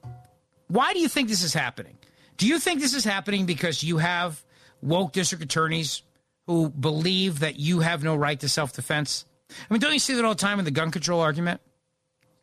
Why 0.67 0.93
do 0.93 0.99
you 0.99 1.07
think 1.07 1.29
this 1.29 1.45
is 1.45 1.55
happening? 1.55 1.97
Do 2.39 2.49
you 2.49 2.59
think 2.59 2.81
this 2.81 2.93
is 2.93 3.05
happening 3.05 3.47
because 3.47 3.85
you 3.85 3.99
have 3.99 4.45
woke 4.83 5.13
district 5.13 5.45
attorneys 5.45 6.03
who 6.49 6.71
believe 6.71 7.39
that 7.39 7.61
you 7.61 7.79
have 7.79 8.03
no 8.03 8.17
right 8.17 8.39
to 8.41 8.49
self 8.49 8.73
defense? 8.73 9.27
I 9.49 9.73
mean, 9.73 9.81
don't 9.81 9.93
you 9.93 10.01
see 10.01 10.15
that 10.15 10.25
all 10.25 10.35
the 10.35 10.41
time 10.41 10.59
in 10.59 10.65
the 10.65 10.73
gun 10.73 10.91
control 10.91 11.21
argument? 11.21 11.61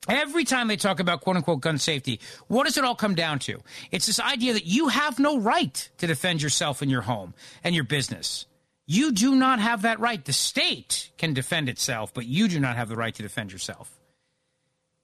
Every 0.07 0.43
time 0.43 0.67
they 0.67 0.77
talk 0.77 0.99
about 0.99 1.21
quote 1.21 1.35
unquote 1.37 1.61
gun 1.61 1.77
safety, 1.77 2.19
what 2.47 2.65
does 2.65 2.77
it 2.77 2.83
all 2.83 2.95
come 2.95 3.15
down 3.15 3.39
to? 3.39 3.59
It's 3.91 4.05
this 4.05 4.19
idea 4.19 4.53
that 4.53 4.65
you 4.65 4.89
have 4.89 5.19
no 5.19 5.39
right 5.39 5.89
to 5.97 6.07
defend 6.07 6.41
yourself 6.41 6.81
and 6.81 6.91
your 6.91 7.01
home 7.01 7.33
and 7.63 7.73
your 7.73 7.83
business. 7.83 8.45
You 8.87 9.11
do 9.11 9.35
not 9.35 9.59
have 9.59 9.81
that 9.81 9.99
right. 9.99 10.23
The 10.23 10.33
state 10.33 11.11
can 11.17 11.33
defend 11.33 11.69
itself, 11.69 12.13
but 12.13 12.25
you 12.25 12.47
do 12.47 12.59
not 12.59 12.75
have 12.75 12.87
the 12.87 12.95
right 12.95 13.15
to 13.15 13.23
defend 13.23 13.51
yourself. 13.51 13.91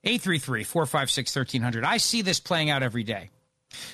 833 0.04 0.64
456 0.64 1.36
1300. 1.36 1.84
I 1.84 1.98
see 1.98 2.22
this 2.22 2.40
playing 2.40 2.70
out 2.70 2.84
every 2.84 3.04
day. 3.04 3.30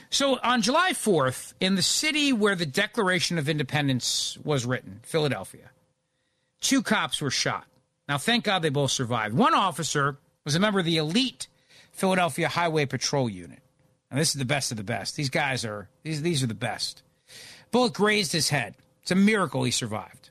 So 0.09 0.39
on 0.41 0.61
July 0.61 0.91
4th, 0.93 1.53
in 1.59 1.75
the 1.75 1.81
city 1.81 2.33
where 2.33 2.55
the 2.55 2.65
Declaration 2.65 3.37
of 3.37 3.47
Independence 3.47 4.37
was 4.43 4.65
written, 4.65 5.01
Philadelphia, 5.03 5.69
two 6.61 6.81
cops 6.81 7.21
were 7.21 7.29
shot. 7.29 7.65
Now, 8.07 8.17
thank 8.17 8.45
God 8.45 8.61
they 8.61 8.69
both 8.69 8.91
survived. 8.91 9.35
One 9.35 9.53
officer 9.53 10.17
was 10.47 10.55
a 10.55 10.61
member 10.61 10.79
of 10.79 10.85
the 10.85 10.95
elite 10.95 11.49
Philadelphia 11.91 12.47
Highway 12.47 12.85
Patrol 12.85 13.29
Unit. 13.29 13.59
And 14.09 14.17
this 14.17 14.29
is 14.29 14.39
the 14.39 14.45
best 14.45 14.71
of 14.71 14.77
the 14.77 14.83
best. 14.85 15.17
These 15.17 15.29
guys 15.29 15.65
are 15.65 15.89
these 16.03 16.21
these 16.21 16.41
are 16.41 16.47
the 16.47 16.53
best. 16.53 17.03
Bullet 17.71 17.91
grazed 17.91 18.31
his 18.31 18.47
head. 18.47 18.75
It's 19.01 19.11
a 19.11 19.15
miracle 19.15 19.65
he 19.65 19.71
survived. 19.71 20.29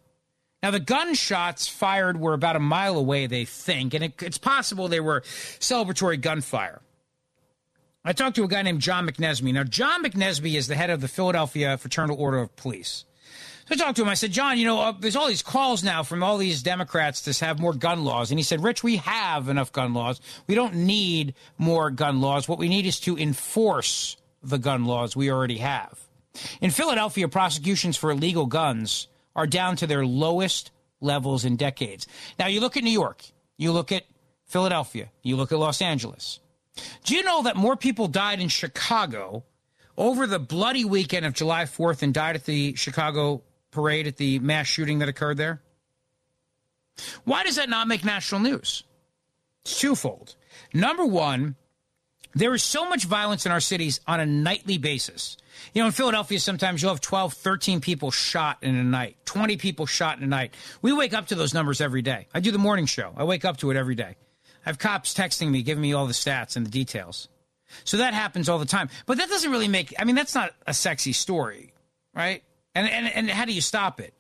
Now 0.63 0.71
the 0.71 0.81
gunshots 0.81 1.69
fired 1.69 2.19
were 2.19 2.33
about 2.33 2.57
a 2.57 2.61
mile 2.61 2.97
away, 2.97 3.27
they 3.27 3.45
think, 3.45 3.93
and 3.93 4.05
it, 4.05 4.23
it's 4.23 4.39
possible 4.39 4.89
they 4.89 5.01
were 5.01 5.21
celebratory 5.21 6.19
gunfire. 6.19 6.81
I 8.03 8.15
talked 8.15 8.37
to 8.37 8.45
a 8.45 8.49
guy 8.49 8.63
named 8.63 8.81
John 8.81 9.07
McNesby. 9.07 9.53
Now 9.53 9.65
John 9.65 10.03
McNesby 10.03 10.55
is 10.55 10.67
the 10.67 10.77
head 10.77 10.89
of 10.89 11.03
the 11.03 11.09
Philadelphia 11.09 11.77
Fraternal 11.77 12.19
Order 12.19 12.39
of 12.39 12.57
Police. 12.57 13.05
So 13.69 13.75
I 13.75 13.77
talked 13.77 13.97
to 13.97 14.03
him. 14.03 14.09
I 14.09 14.15
said, 14.15 14.31
John, 14.31 14.59
you 14.59 14.65
know, 14.65 14.81
uh, 14.81 14.93
there's 14.93 15.17
all 15.17 15.27
these 15.27 15.43
calls 15.43 15.83
now 15.83 16.05
from 16.05 16.23
all 16.23 16.39
these 16.39 16.63
Democrats 16.63 17.23
to 17.23 17.45
have 17.45 17.59
more 17.59 17.75
gun 17.75 18.05
laws. 18.05 18.31
And 18.31 18.39
he 18.39 18.45
said, 18.45 18.63
Rich, 18.63 18.85
we 18.85 18.97
have 18.97 19.49
enough 19.49 19.73
gun 19.73 19.93
laws. 19.93 20.21
We 20.47 20.55
don't 20.55 20.75
need 20.75 21.35
more 21.59 21.91
gun 21.91 22.21
laws. 22.21 22.49
What 22.49 22.61
we 22.61 22.69
need 22.69 22.87
is 22.87 23.01
to 23.01 23.19
enforce 23.19 24.17
the 24.41 24.59
gun 24.59 24.85
laws 24.85 25.17
we 25.17 25.31
already 25.31 25.59
have. 25.59 25.99
In 26.61 26.71
Philadelphia, 26.71 27.27
prosecutions 27.29 27.97
for 27.97 28.13
illegal 28.13 28.47
guns 28.47 29.09
are 29.35 29.49
down 29.49 29.75
to 29.77 29.87
their 29.87 30.07
lowest 30.07 30.71
levels 31.01 31.45
in 31.45 31.57
decades. 31.57 32.07
Now, 32.39 32.47
you 32.47 32.61
look 32.61 32.77
at 32.77 32.85
New 32.85 32.91
York, 32.91 33.25
you 33.57 33.73
look 33.73 33.91
at 33.91 34.05
Philadelphia, 34.47 35.11
you 35.23 35.35
look 35.35 35.51
at 35.51 35.59
Los 35.59 35.83
Angeles. 35.83 36.39
Do 37.05 37.17
you 37.17 37.25
know 37.25 37.43
that 37.43 37.57
more 37.57 37.77
people 37.77 38.07
died 38.07 38.41
in 38.41 38.49
Chicago 38.49 39.45
over 39.97 40.27
the 40.27 40.39
bloody 40.39 40.85
weekend 40.85 41.27
of 41.27 41.33
July 41.33 41.65
4th 41.65 42.03
and 42.03 42.15
died 42.15 42.37
at 42.37 42.45
the 42.45 42.75
Chicago 42.77 43.43
parade 43.77 44.07
at 44.07 44.17
the 44.17 44.39
mass 44.41 44.67
shooting 44.67 44.99
that 45.01 45.09
occurred 45.09 45.37
there? 45.37 45.61
Why 47.25 47.45
does 47.45 47.57
that 47.57 47.69
not 47.69 47.87
make 47.87 48.05
national 48.05 48.41
news? 48.41 48.83
It's 49.63 49.79
twofold. 49.79 50.35
Number 50.73 51.05
one, 51.05 51.57
there 52.35 52.55
is 52.55 52.63
so 52.63 52.89
much 52.89 53.05
violence 53.05 53.47
in 53.47 53.53
our 53.53 53.61
cities 53.61 54.01
on 54.07 54.19
a 54.19 54.27
nightly 54.27 54.79
basis. 54.79 55.37
You 55.75 55.83
know, 55.83 55.87
in 55.87 55.93
Philadelphia, 55.93 56.41
sometimes 56.41 56.83
you'll 56.83 56.91
have 56.93 57.01
12, 57.01 57.35
13 57.35 57.81
people 57.81 58.11
shot 58.11 58.59
in 58.63 58.75
a 58.77 58.85
night, 58.85 59.17
20 59.27 59.57
people 59.57 59.87
shot 59.87 60.19
in 60.19 60.25
a 60.25 60.27
night. 60.27 60.55
We 60.83 60.93
wake 60.93 61.15
up 61.15 61.29
to 61.29 61.35
those 61.35 61.55
numbers 61.55 61.81
every 61.81 62.03
day. 62.03 62.29
I 62.35 62.41
do 62.41 62.51
the 62.51 62.59
morning 62.59 62.87
show, 62.87 63.13
I 63.17 63.25
wake 63.25 63.45
up 63.45 63.59
to 63.59 63.71
it 63.71 63.77
every 63.77 63.95
day. 63.95 64.17
I 64.65 64.69
have 64.71 64.79
cops 64.79 65.15
texting 65.15 65.51
me, 65.51 65.63
giving 65.63 65.83
me 65.83 65.93
all 65.93 66.07
the 66.07 66.13
stats 66.13 66.57
and 66.57 66.67
the 66.67 66.71
details. 66.71 67.29
So 67.85 67.99
that 67.99 68.15
happens 68.15 68.49
all 68.49 68.59
the 68.59 68.67
time. 68.67 68.89
But 69.07 69.19
that 69.19 69.29
doesn't 69.29 69.51
really 69.51 69.69
make, 69.69 69.95
I 69.99 70.05
mean, 70.05 70.17
that's 70.17 70.35
not 70.35 70.53
a 70.67 70.75
sexy 70.75 71.13
story, 71.13 71.73
right? 72.15 72.43
And, 72.77 72.91
and, 72.91 73.07
and 73.07 73.31
how 73.31 73.47
do 73.47 73.55
you 73.55 73.63
stop 73.63 74.01
it? 74.01 74.13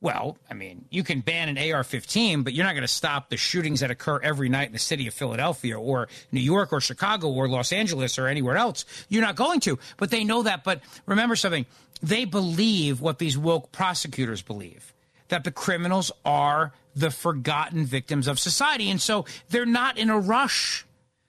Well, 0.00 0.38
I 0.48 0.54
mean, 0.54 0.84
you 0.88 1.02
can 1.02 1.20
ban 1.20 1.48
an 1.48 1.72
AR 1.72 1.82
15, 1.82 2.44
but 2.44 2.52
you're 2.52 2.64
not 2.64 2.74
going 2.74 2.82
to 2.82 2.88
stop 2.88 3.28
the 3.28 3.36
shootings 3.36 3.80
that 3.80 3.90
occur 3.90 4.20
every 4.22 4.48
night 4.48 4.68
in 4.68 4.72
the 4.72 4.78
city 4.78 5.08
of 5.08 5.14
Philadelphia 5.14 5.76
or 5.76 6.06
New 6.30 6.40
York 6.40 6.72
or 6.72 6.80
Chicago 6.80 7.28
or 7.28 7.48
Los 7.48 7.72
Angeles 7.72 8.20
or 8.20 8.28
anywhere 8.28 8.56
else. 8.56 8.84
You're 9.08 9.22
not 9.22 9.34
going 9.34 9.58
to. 9.60 9.80
But 9.96 10.12
they 10.12 10.22
know 10.22 10.44
that. 10.44 10.62
But 10.62 10.80
remember 11.06 11.34
something 11.34 11.66
they 12.00 12.24
believe 12.24 13.00
what 13.00 13.18
these 13.18 13.36
woke 13.36 13.72
prosecutors 13.72 14.42
believe 14.42 14.92
that 15.26 15.42
the 15.42 15.50
criminals 15.50 16.12
are 16.24 16.72
the 16.94 17.10
forgotten 17.10 17.84
victims 17.84 18.28
of 18.28 18.38
society. 18.38 18.92
And 18.92 19.00
so 19.00 19.24
they're 19.48 19.66
not 19.66 19.98
in 19.98 20.08
a 20.08 20.20
rush 20.20 20.86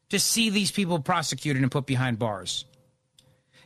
to 0.10 0.20
see 0.20 0.52
these 0.52 0.70
people 0.70 1.00
prosecuted 1.00 1.64
and 1.64 1.72
put 1.72 1.88
behind 1.88 2.20
bars. 2.20 2.66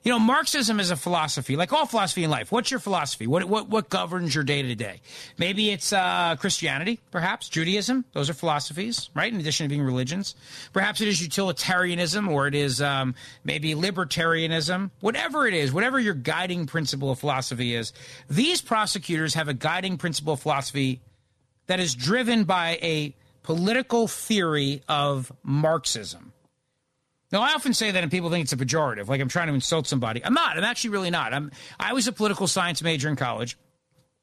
You 0.04 0.12
know, 0.12 0.18
Marxism 0.18 0.80
is 0.80 0.89
a 0.89 0.95
philosophy, 0.95 1.56
like 1.56 1.72
all 1.72 1.86
philosophy 1.86 2.24
in 2.24 2.32
life. 2.32 2.52
What's 2.52 2.72
your 2.72 2.80
philosophy? 2.80 3.28
What 3.28 3.43
what 3.43 3.70
what 3.70 3.89
governs 3.89 4.34
your 4.34 4.43
day 4.43 4.64
to 4.64 4.74
day? 4.74 4.99
Maybe 5.38 5.70
it's 5.70 5.93
uh, 5.93 6.36
Christianity, 6.39 6.99
perhaps 7.12 7.49
Judaism. 7.49 8.06
Those 8.14 8.28
are 8.28 8.34
philosophies, 8.34 9.12
right? 9.14 9.32
In 9.32 9.39
addition 9.39 9.66
to 9.66 9.70
being 9.70 9.84
religions, 9.84 10.34
perhaps 10.74 11.02
it 11.02 11.08
is 11.08 11.22
utilitarianism, 11.22 12.30
or 12.30 12.47
it 12.47 12.56
is 12.56 12.82
um, 12.82 13.14
maybe 13.43 13.76
libertarianism. 13.76 14.89
Whatever 15.02 15.45
it 15.45 15.54
is, 15.54 15.72
whatever 15.72 15.99
your 15.99 16.16
guiding 16.16 16.66
principle 16.66 17.12
of 17.12 17.20
philosophy 17.20 17.76
is, 17.76 17.93
these 18.28 18.60
prosecutors 18.60 19.36
have 19.36 19.49
a 19.49 19.54
guiding 19.54 19.97
principle 19.97 20.34
of 20.34 20.39
philosophy 20.39 20.99
that 21.68 21.80
is 21.80 21.93
driven 21.93 22.43
by 22.45 22.80
a 22.82 23.14
political 23.43 24.08
theory 24.08 24.82
of 24.89 25.32
Marxism. 25.43 26.34
Now, 27.32 27.42
I 27.42 27.54
often 27.54 27.74
say 27.74 27.92
that, 27.92 28.04
and 28.04 28.12
people 28.12 28.30
think 28.30 28.44
it's 28.44 28.54
a 28.54 28.58
pejorative, 28.58 29.08
like 29.08 29.22
I'm 29.22 29.30
trying 29.30 29.48
to 29.48 29.54
insult 29.54 29.88
somebody. 29.88 30.24
I'm 30.24 30.34
not. 30.34 30.58
I'm 30.58 30.64
actually 30.64 30.92
really 30.92 31.10
not. 31.10 31.34
I'm. 31.34 31.52
I 31.80 31.94
was 31.94 32.08
a 32.08 32.12
political 32.12 32.48
science 32.48 32.82
major 32.82 33.08
in 33.08 33.16
college. 33.16 33.58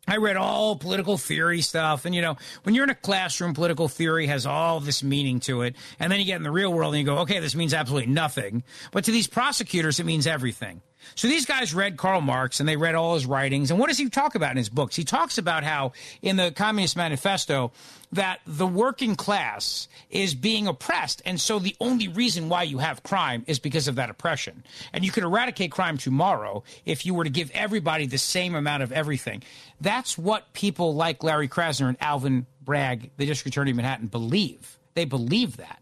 I 0.07 0.17
read 0.17 0.37
all 0.37 0.77
political 0.77 1.19
theory 1.19 1.61
stuff, 1.61 2.07
and 2.07 2.15
you 2.15 2.23
know, 2.23 2.37
when 2.63 2.75
you're 2.75 2.85
in 2.85 2.91
a 2.91 2.95
classroom, 2.95 3.53
political 3.53 3.89
theory 3.89 4.27
has 4.27 4.47
all 4.47 4.81
this 4.81 5.03
meaning 5.03 5.41
to 5.41 5.63
it, 5.63 5.77
and 6.01 6.11
then 6.11 6.19
you 6.19 6.25
get 6.25 6.37
in 6.37 6.43
the 6.43 6.51
real 6.51 6.73
world 6.73 6.95
and 6.95 7.01
you 7.01 7.07
go, 7.07 7.19
okay, 7.19 7.41
this 7.41 7.55
means 7.55 7.75
absolutely 7.75 8.11
nothing. 8.11 8.63
But 8.91 9.05
to 9.05 9.11
these 9.11 9.27
prosecutors, 9.27 10.01
it 10.01 10.07
means 10.07 10.27
everything. 10.27 10.81
So 11.15 11.29
these 11.29 11.47
guys 11.47 11.75
read 11.75 11.97
Karl 11.97 12.21
Marx 12.21 12.61
and 12.61 12.69
they 12.69 12.77
read 12.77 12.95
all 12.95 13.15
his 13.15 13.27
writings. 13.27 13.71
And 13.71 13.79
what 13.79 13.89
does 13.89 13.99
he 13.99 14.09
talk 14.09 14.35
about 14.35 14.53
in 14.53 14.57
his 14.57 14.69
books? 14.69 14.97
He 14.97 15.05
talks 15.05 15.39
about 15.39 15.65
how 15.65 15.93
in 16.23 16.37
the 16.37 16.51
Communist 16.51 16.97
Manifesto 16.97 17.73
that 18.13 18.41
the 18.47 18.67
working 18.67 19.17
class 19.17 19.89
is 20.11 20.35
being 20.35 20.67
oppressed. 20.67 21.21
And 21.25 21.41
so 21.41 21.59
the 21.59 21.77
only 21.81 22.09
reason 22.09 22.49
why 22.49 22.63
you 22.63 22.79
have 22.79 23.03
crime 23.03 23.45
is 23.47 23.59
because 23.59 23.89
of 23.89 23.97
that 23.97 24.11
oppression. 24.11 24.65
And 24.93 25.05
you 25.05 25.11
could 25.11 25.25
eradicate 25.25 25.71
crime 25.71 25.99
tomorrow 25.99 26.63
if 26.85 27.05
you 27.05 27.15
were 27.15 27.25
to 27.25 27.31
give 27.31 27.51
everybody 27.53 28.07
the 28.07 28.19
same 28.19 28.55
amount 28.55 28.83
of 28.83 28.93
everything. 28.93 29.43
That's 29.81 30.17
what 30.17 30.53
people 30.53 30.95
like 30.95 31.23
Larry 31.23 31.49
Krasner 31.49 31.89
and 31.89 31.99
Alvin 32.01 32.47
Bragg, 32.63 33.11
the 33.17 33.27
district 33.27 33.55
attorney 33.55 33.71
of 33.73 33.77
Manhattan, 33.77 34.07
believe. 34.09 34.79
They 34.95 35.05
believe 35.05 35.59
that. 35.59 35.81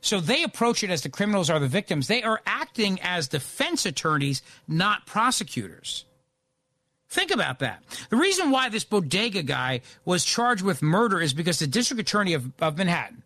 So 0.00 0.20
they 0.20 0.42
approach 0.42 0.82
it 0.82 0.90
as 0.90 1.02
the 1.02 1.08
criminals 1.08 1.50
are 1.50 1.58
the 1.58 1.68
victims. 1.68 2.08
They 2.08 2.22
are 2.22 2.40
acting 2.46 3.00
as 3.02 3.28
defense 3.28 3.84
attorneys, 3.84 4.42
not 4.66 5.06
prosecutors. 5.06 6.04
Think 7.08 7.32
about 7.32 7.58
that. 7.58 7.82
The 8.08 8.16
reason 8.16 8.50
why 8.50 8.68
this 8.68 8.84
bodega 8.84 9.42
guy 9.42 9.80
was 10.04 10.24
charged 10.24 10.62
with 10.62 10.80
murder 10.80 11.20
is 11.20 11.34
because 11.34 11.58
the 11.58 11.66
district 11.66 12.00
attorney 12.00 12.34
of, 12.34 12.52
of 12.60 12.78
Manhattan 12.78 13.24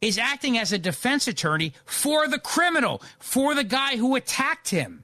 is 0.00 0.18
acting 0.18 0.56
as 0.56 0.72
a 0.72 0.78
defense 0.78 1.26
attorney 1.26 1.72
for 1.84 2.28
the 2.28 2.38
criminal, 2.38 3.02
for 3.18 3.54
the 3.54 3.64
guy 3.64 3.96
who 3.96 4.14
attacked 4.14 4.68
him. 4.68 5.02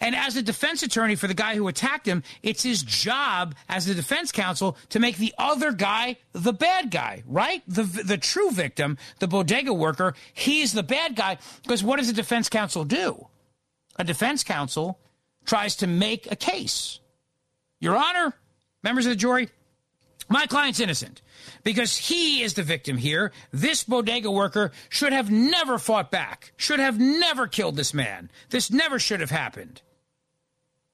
And 0.00 0.14
as 0.14 0.36
a 0.36 0.42
defense 0.42 0.82
attorney 0.82 1.14
for 1.14 1.26
the 1.26 1.34
guy 1.34 1.54
who 1.54 1.68
attacked 1.68 2.06
him, 2.06 2.22
it's 2.42 2.62
his 2.62 2.82
job 2.82 3.54
as 3.68 3.86
the 3.86 3.94
defense 3.94 4.32
counsel 4.32 4.76
to 4.90 5.00
make 5.00 5.16
the 5.16 5.34
other 5.38 5.72
guy 5.72 6.16
the 6.32 6.52
bad 6.52 6.90
guy, 6.90 7.22
right? 7.26 7.62
The 7.66 7.82
the 7.82 8.18
true 8.18 8.50
victim, 8.50 8.98
the 9.18 9.28
bodega 9.28 9.72
worker, 9.72 10.14
he's 10.32 10.72
the 10.72 10.82
bad 10.82 11.16
guy 11.16 11.38
because 11.62 11.82
what 11.82 11.98
does 11.98 12.08
a 12.08 12.14
defense 12.14 12.48
counsel 12.48 12.84
do? 12.84 13.28
A 13.96 14.04
defense 14.04 14.42
counsel 14.42 14.98
tries 15.44 15.76
to 15.76 15.86
make 15.86 16.30
a 16.30 16.36
case. 16.36 17.00
Your 17.80 17.96
Honor, 17.96 18.32
members 18.82 19.06
of 19.06 19.10
the 19.10 19.16
jury, 19.16 19.48
my 20.28 20.46
client's 20.46 20.80
innocent 20.80 21.20
because 21.62 21.96
he 21.96 22.42
is 22.42 22.54
the 22.54 22.62
victim 22.62 22.96
here. 22.96 23.32
This 23.52 23.84
bodega 23.84 24.30
worker 24.30 24.72
should 24.88 25.12
have 25.12 25.30
never 25.30 25.78
fought 25.78 26.10
back, 26.10 26.52
should 26.56 26.80
have 26.80 26.98
never 26.98 27.46
killed 27.46 27.76
this 27.76 27.94
man. 27.94 28.30
This 28.50 28.70
never 28.70 28.98
should 28.98 29.20
have 29.20 29.30
happened. 29.30 29.82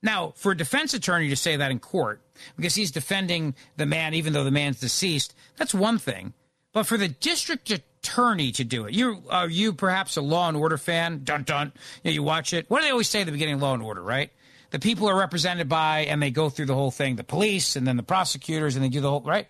Now, 0.02 0.32
for 0.36 0.52
a 0.52 0.56
defense 0.56 0.94
attorney 0.94 1.28
to 1.28 1.36
say 1.36 1.56
that 1.56 1.70
in 1.70 1.80
court, 1.80 2.22
because 2.56 2.74
he's 2.74 2.92
defending 2.92 3.54
the 3.76 3.86
man 3.86 4.14
even 4.14 4.32
though 4.32 4.44
the 4.44 4.50
man's 4.50 4.80
deceased, 4.80 5.34
that's 5.56 5.74
one 5.74 5.98
thing. 5.98 6.34
But 6.72 6.86
for 6.86 6.96
the 6.96 7.08
district 7.08 7.70
attorney 7.70 8.52
to 8.52 8.64
do 8.64 8.84
it, 8.84 8.94
you 8.94 9.24
are 9.30 9.48
you 9.48 9.72
perhaps 9.72 10.16
a 10.16 10.20
Law 10.20 10.48
and 10.48 10.56
Order 10.56 10.78
fan? 10.78 11.22
Dun 11.24 11.42
dun. 11.42 11.72
You, 12.04 12.10
know, 12.10 12.14
you 12.14 12.22
watch 12.22 12.52
it. 12.52 12.66
What 12.68 12.80
do 12.80 12.84
they 12.84 12.92
always 12.92 13.08
say 13.08 13.22
at 13.22 13.26
the 13.26 13.32
beginning 13.32 13.56
of 13.56 13.62
Law 13.62 13.74
and 13.74 13.82
Order, 13.82 14.02
right? 14.02 14.30
The 14.70 14.78
people 14.78 15.08
are 15.08 15.18
represented 15.18 15.68
by, 15.68 16.00
and 16.00 16.22
they 16.22 16.30
go 16.30 16.50
through 16.50 16.66
the 16.66 16.74
whole 16.74 16.90
thing, 16.90 17.16
the 17.16 17.24
police, 17.24 17.74
and 17.74 17.86
then 17.86 17.96
the 17.96 18.02
prosecutors, 18.02 18.76
and 18.76 18.84
they 18.84 18.90
do 18.90 19.00
the 19.00 19.08
whole 19.10 19.22
right. 19.22 19.48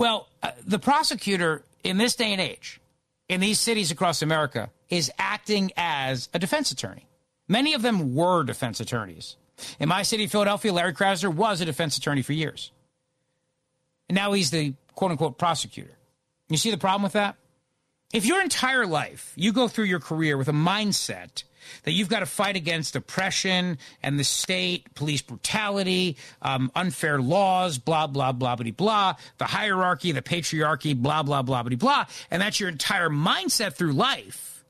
Well, 0.00 0.30
uh, 0.42 0.52
the 0.66 0.78
prosecutor 0.78 1.62
in 1.84 1.98
this 1.98 2.16
day 2.16 2.32
and 2.32 2.40
age, 2.40 2.80
in 3.28 3.38
these 3.38 3.60
cities 3.60 3.90
across 3.90 4.22
America, 4.22 4.70
is 4.88 5.12
acting 5.18 5.72
as 5.76 6.30
a 6.32 6.38
defense 6.38 6.72
attorney. 6.72 7.06
Many 7.48 7.74
of 7.74 7.82
them 7.82 8.14
were 8.14 8.42
defense 8.42 8.80
attorneys. 8.80 9.36
In 9.78 9.90
my 9.90 10.02
city, 10.02 10.26
Philadelphia, 10.26 10.72
Larry 10.72 10.94
Krasner 10.94 11.28
was 11.28 11.60
a 11.60 11.66
defense 11.66 11.98
attorney 11.98 12.22
for 12.22 12.32
years. 12.32 12.72
And 14.08 14.16
now 14.16 14.32
he's 14.32 14.50
the 14.50 14.72
quote 14.94 15.10
unquote 15.10 15.36
prosecutor. 15.36 15.98
You 16.48 16.56
see 16.56 16.70
the 16.70 16.78
problem 16.78 17.02
with 17.02 17.12
that? 17.12 17.36
If 18.10 18.24
your 18.24 18.40
entire 18.40 18.86
life 18.86 19.34
you 19.36 19.52
go 19.52 19.68
through 19.68 19.84
your 19.84 20.00
career 20.00 20.38
with 20.38 20.48
a 20.48 20.52
mindset 20.52 21.42
that 21.84 21.92
you've 21.92 22.08
got 22.08 22.20
to 22.20 22.26
fight 22.26 22.56
against 22.56 22.96
oppression 22.96 23.78
and 24.02 24.18
the 24.18 24.24
state, 24.24 24.94
police 24.94 25.22
brutality, 25.22 26.16
um, 26.42 26.70
unfair 26.74 27.20
laws, 27.20 27.78
blah, 27.78 28.06
blah, 28.06 28.32
blah, 28.32 28.56
blah, 28.56 28.70
blah, 28.70 29.14
the 29.38 29.44
hierarchy, 29.44 30.12
the 30.12 30.22
patriarchy, 30.22 30.96
blah, 30.96 31.22
blah, 31.22 31.42
blah, 31.42 31.62
blah, 31.62 31.76
blah. 31.76 32.04
And 32.30 32.40
that's 32.42 32.60
your 32.60 32.68
entire 32.68 33.08
mindset 33.08 33.74
through 33.74 33.92
life. 33.92 34.64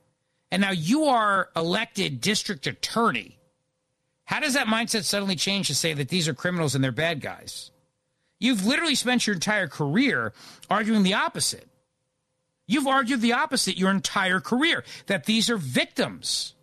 And 0.51 0.62
now 0.62 0.72
you 0.72 1.05
are 1.05 1.48
elected 1.55 2.20
district 2.20 2.66
attorney. 2.66 3.38
How 4.24 4.40
does 4.40 4.55
that 4.55 4.66
mindset 4.66 5.05
suddenly 5.05 5.36
change 5.36 5.66
to 5.68 5.74
say 5.74 5.92
that 5.92 6.09
these 6.09 6.28
are 6.28 6.34
criminals 6.34 6.74
and 6.74 6.82
they're 6.82 6.92
bad 6.92 7.20
guys? 7.20 7.70
You've 8.38 8.64
literally 8.64 8.94
spent 8.94 9.26
your 9.26 9.34
entire 9.34 9.68
career 9.68 10.32
arguing 10.70 11.03
the 11.03 11.14
opposite. 11.14 11.68
You've 12.66 12.86
argued 12.86 13.20
the 13.20 13.32
opposite 13.32 13.76
your 13.76 13.90
entire 13.90 14.40
career 14.40 14.84
that 15.07 15.24
these 15.24 15.51
are 15.51 15.57
victims. 15.57 16.55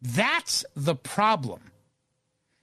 That's 0.00 0.64
the 0.76 0.94
problem. 0.94 1.60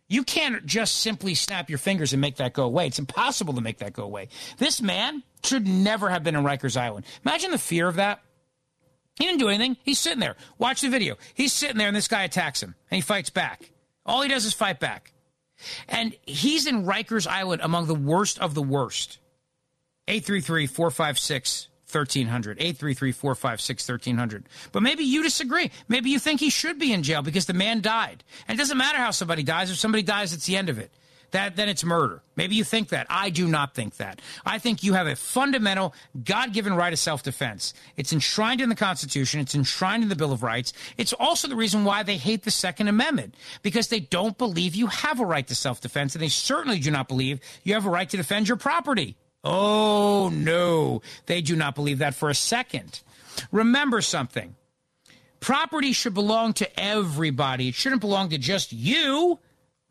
You 0.08 0.24
can't 0.24 0.66
just 0.66 0.98
simply 0.98 1.34
snap 1.34 1.70
your 1.70 1.80
fingers 1.80 2.14
and 2.14 2.22
make 2.22 2.36
that 2.36 2.54
go 2.54 2.64
away. 2.64 2.88
It's 2.88 3.00
impossible 3.00 3.56
to 3.56 3.62
make 3.62 3.80
that 3.80 3.94
go 3.94 4.04
away. 4.04 4.30
This 4.58 4.82
man 4.82 5.24
should 5.44 5.68
never 5.68 6.10
have 6.10 6.24
been 6.24 6.36
in 6.36 6.44
Rikers 6.44 6.78
Island. 6.78 7.06
Imagine 7.26 7.52
the 7.52 7.58
fear 7.58 7.88
of 7.88 7.96
that. 7.96 8.22
He 9.18 9.26
didn't 9.26 9.40
do 9.40 9.50
anything. 9.50 9.78
He's 9.84 10.00
sitting 10.00 10.20
there. 10.20 10.36
Watch 10.58 10.82
the 10.82 10.90
video. 10.90 11.16
He's 11.34 11.54
sitting 11.54 11.78
there 11.78 11.88
and 11.88 11.96
this 11.96 12.08
guy 12.08 12.24
attacks 12.24 12.62
him 12.62 12.76
and 12.92 12.96
he 12.96 13.02
fights 13.02 13.30
back. 13.30 13.72
All 14.06 14.22
he 14.22 14.30
does 14.30 14.46
is 14.46 14.54
fight 14.54 14.80
back. 14.80 15.14
And 15.88 16.16
he's 16.24 16.68
in 16.68 16.86
Rikers 16.86 17.26
Island 17.26 17.62
among 17.64 17.88
the 17.88 17.96
worst 17.96 18.40
of 18.40 18.54
the 18.54 18.62
worst. 18.62 19.20
833 20.08 20.68
456 20.68 21.70
1300 21.96 22.58
833 22.60 23.12
456 23.12 23.90
1300 23.90 24.46
but 24.72 24.84
maybe 24.84 25.04
you 25.04 25.24
disagree. 25.24 25.72
Maybe 25.88 26.10
you 26.10 26.20
think 26.20 26.40
he 26.40 26.50
should 26.50 26.80
be 26.80 26.94
in 26.94 27.04
jail 27.04 27.22
because 27.22 27.46
the 27.46 27.54
man 27.54 27.82
died. 27.82 28.24
And 28.48 28.58
it 28.58 28.62
doesn't 28.62 28.78
matter 28.78 28.98
how 28.98 29.12
somebody 29.12 29.44
dies. 29.44 29.72
If 29.72 29.78
somebody 29.78 30.04
dies 30.04 30.34
it's 30.34 30.46
the 30.46 30.58
end 30.58 30.70
of 30.70 30.80
it. 30.80 30.92
That 31.32 31.56
then 31.56 31.70
it's 31.70 31.84
murder. 31.84 32.22
Maybe 32.36 32.56
you 32.56 32.64
think 32.64 32.90
that. 32.90 33.08
I 33.10 33.30
do 33.30 33.48
not 33.48 33.74
think 33.74 33.98
that. 33.98 34.22
I 34.46 34.58
think 34.60 34.84
you 34.84 34.94
have 34.94 35.08
a 35.08 35.16
fundamental 35.16 35.94
god-given 36.24 36.74
right 36.76 36.94
of 36.94 37.00
self-defense. 37.00 37.74
It's 37.98 38.14
enshrined 38.14 38.62
in 38.62 38.70
the 38.70 38.76
constitution. 38.76 39.40
It's 39.40 39.56
enshrined 39.56 40.04
in 40.04 40.10
the 40.10 40.16
bill 40.16 40.32
of 40.32 40.44
rights. 40.44 40.72
It's 40.98 41.14
also 41.14 41.48
the 41.48 41.56
reason 41.56 41.84
why 41.84 42.04
they 42.04 42.18
hate 42.18 42.44
the 42.44 42.52
second 42.52 42.88
amendment 42.88 43.36
because 43.64 43.88
they 43.88 44.00
don't 44.00 44.38
believe 44.38 44.76
you 44.76 44.88
have 44.88 45.20
a 45.20 45.26
right 45.26 45.46
to 45.48 45.56
self-defense 45.56 46.16
and 46.16 46.22
they 46.22 46.30
certainly 46.30 46.80
do 46.80 46.92
not 46.92 47.08
believe 47.08 47.40
you 47.64 47.74
have 47.74 47.86
a 47.86 47.90
right 47.90 48.10
to 48.10 48.18
defend 48.18 48.48
your 48.48 48.58
property 48.58 49.18
Oh, 49.46 50.30
no. 50.34 51.04
They 51.28 51.42
do 51.42 51.56
not 51.56 51.76
believe 51.76 52.00
that 52.00 52.16
for 52.16 52.30
a 52.30 52.36
second. 52.36 53.02
Remember 53.52 54.02
something 54.02 54.56
property 55.46 55.94
should 55.94 56.16
belong 56.16 56.54
to 56.54 56.80
everybody, 56.80 57.68
it 57.68 57.76
shouldn't 57.76 58.02
belong 58.02 58.30
to 58.30 58.38
just 58.38 58.74
you, 58.74 59.38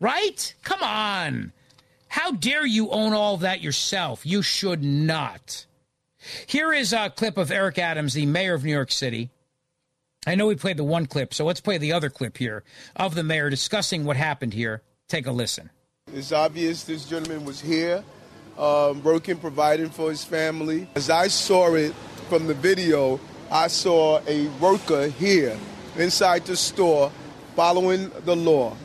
right? 0.01 0.53
Come 0.63 0.83
on. 0.83 1.53
How 2.09 2.31
dare 2.31 2.65
you 2.65 2.89
own 2.89 3.13
all 3.13 3.37
that 3.37 3.61
yourself? 3.61 4.25
You 4.25 4.41
should 4.41 4.83
not. 4.83 5.65
Here 6.45 6.73
is 6.73 6.91
a 6.91 7.09
clip 7.09 7.37
of 7.37 7.51
Eric 7.51 7.79
Adams, 7.79 8.13
the 8.13 8.25
mayor 8.25 8.53
of 8.53 8.65
New 8.65 8.73
York 8.73 8.91
City. 8.91 9.29
I 10.27 10.35
know 10.35 10.47
we 10.47 10.55
played 10.55 10.75
the 10.75 10.83
one 10.83 11.05
clip, 11.05 11.33
so 11.33 11.45
let's 11.45 11.61
play 11.61 11.77
the 11.77 11.93
other 11.93 12.09
clip 12.09 12.37
here 12.37 12.63
of 12.97 13.15
the 13.15 13.23
mayor 13.23 13.49
discussing 13.49 14.03
what 14.03 14.17
happened 14.17 14.53
here. 14.53 14.81
Take 15.07 15.25
a 15.25 15.31
listen. 15.31 15.69
It's 16.13 16.33
obvious 16.33 16.83
this 16.83 17.05
gentleman 17.05 17.45
was 17.45 17.61
here 17.61 18.03
um, 18.57 19.03
working, 19.03 19.37
providing 19.37 19.89
for 19.89 20.09
his 20.09 20.23
family. 20.23 20.87
As 20.95 21.09
I 21.09 21.27
saw 21.27 21.73
it 21.75 21.93
from 22.29 22.47
the 22.47 22.53
video, 22.53 23.19
I 23.51 23.67
saw 23.67 24.21
a 24.27 24.47
worker 24.59 25.07
here 25.07 25.57
inside 25.97 26.45
the 26.45 26.55
store 26.55 27.11
following 27.55 28.11
the 28.25 28.35
law, 28.35 28.75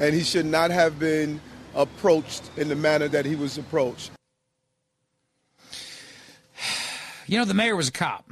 and 0.00 0.14
he 0.14 0.22
should 0.22 0.46
not 0.46 0.70
have 0.70 0.98
been 0.98 1.40
approached 1.74 2.50
in 2.56 2.68
the 2.68 2.76
manner 2.76 3.08
that 3.08 3.24
he 3.24 3.36
was 3.36 3.58
approached. 3.58 4.10
You 7.26 7.38
know, 7.38 7.44
the 7.44 7.54
mayor 7.54 7.76
was 7.76 7.88
a 7.88 7.92
cop. 7.92 8.28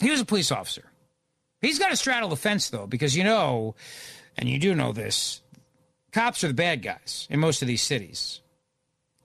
He 0.00 0.10
was 0.10 0.20
a 0.20 0.24
police 0.24 0.50
officer. 0.50 0.84
He's 1.60 1.78
got 1.78 1.90
to 1.90 1.96
straddle 1.96 2.28
the 2.28 2.36
fence, 2.36 2.70
though, 2.70 2.86
because 2.86 3.16
you 3.16 3.24
know, 3.24 3.74
and 4.36 4.48
you 4.48 4.58
do 4.58 4.74
know 4.74 4.92
this, 4.92 5.40
cops 6.12 6.42
are 6.44 6.48
the 6.48 6.54
bad 6.54 6.82
guys 6.82 7.26
in 7.30 7.40
most 7.40 7.62
of 7.62 7.68
these 7.68 7.82
cities 7.82 8.40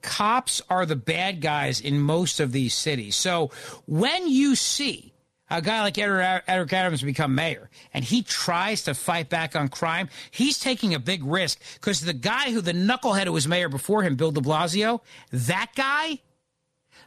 cops 0.04 0.62
are 0.70 0.86
the 0.86 0.96
bad 0.96 1.42
guys 1.42 1.82
in 1.82 2.00
most 2.00 2.40
of 2.40 2.52
these 2.52 2.76
cities. 2.76 3.16
So 3.16 3.50
when 3.88 4.28
you 4.28 4.56
see 4.56 5.14
a 5.50 5.62
guy 5.62 5.82
like 5.82 5.98
Eric 5.98 6.74
Adams 6.74 7.02
become 7.02 7.34
mayor 7.34 7.70
and 7.94 8.04
he 8.04 8.22
tries 8.22 8.84
to 8.84 8.94
fight 8.94 9.30
back 9.30 9.56
on 9.56 9.70
crime, 9.70 10.10
he's 10.30 10.60
taking 10.60 10.94
a 10.94 11.00
big 11.00 11.24
risk 11.24 11.60
because 11.76 12.02
the 12.02 12.14
guy 12.14 12.52
who 12.52 12.62
the 12.62 12.74
knucklehead 12.74 13.26
who 13.26 13.32
was 13.32 13.48
mayor 13.48 13.70
before 13.70 14.04
him, 14.04 14.16
Bill 14.16 14.32
de 14.32 14.42
Blasio, 14.42 15.02
that 15.32 15.72
guy 15.76 16.20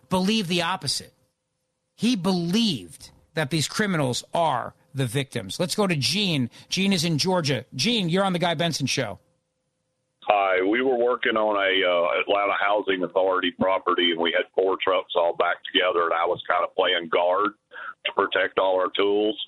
believed 0.08 0.48
the 0.48 0.62
opposite. 0.62 1.12
He 1.94 2.16
believed 2.16 3.10
that 3.34 3.50
these 3.50 3.68
criminals 3.68 4.24
are 4.32 4.74
the 4.94 5.06
victims. 5.06 5.60
Let's 5.60 5.74
go 5.74 5.86
to 5.86 5.96
Gene. 5.96 6.50
Gene 6.68 6.92
is 6.92 7.04
in 7.04 7.18
Georgia. 7.18 7.66
Gene, 7.74 8.08
you're 8.08 8.24
on 8.24 8.32
the 8.32 8.38
Guy 8.38 8.54
Benson 8.54 8.86
show. 8.86 9.18
Hi, 10.28 10.58
we 10.60 10.82
were 10.82 10.98
working 10.98 11.36
on 11.36 11.54
a 11.54 11.72
uh, 11.86 12.18
Atlanta 12.18 12.58
Housing 12.58 13.04
Authority 13.04 13.52
property, 13.60 14.10
and 14.10 14.18
we 14.18 14.34
had 14.36 14.50
four 14.58 14.76
trucks 14.82 15.14
all 15.14 15.36
back 15.36 15.62
together, 15.62 16.10
and 16.10 16.14
I 16.14 16.26
was 16.26 16.42
kind 16.50 16.64
of 16.66 16.74
playing 16.74 17.08
guard 17.14 17.54
to 18.06 18.12
protect 18.12 18.58
all 18.58 18.74
our 18.74 18.90
tools. 18.96 19.38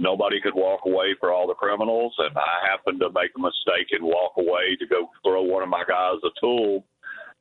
nobody 0.00 0.40
could 0.40 0.54
walk 0.54 0.80
away 0.84 1.14
for 1.20 1.32
all 1.32 1.46
the 1.46 1.54
criminals, 1.54 2.12
and 2.18 2.36
I 2.36 2.66
happened 2.68 2.98
to 3.00 3.10
make 3.14 3.30
a 3.36 3.40
mistake 3.40 3.88
and 3.92 4.02
walk 4.02 4.32
away 4.36 4.74
to 4.80 4.86
go 4.86 5.08
throw 5.22 5.42
one 5.42 5.62
of 5.62 5.68
my 5.68 5.84
guys 5.86 6.18
a 6.24 6.30
tool. 6.40 6.84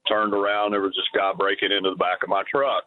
Turned 0.08 0.34
around, 0.34 0.72
there 0.72 0.82
was 0.82 0.94
this 0.96 1.10
guy 1.20 1.34
breaking 1.38 1.72
into 1.72 1.90
the 1.90 1.96
back 1.96 2.22
of 2.22 2.30
my 2.30 2.44
truck. 2.50 2.84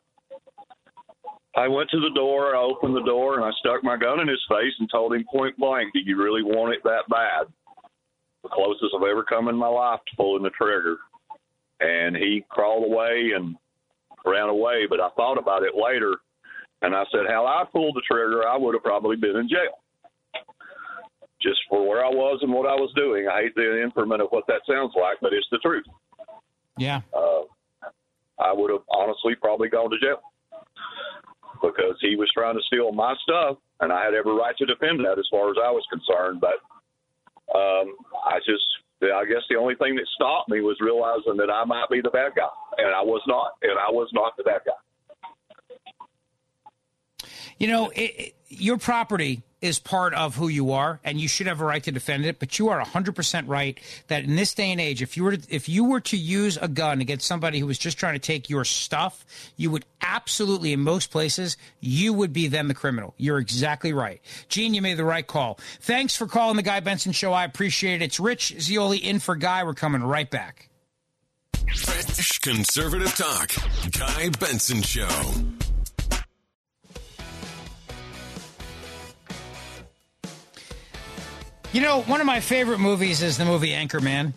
I 1.57 1.67
went 1.67 1.91
to 1.91 2.01
the 2.01 2.15
door, 2.15 2.55
I 2.55 2.63
opened 2.63 2.97
the 2.97 3.03
door, 3.03 3.35
and 3.35 3.45
I 3.45 3.51
stuck 3.59 3.83
my 3.83 3.97
gun 3.97 4.21
in 4.21 4.29
his 4.29 4.43
face 4.49 4.73
and 4.79 4.89
told 4.91 5.13
him 5.13 5.25
point 5.31 5.59
blank, 5.59 5.93
"Do 5.93 6.01
you 6.01 6.17
really 6.17 6.43
want 6.43 6.73
it 6.73 6.83
that 6.85 7.09
bad?" 7.11 7.47
The 8.43 8.49
closest 8.49 8.95
I've 8.97 9.03
ever 9.03 9.23
come 9.23 9.49
in 9.49 9.57
my 9.57 9.69
life 9.69 10.01
to 10.09 10.17
pulling 10.17 10.43
the 10.43 10.51
trigger, 10.51 10.97
and 11.81 12.17
he 12.17 12.45
crawled 12.49 12.91
away 12.91 13.31
and 13.37 13.57
ran 14.25 14.49
away. 14.49 14.87
But 14.89 15.01
I 15.01 15.11
thought 15.11 15.39
about 15.39 15.63
it 15.63 15.75
later, 15.77 16.17
and 16.83 16.95
I 16.95 17.05
said, 17.13 17.27
"How 17.29 17.47
I 17.47 17.65
pulled 17.71 17.95
the 17.95 18.03
trigger, 18.03 18.47
I 18.49 18.57
would 18.57 18.75
have 18.75 18.83
probably 18.83 19.17
been 19.17 19.37
in 19.37 19.49
jail." 19.49 19.79
Just 21.41 21.61
for 21.69 21.87
where 21.89 22.05
I 22.05 22.09
was 22.09 22.39
and 22.43 22.53
what 22.53 22.69
I 22.69 22.75
was 22.75 22.93
doing. 22.95 23.29
I 23.29 23.43
hate 23.43 23.55
the 23.55 23.83
increment 23.83 24.23
of 24.23 24.29
what 24.31 24.47
that 24.47 24.63
sounds 24.67 24.93
like, 24.95 25.19
but 25.21 25.33
it's 25.33 25.49
the 25.51 25.59
truth. 25.59 25.87
Yeah. 26.79 27.01
Uh, 27.13 27.43
I 28.39 28.53
would 28.53 28.71
have 28.71 28.83
honestly 28.91 29.35
probably 29.35 29.69
gone 29.69 29.91
to 29.91 29.99
jail 29.99 30.21
because 31.63 31.97
he 32.01 32.17
was 32.17 32.31
trying 32.35 32.57
to 32.57 32.63
steal 32.67 32.93
my 32.93 33.15
stuff, 33.23 33.59
and 33.81 33.93
I 33.93 34.05
had 34.05 34.15
every 34.15 34.35
right 34.35 34.57
to 34.57 34.67
defend 34.67 35.05
that 35.05 35.19
as 35.19 35.27
far 35.31 35.51
as 35.51 35.57
I 35.63 35.71
was 35.71 35.85
concerned. 35.91 36.41
But 36.41 36.59
um, 37.55 37.97
I 38.27 38.39
just, 38.47 38.65
I 39.03 39.25
guess 39.25 39.43
the 39.51 39.57
only 39.57 39.75
thing 39.75 39.97
that 39.97 40.07
stopped 40.15 40.49
me 40.49 40.61
was 40.61 40.77
realizing 40.81 41.37
that 41.39 41.51
I 41.51 41.65
might 41.65 41.91
be 41.91 42.01
the 42.01 42.11
bad 42.11 42.33
guy, 42.37 42.49
and 42.79 42.95
I 42.95 43.03
was 43.03 43.23
not, 43.27 43.53
and 43.63 43.79
I 43.79 43.91
was 43.91 44.09
not 44.13 44.37
the 44.37 44.45
bad 44.45 44.63
guy. 44.65 44.79
You 47.63 47.69
know, 47.69 47.91
it, 47.91 48.01
it, 48.01 48.35
your 48.49 48.77
property 48.77 49.45
is 49.61 49.79
part 49.79 50.15
of 50.15 50.35
who 50.35 50.49
you 50.49 50.73
are, 50.73 50.99
and 51.05 51.21
you 51.21 51.29
should 51.29 51.47
have 51.47 51.61
a 51.61 51.65
right 51.65 51.85
to 51.85 51.93
defend 51.93 52.27
it. 52.27 52.41
But 52.41 52.59
you 52.59 52.71
are 52.71 52.85
100% 52.85 53.45
right 53.47 53.79
that 54.09 54.25
in 54.25 54.35
this 54.35 54.53
day 54.53 54.73
and 54.73 54.81
age, 54.81 55.01
if 55.01 55.17
you 55.17 55.23
were 55.23 55.37
to, 55.37 55.55
if 55.55 55.69
you 55.69 55.85
were 55.85 56.01
to 56.01 56.17
use 56.17 56.57
a 56.57 56.67
gun 56.67 57.01
against 57.01 57.25
somebody 57.25 57.61
who 57.61 57.67
was 57.69 57.79
just 57.79 57.99
trying 57.99 58.15
to 58.15 58.19
take 58.19 58.51
your 58.51 58.65
stuff, 58.65 59.25
you 59.57 59.71
would 59.71 59.85
absolutely, 60.01 60.73
in 60.73 60.81
most 60.81 61.13
places, 61.13 61.57
you 61.79 62.13
would 62.13 62.33
be 62.33 62.49
then 62.49 62.67
the 62.67 62.75
criminal. 62.75 63.15
You're 63.17 63.39
exactly 63.39 63.93
right. 63.93 64.21
Gene, 64.49 64.75
you 64.75 64.83
made 64.83 64.97
the 64.97 65.05
right 65.05 65.25
call. 65.25 65.61
Thanks 65.83 66.17
for 66.17 66.27
calling 66.27 66.57
the 66.57 66.63
Guy 66.63 66.81
Benson 66.81 67.13
Show. 67.13 67.33
I 67.33 67.45
appreciate 67.45 68.03
it. 68.03 68.07
It's 68.07 68.19
Rich 68.19 68.57
Zeoli 68.59 68.99
in 68.99 69.21
for 69.21 69.37
Guy. 69.37 69.63
We're 69.63 69.75
coming 69.75 70.03
right 70.03 70.29
back. 70.29 70.69
Fresh 71.77 72.41
conservative 72.41 73.15
talk. 73.15 73.53
Guy 73.97 74.31
Benson 74.31 74.83
Show. 74.83 75.07
You 81.73 81.81
know, 81.81 82.03
one 82.03 82.21
of 82.21 82.27
my 82.27 82.41
favorite 82.41 82.81
movies 82.81 83.23
is 83.23 83.39
the 83.39 83.47
movie 83.47 83.71
Anchorman. 83.71 84.35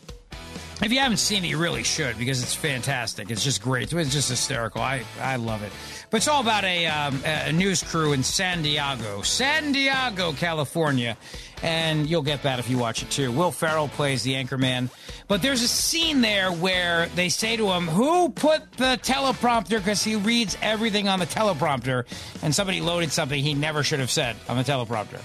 If 0.82 0.94
you 0.94 1.00
haven't 1.00 1.18
seen 1.18 1.44
it, 1.44 1.50
you 1.50 1.58
really 1.58 1.84
should 1.84 2.18
because 2.18 2.42
it's 2.42 2.56
fantastic. 2.56 3.30
It's 3.30 3.44
just 3.44 3.62
great. 3.62 3.92
It's 3.92 4.14
just 4.14 4.30
hysterical. 4.30 4.82
I, 4.82 5.04
I 5.20 5.36
love 5.36 5.62
it. 5.62 5.74
But 6.10 6.18
it's 6.18 6.30
all 6.30 6.42
about 6.42 6.64
a, 6.64 6.86
um, 6.88 7.22
a 7.26 7.52
news 7.52 7.84
crew 7.84 8.14
in 8.14 8.24
San 8.24 8.62
Diego, 8.62 9.22
San 9.22 9.74
Diego, 9.74 10.32
California. 10.32 11.18
And 11.62 12.10
you'll 12.10 12.22
get 12.22 12.44
that 12.44 12.60
if 12.60 12.70
you 12.70 12.78
watch 12.78 13.04
it 13.04 13.10
too. 13.10 13.34
Will 13.34 13.52
Ferrell 13.52 13.90
plays 13.90 14.24
the 14.24 14.34
anchorman. 14.36 14.90
But 15.28 15.42
there's 15.42 15.62
a 15.62 15.68
scene 15.68 16.22
there 16.22 16.54
where 16.54 17.08
they 17.16 17.28
say 17.28 17.58
to 17.58 17.68
him, 17.68 17.88
Who 17.88 18.30
put 18.30 18.72
the 18.74 18.98
teleprompter? 19.02 19.78
Because 19.78 20.04
he 20.06 20.16
reads 20.16 20.58
everything 20.62 21.10
on 21.10 21.20
the 21.20 21.26
teleprompter. 21.26 22.06
And 22.44 22.56
somebody 22.56 22.80
loaded 22.80 23.12
something 23.12 23.44
he 23.44 23.54
never 23.54 23.84
should 23.84 24.00
have 24.00 24.12
said 24.12 24.38
on 24.48 24.56
the 24.56 24.64
teleprompter. 24.64 25.20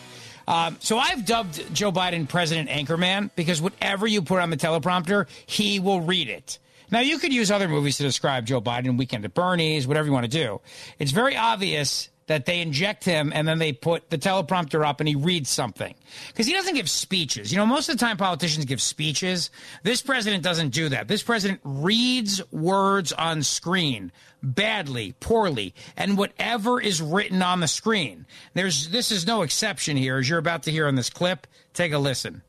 Um, 0.51 0.77
so 0.81 0.99
I've 0.99 1.25
dubbed 1.25 1.73
Joe 1.73 1.93
Biden 1.93 2.29
President 2.29 2.69
Anchorman 2.69 3.31
because 3.37 3.63
whatever 3.63 4.09
you 4.09 4.21
put 4.21 4.41
on 4.41 4.51
the 4.51 4.57
teleprompter, 4.57 5.29
he 5.47 5.79
will 5.79 6.01
read 6.01 6.29
it. 6.29 6.59
Now, 6.91 6.99
you 6.99 7.21
could 7.21 7.33
use 7.33 7.53
other 7.53 7.69
movies 7.69 7.99
to 7.99 8.03
describe 8.03 8.47
Joe 8.47 8.61
Biden, 8.61 8.99
Weekend 8.99 9.25
at 9.25 9.33
Bernie's, 9.33 9.87
whatever 9.87 10.09
you 10.09 10.13
want 10.13 10.25
to 10.25 10.31
do. 10.31 10.61
It's 10.99 11.13
very 11.13 11.37
obvious 11.37 12.09
that 12.31 12.47
they 12.47 12.61
inject 12.61 13.05
him 13.05 13.33
and 13.35 13.49
then 13.49 13.59
they 13.59 13.73
put 13.73 14.09
the 14.09 14.17
teleprompter 14.17 14.87
up 14.87 15.01
and 15.01 15.09
he 15.09 15.17
reads 15.17 15.51
something. 15.51 15.93
Because 16.29 16.47
he 16.47 16.53
doesn't 16.53 16.77
give 16.77 16.89
speeches. 16.89 17.51
You 17.51 17.59
know, 17.59 17.67
most 17.67 17.89
of 17.89 17.99
the 17.99 18.05
time 18.05 18.17
politicians 18.17 18.67
give 18.67 18.81
speeches. 18.81 19.51
This 19.83 20.01
president 20.01 20.45
doesn't 20.45 20.69
do 20.69 20.91
that. 20.91 21.09
This 21.09 21.25
president 21.25 21.59
reads 21.65 22.41
words 22.53 23.13
on 23.13 23.43
screen 23.43 24.13
badly, 24.45 25.13
poorly, 25.19 25.75
and 25.97 26.17
whatever 26.17 26.81
is 26.81 27.03
written 27.03 27.43
on 27.43 27.59
the 27.59 27.67
screen. 27.67 28.27
There's 28.55 28.91
this 28.91 29.11
is 29.11 29.27
no 29.27 29.43
exception 29.43 29.97
here, 29.97 30.19
as 30.19 30.29
you're 30.29 30.39
about 30.39 30.63
to 30.63 30.71
hear 30.71 30.87
on 30.87 30.95
this 30.95 31.11
clip. 31.11 31.49
Take 31.75 31.93
a 31.93 31.99
listen. 31.99 32.43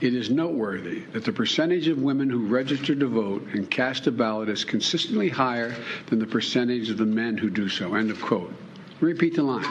It 0.00 0.14
is 0.14 0.30
noteworthy 0.30 1.00
that 1.12 1.26
the 1.26 1.32
percentage 1.32 1.86
of 1.88 2.00
women 2.00 2.30
who 2.30 2.46
register 2.46 2.94
to 2.94 3.06
vote 3.06 3.46
and 3.52 3.70
cast 3.70 4.06
a 4.06 4.10
ballot 4.10 4.48
is 4.48 4.64
consistently 4.64 5.28
higher 5.28 5.76
than 6.06 6.18
the 6.18 6.26
percentage 6.26 6.88
of 6.88 6.96
the 6.96 7.04
men 7.04 7.36
who 7.36 7.50
do 7.50 7.68
so. 7.68 7.94
End 7.94 8.10
of 8.10 8.22
quote. 8.22 8.54
Repeat 9.00 9.36
the 9.36 9.42
line. 9.42 9.66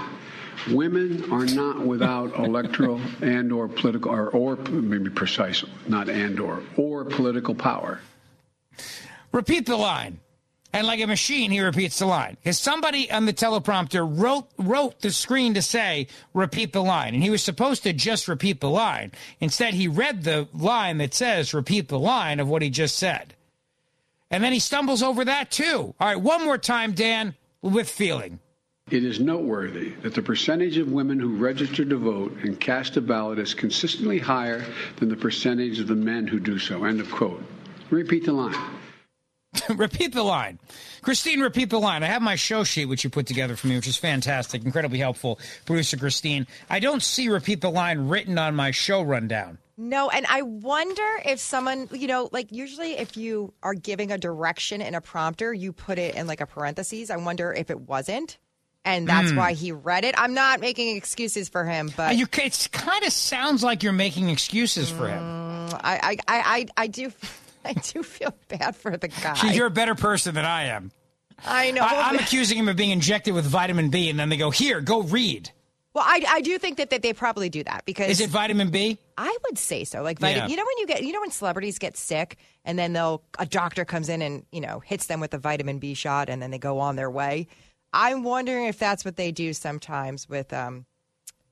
Women 0.71 1.31
are 1.31 1.45
not 1.45 1.79
without 1.79 2.37
electoral 2.39 2.99
and 3.21 3.51
or 3.51 3.67
political 3.67 4.11
or, 4.11 4.29
or 4.29 4.55
maybe 4.55 5.09
precise, 5.09 5.63
not 5.87 6.09
and 6.09 6.39
or 6.39 6.61
or 6.75 7.05
political 7.05 7.55
power. 7.55 8.01
Repeat 9.31 9.65
the 9.65 9.77
line. 9.77 10.19
And 10.73 10.85
like 10.85 10.99
a 10.99 11.07
machine, 11.07 11.51
he 11.51 11.61
repeats 11.61 11.99
the 11.99 12.05
line. 12.05 12.35
Because 12.35 12.59
somebody 12.59 13.09
on 13.09 13.25
the 13.25 13.33
teleprompter 13.33 14.05
wrote 14.09 14.47
wrote 14.57 14.99
the 14.99 15.11
screen 15.11 15.53
to 15.53 15.61
say, 15.61 16.07
repeat 16.33 16.73
the 16.73 16.83
line. 16.83 17.13
And 17.13 17.23
he 17.23 17.29
was 17.29 17.43
supposed 17.43 17.83
to 17.83 17.93
just 17.93 18.27
repeat 18.27 18.59
the 18.59 18.69
line. 18.69 19.11
Instead, 19.39 19.73
he 19.73 19.87
read 19.87 20.23
the 20.23 20.47
line 20.53 20.97
that 20.97 21.13
says, 21.13 21.53
repeat 21.53 21.87
the 21.87 21.99
line 21.99 22.39
of 22.39 22.49
what 22.49 22.61
he 22.61 22.69
just 22.69 22.97
said. 22.97 23.33
And 24.29 24.43
then 24.43 24.51
he 24.51 24.59
stumbles 24.59 25.01
over 25.01 25.23
that 25.23 25.51
too. 25.51 25.95
All 25.99 26.07
right, 26.07 26.19
one 26.19 26.43
more 26.43 26.57
time, 26.57 26.91
Dan, 26.91 27.35
with 27.61 27.89
feeling. 27.89 28.39
It 28.89 29.03
is 29.03 29.19
noteworthy 29.19 29.89
that 30.01 30.15
the 30.15 30.21
percentage 30.21 30.77
of 30.77 30.89
women 30.89 31.19
who 31.19 31.35
register 31.35 31.83
to 31.83 31.97
vote 31.97 32.37
and 32.43 32.57
cast 32.57 32.95
a 32.95 33.01
ballot 33.01 33.37
is 33.37 33.53
consistently 33.53 34.17
higher 34.17 34.63
than 34.95 35.09
the 35.09 35.15
percentage 35.17 35.79
of 35.79 35.87
the 35.87 35.95
men 35.95 36.25
who 36.25 36.39
do 36.39 36.57
so. 36.57 36.85
End 36.85 37.01
of 37.01 37.11
quote. 37.11 37.43
Repeat 37.89 38.25
the 38.25 38.31
line. 38.31 38.55
repeat 39.75 40.13
the 40.13 40.23
line. 40.23 40.57
Christine, 41.01 41.41
repeat 41.41 41.69
the 41.69 41.79
line. 41.79 42.01
I 42.01 42.07
have 42.07 42.21
my 42.21 42.35
show 42.35 42.63
sheet, 42.63 42.85
which 42.85 43.03
you 43.03 43.09
put 43.09 43.27
together 43.27 43.57
for 43.57 43.67
me, 43.67 43.75
which 43.75 43.87
is 43.87 43.97
fantastic, 43.97 44.63
incredibly 44.63 44.99
helpful. 44.99 45.37
Producer 45.65 45.97
Christine. 45.97 46.47
I 46.69 46.79
don't 46.79 47.03
see 47.03 47.27
repeat 47.27 47.59
the 47.59 47.69
line 47.69 48.07
written 48.07 48.37
on 48.37 48.55
my 48.55 48.71
show 48.71 49.01
rundown. 49.01 49.57
No, 49.75 50.09
and 50.09 50.25
I 50.27 50.43
wonder 50.43 51.21
if 51.25 51.39
someone, 51.39 51.89
you 51.91 52.07
know, 52.07 52.29
like 52.31 52.53
usually 52.53 52.93
if 52.93 53.17
you 53.17 53.53
are 53.61 53.73
giving 53.73 54.13
a 54.13 54.17
direction 54.17 54.81
in 54.81 54.95
a 54.95 55.01
prompter, 55.01 55.53
you 55.53 55.73
put 55.73 55.99
it 55.99 56.15
in 56.15 56.25
like 56.25 56.39
a 56.39 56.47
parentheses. 56.47 57.11
I 57.11 57.17
wonder 57.17 57.51
if 57.51 57.69
it 57.69 57.81
wasn't. 57.81 58.37
And 58.87 59.07
that's 59.07 59.31
Mm. 59.31 59.37
why 59.37 59.53
he 59.53 59.71
read 59.73 60.05
it. 60.05 60.15
I'm 60.17 60.33
not 60.33 60.61
making 60.61 60.95
excuses 60.95 61.49
for 61.49 61.65
him, 61.65 61.91
but 61.97 62.15
you, 62.15 62.25
it 62.37 62.69
kind 62.71 63.03
of 63.03 63.11
sounds 63.11 63.61
like 63.63 63.83
you're 63.83 63.91
making 63.91 64.29
excuses 64.29 64.89
for 64.89 65.09
him. 65.09 65.21
I, 65.83 65.99
I, 66.01 66.09
I, 66.09 66.17
I, 66.27 66.67
I 66.77 66.87
do, 66.87 67.11
I 67.65 67.73
do 67.73 68.01
feel 68.01 68.33
bad 68.47 68.75
for 68.77 68.95
the 68.95 69.09
guy. 69.09 69.51
You're 69.51 69.67
a 69.67 69.71
better 69.71 69.93
person 69.95 70.33
than 70.35 70.45
I 70.45 70.63
am. 70.67 70.91
I 71.45 71.71
know. 71.71 71.81
I, 71.81 72.09
I'm 72.09 72.15
accusing 72.17 72.57
him 72.57 72.67
of 72.69 72.77
being 72.77 72.91
injected 72.91 73.33
with 73.33 73.45
vitamin 73.45 73.89
B, 73.89 74.09
and 74.09 74.17
then 74.17 74.29
they 74.29 74.37
go, 74.37 74.49
"Here, 74.49 74.81
go 74.81 75.01
read." 75.03 75.51
Well, 75.93 76.03
I, 76.07 76.23
I 76.27 76.41
do 76.41 76.57
think 76.57 76.77
that, 76.77 76.89
that 76.91 77.01
they 77.01 77.11
probably 77.13 77.49
do 77.49 77.63
that 77.63 77.83
because 77.85 78.09
Is 78.09 78.21
it 78.21 78.29
vitamin 78.29 78.69
B? 78.71 78.97
I 79.17 79.35
would 79.47 79.57
say 79.57 79.83
so. 79.83 80.01
Like 80.03 80.19
vitamin, 80.19 80.45
Yeah. 80.45 80.51
you 80.51 80.55
know 80.57 80.63
when 80.65 80.77
you 80.77 80.87
get, 80.87 81.03
you 81.03 81.11
know 81.11 81.19
when 81.21 81.31
celebrities 81.31 81.77
get 81.79 81.97
sick 81.97 82.37
and 82.65 82.77
then 82.79 82.93
they'll 82.93 83.21
a 83.39 83.45
doctor 83.47 83.83
comes 83.83 84.07
in 84.09 84.21
and 84.21 84.45
you 84.51 84.61
know 84.61 84.79
hits 84.79 85.07
them 85.07 85.19
with 85.19 85.33
a 85.33 85.37
vitamin 85.39 85.79
B 85.79 85.93
shot 85.95 86.29
and 86.29 86.41
then 86.41 86.51
they 86.51 86.59
go 86.59 86.79
on 86.79 86.95
their 86.95 87.09
way. 87.11 87.47
I'm 87.93 88.23
wondering 88.23 88.65
if 88.65 88.77
that's 88.79 89.03
what 89.05 89.15
they 89.15 89.31
do 89.31 89.53
sometimes 89.53 90.27
with 90.29 90.51
um 90.53 90.85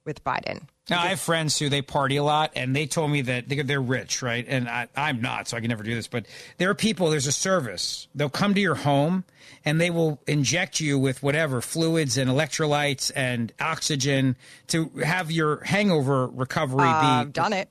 with 0.05 0.23
Biden. 0.23 0.67
Now, 0.87 1.01
I 1.01 1.07
have 1.07 1.19
friends 1.19 1.57
who 1.57 1.67
they 1.67 1.81
party 1.81 2.15
a 2.17 2.23
lot, 2.23 2.51
and 2.55 2.75
they 2.75 2.85
told 2.85 3.09
me 3.09 3.21
that 3.23 3.49
they- 3.49 3.63
they're 3.63 3.81
rich, 3.81 4.21
right? 4.21 4.45
And 4.47 4.69
I, 4.69 4.87
I'm 4.95 5.19
not, 5.19 5.47
so 5.47 5.57
I 5.57 5.59
can 5.59 5.69
never 5.69 5.81
do 5.81 5.95
this. 5.95 6.07
But 6.07 6.27
there 6.59 6.69
are 6.69 6.75
people. 6.75 7.09
There's 7.09 7.25
a 7.25 7.31
service. 7.31 8.07
They'll 8.13 8.29
come 8.29 8.53
to 8.53 8.61
your 8.61 8.75
home, 8.75 9.23
and 9.65 9.81
they 9.81 9.89
will 9.89 10.21
inject 10.27 10.79
you 10.79 10.99
with 10.99 11.23
whatever 11.23 11.59
fluids 11.59 12.17
and 12.17 12.29
electrolytes 12.29 13.11
and 13.15 13.51
oxygen 13.59 14.35
to 14.67 14.89
have 15.03 15.31
your 15.31 15.63
hangover 15.63 16.27
recovery 16.27 16.87
Uh, 16.87 17.23
be. 17.25 17.31
Done 17.31 17.53
it. 17.53 17.69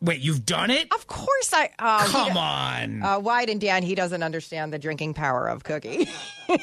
Wait, 0.00 0.20
you've 0.20 0.46
done 0.46 0.70
it? 0.70 0.92
Of 0.92 1.06
course, 1.08 1.52
I. 1.52 1.70
Uh, 1.78 2.06
Come 2.06 2.32
do- 2.32 2.38
on. 2.38 3.02
Uh, 3.02 3.18
White 3.18 3.50
and 3.50 3.60
Dan, 3.60 3.82
he 3.82 3.94
doesn't 3.96 4.22
understand 4.22 4.72
the 4.72 4.78
drinking 4.78 5.14
power 5.14 5.48
of 5.48 5.64
Cookie. 5.64 6.08
we 6.48 6.58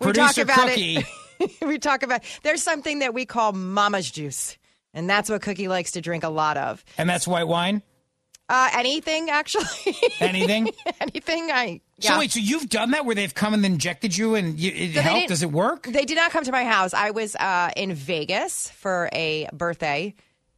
Producer 0.00 0.44
talk 0.44 0.54
about 0.56 0.68
Cookie. 0.68 1.04
it. 1.40 1.50
we 1.66 1.78
talk 1.78 2.02
about 2.04 2.22
there's 2.44 2.62
something 2.62 3.00
that 3.00 3.14
we 3.14 3.24
call 3.26 3.52
Mama's 3.52 4.08
juice, 4.10 4.56
and 4.92 5.10
that's 5.10 5.28
what 5.28 5.42
Cookie 5.42 5.66
likes 5.66 5.92
to 5.92 6.00
drink 6.00 6.22
a 6.22 6.28
lot 6.28 6.56
of. 6.56 6.84
And 6.96 7.08
that's 7.10 7.26
white 7.26 7.48
wine. 7.48 7.82
Uh, 8.48 8.68
anything, 8.74 9.30
actually. 9.30 9.64
Anything? 10.20 10.68
anything. 11.00 11.50
I. 11.50 11.80
So 12.00 12.18
wait, 12.18 12.30
so 12.30 12.40
you've 12.40 12.68
done 12.68 12.90
that 12.90 13.06
where 13.06 13.14
they've 13.14 13.34
come 13.34 13.54
and 13.54 13.64
injected 13.64 14.14
you 14.16 14.34
and 14.34 14.60
you, 14.60 14.70
it 14.70 14.94
So 14.94 15.00
helped? 15.00 15.28
Does 15.28 15.42
it 15.42 15.50
work? 15.50 15.84
They 15.86 16.04
did 16.04 16.16
not 16.16 16.30
come 16.30 16.44
to 16.44 16.52
my 16.52 16.64
house. 16.64 16.92
I 16.92 17.10
was 17.10 17.34
uh, 17.36 17.70
in 17.74 17.94
Vegas 17.94 18.68
for 18.72 19.08
a 19.14 19.48
birthday 19.54 20.14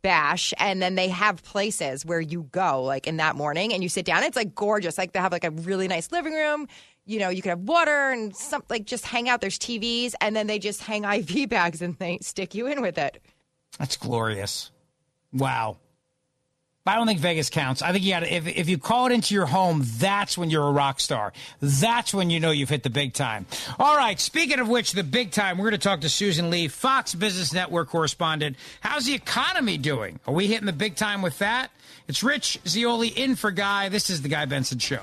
bash, 0.06 0.54
and 0.58 0.80
then 0.80 0.94
they 0.94 1.08
have 1.08 1.42
places 1.42 2.06
where 2.06 2.20
you 2.20 2.44
go 2.52 2.84
like 2.84 3.08
in 3.08 3.16
that 3.16 3.34
morning 3.34 3.72
and 3.72 3.82
you 3.82 3.88
sit 3.88 4.04
down. 4.04 4.22
It's 4.22 4.36
like 4.36 4.54
gorgeous. 4.54 4.96
Like 4.98 5.10
they 5.10 5.18
have 5.18 5.32
like 5.32 5.42
a 5.42 5.50
really 5.50 5.88
nice 5.88 6.12
living 6.12 6.32
room. 6.32 6.68
You 7.06 7.18
know, 7.18 7.28
you 7.28 7.42
can 7.42 7.50
have 7.50 7.62
water 7.62 8.12
and 8.12 8.34
some 8.36 8.62
like 8.70 8.84
just 8.84 9.04
hang 9.04 9.28
out. 9.28 9.40
There's 9.40 9.58
TVs, 9.58 10.14
and 10.20 10.36
then 10.36 10.46
they 10.46 10.60
just 10.60 10.80
hang 10.80 11.02
IV 11.02 11.48
bags 11.48 11.82
and 11.82 11.98
they 11.98 12.18
stick 12.22 12.54
you 12.54 12.68
in 12.68 12.82
with 12.82 12.98
it. 12.98 13.20
That's 13.80 13.96
glorious. 13.96 14.70
Wow. 15.32 15.78
I 16.86 16.94
don't 16.94 17.06
think 17.06 17.20
Vegas 17.20 17.50
counts. 17.50 17.82
I 17.82 17.92
think 17.92 18.04
you 18.04 18.12
got 18.12 18.20
to, 18.20 18.32
if, 18.32 18.46
if 18.46 18.68
you 18.68 18.78
call 18.78 19.06
it 19.06 19.12
into 19.12 19.34
your 19.34 19.46
home, 19.46 19.82
that's 19.98 20.38
when 20.38 20.50
you're 20.50 20.66
a 20.66 20.72
rock 20.72 21.00
star. 21.00 21.32
That's 21.60 22.14
when 22.14 22.30
you 22.30 22.38
know 22.38 22.50
you've 22.50 22.68
hit 22.68 22.82
the 22.82 22.90
big 22.90 23.12
time. 23.12 23.46
All 23.78 23.96
right. 23.96 24.18
Speaking 24.20 24.60
of 24.60 24.68
which, 24.68 24.92
the 24.92 25.04
big 25.04 25.32
time, 25.32 25.58
we're 25.58 25.70
going 25.70 25.80
to 25.80 25.88
talk 25.88 26.02
to 26.02 26.08
Susan 26.08 26.50
Lee, 26.50 26.68
Fox 26.68 27.14
Business 27.14 27.52
Network 27.52 27.88
correspondent. 27.88 28.56
How's 28.80 29.06
the 29.06 29.14
economy 29.14 29.78
doing? 29.78 30.20
Are 30.26 30.34
we 30.34 30.46
hitting 30.46 30.66
the 30.66 30.72
big 30.72 30.96
time 30.96 31.22
with 31.22 31.38
that? 31.38 31.70
It's 32.08 32.22
Rich 32.22 32.60
Zeoli 32.66 33.08
in 33.08 33.34
for 33.34 33.50
Guy. 33.50 33.88
This 33.88 34.10
is 34.10 34.22
the 34.22 34.28
Guy 34.28 34.44
Benson 34.44 34.78
Show. 34.78 35.02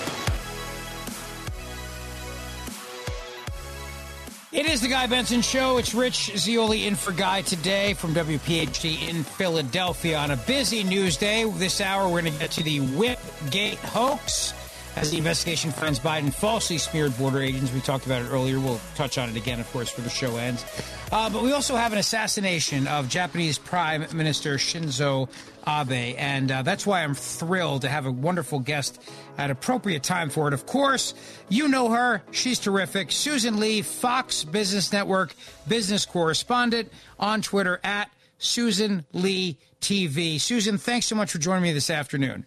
It 4.51 4.65
is 4.65 4.81
the 4.81 4.89
Guy 4.89 5.07
Benson 5.07 5.41
Show. 5.41 5.77
It's 5.77 5.93
Rich 5.93 6.35
Zeoli 6.35 6.85
in 6.85 6.97
for 6.97 7.13
Guy 7.13 7.41
today 7.41 7.93
from 7.93 8.13
WPHT 8.13 9.07
in 9.07 9.23
Philadelphia 9.23 10.17
on 10.17 10.31
a 10.31 10.35
busy 10.35 10.83
news 10.83 11.15
day. 11.15 11.49
This 11.49 11.79
hour, 11.79 12.03
we're 12.09 12.19
going 12.19 12.33
to 12.33 12.39
get 12.39 12.51
to 12.51 12.63
the 12.63 12.79
Whipgate 12.79 13.77
hoax 13.77 14.53
as 14.95 15.11
the 15.11 15.17
investigation 15.17 15.71
finds 15.71 15.99
Biden 15.99 16.33
falsely 16.33 16.77
smeared 16.77 17.17
border 17.17 17.41
agents. 17.41 17.71
We 17.73 17.81
talked 17.81 18.05
about 18.05 18.21
it 18.21 18.29
earlier. 18.29 18.59
We'll 18.59 18.81
touch 18.95 19.17
on 19.17 19.29
it 19.29 19.35
again, 19.35 19.59
of 19.59 19.71
course, 19.71 19.89
before 19.89 20.03
the 20.03 20.09
show 20.09 20.37
ends. 20.37 20.65
Uh, 21.11 21.29
but 21.29 21.43
we 21.43 21.51
also 21.51 21.75
have 21.75 21.91
an 21.91 21.99
assassination 21.99 22.87
of 22.87 23.09
Japanese 23.09 23.57
Prime 23.57 24.05
Minister 24.13 24.55
Shinzo 24.55 25.29
Abe, 25.67 26.15
and 26.17 26.51
uh, 26.51 26.61
that's 26.61 26.85
why 26.85 27.03
I'm 27.03 27.13
thrilled 27.13 27.81
to 27.83 27.89
have 27.89 28.05
a 28.05 28.11
wonderful 28.11 28.59
guest 28.59 29.01
at 29.37 29.51
appropriate 29.51 30.03
time 30.03 30.29
for 30.29 30.47
it. 30.47 30.53
Of 30.53 30.65
course, 30.65 31.13
you 31.49 31.67
know 31.67 31.89
her; 31.89 32.23
she's 32.31 32.59
terrific. 32.59 33.11
Susan 33.11 33.59
Lee, 33.59 33.81
Fox 33.81 34.43
Business 34.43 34.91
Network 34.91 35.35
business 35.67 36.05
correspondent 36.05 36.91
on 37.19 37.41
Twitter 37.41 37.79
at 37.83 38.09
Susan 38.37 39.05
Lee 39.13 39.57
TV. 39.81 40.39
Susan, 40.39 40.77
thanks 40.77 41.05
so 41.05 41.15
much 41.15 41.31
for 41.31 41.37
joining 41.37 41.63
me 41.63 41.73
this 41.73 41.89
afternoon. 41.89 42.45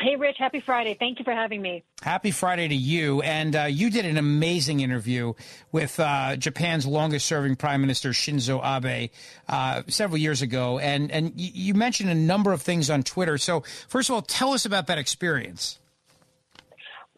Hey, 0.00 0.16
Rich. 0.16 0.36
Happy 0.38 0.60
Friday. 0.60 0.96
Thank 0.98 1.18
you 1.18 1.24
for 1.24 1.32
having 1.32 1.60
me. 1.60 1.82
Happy 2.02 2.30
Friday 2.30 2.68
to 2.68 2.74
you. 2.74 3.20
And 3.22 3.56
uh, 3.56 3.64
you 3.64 3.90
did 3.90 4.04
an 4.04 4.16
amazing 4.16 4.80
interview 4.80 5.32
with 5.72 5.98
uh, 5.98 6.36
Japan's 6.36 6.86
longest 6.86 7.26
serving 7.26 7.56
Prime 7.56 7.80
Minister 7.80 8.10
Shinzo 8.10 8.60
Abe 8.62 9.10
uh, 9.48 9.82
several 9.88 10.18
years 10.18 10.40
ago. 10.40 10.78
And, 10.78 11.10
and 11.10 11.32
you 11.36 11.74
mentioned 11.74 12.10
a 12.10 12.14
number 12.14 12.52
of 12.52 12.62
things 12.62 12.90
on 12.90 13.02
Twitter. 13.02 13.38
So, 13.38 13.64
first 13.88 14.08
of 14.08 14.14
all, 14.14 14.22
tell 14.22 14.52
us 14.52 14.64
about 14.64 14.86
that 14.86 14.98
experience. 14.98 15.78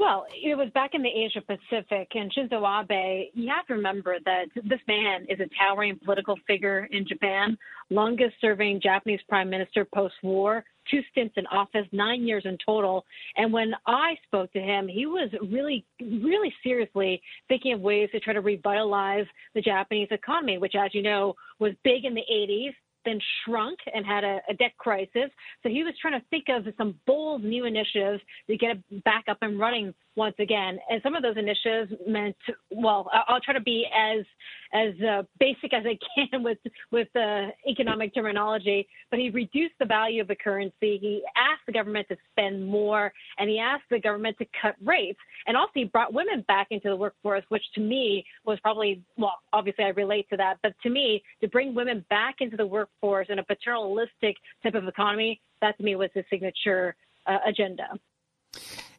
Well, 0.01 0.25
it 0.33 0.57
was 0.57 0.71
back 0.71 0.95
in 0.95 1.03
the 1.03 1.11
Asia 1.11 1.43
Pacific, 1.43 2.09
and 2.15 2.33
Shinzo 2.33 2.65
Abe, 2.65 3.29
you 3.35 3.51
have 3.55 3.67
to 3.67 3.75
remember 3.75 4.17
that 4.25 4.47
this 4.55 4.81
man 4.89 5.27
is 5.29 5.41
a 5.41 5.49
towering 5.59 6.01
political 6.03 6.37
figure 6.47 6.89
in 6.91 7.07
Japan, 7.07 7.59
longest 7.91 8.37
serving 8.41 8.81
Japanese 8.83 9.21
prime 9.29 9.51
minister 9.51 9.87
post 9.95 10.15
war, 10.23 10.65
two 10.91 11.01
stints 11.11 11.35
in 11.37 11.47
office, 11.49 11.87
nine 11.93 12.27
years 12.27 12.45
in 12.47 12.57
total. 12.65 13.05
And 13.37 13.53
when 13.53 13.75
I 13.87 14.15
spoke 14.27 14.51
to 14.55 14.59
him, 14.59 14.89
he 14.89 15.05
was 15.05 15.29
really, 15.53 15.85
really 16.01 16.55
seriously 16.63 17.21
thinking 17.49 17.75
of 17.75 17.83
ways 17.83 18.09
to 18.13 18.21
try 18.21 18.33
to 18.33 18.41
revitalize 18.41 19.27
the 19.55 19.61
Japanese 19.61 20.09
economy, 20.13 20.57
which, 20.57 20.77
as 20.77 20.95
you 20.95 21.03
know, 21.03 21.35
was 21.59 21.73
big 21.85 22.07
in 22.07 22.15
the 22.15 22.25
80s 22.33 22.73
then 23.05 23.19
shrunk 23.45 23.79
and 23.93 24.05
had 24.05 24.25
a, 24.25 24.41
a, 24.49 24.55
debt 24.55 24.73
crisis. 24.79 25.31
So 25.63 25.69
he 25.69 25.83
was 25.83 25.95
trying 26.01 26.21
to 26.21 26.27
think 26.29 26.45
of 26.49 26.67
some 26.77 26.95
bold 27.07 27.43
new 27.43 27.65
initiatives 27.65 28.23
to 28.49 28.57
get 28.57 28.77
it 28.77 29.05
back 29.05 29.25
up 29.29 29.39
and 29.43 29.59
running 29.59 29.95
once 30.21 30.37
again. 30.39 30.79
And 30.91 31.01
some 31.03 31.15
of 31.15 31.23
those 31.23 31.39
initiatives 31.39 31.95
meant, 32.07 32.37
well, 32.71 33.11
I'll 33.27 33.41
try 33.41 33.55
to 33.55 33.61
be 33.61 33.87
as 33.97 34.27
as 34.73 34.93
uh, 35.01 35.23
basic 35.41 35.73
as 35.73 35.85
I 35.87 35.99
can 36.15 36.43
with 36.49 36.59
with 36.93 37.09
uh, 37.17 37.47
economic 37.67 38.15
terminology. 38.15 38.87
But 39.11 39.19
he 39.19 39.31
reduced 39.31 39.77
the 39.81 39.87
value 39.87 40.21
of 40.21 40.29
the 40.29 40.37
currency. 40.37 40.99
He 41.01 41.23
asked 41.37 41.63
the 41.67 41.73
government 41.73 42.07
to 42.09 42.19
spend 42.31 42.67
more, 42.67 43.11
and 43.39 43.49
he 43.49 43.59
asked 43.59 43.89
the 43.91 43.99
government 43.99 44.37
to 44.39 44.47
cut 44.61 44.77
rates. 44.85 45.19
And 45.47 45.57
also, 45.57 45.73
he 45.75 45.85
brought 45.85 46.13
women 46.13 46.45
back 46.47 46.67
into 46.71 46.91
the 46.91 46.97
workforce, 46.97 47.45
which 47.49 47.65
to 47.77 47.81
me 47.81 48.23
was 48.45 48.61
probably 48.61 49.03
well, 49.17 49.39
obviously 49.55 49.85
I 49.87 49.89
relate 49.89 50.29
to 50.29 50.37
that, 50.37 50.59
but 50.63 50.75
to 50.83 50.91
me, 50.91 51.23
to 51.41 51.49
bring 51.49 51.75
women 51.75 52.05
back 52.11 52.37
into 52.41 52.59
the 52.59 52.67
workforce 52.67 53.29
in 53.31 53.39
a 53.39 53.45
paternalistic 53.45 54.37
type 54.63 54.75
of 54.75 54.87
economy, 54.87 55.41
that 55.63 55.79
to 55.79 55.83
me 55.83 55.97
was 55.97 56.11
his 56.13 56.27
signature 56.29 56.95
uh, 57.27 57.39
agenda. 57.47 57.99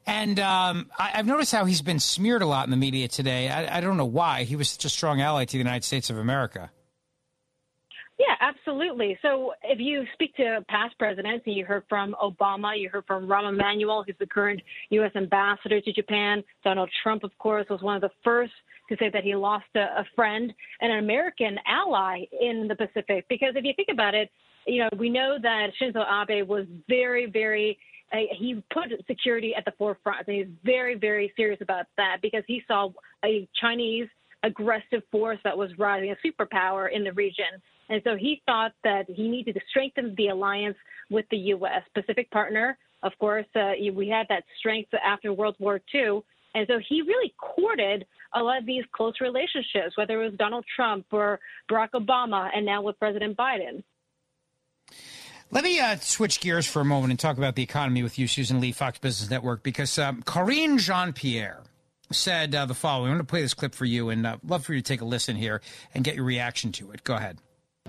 And 0.06 0.40
um, 0.40 0.90
I, 0.98 1.10
have 1.10 1.26
noticed 1.26 1.52
how 1.52 1.66
he's 1.66 1.82
been 1.82 2.00
smeared 2.00 2.42
a 2.42 2.46
lot 2.46 2.66
in 2.66 2.72
the 2.72 2.78
media 2.78 3.08
today. 3.08 3.50
I, 3.50 3.78
I, 3.78 3.82
don't 3.82 3.98
know 3.98 4.06
why. 4.06 4.44
He 4.44 4.56
was 4.56 4.70
such 4.70 4.86
a 4.86 4.90
strong 4.90 5.22
ally 5.22 5.46
to 5.46 5.52
the 5.52 5.58
United 5.58 5.84
States 5.84 6.10
of 6.10 6.18
America. 6.18 6.72
Yeah, 8.18 8.36
absolutely. 8.40 9.18
So 9.22 9.54
if 9.64 9.80
you 9.80 10.06
speak 10.14 10.36
to 10.36 10.64
past 10.70 10.98
presidents, 11.00 11.44
you 11.48 11.66
heard 11.66 11.84
from 11.90 12.16
Obama, 12.22 12.80
you 12.80 12.90
heard 12.90 13.06
from 13.08 13.28
Rahm 13.28 13.50
Emanuel, 13.50 14.04
who's 14.06 14.16
the 14.20 14.28
current 14.28 14.62
U.S. 14.92 15.12
ambassador 15.16 15.82
to 15.82 15.94
Japan. 15.94 16.44
Donald 16.64 16.90
Trump, 17.02 17.24
of 17.24 17.36
course, 17.40 17.66
was 17.70 17.82
one 17.82 17.96
of 17.96 18.02
the 18.02 18.12
first 18.24 18.54
to 18.90 18.98
say 19.00 19.10
that 19.10 19.24
he 19.24 19.36
lost 19.36 19.66
a, 19.76 19.80
a 19.80 20.06
friend 20.16 20.54
and 20.82 20.92
an 20.92 21.00
American 21.00 21.58
ally 21.66 22.22
in 22.40 22.68
the 22.68 22.76
Pacific. 22.76 23.26
Because 23.28 23.54
if 23.56 23.64
you 23.64 23.74
think 23.76 23.90
about 23.92 24.14
it, 24.14 24.30
you 24.68 24.84
know, 24.84 24.90
we 24.98 25.10
know 25.10 25.38
that 25.42 25.70
Shinzo 25.82 26.06
Abe 26.06 26.48
was 26.48 26.66
very, 26.88 27.26
very 27.26 27.78
he 28.12 28.62
put 28.74 28.90
security 29.08 29.54
at 29.56 29.66
the 29.66 29.72
forefront, 29.78 30.30
he's 30.30 30.48
very, 30.64 30.96
very 30.96 31.34
serious 31.36 31.60
about 31.62 31.86
that 31.98 32.18
because 32.22 32.44
he 32.48 32.62
saw 32.68 32.90
a 33.24 33.48
Chinese 33.60 34.08
aggressive 34.44 35.04
force 35.12 35.40
that 35.44 35.58
was 35.58 35.70
rising, 35.78 36.12
a 36.12 36.28
superpower 36.28 36.92
in 36.92 37.04
the 37.04 37.14
region. 37.14 37.46
And 37.90 38.02
so 38.04 38.16
he 38.16 38.42
thought 38.46 38.74
that 38.84 39.10
he 39.10 39.28
needed 39.28 39.56
to 39.56 39.62
strengthen 39.70 40.16
the 40.18 40.30
alliance 40.30 40.78
with 41.10 41.26
the 41.30 41.38
U.S. 41.38 41.84
Pacific 41.94 42.30
partner. 42.32 42.78
Of 43.04 43.12
course, 43.20 43.46
uh, 43.56 43.74
we 43.94 44.08
had 44.08 44.28
that 44.30 44.44
strength 44.58 44.90
after 44.94 45.34
World 45.34 45.56
War 45.60 45.82
II. 45.94 46.22
And 46.54 46.68
so 46.68 46.80
he 46.88 47.02
really 47.02 47.34
courted 47.38 48.06
a 48.34 48.42
lot 48.42 48.58
of 48.60 48.66
these 48.66 48.84
close 48.94 49.16
relationships, 49.22 49.96
whether 49.96 50.22
it 50.22 50.30
was 50.30 50.38
Donald 50.38 50.66
Trump 50.76 51.06
or 51.12 51.40
Barack 51.70 51.92
Obama, 51.96 52.50
and 52.54 52.66
now 52.66 52.82
with 52.82 53.00
President 53.00 53.38
Biden. 53.38 53.84
Let 55.54 55.66
me 55.66 55.82
uh, 55.82 55.98
switch 55.98 56.40
gears 56.40 56.66
for 56.66 56.80
a 56.80 56.86
moment 56.86 57.12
and 57.12 57.20
talk 57.20 57.38
about 57.38 57.56
the 57.56 57.64
economy 57.64 58.04
with 58.04 58.18
you, 58.18 58.26
Susan 58.26 58.62
Lee, 58.62 58.72
Fox 58.72 59.00
Business 59.00 59.30
Network, 59.30 59.64
because 59.64 60.00
um, 60.00 60.24
Karine 60.24 60.78
Jean 60.78 61.12
Pierre 61.12 61.62
said 62.10 62.56
uh, 62.56 62.66
the 62.66 62.74
following. 62.74 63.12
I'm 63.12 63.18
going 63.18 63.26
to 63.26 63.30
play 63.30 63.42
this 63.42 63.54
clip 63.54 63.76
for 63.76 63.84
you 63.84 64.08
and 64.10 64.26
uh, 64.26 64.38
love 64.48 64.64
for 64.64 64.74
you 64.74 64.80
to 64.80 64.88
take 64.88 65.02
a 65.02 65.06
listen 65.06 65.36
here 65.36 65.60
and 65.94 66.06
get 66.06 66.16
your 66.16 66.24
reaction 66.24 66.72
to 66.74 66.92
it. 66.92 67.04
Go 67.04 67.16
ahead. 67.16 67.40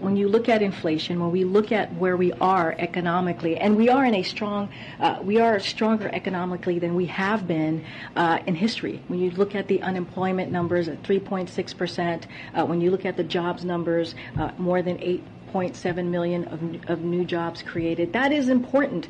When 0.01 0.16
you 0.16 0.26
look 0.26 0.48
at 0.48 0.60
inflation, 0.60 1.20
when 1.20 1.30
we 1.30 1.44
look 1.44 1.70
at 1.70 1.94
where 1.94 2.16
we 2.16 2.32
are 2.32 2.74
economically, 2.78 3.59
and 3.59 3.76
we 3.76 3.89
are 3.89 4.05
in 4.05 4.14
a 4.14 4.24
strong, 4.24 4.68
uh, 4.98 5.20
we 5.22 5.39
are 5.39 5.60
stronger 5.60 6.09
economically 6.09 6.80
than 6.80 6.97
we 6.97 7.06
have 7.06 7.47
been 7.47 7.84
uh, 8.16 8.40
in 8.47 8.56
history. 8.56 9.05
When 9.06 9.20
you 9.20 9.30
look 9.30 9.55
at 9.55 9.68
the 9.68 9.80
unemployment 9.82 10.51
numbers 10.51 10.89
at 10.89 11.01
3.6 11.05 11.76
percent, 11.76 12.26
uh, 12.55 12.64
when 12.64 12.80
you 12.80 12.90
look 12.90 13.05
at 13.05 13.16
the 13.16 13.22
jobs 13.22 13.64
numbers, 13.64 14.16
uh, 14.36 14.51
more 14.59 14.82
than 14.82 14.98
8.7 15.53 16.09
million 16.09 16.45
of, 16.45 16.91
of 16.91 17.01
new 17.05 17.24
jobs 17.24 17.62
created, 17.62 18.12
that 18.12 18.33
is 18.33 18.49
important. 18.49 19.09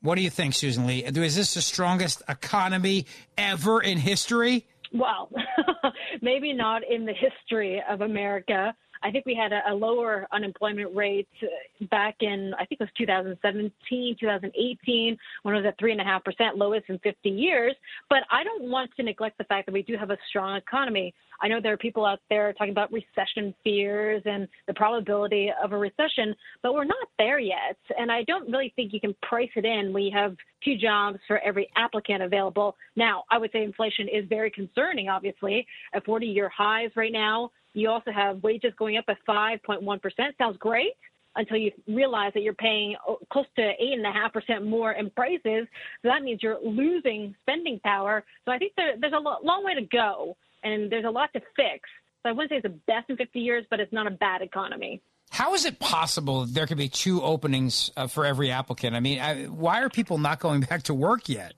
What 0.00 0.14
do 0.14 0.22
you 0.22 0.30
think, 0.30 0.54
Susan 0.54 0.86
Lee? 0.86 1.04
Is 1.04 1.34
this 1.34 1.54
the 1.54 1.62
strongest 1.62 2.22
economy 2.28 3.06
ever 3.36 3.82
in 3.82 3.98
history? 3.98 4.66
Well, 4.92 5.30
maybe 6.22 6.52
not 6.52 6.82
in 6.88 7.04
the 7.04 7.12
history 7.12 7.82
of 7.88 8.00
America. 8.00 8.74
I 9.02 9.10
think 9.10 9.26
we 9.26 9.34
had 9.34 9.52
a, 9.52 9.60
a 9.70 9.74
lower 9.74 10.26
unemployment 10.32 10.94
rate 10.94 11.28
uh, 11.42 11.86
back 11.90 12.16
in, 12.20 12.52
I 12.54 12.64
think 12.64 12.80
it 12.80 12.84
was 12.84 12.90
2017, 12.98 14.16
2018, 14.18 15.16
when 15.42 15.54
it 15.54 15.58
was 15.58 15.66
at 15.66 15.78
3.5%, 15.78 16.56
lowest 16.56 16.86
in 16.88 16.98
50 16.98 17.28
years. 17.28 17.74
But 18.08 18.20
I 18.30 18.42
don't 18.42 18.70
want 18.70 18.90
to 18.96 19.02
neglect 19.02 19.38
the 19.38 19.44
fact 19.44 19.66
that 19.66 19.72
we 19.72 19.82
do 19.82 19.96
have 19.96 20.10
a 20.10 20.18
strong 20.28 20.56
economy. 20.56 21.14
I 21.40 21.46
know 21.46 21.60
there 21.60 21.72
are 21.72 21.78
people 21.78 22.04
out 22.04 22.18
there 22.28 22.52
talking 22.52 22.72
about 22.72 22.90
recession 22.92 23.54
fears 23.62 24.22
and 24.24 24.48
the 24.66 24.74
probability 24.74 25.52
of 25.62 25.72
a 25.72 25.78
recession, 25.78 26.34
but 26.62 26.74
we're 26.74 26.84
not 26.84 27.08
there 27.16 27.38
yet. 27.38 27.76
And 27.96 28.10
I 28.10 28.24
don't 28.24 28.50
really 28.50 28.72
think 28.74 28.92
you 28.92 29.00
can 29.00 29.14
price 29.22 29.50
it 29.54 29.64
in 29.64 29.92
you 30.08 30.16
have 30.16 30.36
two 30.64 30.76
jobs 30.76 31.18
for 31.26 31.38
every 31.40 31.68
applicant 31.76 32.22
available. 32.22 32.76
Now, 32.96 33.24
I 33.30 33.38
would 33.38 33.52
say 33.52 33.62
inflation 33.62 34.08
is 34.08 34.24
very 34.28 34.50
concerning, 34.50 35.08
obviously, 35.08 35.66
at 35.94 36.04
40 36.04 36.26
year 36.26 36.50
highs 36.54 36.90
right 36.96 37.12
now. 37.12 37.50
You 37.78 37.90
also 37.90 38.10
have 38.10 38.42
wages 38.42 38.72
going 38.78 38.96
up 38.96 39.04
at 39.08 39.16
5.1%. 39.28 40.00
Sounds 40.38 40.56
great 40.58 40.92
until 41.36 41.56
you 41.56 41.70
realize 41.86 42.32
that 42.34 42.42
you're 42.42 42.54
paying 42.54 42.96
close 43.30 43.46
to 43.56 43.62
8.5% 43.62 44.68
more 44.68 44.92
in 44.92 45.10
prices. 45.10 45.66
So 46.02 46.08
that 46.08 46.22
means 46.22 46.42
you're 46.42 46.58
losing 46.60 47.34
spending 47.42 47.80
power. 47.80 48.24
So 48.44 48.52
I 48.52 48.58
think 48.58 48.72
there, 48.76 48.94
there's 49.00 49.12
a 49.12 49.18
long 49.18 49.62
way 49.64 49.74
to 49.74 49.82
go 49.82 50.36
and 50.64 50.90
there's 50.90 51.04
a 51.04 51.10
lot 51.10 51.32
to 51.34 51.40
fix. 51.54 51.88
So 52.22 52.30
I 52.30 52.32
wouldn't 52.32 52.50
say 52.50 52.56
it's 52.56 52.64
the 52.64 52.80
best 52.86 53.08
in 53.08 53.16
50 53.16 53.38
years, 53.38 53.64
but 53.70 53.78
it's 53.78 53.92
not 53.92 54.06
a 54.06 54.10
bad 54.10 54.42
economy. 54.42 55.00
How 55.30 55.54
is 55.54 55.64
it 55.64 55.78
possible 55.78 56.46
there 56.46 56.66
could 56.66 56.78
be 56.78 56.88
two 56.88 57.22
openings 57.22 57.92
uh, 57.96 58.06
for 58.08 58.24
every 58.24 58.50
applicant? 58.50 58.96
I 58.96 59.00
mean, 59.00 59.20
I, 59.20 59.44
why 59.44 59.82
are 59.82 59.88
people 59.90 60.18
not 60.18 60.40
going 60.40 60.60
back 60.68 60.84
to 60.84 60.94
work 60.94 61.28
yet? 61.28 61.54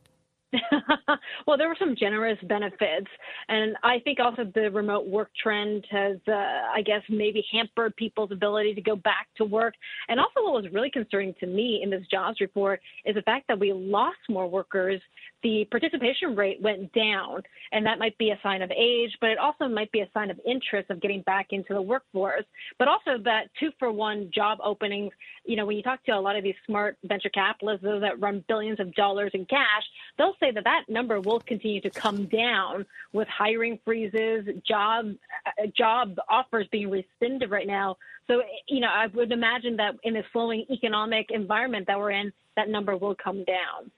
well, 1.46 1.56
there 1.56 1.68
were 1.68 1.76
some 1.78 1.94
generous 1.96 2.38
benefits, 2.42 3.06
and 3.48 3.76
I 3.84 4.00
think 4.00 4.18
also 4.18 4.50
the 4.52 4.70
remote 4.70 5.06
work 5.06 5.30
trend 5.40 5.86
has, 5.90 6.16
uh, 6.26 6.32
I 6.32 6.82
guess, 6.84 7.02
maybe 7.08 7.44
hampered 7.52 7.94
people's 7.96 8.32
ability 8.32 8.74
to 8.74 8.80
go 8.80 8.96
back 8.96 9.28
to 9.36 9.44
work. 9.44 9.74
And 10.08 10.18
also, 10.18 10.42
what 10.42 10.62
was 10.62 10.72
really 10.72 10.90
concerning 10.90 11.34
to 11.40 11.46
me 11.46 11.80
in 11.82 11.90
this 11.90 12.04
jobs 12.10 12.40
report 12.40 12.80
is 13.04 13.14
the 13.14 13.22
fact 13.22 13.46
that 13.48 13.60
we 13.60 13.72
lost 13.72 14.18
more 14.28 14.48
workers 14.48 15.00
the 15.42 15.66
participation 15.70 16.36
rate 16.36 16.60
went 16.60 16.92
down, 16.92 17.42
and 17.72 17.86
that 17.86 17.98
might 17.98 18.16
be 18.18 18.30
a 18.30 18.38
sign 18.42 18.62
of 18.62 18.70
age, 18.70 19.16
but 19.20 19.30
it 19.30 19.38
also 19.38 19.68
might 19.68 19.90
be 19.92 20.00
a 20.00 20.10
sign 20.12 20.30
of 20.30 20.38
interest 20.46 20.90
of 20.90 21.00
getting 21.00 21.22
back 21.22 21.48
into 21.50 21.74
the 21.74 21.82
workforce. 21.82 22.44
But 22.78 22.88
also 22.88 23.18
that 23.24 23.48
two 23.58 23.70
for 23.78 23.90
one 23.90 24.30
job 24.34 24.58
openings, 24.62 25.12
you 25.44 25.56
know, 25.56 25.66
when 25.66 25.76
you 25.76 25.82
talk 25.82 26.04
to 26.04 26.12
a 26.12 26.20
lot 26.20 26.36
of 26.36 26.44
these 26.44 26.54
smart 26.66 26.96
venture 27.04 27.30
capitalists 27.30 27.84
that 27.84 28.20
run 28.20 28.44
billions 28.48 28.80
of 28.80 28.94
dollars 28.94 29.30
in 29.34 29.46
cash, 29.46 29.84
they'll 30.18 30.36
say 30.40 30.50
that 30.50 30.64
that 30.64 30.84
number 30.88 31.20
will 31.20 31.40
continue 31.40 31.80
to 31.80 31.90
come 31.90 32.26
down 32.26 32.84
with 33.12 33.28
hiring 33.28 33.78
freezes, 33.84 34.46
job 34.66 35.12
uh, 35.46 35.66
job 35.76 36.16
offers 36.28 36.66
being 36.70 36.90
rescinded 36.90 37.50
right 37.50 37.66
now. 37.66 37.96
So, 38.26 38.42
you 38.68 38.80
know, 38.80 38.88
I 38.88 39.06
would 39.08 39.32
imagine 39.32 39.76
that 39.76 39.94
in 40.04 40.16
a 40.16 40.22
slowing 40.32 40.64
economic 40.70 41.30
environment 41.30 41.86
that 41.88 41.98
we're 41.98 42.12
in, 42.12 42.32
that 42.56 42.68
number 42.68 42.96
will 42.96 43.16
come 43.16 43.44
down. 43.44 43.90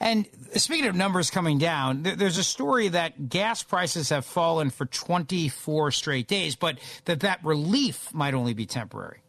And 0.00 0.26
speaking 0.54 0.86
of 0.86 0.94
numbers 0.94 1.30
coming 1.30 1.58
down, 1.58 2.02
there's 2.02 2.38
a 2.38 2.44
story 2.44 2.88
that 2.88 3.28
gas 3.28 3.62
prices 3.62 4.10
have 4.10 4.24
fallen 4.24 4.70
for 4.70 4.86
24 4.86 5.90
straight 5.90 6.28
days, 6.28 6.56
but 6.56 6.78
that 7.06 7.20
that 7.20 7.44
relief 7.44 8.12
might 8.12 8.34
only 8.34 8.54
be 8.54 8.66
temporary. 8.66 9.23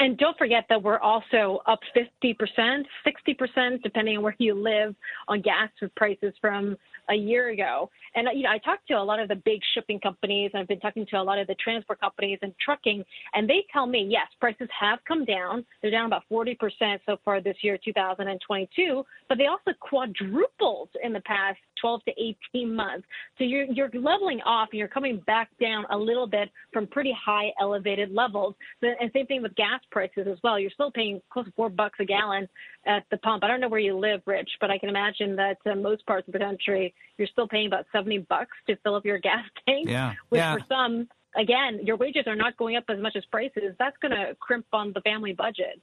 And 0.00 0.16
don't 0.16 0.36
forget 0.38 0.64
that 0.70 0.82
we're 0.82 0.98
also 0.98 1.60
up 1.66 1.80
50%, 1.94 2.34
60%, 2.56 3.82
depending 3.82 4.16
on 4.16 4.22
where 4.22 4.34
you 4.38 4.54
live, 4.54 4.94
on 5.28 5.42
gas 5.42 5.68
prices 5.94 6.32
from 6.40 6.74
a 7.10 7.14
year 7.14 7.50
ago. 7.50 7.90
And 8.14 8.26
you 8.34 8.44
know, 8.44 8.50
I 8.50 8.56
talked 8.58 8.88
to 8.88 8.94
a 8.94 9.02
lot 9.02 9.20
of 9.20 9.28
the 9.28 9.36
big 9.36 9.60
shipping 9.74 10.00
companies. 10.00 10.52
I've 10.54 10.68
been 10.68 10.80
talking 10.80 11.04
to 11.10 11.16
a 11.16 11.22
lot 11.22 11.38
of 11.38 11.46
the 11.48 11.54
transport 11.56 12.00
companies 12.00 12.38
and 12.40 12.54
trucking, 12.64 13.04
and 13.34 13.48
they 13.48 13.66
tell 13.70 13.86
me 13.86 14.06
yes, 14.10 14.26
prices 14.40 14.68
have 14.78 15.00
come 15.06 15.26
down. 15.26 15.66
They're 15.82 15.90
down 15.90 16.06
about 16.06 16.22
40% 16.32 16.56
so 17.04 17.18
far 17.22 17.42
this 17.42 17.56
year, 17.62 17.78
2022, 17.84 19.04
but 19.28 19.36
they 19.36 19.46
also 19.46 19.72
quadrupled 19.80 20.88
in 21.04 21.12
the 21.12 21.20
past 21.20 21.58
12 21.80 22.04
to 22.04 22.12
18 22.54 22.74
months. 22.74 23.06
So 23.38 23.44
you're 23.44 23.64
you're 23.64 23.90
leveling 23.92 24.40
off 24.42 24.68
and 24.72 24.78
you're 24.78 24.88
coming 24.88 25.22
back 25.26 25.50
down 25.60 25.84
a 25.90 25.96
little 25.96 26.26
bit 26.26 26.50
from 26.72 26.86
pretty 26.86 27.14
high 27.24 27.52
elevated 27.60 28.12
levels. 28.12 28.54
And 28.82 29.10
same 29.12 29.26
thing 29.26 29.42
with 29.42 29.54
gas 29.56 29.80
prices 29.90 30.26
as 30.30 30.38
well. 30.42 30.58
You're 30.58 30.70
still 30.70 30.90
paying 30.90 31.20
close 31.32 31.46
to 31.46 31.52
four 31.52 31.68
bucks 31.68 31.98
a 32.00 32.04
gallon 32.04 32.48
at 32.86 33.04
the 33.10 33.18
pump. 33.18 33.44
I 33.44 33.48
don't 33.48 33.60
know 33.60 33.68
where 33.68 33.80
you 33.80 33.96
live, 33.96 34.22
Rich, 34.26 34.50
but 34.60 34.70
I 34.70 34.78
can 34.78 34.88
imagine 34.88 35.36
that 35.36 35.58
uh, 35.66 35.74
most 35.74 36.04
parts 36.06 36.26
of 36.28 36.32
the 36.32 36.38
country 36.38 36.94
you're 37.16 37.28
still 37.28 37.48
paying 37.48 37.66
about 37.66 37.86
70 37.92 38.26
bucks 38.30 38.56
to 38.66 38.76
fill 38.76 38.94
up 38.94 39.04
your 39.04 39.18
gas 39.18 39.44
tank. 39.68 39.88
Yeah. 39.88 40.14
Which 40.30 40.38
yeah. 40.38 40.54
for 40.54 40.60
some, 40.68 41.08
again, 41.36 41.80
your 41.84 41.96
wages 41.96 42.24
are 42.26 42.36
not 42.36 42.56
going 42.56 42.76
up 42.76 42.84
as 42.88 42.98
much 42.98 43.14
as 43.16 43.24
prices. 43.26 43.74
That's 43.78 43.96
going 44.02 44.12
to 44.12 44.34
crimp 44.40 44.66
on 44.72 44.92
the 44.94 45.00
family 45.02 45.32
budget. 45.32 45.80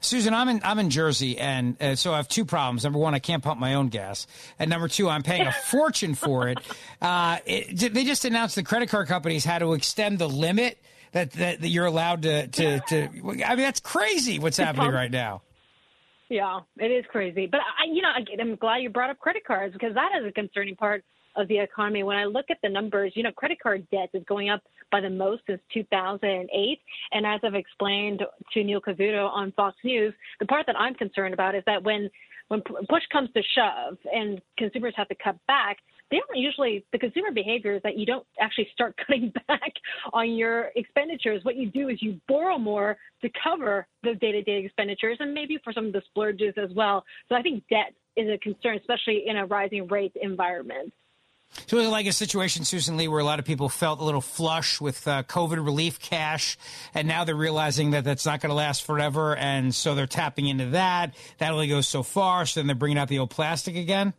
Susan, 0.00 0.34
I'm 0.34 0.48
in 0.48 0.60
I'm 0.64 0.78
in 0.78 0.90
Jersey, 0.90 1.38
and 1.38 1.80
uh, 1.82 1.96
so 1.96 2.12
I 2.12 2.16
have 2.16 2.28
two 2.28 2.44
problems. 2.44 2.84
Number 2.84 2.98
one, 2.98 3.14
I 3.14 3.18
can't 3.18 3.42
pump 3.42 3.60
my 3.60 3.74
own 3.74 3.88
gas, 3.88 4.26
and 4.58 4.70
number 4.70 4.88
two, 4.88 5.08
I'm 5.08 5.22
paying 5.22 5.46
a 5.46 5.52
fortune 5.66 6.14
for 6.14 6.48
it. 6.48 6.58
Uh, 7.00 7.38
it. 7.46 7.94
They 7.94 8.04
just 8.04 8.24
announced 8.24 8.54
the 8.54 8.62
credit 8.62 8.88
card 8.88 9.08
companies 9.08 9.44
had 9.44 9.60
to 9.60 9.74
extend 9.74 10.18
the 10.18 10.28
limit 10.28 10.78
that 11.12 11.32
that, 11.32 11.60
that 11.60 11.68
you're 11.68 11.86
allowed 11.86 12.22
to, 12.22 12.46
to 12.48 12.80
to. 12.80 13.04
I 13.44 13.56
mean, 13.56 13.64
that's 13.64 13.80
crazy. 13.80 14.38
What's 14.38 14.56
happening 14.56 14.90
right 14.92 15.10
now? 15.10 15.42
Yeah, 16.28 16.60
it 16.78 16.86
is 16.86 17.04
crazy. 17.08 17.46
But 17.46 17.60
I, 17.60 17.92
you 17.92 18.02
know, 18.02 18.08
I'm 18.40 18.54
glad 18.54 18.78
you 18.78 18.88
brought 18.88 19.10
up 19.10 19.18
credit 19.18 19.44
cards 19.44 19.72
because 19.72 19.94
that 19.94 20.10
is 20.20 20.26
a 20.26 20.32
concerning 20.32 20.76
part 20.76 21.04
of 21.40 21.48
the 21.48 21.58
economy. 21.58 22.02
When 22.02 22.16
I 22.16 22.24
look 22.24 22.46
at 22.50 22.58
the 22.62 22.68
numbers, 22.68 23.12
you 23.14 23.22
know, 23.22 23.32
credit 23.32 23.58
card 23.60 23.86
debt 23.90 24.10
is 24.14 24.22
going 24.28 24.50
up 24.50 24.62
by 24.92 25.00
the 25.00 25.10
most 25.10 25.42
since 25.46 25.60
2008. 25.72 26.78
And 27.12 27.26
as 27.26 27.40
I've 27.42 27.54
explained 27.54 28.22
to 28.52 28.64
Neil 28.64 28.80
Cavuto 28.80 29.28
on 29.30 29.52
Fox 29.52 29.76
News, 29.84 30.14
the 30.38 30.46
part 30.46 30.66
that 30.66 30.78
I'm 30.78 30.94
concerned 30.94 31.34
about 31.34 31.54
is 31.54 31.62
that 31.66 31.82
when 31.82 32.10
when 32.48 32.62
push 32.62 33.02
comes 33.12 33.28
to 33.34 33.42
shove 33.54 33.96
and 34.12 34.40
consumers 34.58 34.92
have 34.96 35.06
to 35.06 35.14
cut 35.22 35.36
back, 35.46 35.76
they 36.10 36.18
don't 36.18 36.40
usually 36.40 36.84
the 36.90 36.98
consumer 36.98 37.30
behavior 37.32 37.76
is 37.76 37.82
that 37.82 37.96
you 37.96 38.04
don't 38.04 38.26
actually 38.40 38.68
start 38.72 38.98
cutting 39.06 39.32
back 39.46 39.72
on 40.12 40.32
your 40.32 40.70
expenditures. 40.74 41.44
What 41.44 41.56
you 41.56 41.70
do 41.70 41.88
is 41.88 42.02
you 42.02 42.20
borrow 42.28 42.58
more 42.58 42.96
to 43.22 43.30
cover 43.42 43.86
the 44.02 44.14
day-to-day 44.14 44.64
expenditures 44.64 45.18
and 45.20 45.32
maybe 45.32 45.58
for 45.62 45.72
some 45.72 45.86
of 45.86 45.92
the 45.92 46.02
splurges 46.06 46.54
as 46.56 46.70
well. 46.74 47.04
So 47.28 47.36
I 47.36 47.42
think 47.42 47.62
debt 47.70 47.94
is 48.16 48.28
a 48.28 48.38
concern, 48.38 48.78
especially 48.78 49.24
in 49.26 49.36
a 49.36 49.46
rising 49.46 49.86
rate 49.86 50.12
environment. 50.20 50.92
So 51.66 51.78
it 51.78 51.80
was 51.80 51.88
like 51.88 52.06
a 52.06 52.12
situation, 52.12 52.64
Susan 52.64 52.96
Lee, 52.96 53.08
where 53.08 53.20
a 53.20 53.24
lot 53.24 53.38
of 53.38 53.44
people 53.44 53.68
felt 53.68 54.00
a 54.00 54.04
little 54.04 54.20
flush 54.20 54.80
with 54.80 55.06
uh, 55.06 55.22
COVID 55.24 55.64
relief 55.64 56.00
cash, 56.00 56.56
and 56.94 57.08
now 57.08 57.24
they're 57.24 57.34
realizing 57.34 57.90
that 57.90 58.04
that's 58.04 58.26
not 58.26 58.40
going 58.40 58.50
to 58.50 58.54
last 58.54 58.84
forever, 58.84 59.36
and 59.36 59.74
so 59.74 59.94
they're 59.94 60.06
tapping 60.06 60.46
into 60.46 60.66
that. 60.70 61.14
That 61.38 61.52
only 61.52 61.68
goes 61.68 61.88
so 61.88 62.02
far, 62.02 62.46
so 62.46 62.60
then 62.60 62.66
they're 62.66 62.76
bringing 62.76 62.98
out 62.98 63.08
the 63.08 63.18
old 63.18 63.30
plastic 63.30 63.76
again. 63.76 64.14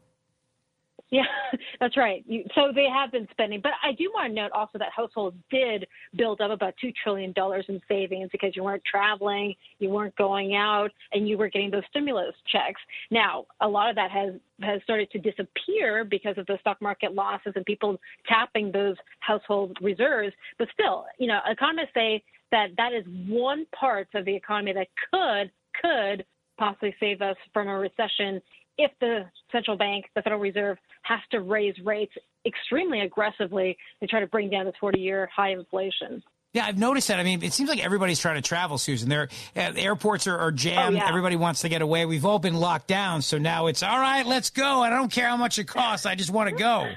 Yeah, 1.11 1.23
that's 1.79 1.97
right. 1.97 2.23
You, 2.25 2.45
so 2.55 2.71
they 2.73 2.87
have 2.91 3.11
been 3.11 3.27
spending, 3.31 3.59
but 3.61 3.73
I 3.83 3.91
do 3.91 4.09
want 4.13 4.31
to 4.31 4.33
note 4.33 4.51
also 4.53 4.77
that 4.79 4.89
households 4.95 5.35
did 5.51 5.85
build 6.15 6.39
up 6.39 6.51
about 6.51 6.73
two 6.79 6.91
trillion 7.03 7.33
dollars 7.33 7.65
in 7.67 7.81
savings 7.87 8.29
because 8.31 8.55
you 8.55 8.63
weren't 8.63 8.83
traveling, 8.89 9.53
you 9.79 9.89
weren't 9.89 10.15
going 10.15 10.55
out, 10.55 10.89
and 11.11 11.27
you 11.27 11.37
were 11.37 11.49
getting 11.49 11.69
those 11.69 11.83
stimulus 11.89 12.33
checks. 12.51 12.79
Now, 13.11 13.45
a 13.59 13.67
lot 13.67 13.89
of 13.89 13.95
that 13.97 14.09
has 14.09 14.33
has 14.61 14.81
started 14.83 15.11
to 15.11 15.19
disappear 15.19 16.05
because 16.05 16.37
of 16.37 16.45
the 16.45 16.57
stock 16.61 16.81
market 16.81 17.13
losses 17.13 17.53
and 17.55 17.65
people 17.65 17.97
tapping 18.27 18.71
those 18.71 18.95
household 19.19 19.77
reserves. 19.81 20.33
But 20.57 20.69
still, 20.73 21.05
you 21.19 21.27
know, 21.27 21.39
economists 21.49 21.93
say 21.93 22.23
that 22.51 22.67
that 22.77 22.93
is 22.93 23.03
one 23.27 23.65
part 23.77 24.07
of 24.13 24.23
the 24.23 24.35
economy 24.35 24.73
that 24.73 24.87
could 25.11 25.51
could 25.81 26.25
possibly 26.57 26.95
save 26.99 27.21
us 27.21 27.35
from 27.53 27.67
a 27.67 27.77
recession 27.77 28.41
if 28.77 28.91
the 28.99 29.25
central 29.51 29.77
bank, 29.77 30.05
the 30.15 30.21
Federal 30.21 30.41
Reserve, 30.41 30.77
has 31.03 31.19
to 31.31 31.41
raise 31.41 31.75
rates 31.83 32.13
extremely 32.45 33.01
aggressively 33.01 33.77
to 34.01 34.07
try 34.07 34.19
to 34.19 34.27
bring 34.27 34.49
down 34.49 34.65
this 34.65 34.75
40 34.79 34.99
year 34.99 35.29
high 35.33 35.51
inflation. 35.51 36.23
Yeah, 36.53 36.65
I've 36.65 36.77
noticed 36.77 37.07
that. 37.07 37.17
I 37.17 37.23
mean, 37.23 37.41
it 37.43 37.53
seems 37.53 37.69
like 37.69 37.81
everybody's 37.81 38.19
trying 38.19 38.35
to 38.35 38.41
travel, 38.41 38.77
Susan. 38.77 39.07
Their 39.07 39.29
uh, 39.55 39.71
airports 39.77 40.27
are, 40.27 40.37
are 40.37 40.51
jammed. 40.51 40.95
Oh, 40.95 40.97
yeah. 40.97 41.07
Everybody 41.07 41.37
wants 41.37 41.61
to 41.61 41.69
get 41.69 41.81
away. 41.81 42.05
We've 42.05 42.25
all 42.25 42.39
been 42.39 42.55
locked 42.55 42.87
down, 42.87 43.21
so 43.21 43.37
now 43.37 43.67
it's 43.67 43.83
all 43.83 43.97
right. 43.97 44.25
Let's 44.25 44.49
go. 44.49 44.81
I 44.81 44.89
don't 44.89 45.09
care 45.09 45.27
how 45.27 45.37
much 45.37 45.59
it 45.59 45.65
costs. 45.65 46.05
I 46.05 46.15
just 46.15 46.29
want 46.29 46.49
to 46.49 46.55
go. 46.55 46.89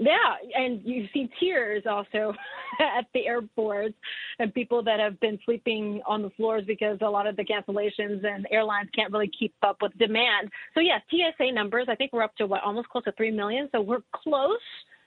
Yeah, 0.00 0.36
and 0.54 0.80
you 0.84 1.08
see 1.12 1.28
tears 1.40 1.82
also 1.90 2.32
at 2.80 3.06
the 3.12 3.26
airports 3.26 3.96
and 4.38 4.54
people 4.54 4.80
that 4.84 5.00
have 5.00 5.18
been 5.18 5.40
sleeping 5.44 6.00
on 6.06 6.22
the 6.22 6.30
floors 6.30 6.62
because 6.66 6.98
a 7.00 7.10
lot 7.10 7.26
of 7.26 7.36
the 7.36 7.44
cancellations 7.44 8.24
and 8.24 8.46
airlines 8.52 8.90
can't 8.94 9.12
really 9.12 9.30
keep 9.36 9.52
up 9.62 9.78
with 9.82 9.96
demand. 9.98 10.50
So 10.74 10.80
yes, 10.80 11.02
TSA 11.10 11.50
numbers, 11.52 11.86
I 11.88 11.96
think 11.96 12.12
we're 12.12 12.22
up 12.22 12.36
to 12.36 12.46
what 12.46 12.62
almost 12.62 12.88
close 12.90 13.04
to 13.04 13.12
3 13.12 13.32
million, 13.32 13.68
so 13.72 13.80
we're 13.80 14.02
close 14.12 14.60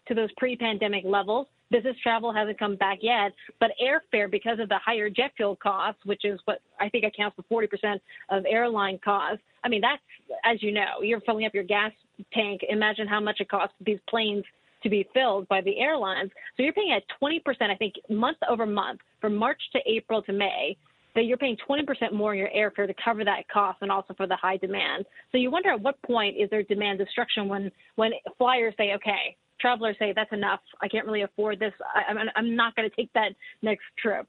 to 0.10 0.14
those 0.14 0.30
pre-pandemic 0.36 1.06
levels. 1.06 1.48
Business 1.70 1.96
travel 2.04 2.34
hasn't 2.34 2.60
come 2.60 2.76
back 2.76 2.98
yet, 3.02 3.32
but 3.62 3.72
airfare 3.82 4.30
because 4.30 4.60
of 4.60 4.68
the 4.68 4.78
higher 4.84 5.10
jet 5.10 5.32
fuel 5.38 5.56
costs, 5.56 6.02
which 6.04 6.26
is 6.26 6.38
what 6.44 6.60
I 6.82 6.90
think 6.90 7.06
accounts 7.06 7.38
for 7.50 7.66
40% 7.66 7.98
of 8.30 8.44
airline 8.46 9.00
costs. 9.02 9.42
I 9.64 9.70
mean, 9.70 9.80
that's 9.80 10.02
as 10.44 10.62
you 10.62 10.74
know, 10.74 11.02
you're 11.02 11.22
filling 11.22 11.46
up 11.46 11.54
your 11.54 11.64
gas 11.64 11.94
tank. 12.34 12.62
Imagine 12.68 13.08
how 13.08 13.22
much 13.22 13.38
it 13.40 13.48
costs 13.48 13.76
these 13.86 14.00
planes 14.10 14.44
to 14.84 14.90
be 14.90 15.08
filled 15.14 15.48
by 15.48 15.62
the 15.62 15.80
airlines. 15.80 16.32
So 16.58 16.64
you're 16.64 16.74
paying 16.74 16.92
at 16.92 17.04
20%, 17.22 17.42
I 17.62 17.76
think, 17.76 17.96
month 18.10 18.38
over 18.50 18.66
month 18.66 19.00
from 19.20 19.36
March 19.36 19.62
to 19.74 19.80
April 19.86 20.22
to 20.24 20.34
May 20.34 20.78
that 21.16 21.26
you're 21.26 21.38
paying 21.38 21.58
20% 21.70 22.14
more 22.14 22.34
in 22.34 22.40
your 22.40 22.50
airfare 22.50 22.88
to 22.88 22.94
cover 23.04 23.24
that 23.26 23.48
cost 23.52 23.80
and 23.82 23.92
also 23.92 24.14
for 24.14 24.28
the 24.28 24.36
high 24.36 24.58
demand. 24.58 25.06
So 25.32 25.38
you 25.38 25.52
wonder 25.52 25.70
at 25.70 25.82
what 25.82 26.02
point 26.04 26.38
is 26.38 26.50
there 26.50 26.64
demand 26.64 27.00
destruction 27.00 27.48
when 27.48 27.72
when 27.96 28.12
flyers 28.38 28.74
say, 28.78 28.94
okay, 28.96 29.36
travelers 29.60 29.96
say 30.00 30.14
that's 30.16 30.32
enough, 30.32 30.62
I 30.82 30.88
can't 30.88 31.06
really 31.06 31.22
afford 31.22 31.60
this, 31.60 31.74
I, 31.94 32.12
I'm, 32.12 32.18
I'm 32.36 32.56
not 32.56 32.76
going 32.76 32.90
to 32.90 32.96
take 32.96 33.12
that 33.14 33.34
next 33.62 33.84
trip. 34.02 34.28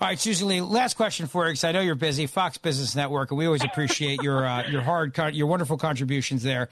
All 0.00 0.08
right, 0.08 0.18
Susan 0.18 0.48
Lee. 0.48 0.60
Last 0.60 0.94
question 0.94 1.26
for 1.26 1.44
you, 1.46 1.50
because 1.50 1.62
I 1.62 1.70
know 1.72 1.80
you're 1.80 1.94
busy. 1.94 2.26
Fox 2.26 2.58
Business 2.58 2.96
Network, 2.96 3.30
and 3.30 3.38
we 3.38 3.46
always 3.46 3.62
appreciate 3.62 4.20
your 4.20 4.44
uh, 4.44 4.68
your 4.68 4.82
hard, 4.82 5.16
your 5.32 5.46
wonderful 5.46 5.78
contributions 5.78 6.42
there. 6.42 6.68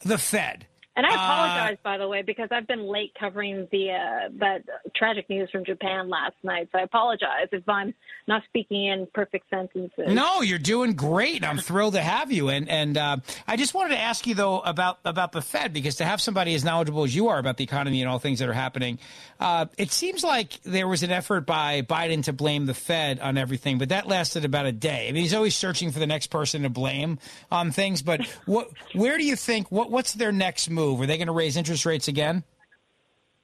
The 0.00 0.16
Fed. 0.16 0.66
And 1.00 1.06
I 1.06 1.12
Uh, 1.12 1.14
apologize, 1.14 1.78
by 1.82 1.96
the 1.96 2.06
way, 2.06 2.20
because 2.20 2.48
I've 2.50 2.66
been 2.66 2.86
late 2.86 3.14
covering 3.18 3.66
the 3.72 3.92
uh, 3.92 4.28
that 4.38 4.64
tragic 4.94 5.30
news 5.30 5.48
from 5.50 5.64
Japan 5.64 6.10
last 6.10 6.34
night. 6.42 6.68
So 6.72 6.78
I 6.78 6.82
apologize 6.82 7.48
if 7.52 7.66
I'm 7.66 7.94
not 8.28 8.42
speaking 8.44 8.84
in 8.84 9.06
perfect 9.14 9.48
sentences. 9.48 10.08
No, 10.08 10.42
you're 10.42 10.58
doing 10.58 10.92
great. 10.92 11.42
I'm 11.42 11.56
thrilled 11.56 11.94
to 11.94 12.02
have 12.02 12.30
you. 12.30 12.50
And 12.50 12.68
and 12.68 12.98
uh, 12.98 13.16
I 13.48 13.56
just 13.56 13.72
wanted 13.72 13.94
to 13.94 13.98
ask 14.00 14.26
you 14.26 14.34
though 14.34 14.60
about 14.60 14.98
about 15.06 15.32
the 15.32 15.40
Fed 15.40 15.72
because 15.72 15.96
to 15.96 16.04
have 16.04 16.20
somebody 16.20 16.54
as 16.54 16.64
knowledgeable 16.64 17.04
as 17.04 17.14
you 17.16 17.28
are 17.28 17.38
about 17.38 17.56
the 17.56 17.64
economy 17.64 18.02
and 18.02 18.10
all 18.10 18.18
things 18.18 18.40
that 18.40 18.48
are 18.50 18.52
happening, 18.52 18.98
uh, 19.38 19.64
it 19.78 19.92
seems 19.92 20.22
like 20.22 20.60
there 20.64 20.86
was 20.86 21.02
an 21.02 21.10
effort 21.10 21.46
by 21.46 21.80
Biden 21.80 22.22
to 22.24 22.34
blame 22.34 22.66
the 22.66 22.74
Fed 22.74 23.20
on 23.20 23.38
everything, 23.38 23.78
but 23.78 23.88
that 23.88 24.06
lasted 24.06 24.44
about 24.44 24.66
a 24.66 24.72
day. 24.72 25.08
I 25.08 25.12
mean, 25.12 25.22
he's 25.22 25.32
always 25.32 25.56
searching 25.56 25.92
for 25.92 25.98
the 25.98 26.06
next 26.06 26.26
person 26.26 26.64
to 26.64 26.68
blame 26.68 27.18
on 27.50 27.70
things. 27.70 28.02
But 28.02 28.26
what, 28.44 28.68
where 28.94 29.16
do 29.16 29.24
you 29.24 29.34
think 29.36 29.72
what 29.72 29.90
what's 29.90 30.12
their 30.12 30.32
next 30.32 30.68
move? 30.68 30.89
Are 30.98 31.06
they 31.06 31.16
going 31.16 31.26
to 31.26 31.32
raise 31.32 31.56
interest 31.56 31.84
rates 31.84 32.08
again? 32.08 32.44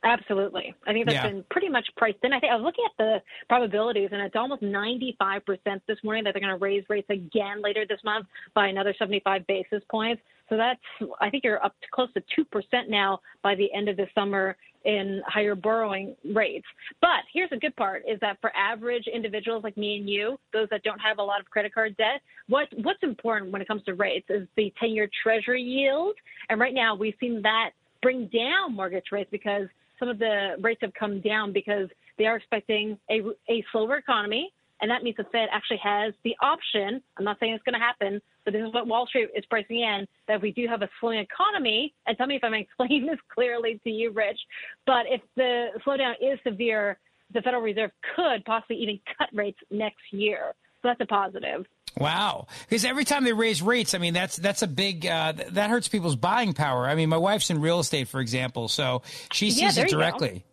Absolutely. 0.04 0.74
I 0.86 0.92
think 0.92 1.06
that's 1.06 1.16
Yeah. 1.16 1.26
been 1.28 1.44
pretty 1.50 1.68
much 1.68 1.88
priced 1.96 2.18
in. 2.22 2.32
I 2.32 2.38
think 2.38 2.52
I 2.52 2.56
was 2.56 2.64
looking 2.64 2.84
at 2.84 2.96
the 2.96 3.22
probabilities, 3.48 4.10
and 4.12 4.22
it's 4.22 4.36
almost 4.36 4.62
95% 4.62 5.82
this 5.86 5.98
morning 6.04 6.22
that 6.24 6.32
they're 6.32 6.40
going 6.40 6.56
to 6.56 6.62
raise 6.62 6.84
rates 6.88 7.10
again 7.10 7.60
later 7.60 7.84
this 7.88 8.02
month 8.04 8.26
by 8.54 8.68
another 8.68 8.94
75 8.98 9.46
basis 9.46 9.82
points. 9.90 10.22
So 10.48 10.56
that's, 10.56 10.80
I 11.20 11.30
think 11.30 11.44
you're 11.44 11.64
up 11.64 11.74
to 11.80 11.88
close 11.92 12.08
to 12.14 12.22
2% 12.38 12.88
now 12.88 13.20
by 13.42 13.54
the 13.54 13.72
end 13.72 13.88
of 13.88 13.96
the 13.96 14.06
summer 14.14 14.56
in 14.84 15.20
higher 15.26 15.56
borrowing 15.56 16.14
rates. 16.32 16.66
But 17.00 17.24
here's 17.32 17.50
the 17.50 17.56
good 17.56 17.74
part 17.74 18.04
is 18.08 18.18
that 18.20 18.38
for 18.40 18.54
average 18.56 19.06
individuals 19.12 19.64
like 19.64 19.76
me 19.76 19.96
and 19.96 20.08
you, 20.08 20.38
those 20.52 20.68
that 20.70 20.84
don't 20.84 21.00
have 21.00 21.18
a 21.18 21.22
lot 21.22 21.40
of 21.40 21.50
credit 21.50 21.74
card 21.74 21.96
debt, 21.96 22.20
what 22.48 22.68
what's 22.82 23.02
important 23.02 23.50
when 23.50 23.60
it 23.60 23.68
comes 23.68 23.82
to 23.84 23.94
rates 23.94 24.26
is 24.30 24.46
the 24.56 24.72
10-year 24.80 25.10
treasury 25.22 25.62
yield. 25.62 26.14
And 26.48 26.60
right 26.60 26.74
now 26.74 26.94
we've 26.94 27.16
seen 27.18 27.42
that 27.42 27.70
bring 28.00 28.28
down 28.28 28.76
mortgage 28.76 29.06
rates 29.10 29.28
because 29.32 29.66
some 29.98 30.08
of 30.08 30.18
the 30.18 30.54
rates 30.60 30.80
have 30.82 30.94
come 30.94 31.20
down 31.20 31.52
because 31.52 31.88
they 32.18 32.26
are 32.26 32.36
expecting 32.36 32.96
a, 33.10 33.22
a 33.50 33.64
slower 33.72 33.96
economy. 33.96 34.52
And 34.80 34.90
that 34.90 35.02
means 35.02 35.16
the 35.16 35.24
Fed 35.24 35.48
actually 35.50 35.80
has 35.82 36.12
the 36.22 36.36
option. 36.42 37.02
I'm 37.16 37.24
not 37.24 37.38
saying 37.40 37.54
it's 37.54 37.64
going 37.64 37.74
to 37.74 37.80
happen, 37.80 38.20
but 38.44 38.52
this 38.52 38.62
is 38.66 38.72
what 38.74 38.86
Wall 38.86 39.06
Street 39.06 39.30
is 39.34 39.44
pricing 39.46 39.80
in 39.80 40.06
that 40.28 40.36
if 40.36 40.42
we 40.42 40.52
do 40.52 40.66
have 40.68 40.82
a 40.82 40.88
slowing 41.00 41.18
economy, 41.18 41.94
and 42.06 42.16
tell 42.16 42.26
me 42.26 42.36
if 42.36 42.44
I'm 42.44 42.54
explaining 42.54 43.06
this 43.06 43.18
clearly 43.34 43.80
to 43.84 43.90
you, 43.90 44.10
Rich, 44.12 44.38
but 44.86 45.06
if 45.08 45.20
the 45.36 45.68
slowdown 45.86 46.14
is 46.20 46.38
severe, 46.44 46.98
the 47.32 47.42
Federal 47.42 47.62
Reserve 47.62 47.90
could 48.14 48.44
possibly 48.44 48.76
even 48.76 49.00
cut 49.18 49.28
rates 49.32 49.58
next 49.70 50.02
year. 50.12 50.54
So 50.82 50.88
that's 50.88 51.00
a 51.00 51.06
positive. 51.06 51.66
Wow, 51.98 52.46
because 52.68 52.84
every 52.84 53.04
time 53.04 53.24
they 53.24 53.32
raise 53.32 53.62
rates, 53.62 53.94
I 53.94 53.98
mean 53.98 54.12
that's 54.12 54.36
that's 54.36 54.60
a 54.60 54.66
big 54.66 55.06
uh, 55.06 55.32
th- 55.32 55.48
that 55.52 55.70
hurts 55.70 55.88
people's 55.88 56.14
buying 56.14 56.52
power. 56.52 56.86
I 56.86 56.94
mean, 56.94 57.08
my 57.08 57.16
wife's 57.16 57.48
in 57.48 57.60
real 57.62 57.80
estate, 57.80 58.08
for 58.08 58.20
example, 58.20 58.68
so 58.68 59.00
she 59.32 59.50
sees 59.50 59.76
there 59.76 59.86
it 59.86 59.90
directly. 59.90 60.44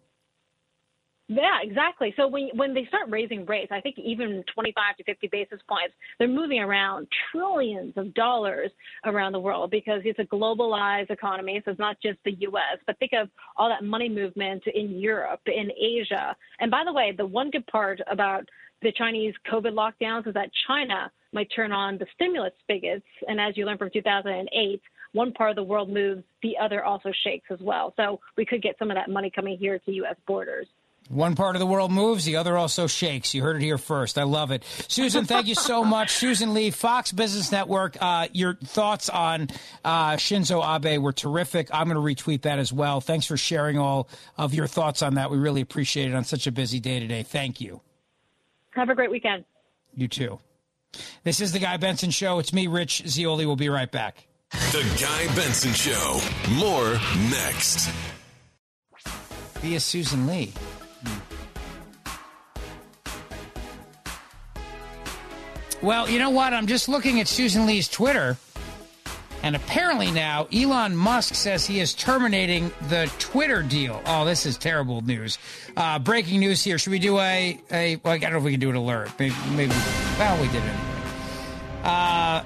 Yeah, 1.36 1.60
exactly. 1.64 2.14
So 2.16 2.28
when 2.28 2.50
when 2.54 2.74
they 2.76 2.86
start 2.86 3.10
raising 3.10 3.46
rates, 3.46 3.72
I 3.72 3.82
think 3.82 3.98
even 3.98 4.44
25 4.54 4.98
to 4.98 5.04
50 5.04 5.28
basis 5.28 5.60
points, 5.68 5.96
they're 6.20 6.28
moving 6.28 6.60
around 6.60 7.08
trillions 7.32 7.94
of 7.98 8.14
dollars 8.14 8.70
around 9.06 9.32
the 9.32 9.40
world 9.40 9.72
because 9.72 10.02
it's 10.06 10.20
a 10.20 10.26
globalized 10.26 11.10
economy. 11.10 11.60
So 11.66 11.72
it's 11.72 11.80
not 11.80 11.98
just 12.02 12.20
the 12.24 12.36
U.S. 12.42 12.78
But 12.86 13.00
think 13.00 13.14
of 13.14 13.30
all 13.58 13.68
that 13.70 13.84
money 13.84 14.10
movement 14.10 14.64
in 14.74 15.00
Europe, 15.00 15.42
in 15.48 15.72
Asia. 15.72 16.36
And 16.60 16.70
by 16.70 16.84
the 16.86 16.94
way, 16.94 17.14
the 17.18 17.26
one 17.26 17.50
good 17.50 17.66
part 17.68 18.00
about 18.12 18.48
the 18.84 18.92
Chinese 18.92 19.34
COVID 19.52 19.74
lockdowns 19.74 20.28
is 20.28 20.36
that 20.36 20.52
China 20.68 21.12
might 21.32 21.50
turn 21.56 21.72
on 21.72 21.98
the 21.98 22.06
stimulus 22.14 22.54
spigots, 22.62 23.06
and 23.28 23.42
as 23.42 23.58
you 23.58 23.66
learned 23.66 23.80
from 23.80 23.90
2008. 23.92 24.82
One 25.14 25.32
part 25.32 25.52
of 25.52 25.56
the 25.56 25.64
world 25.64 25.92
moves, 25.92 26.24
the 26.42 26.58
other 26.60 26.84
also 26.84 27.12
shakes 27.24 27.46
as 27.52 27.60
well. 27.62 27.94
So 27.98 28.20
we 28.36 28.46
could 28.46 28.64
get 28.64 28.76
some 28.80 28.90
of 28.90 28.96
that 28.96 29.12
money 29.12 29.30
coming 29.30 29.60
here 29.60 29.78
to 29.78 29.92
U.S. 29.92 30.16
borders. 30.26 30.66
One 31.10 31.36
part 31.36 31.56
of 31.56 31.60
the 31.60 31.66
world 31.66 31.92
moves, 31.92 32.24
the 32.26 32.38
other 32.38 32.58
also 32.58 32.88
shakes. 32.88 33.34
You 33.34 33.44
heard 33.44 33.58
it 33.58 33.62
here 33.62 33.78
first. 33.78 34.18
I 34.18 34.24
love 34.24 34.52
it. 34.52 34.64
Susan, 34.88 35.26
thank 35.26 35.48
you 35.48 35.56
so 35.56 35.84
much. 35.84 36.12
Susan 36.16 36.54
Lee, 36.54 36.72
Fox 36.72 37.12
Business 37.12 37.52
Network. 37.52 37.98
Uh, 38.02 38.28
your 38.32 38.56
thoughts 38.56 39.10
on 39.10 39.50
uh, 39.84 40.14
Shinzo 40.14 40.64
Abe 40.64 41.02
were 41.02 41.12
terrific. 41.12 41.70
I'm 41.74 41.90
going 41.90 41.96
to 41.96 42.24
retweet 42.24 42.44
that 42.44 42.58
as 42.58 42.72
well. 42.72 43.02
Thanks 43.02 43.26
for 43.26 43.38
sharing 43.38 43.78
all 43.78 44.08
of 44.38 44.54
your 44.54 44.66
thoughts 44.66 45.02
on 45.02 45.16
that. 45.16 45.30
We 45.30 45.38
really 45.38 45.62
appreciate 45.62 46.10
it 46.10 46.16
on 46.16 46.24
such 46.24 46.48
a 46.48 46.52
busy 46.52 46.80
day 46.80 47.00
today. 47.00 47.24
Thank 47.24 47.60
you. 47.60 47.82
Have 48.72 48.90
a 48.90 48.96
great 48.96 49.12
weekend. 49.12 49.44
You 49.96 50.08
too. 50.08 50.40
This 51.24 51.42
is 51.42 51.52
the 51.52 51.60
Guy 51.60 51.78
Benson 51.78 52.12
Show. 52.12 52.40
It's 52.40 52.54
me, 52.54 52.68
Rich 52.68 53.04
Zeoli. 53.08 53.46
We'll 53.46 53.56
be 53.56 53.70
right 53.70 53.92
back. 53.92 54.26
The 54.52 54.84
Guy 55.02 55.36
Benson 55.36 55.74
Show. 55.74 56.20
More 56.52 56.94
next. 57.30 57.90
Via 59.60 59.80
Susan 59.80 60.28
Lee. 60.28 60.54
Well, 65.82 66.10
you 66.10 66.18
know 66.18 66.30
what? 66.30 66.54
I'm 66.54 66.68
just 66.68 66.88
looking 66.88 67.20
at 67.20 67.28
Susan 67.28 67.66
Lee's 67.66 67.90
Twitter, 67.90 68.38
and 69.42 69.54
apparently 69.54 70.12
now 70.12 70.48
Elon 70.54 70.96
Musk 70.96 71.36
says 71.36 71.66
he 71.66 71.82
is 71.82 71.94
terminating 71.94 72.72
the 72.88 73.12
Twitter 73.20 73.62
deal. 73.62 74.02
Oh, 74.06 74.24
this 74.24 74.46
is 74.46 74.58
terrible 74.58 75.02
news. 75.02 75.38
Uh, 75.76 76.00
breaking 76.00 76.40
news 76.40 76.64
here. 76.64 76.78
Should 76.78 76.92
we 76.92 77.00
do 77.00 77.20
a, 77.20 77.60
a 77.70 77.98
well, 77.98 78.14
I 78.14 78.18
don't 78.18 78.32
know 78.32 78.38
if 78.38 78.44
we 78.46 78.52
can 78.52 78.62
do 78.62 78.70
an 78.70 78.78
alert. 78.78 79.12
Maybe, 79.20 79.36
maybe 79.52 79.74
well, 80.18 80.42
we 80.42 80.48
did 80.48 80.64
it 80.64 80.68
anyway. 80.68 80.80
Uh, 81.84 82.44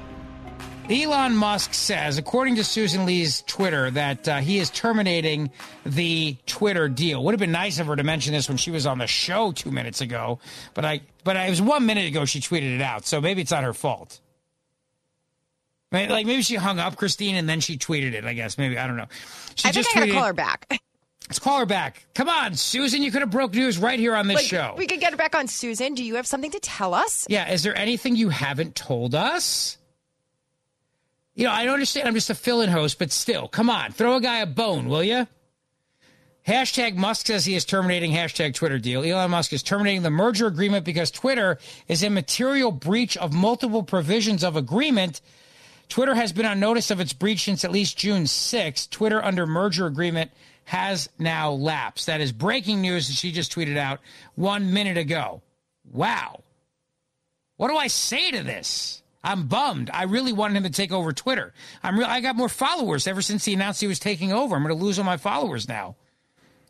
Elon 0.89 1.35
Musk 1.35 1.73
says, 1.73 2.17
according 2.17 2.55
to 2.55 2.63
Susan 2.63 3.05
Lee's 3.05 3.41
Twitter, 3.41 3.91
that 3.91 4.27
uh, 4.27 4.37
he 4.39 4.57
is 4.59 4.69
terminating 4.69 5.51
the 5.85 6.37
Twitter 6.45 6.87
deal. 6.87 7.23
Would 7.25 7.33
have 7.33 7.39
been 7.39 7.51
nice 7.51 7.79
of 7.79 7.87
her 7.87 7.95
to 7.95 8.03
mention 8.03 8.33
this 8.33 8.47
when 8.47 8.57
she 8.57 8.71
was 8.71 8.85
on 8.85 8.97
the 8.97 9.07
show 9.07 9.51
two 9.51 9.69
minutes 9.71 9.99
ago, 9.99 10.39
but 10.73 10.85
I, 10.85 11.01
but 11.25 11.35
I, 11.35 11.47
it 11.47 11.49
was 11.49 11.61
one 11.61 11.85
minute 11.85 12.07
ago 12.07 12.23
she 12.25 12.39
tweeted 12.39 12.73
it 12.75 12.81
out, 12.81 13.05
so 13.05 13.19
maybe 13.19 13.41
it's 13.41 13.51
not 13.51 13.63
her 13.65 13.73
fault. 13.73 14.19
Like 15.91 16.25
maybe 16.25 16.41
she 16.41 16.55
hung 16.55 16.79
up 16.79 16.97
Christine 16.97 17.35
and 17.35 17.47
then 17.47 17.59
she 17.61 17.77
tweeted 17.77 18.13
it. 18.13 18.25
I 18.25 18.33
guess 18.33 18.57
maybe 18.57 18.77
I 18.77 18.87
don't 18.87 18.97
know. 18.97 19.07
She 19.55 19.69
I 19.69 19.71
think 19.71 19.85
just 19.85 19.95
I 19.95 19.99
gotta 20.01 20.11
tweeted- 20.11 20.15
call 20.15 20.25
her 20.25 20.33
back. 20.33 20.81
Let's 21.29 21.39
call 21.39 21.59
her 21.59 21.65
back. 21.65 22.05
Come 22.13 22.29
on, 22.29 22.55
Susan. 22.55 23.01
You 23.01 23.11
could 23.11 23.19
have 23.21 23.31
broke 23.31 23.53
news 23.53 23.77
right 23.77 23.99
here 23.99 24.15
on 24.15 24.27
this 24.27 24.35
Like, 24.35 24.45
show. 24.45 24.75
We 24.77 24.87
could 24.87 25.01
get 25.01 25.11
her 25.11 25.17
back 25.17 25.35
on 25.35 25.47
Susan. 25.47 25.93
Do 25.93 26.01
you 26.03 26.15
have 26.15 26.25
something 26.27 26.51
to 26.51 26.59
tell 26.61 26.93
us? 26.93 27.25
Yeah, 27.29 27.51
is 27.51 27.63
there 27.63 27.75
anything 27.77 28.15
you 28.15 28.29
haven't 28.29 28.75
told 28.75 29.13
us? 29.13 29.77
You 31.37 31.43
know, 31.43 31.51
I 31.51 31.65
don't 31.65 31.75
understand. 31.75 32.07
I'm 32.07 32.15
just 32.15 32.31
a 32.31 32.35
fill-in 32.35 32.69
host, 32.69 32.97
but 32.97 33.11
still, 33.11 33.47
come 33.47 33.69
on, 33.69 33.91
throw 33.91 34.15
a 34.15 34.21
guy 34.21 34.39
a 34.39 34.47
bone, 34.47 34.89
will 34.89 35.03
you? 35.03 35.27
Hashtag 36.47 36.95
Musk 36.95 37.27
says 37.27 37.45
he 37.45 37.53
is 37.53 37.63
terminating 37.63 38.11
hashtag 38.11 38.55
Twitter 38.55 38.79
deal. 38.79 39.03
Elon 39.03 39.29
Musk 39.29 39.53
is 39.53 39.61
terminating 39.61 40.01
the 40.01 40.09
merger 40.09 40.47
agreement 40.47 40.83
because 40.83 41.11
Twitter 41.11 41.59
is 41.87 42.01
in 42.01 42.15
material 42.15 42.71
breach 42.71 43.17
of 43.17 43.33
multiple 43.33 43.83
provisions 43.83 44.43
of 44.43 44.55
agreement. 44.55 45.21
Twitter 45.89 46.15
has 46.15 46.33
been 46.33 46.47
on 46.47 46.59
notice 46.59 46.89
of 46.89 46.99
its 46.99 47.13
breach 47.13 47.43
since 47.43 47.63
at 47.63 47.71
least 47.71 47.99
June 47.99 48.23
6th. 48.23 48.89
Twitter 48.89 49.23
under 49.23 49.45
merger 49.45 49.85
agreement 49.85 50.31
has 50.63 51.07
now 51.19 51.51
lapsed. 51.51 52.07
That 52.07 52.19
is 52.19 52.31
breaking 52.31 52.81
news 52.81 53.09
that 53.09 53.15
she 53.15 53.31
just 53.31 53.53
tweeted 53.53 53.77
out 53.77 53.99
one 54.33 54.73
minute 54.73 54.97
ago. 54.97 55.43
Wow. 55.91 56.41
What 57.57 57.67
do 57.67 57.77
I 57.77 57.87
say 57.87 58.31
to 58.31 58.41
this? 58.41 59.03
I'm 59.23 59.47
bummed. 59.47 59.89
I 59.93 60.03
really 60.03 60.31
wanted 60.33 60.57
him 60.57 60.63
to 60.63 60.69
take 60.69 60.91
over 60.91 61.11
Twitter. 61.11 61.53
I'm 61.83 61.97
real. 61.97 62.07
I 62.07 62.21
got 62.21 62.35
more 62.35 62.49
followers 62.49 63.07
ever 63.07 63.21
since 63.21 63.43
he 63.45 63.53
announced 63.53 63.81
he 63.81 63.87
was 63.87 63.99
taking 63.99 64.31
over. 64.31 64.55
I'm 64.55 64.63
going 64.63 64.77
to 64.77 64.83
lose 64.83 64.97
all 64.99 65.05
my 65.05 65.17
followers 65.17 65.67
now. 65.67 65.95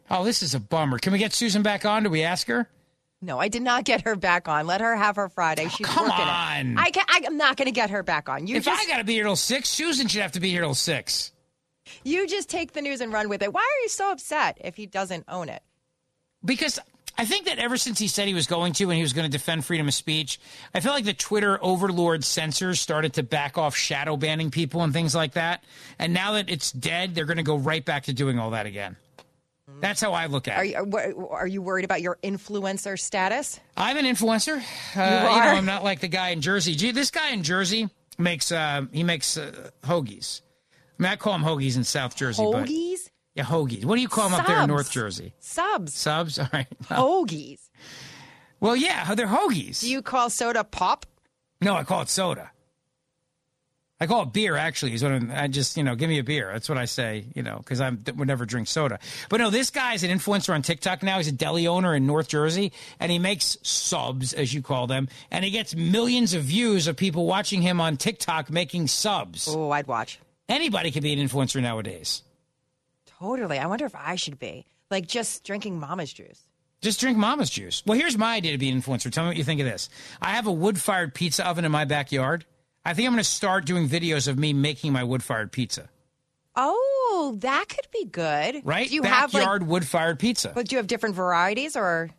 Oh, 0.10 0.24
this 0.24 0.42
is 0.42 0.56
a 0.56 0.60
bummer. 0.60 0.98
Can 1.00 1.12
we 1.14 1.20
get 1.20 1.34
Susan 1.34 1.62
back 1.62 1.86
on? 1.86 2.04
Do 2.04 2.10
we 2.10 2.24
ask 2.24 2.48
her? 2.48 2.68
No, 3.22 3.40
I 3.40 3.48
did 3.48 3.62
not 3.64 3.84
get 3.84 4.02
her 4.02 4.16
back 4.16 4.48
on. 4.48 4.66
Let 4.68 4.80
her 4.82 4.96
have 4.96 5.16
her 5.18 5.28
Friday. 5.28 5.66
Oh, 5.66 5.70
She's 5.70 5.88
Oh, 5.88 5.92
come 5.92 6.04
working 6.08 6.24
on. 6.26 6.68
it. 6.68 6.80
I 6.80 6.92
can, 6.92 7.04
I'm 7.10 7.38
not 7.38 7.58
going 7.58 7.66
to 7.66 7.72
get 7.72 7.90
her 7.90 8.04
back 8.04 8.30
on. 8.30 8.48
You 8.48 8.56
if 8.58 8.66
just, 8.66 8.82
I 8.82 8.90
got 8.90 8.98
to 9.00 9.04
be 9.04 9.14
here 9.14 9.24
till 9.26 9.36
six, 9.36 9.70
Susan 9.70 10.08
should 10.08 10.22
have 10.22 10.32
to 10.34 10.40
be 10.40 10.50
here 10.50 10.62
till 10.62 10.76
six. 10.76 11.32
you 12.04 12.28
just 12.28 12.48
take 12.50 12.74
the 12.74 12.82
news 12.82 13.02
and 13.02 13.12
run 13.12 13.28
with 13.28 13.42
it. 13.42 13.52
Why 13.54 13.62
are 13.62 13.82
you 13.84 13.90
so 13.90 14.12
upset 14.12 14.58
if 14.64 14.76
he 14.76 14.86
doesn't 14.86 15.26
own 15.28 15.50
it? 15.50 15.62
because 16.46 16.80
I 17.18 17.26
think 17.26 17.46
that 17.46 17.58
ever 17.58 17.78
since 17.78 17.98
he 17.98 18.08
said 18.08 18.28
he 18.28 18.34
was 18.36 18.46
going 18.48 18.74
to 18.74 18.84
and 18.86 18.94
he 18.96 19.02
was 19.02 19.14
going 19.14 19.26
to 19.30 19.32
defend 19.36 19.66
freedom 19.66 19.88
of 19.88 19.94
speech, 19.94 20.40
I 20.76 20.80
feel 20.82 20.92
like 20.92 21.06
the 21.06 21.14
Twitter 21.14 21.58
overlord 21.64 22.24
censors 22.24 22.80
started 22.80 23.14
to 23.14 23.24
back 23.24 23.58
off 23.58 23.76
shadow 23.76 24.18
banning 24.18 24.52
people 24.52 24.84
and 24.84 24.94
things 24.94 25.16
like 25.16 25.34
that. 25.34 25.64
And 25.98 26.14
now 26.14 26.34
that 26.34 26.50
it's 26.50 26.72
dead, 26.72 27.16
they're 27.16 27.26
going 27.26 27.38
to 27.38 27.44
go 27.44 27.58
right 27.58 27.84
back 27.84 28.04
to 28.04 28.14
doing 28.14 28.38
all 28.38 28.52
that 28.52 28.66
again. 28.68 28.98
That's 29.80 30.00
how 30.00 30.14
I 30.14 30.28
look 30.28 30.48
at 30.48 30.58
Are 30.58 30.64
it. 30.64 30.70
you, 30.70 30.76
are, 30.78 30.84
what- 30.86 31.32
are 31.32 31.48
you 31.48 31.62
worried 31.62 31.86
about 31.86 32.02
your 32.02 32.18
influencer 32.24 32.98
status? 33.00 33.60
I'm 33.76 33.98
an 33.98 34.06
influencer. 34.06 34.58
Uh, 34.58 34.62
You 34.96 35.02
know, 35.02 35.28
are? 35.30 35.54
I'm 35.54 35.66
not 35.66 35.84
like 35.84 36.00
the 36.00 36.08
guy 36.08 36.30
in 36.30 36.42
Jersey. 36.42 36.74
Gee, 36.76 36.92
this 36.92 37.12
guy 37.12 37.32
in 37.32 37.44
Jersey 37.44 37.90
makes 38.18 38.52
uh, 38.52 38.86
he 38.94 39.04
makes 39.04 39.38
uh, 39.38 39.70
hoagies. 39.84 40.42
I 41.00 41.04
mean, 41.04 41.12
I 41.12 41.16
call 41.16 41.34
them 41.34 41.44
hoagies 41.44 41.76
in 41.78 41.84
South 41.84 42.16
Jersey. 42.16 42.44
But, 42.50 42.66
Hoagies? 42.68 43.07
Yeah, 43.38 43.44
hoagies. 43.44 43.86
What 43.86 43.96
do 43.96 44.02
you 44.02 44.08
call 44.08 44.30
them 44.30 44.40
up 44.40 44.48
there 44.48 44.60
in 44.62 44.68
North 44.68 44.90
Jersey? 44.90 45.34
Subs. 45.40 45.94
Subs. 45.94 46.40
All 46.40 46.50
right. 46.52 46.68
Hoagies. 46.86 47.60
Well, 48.60 48.76
yeah, 48.76 49.14
they're 49.14 49.28
hoagies. 49.28 49.82
Do 49.82 49.92
you 49.92 50.02
call 50.02 50.32
soda 50.32 50.64
pop? 50.64 51.06
No, 51.62 51.76
I 51.76 51.84
call 51.84 52.02
it 52.02 52.10
soda. 52.10 52.50
I 54.00 54.08
call 54.08 54.24
it 54.24 54.34
beer. 54.34 54.56
Actually, 54.56 54.94
is 54.94 55.04
what 55.04 55.12
I'm, 55.12 55.32
I 55.32 55.48
just 55.48 55.78
you 55.78 55.84
know 55.84 55.94
give 55.96 56.10
me 56.10 56.18
a 56.18 56.24
beer. 56.24 56.50
That's 56.52 56.68
what 56.68 56.80
I 56.80 56.86
say. 56.86 57.26
You 57.36 57.44
know 57.44 57.58
because 57.58 57.80
I 57.80 57.90
would 57.90 58.28
never 58.28 58.46
drink 58.46 58.68
soda. 58.68 58.98
But 59.30 59.38
no, 59.38 59.52
this 59.52 59.70
guy's 59.70 60.04
an 60.04 60.10
influencer 60.10 60.54
on 60.54 60.64
TikTok 60.64 61.04
now. 61.04 61.18
He's 61.18 61.28
a 61.28 61.32
deli 61.32 61.68
owner 61.68 61.94
in 61.94 62.08
North 62.08 62.28
Jersey, 62.28 62.74
and 63.00 63.12
he 63.12 63.20
makes 63.20 63.58
subs 63.62 64.34
as 64.34 64.52
you 64.52 64.64
call 64.64 64.88
them, 64.88 65.10
and 65.30 65.46
he 65.46 65.52
gets 65.52 65.76
millions 65.76 66.34
of 66.34 66.44
views 66.44 66.88
of 66.88 66.96
people 66.96 67.28
watching 67.28 67.62
him 67.62 67.80
on 67.80 67.98
TikTok 67.98 68.50
making 68.50 68.88
subs. 68.88 69.48
Oh, 69.48 69.70
I'd 69.70 69.88
watch. 69.88 70.20
Anybody 70.50 70.90
can 70.90 71.04
be 71.04 71.14
an 71.14 71.20
influencer 71.20 71.62
nowadays. 71.62 72.24
Totally. 73.20 73.60
I 73.60 73.68
wonder 73.68 73.86
if 73.86 73.96
I 73.96 74.16
should 74.16 74.40
be 74.40 74.66
like 74.92 75.08
just 75.08 75.44
drinking 75.44 75.80
mama's 75.80 76.14
juice. 76.14 76.46
Just 76.82 77.00
drink 77.00 77.18
mama's 77.18 77.50
juice. 77.50 77.82
Well, 77.86 77.98
here's 77.98 78.18
my 78.18 78.36
idea 78.36 78.52
to 78.52 78.58
be 78.58 78.70
an 78.70 78.80
influencer. 78.82 79.12
Tell 79.12 79.24
me 79.24 79.30
what 79.30 79.38
you 79.38 79.44
think 79.44 79.60
of 79.60 79.66
this. 79.66 79.90
I 80.22 80.32
have 80.32 80.46
a 80.46 80.52
wood 80.52 80.80
fired 80.80 81.14
pizza 81.14 81.48
oven 81.48 81.66
in 81.66 81.72
my 81.72 81.86
backyard. 81.86 82.46
I 82.86 82.94
think 82.94 83.08
I'm 83.08 83.14
going 83.14 83.24
to 83.24 83.30
start 83.30 83.66
doing 83.66 83.90
videos 83.90 84.28
of 84.28 84.38
me 84.38 84.54
making 84.54 84.94
my 84.94 85.04
wood 85.04 85.24
fired 85.24 85.52
pizza. 85.52 85.90
Oh, 86.56 87.36
that 87.40 87.66
could 87.68 87.88
be 87.92 88.06
good. 88.06 88.62
Right? 88.64 88.88
Do 88.88 88.96
you 88.96 89.04
have 89.04 89.32
backyard 89.32 89.64
like, 89.64 89.72
wood 89.72 89.88
fired 89.88 90.20
pizza. 90.20 90.52
but 90.54 90.68
do 90.68 90.76
you 90.76 90.78
have 90.78 90.88
different 90.88 91.16
varieties 91.16 91.76
or? 91.76 92.12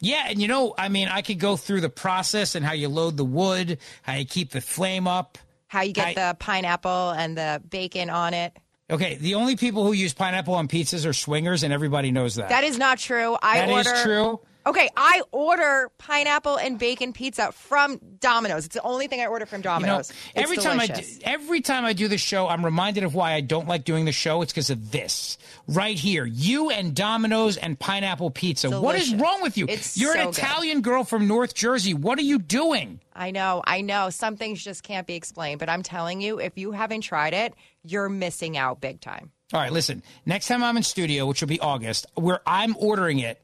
Yeah, 0.00 0.26
and 0.28 0.40
you 0.40 0.48
know, 0.48 0.74
I 0.78 0.88
mean, 0.88 1.08
I 1.08 1.22
could 1.22 1.38
go 1.38 1.56
through 1.56 1.80
the 1.80 1.88
process 1.90 2.54
and 2.54 2.64
how 2.64 2.72
you 2.72 2.88
load 2.88 3.16
the 3.16 3.24
wood, 3.24 3.78
how 4.02 4.14
you 4.14 4.24
keep 4.24 4.50
the 4.50 4.60
flame 4.60 5.08
up. 5.08 5.38
How 5.66 5.82
you 5.82 5.92
get 5.92 6.16
I- 6.16 6.30
the 6.30 6.36
pineapple 6.36 7.10
and 7.10 7.36
the 7.36 7.60
bacon 7.68 8.08
on 8.08 8.34
it? 8.34 8.56
Okay, 8.94 9.16
the 9.16 9.34
only 9.34 9.56
people 9.56 9.84
who 9.84 9.92
use 9.92 10.14
pineapple 10.14 10.54
on 10.54 10.68
pizzas 10.68 11.04
are 11.04 11.12
swingers, 11.12 11.64
and 11.64 11.72
everybody 11.72 12.12
knows 12.12 12.36
that. 12.36 12.48
That 12.50 12.62
is 12.62 12.78
not 12.78 12.98
true. 12.98 13.36
I 13.42 13.58
That 13.58 13.68
is 13.70 13.86
order. 13.88 14.02
true. 14.04 14.40
Okay, 14.66 14.88
I 14.96 15.20
order 15.30 15.90
pineapple 15.98 16.56
and 16.56 16.78
bacon 16.78 17.12
pizza 17.12 17.52
from 17.52 18.00
Domino's. 18.18 18.64
It's 18.64 18.74
the 18.74 18.82
only 18.82 19.08
thing 19.08 19.20
I 19.20 19.26
order 19.26 19.44
from 19.44 19.58
You 19.58 19.64
know, 19.64 19.70
Domino's. 19.70 20.12
Every 20.34 20.56
time 20.56 20.80
I 20.80 20.86
do, 20.86 21.02
every 21.22 21.60
time 21.60 21.84
I 21.84 21.92
do 21.92 22.08
the 22.08 22.16
show, 22.16 22.48
I'm 22.48 22.64
reminded 22.64 23.04
of 23.04 23.14
why 23.14 23.34
I 23.34 23.42
don't 23.42 23.68
like 23.68 23.84
doing 23.84 24.06
the 24.06 24.12
show. 24.12 24.40
It's 24.40 24.52
because 24.52 24.70
of 24.70 24.90
this 24.90 25.36
right 25.68 25.98
here. 25.98 26.24
You 26.24 26.70
and 26.70 26.94
Domino's 26.94 27.58
and 27.58 27.78
pineapple 27.78 28.30
pizza. 28.30 28.80
What 28.80 28.96
is 28.96 29.14
wrong 29.14 29.42
with 29.42 29.58
you? 29.58 29.66
It's 29.68 29.98
You're 29.98 30.12
an 30.16 30.18
so 30.18 30.24
good. 30.32 30.38
Italian 30.38 30.80
girl 30.80 31.04
from 31.04 31.28
North 31.28 31.54
Jersey. 31.54 31.92
What 31.92 32.18
are 32.18 32.22
you 32.22 32.38
doing? 32.38 33.00
I 33.14 33.30
know, 33.32 33.62
I 33.66 33.82
know. 33.82 34.10
Some 34.10 34.36
things 34.36 34.64
just 34.64 34.82
can't 34.82 35.06
be 35.06 35.14
explained, 35.14 35.60
but 35.60 35.68
I'm 35.68 35.82
telling 35.82 36.20
you, 36.20 36.40
if 36.40 36.56
you 36.56 36.72
haven't 36.72 37.02
tried 37.02 37.34
it, 37.34 37.54
you're 37.84 38.08
missing 38.08 38.56
out 38.56 38.80
big 38.80 39.00
time. 39.00 39.30
All 39.52 39.60
right, 39.60 39.70
listen. 39.70 40.02
Next 40.26 40.48
time 40.48 40.64
I'm 40.64 40.76
in 40.76 40.82
studio, 40.82 41.26
which 41.26 41.40
will 41.40 41.48
be 41.48 41.60
August, 41.60 42.06
where 42.14 42.40
I'm 42.46 42.74
ordering 42.78 43.18
it, 43.20 43.43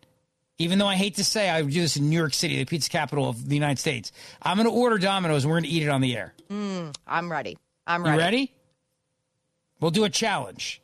even 0.61 0.79
though 0.79 0.87
I 0.87 0.95
hate 0.95 1.15
to 1.15 1.25
say 1.25 1.49
I 1.49 1.63
would 1.63 1.73
do 1.73 1.81
this 1.81 1.97
in 1.97 2.11
New 2.11 2.19
York 2.19 2.35
City, 2.35 2.57
the 2.57 2.67
pizza 2.67 2.91
capital 2.91 3.31
of 3.31 3.49
the 3.49 3.55
United 3.55 3.79
States, 3.79 4.13
I'm 4.43 4.59
going 4.59 4.69
to 4.69 4.75
order 4.75 4.99
Domino's 4.99 5.45
and 5.45 5.51
we're 5.51 5.59
going 5.59 5.71
to 5.71 5.75
eat 5.75 5.83
it 5.83 5.89
on 5.89 6.03
the 6.03 6.15
air. 6.15 6.35
Mm, 6.51 6.95
I'm 7.07 7.33
ready. 7.33 7.57
I'm 7.87 8.05
ready. 8.05 8.15
You 8.15 8.21
ready? 8.21 8.53
We'll 9.81 9.91
do 9.91 10.05
a 10.05 10.11
challenge. 10.11 10.83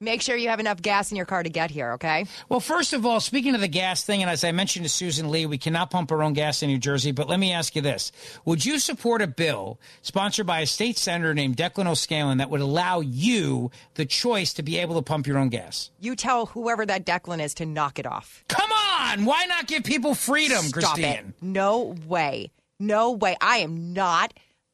Make 0.00 0.22
sure 0.22 0.36
you 0.36 0.48
have 0.50 0.60
enough 0.60 0.80
gas 0.80 1.10
in 1.10 1.16
your 1.16 1.26
car 1.26 1.42
to 1.42 1.50
get 1.50 1.72
here, 1.72 1.94
okay? 1.94 2.26
Well, 2.48 2.60
first 2.60 2.92
of 2.92 3.04
all, 3.04 3.18
speaking 3.18 3.56
of 3.56 3.60
the 3.60 3.66
gas 3.66 4.04
thing, 4.04 4.22
and 4.22 4.30
as 4.30 4.44
I 4.44 4.52
mentioned 4.52 4.84
to 4.84 4.88
Susan 4.88 5.28
Lee, 5.28 5.44
we 5.44 5.58
cannot 5.58 5.90
pump 5.90 6.12
our 6.12 6.22
own 6.22 6.34
gas 6.34 6.62
in 6.62 6.68
New 6.68 6.78
Jersey. 6.78 7.10
But 7.10 7.28
let 7.28 7.40
me 7.40 7.52
ask 7.52 7.74
you 7.74 7.82
this 7.82 8.12
Would 8.44 8.64
you 8.64 8.78
support 8.78 9.22
a 9.22 9.26
bill 9.26 9.80
sponsored 10.02 10.46
by 10.46 10.60
a 10.60 10.66
state 10.66 10.98
senator 10.98 11.34
named 11.34 11.56
Declan 11.56 11.88
O'Scanlon 11.88 12.38
that 12.38 12.48
would 12.48 12.60
allow 12.60 13.00
you 13.00 13.72
the 13.94 14.06
choice 14.06 14.52
to 14.54 14.62
be 14.62 14.78
able 14.78 14.94
to 14.94 15.02
pump 15.02 15.26
your 15.26 15.36
own 15.36 15.48
gas? 15.48 15.90
You 15.98 16.14
tell 16.14 16.46
whoever 16.46 16.86
that 16.86 17.04
Declan 17.04 17.42
is 17.42 17.54
to 17.54 17.66
knock 17.66 17.98
it 17.98 18.06
off. 18.06 18.44
Come 18.46 18.70
on! 18.70 19.24
Why 19.24 19.46
not 19.46 19.66
give 19.66 19.82
people 19.82 20.14
freedom, 20.14 20.66
Stop 20.66 20.94
Christine? 20.94 21.04
it. 21.04 21.24
No 21.42 21.96
way. 22.06 22.52
No 22.78 23.10
way. 23.10 23.36
I 23.40 23.58
am 23.58 23.94
not 23.94 24.32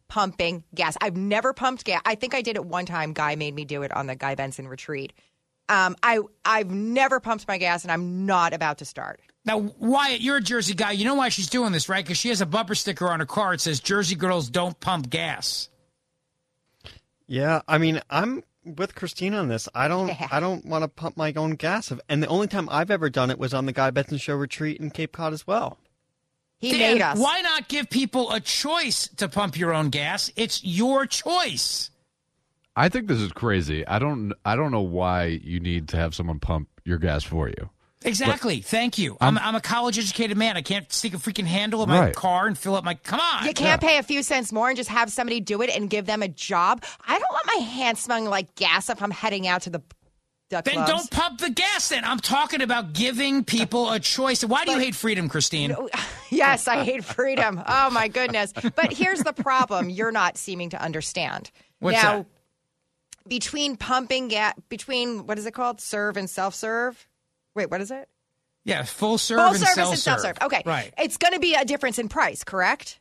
pumping 0.08 0.64
gas. 0.74 0.96
I've 1.00 1.16
never 1.16 1.52
pumped 1.52 1.84
gas. 1.84 2.02
I 2.04 2.14
think 2.14 2.34
I 2.34 2.42
did 2.42 2.56
it 2.56 2.64
one 2.64 2.86
time. 2.86 3.12
Guy 3.12 3.36
made 3.36 3.54
me 3.54 3.64
do 3.64 3.82
it 3.82 3.92
on 3.92 4.06
the 4.06 4.14
Guy 4.14 4.34
Benson 4.34 4.68
retreat. 4.68 5.12
Um, 5.68 5.96
I 6.02 6.20
I've 6.44 6.70
never 6.70 7.20
pumped 7.20 7.48
my 7.48 7.58
gas, 7.58 7.84
and 7.84 7.92
I'm 7.92 8.26
not 8.26 8.52
about 8.52 8.78
to 8.78 8.84
start. 8.84 9.20
Now, 9.46 9.58
Wyatt, 9.58 10.20
you're 10.20 10.38
a 10.38 10.42
Jersey 10.42 10.74
guy. 10.74 10.92
You 10.92 11.04
know 11.04 11.14
why 11.14 11.28
she's 11.28 11.48
doing 11.48 11.72
this, 11.72 11.88
right? 11.88 12.04
Because 12.04 12.18
she 12.18 12.30
has 12.30 12.40
a 12.40 12.46
bumper 12.46 12.74
sticker 12.74 13.08
on 13.08 13.20
her 13.20 13.26
car. 13.26 13.54
It 13.54 13.60
says 13.60 13.80
Jersey 13.80 14.14
girls 14.14 14.48
don't 14.48 14.78
pump 14.80 15.10
gas. 15.10 15.68
Yeah, 17.26 17.62
I 17.66 17.78
mean, 17.78 18.00
I'm 18.10 18.42
with 18.64 18.94
Christine 18.94 19.34
on 19.34 19.48
this. 19.48 19.68
I 19.74 19.88
don't, 19.88 20.10
I 20.32 20.40
don't 20.40 20.64
want 20.64 20.82
to 20.82 20.88
pump 20.88 21.16
my 21.16 21.32
own 21.34 21.52
gas, 21.52 21.92
and 22.08 22.22
the 22.22 22.26
only 22.26 22.46
time 22.46 22.68
I've 22.70 22.90
ever 22.90 23.10
done 23.10 23.30
it 23.30 23.38
was 23.38 23.54
on 23.54 23.66
the 23.66 23.72
Guy 23.72 23.90
Benson 23.90 24.18
Show 24.18 24.36
retreat 24.36 24.80
in 24.80 24.90
Cape 24.90 25.12
Cod 25.12 25.32
as 25.32 25.46
well. 25.46 25.78
He 26.72 26.78
Dan, 26.78 26.94
made 26.94 27.02
us. 27.02 27.18
Why 27.18 27.40
not 27.40 27.68
give 27.68 27.88
people 27.90 28.30
a 28.32 28.40
choice 28.40 29.08
to 29.16 29.28
pump 29.28 29.58
your 29.58 29.72
own 29.74 29.90
gas? 29.90 30.30
It's 30.36 30.64
your 30.64 31.06
choice. 31.06 31.90
I 32.76 32.88
think 32.88 33.06
this 33.06 33.20
is 33.20 33.30
crazy. 33.32 33.86
I 33.86 33.98
don't 33.98 34.32
I 34.44 34.56
don't 34.56 34.72
know 34.72 34.80
why 34.82 35.26
you 35.26 35.60
need 35.60 35.88
to 35.90 35.96
have 35.96 36.14
someone 36.14 36.40
pump 36.40 36.68
your 36.84 36.98
gas 36.98 37.22
for 37.24 37.48
you. 37.48 37.70
Exactly. 38.06 38.60
Thank 38.60 38.98
you. 38.98 39.16
I'm, 39.18 39.38
I'm 39.38 39.54
a 39.54 39.62
college 39.62 39.98
educated 39.98 40.36
man. 40.36 40.58
I 40.58 40.62
can't 40.62 40.92
stick 40.92 41.14
a 41.14 41.16
freaking 41.16 41.46
handle 41.46 41.82
in 41.82 41.88
my 41.88 42.00
Right. 42.00 42.14
car 42.14 42.46
and 42.46 42.58
fill 42.58 42.74
up 42.74 42.84
my. 42.84 42.94
Come 42.94 43.18
on. 43.18 43.46
You 43.46 43.54
can't 43.54 43.80
pay 43.80 43.96
a 43.96 44.02
few 44.02 44.22
cents 44.22 44.52
more 44.52 44.68
and 44.68 44.76
just 44.76 44.90
have 44.90 45.10
somebody 45.10 45.40
do 45.40 45.62
it 45.62 45.70
and 45.74 45.88
give 45.88 46.04
them 46.04 46.22
a 46.22 46.28
job. 46.28 46.84
I 47.06 47.18
don't 47.18 47.32
want 47.32 47.46
my 47.46 47.64
hands 47.64 48.00
smelling 48.00 48.26
like 48.26 48.54
gas 48.56 48.90
if 48.90 49.02
I'm 49.02 49.10
heading 49.10 49.46
out 49.46 49.62
to 49.62 49.70
the 49.70 49.80
duck 50.50 50.64
Then 50.64 50.74
clubs. 50.74 50.90
don't 50.90 51.10
pump 51.10 51.40
the 51.40 51.50
gas. 51.50 51.88
Then 51.88 52.04
I'm 52.04 52.18
talking 52.18 52.62
about 52.62 52.92
giving 52.92 53.44
people 53.44 53.90
a 53.90 54.00
choice. 54.00 54.44
Why 54.44 54.64
do 54.64 54.72
you 54.72 54.78
hate 54.78 54.94
freedom, 54.94 55.28
Christine? 55.28 55.74
yes, 56.30 56.68
I 56.68 56.84
hate 56.84 57.04
freedom. 57.04 57.62
Oh 57.66 57.90
my 57.90 58.08
goodness. 58.08 58.52
But 58.52 58.92
here's 58.92 59.20
the 59.20 59.32
problem 59.32 59.90
you're 59.90 60.12
not 60.12 60.36
seeming 60.36 60.70
to 60.70 60.80
understand. 60.80 61.50
What's 61.80 62.02
now, 62.02 62.18
that? 62.18 62.26
between 63.28 63.76
pumping 63.76 64.28
gas, 64.28 64.54
between 64.68 65.26
what 65.26 65.38
is 65.38 65.46
it 65.46 65.52
called? 65.52 65.80
Serve 65.80 66.16
and 66.16 66.28
self 66.28 66.54
serve? 66.54 67.06
Wait, 67.54 67.70
what 67.70 67.80
is 67.80 67.90
it? 67.90 68.08
Yeah, 68.64 68.82
full 68.84 69.18
serve 69.18 69.38
Full 69.38 69.48
and 69.48 69.58
service 69.58 69.90
and 69.90 69.98
self 69.98 70.20
serve. 70.20 70.38
Okay. 70.40 70.62
Right. 70.64 70.92
It's 70.98 71.18
going 71.18 71.34
to 71.34 71.40
be 71.40 71.54
a 71.54 71.64
difference 71.64 71.98
in 71.98 72.08
price, 72.08 72.44
correct? 72.44 72.98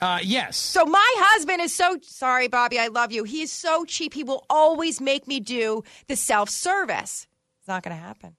Uh, 0.00 0.18
yes. 0.22 0.56
So 0.56 0.84
my 0.84 1.14
husband 1.18 1.62
is 1.62 1.74
so 1.74 1.98
sorry, 2.02 2.48
Bobby. 2.48 2.78
I 2.78 2.88
love 2.88 3.12
you. 3.12 3.24
He 3.24 3.42
is 3.42 3.50
so 3.52 3.84
cheap. 3.84 4.12
He 4.12 4.24
will 4.24 4.44
always 4.50 5.00
make 5.00 5.26
me 5.26 5.40
do 5.40 5.84
the 6.06 6.16
self 6.16 6.50
service. 6.50 7.26
It's 7.60 7.68
not 7.68 7.82
going 7.82 7.96
to 7.96 8.02
happen. 8.02 8.36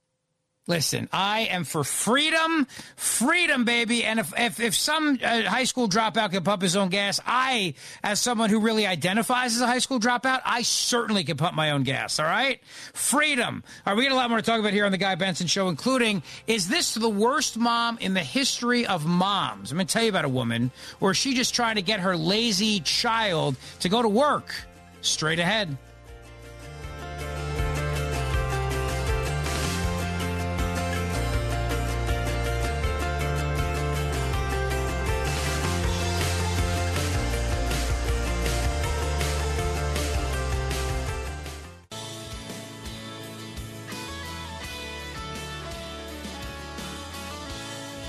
Listen, 0.70 1.08
I 1.14 1.48
am 1.50 1.64
for 1.64 1.86
freedom, 1.86 2.68
freedom, 2.98 3.64
baby. 3.64 4.04
And 4.04 4.20
if 4.20 4.34
if, 4.38 4.60
if 4.60 4.76
some 4.76 5.18
uh, 5.24 5.44
high 5.44 5.64
school 5.64 5.88
dropout 5.88 6.32
can 6.32 6.44
pump 6.44 6.62
his 6.62 6.76
own 6.76 6.90
gas, 6.90 7.22
I, 7.26 7.74
as 8.04 8.20
someone 8.20 8.50
who 8.50 8.60
really 8.60 8.86
identifies 8.86 9.56
as 9.56 9.62
a 9.62 9.66
high 9.66 9.80
school 9.80 9.98
dropout, 9.98 10.42
I 10.44 10.64
certainly 10.64 11.24
can 11.24 11.38
pump 11.38 11.56
my 11.56 11.72
own 11.72 11.84
gas. 11.84 12.20
All 12.20 12.26
right, 12.26 12.62
freedom. 12.92 13.64
All 13.86 13.94
right, 13.94 13.98
we 13.98 14.04
got 14.04 14.12
a 14.12 14.16
lot 14.16 14.30
more 14.30 14.40
to 14.40 14.46
talk 14.46 14.60
about 14.60 14.74
here 14.74 14.86
on 14.86 14.92
the 14.92 14.98
Guy 14.98 15.16
Benson 15.16 15.48
Show, 15.48 15.70
including 15.70 16.22
is 16.48 16.68
this 16.68 16.96
the 16.96 17.08
worst 17.08 17.56
mom 17.56 17.98
in 18.02 18.14
the 18.14 18.20
history 18.20 18.86
of 18.86 19.06
moms? 19.06 19.72
I'm 19.72 19.78
going 19.78 19.88
to 19.88 19.94
tell 19.94 20.04
you 20.04 20.10
about 20.10 20.26
a 20.26 20.30
woman 20.30 20.72
where 21.00 21.14
she 21.14 21.34
just 21.34 21.56
trying 21.56 21.76
to 21.76 21.82
get 21.82 22.02
her 22.02 22.18
lazy 22.18 22.82
child 22.82 23.56
to 23.80 23.88
go 23.88 24.02
to 24.02 24.10
work. 24.10 24.54
Straight 25.00 25.40
ahead. 25.40 25.78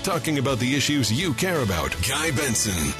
Talking 0.09 0.39
about 0.39 0.57
the 0.57 0.75
issues 0.75 1.13
you 1.13 1.35
care 1.35 1.61
about. 1.61 1.95
Guy 2.09 2.31
Benson. 2.31 2.95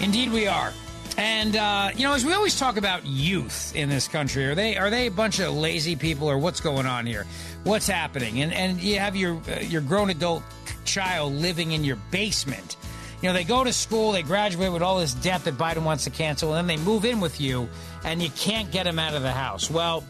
Indeed, 0.00 0.32
we 0.32 0.48
are. 0.48 0.72
And 1.16 1.54
uh, 1.54 1.90
you 1.94 2.02
know, 2.02 2.14
as 2.14 2.24
we 2.24 2.32
always 2.32 2.58
talk 2.58 2.76
about 2.76 3.06
youth 3.06 3.72
in 3.76 3.88
this 3.88 4.08
country, 4.08 4.44
are 4.46 4.56
they 4.56 4.76
are 4.76 4.90
they 4.90 5.06
a 5.06 5.10
bunch 5.12 5.38
of 5.38 5.54
lazy 5.54 5.94
people, 5.94 6.28
or 6.28 6.36
what's 6.36 6.60
going 6.60 6.84
on 6.84 7.06
here? 7.06 7.28
What's 7.62 7.86
happening? 7.86 8.42
And 8.42 8.52
and 8.52 8.80
you 8.80 8.98
have 8.98 9.14
your 9.14 9.40
uh, 9.48 9.60
your 9.60 9.82
grown 9.82 10.10
adult 10.10 10.42
child 10.84 11.32
living 11.34 11.70
in 11.70 11.84
your 11.84 11.96
basement. 12.10 12.76
You 13.22 13.28
know, 13.28 13.32
they 13.32 13.44
go 13.44 13.62
to 13.62 13.72
school, 13.72 14.10
they 14.10 14.24
graduate 14.24 14.72
with 14.72 14.82
all 14.82 14.98
this 14.98 15.14
debt 15.14 15.44
that 15.44 15.54
Biden 15.54 15.84
wants 15.84 16.02
to 16.04 16.10
cancel, 16.10 16.54
and 16.54 16.68
then 16.68 16.76
they 16.76 16.82
move 16.82 17.04
in 17.04 17.20
with 17.20 17.40
you, 17.40 17.68
and 18.02 18.20
you 18.20 18.30
can't 18.30 18.72
get 18.72 18.82
them 18.82 18.98
out 18.98 19.14
of 19.14 19.22
the 19.22 19.30
house. 19.30 19.70
Well. 19.70 20.02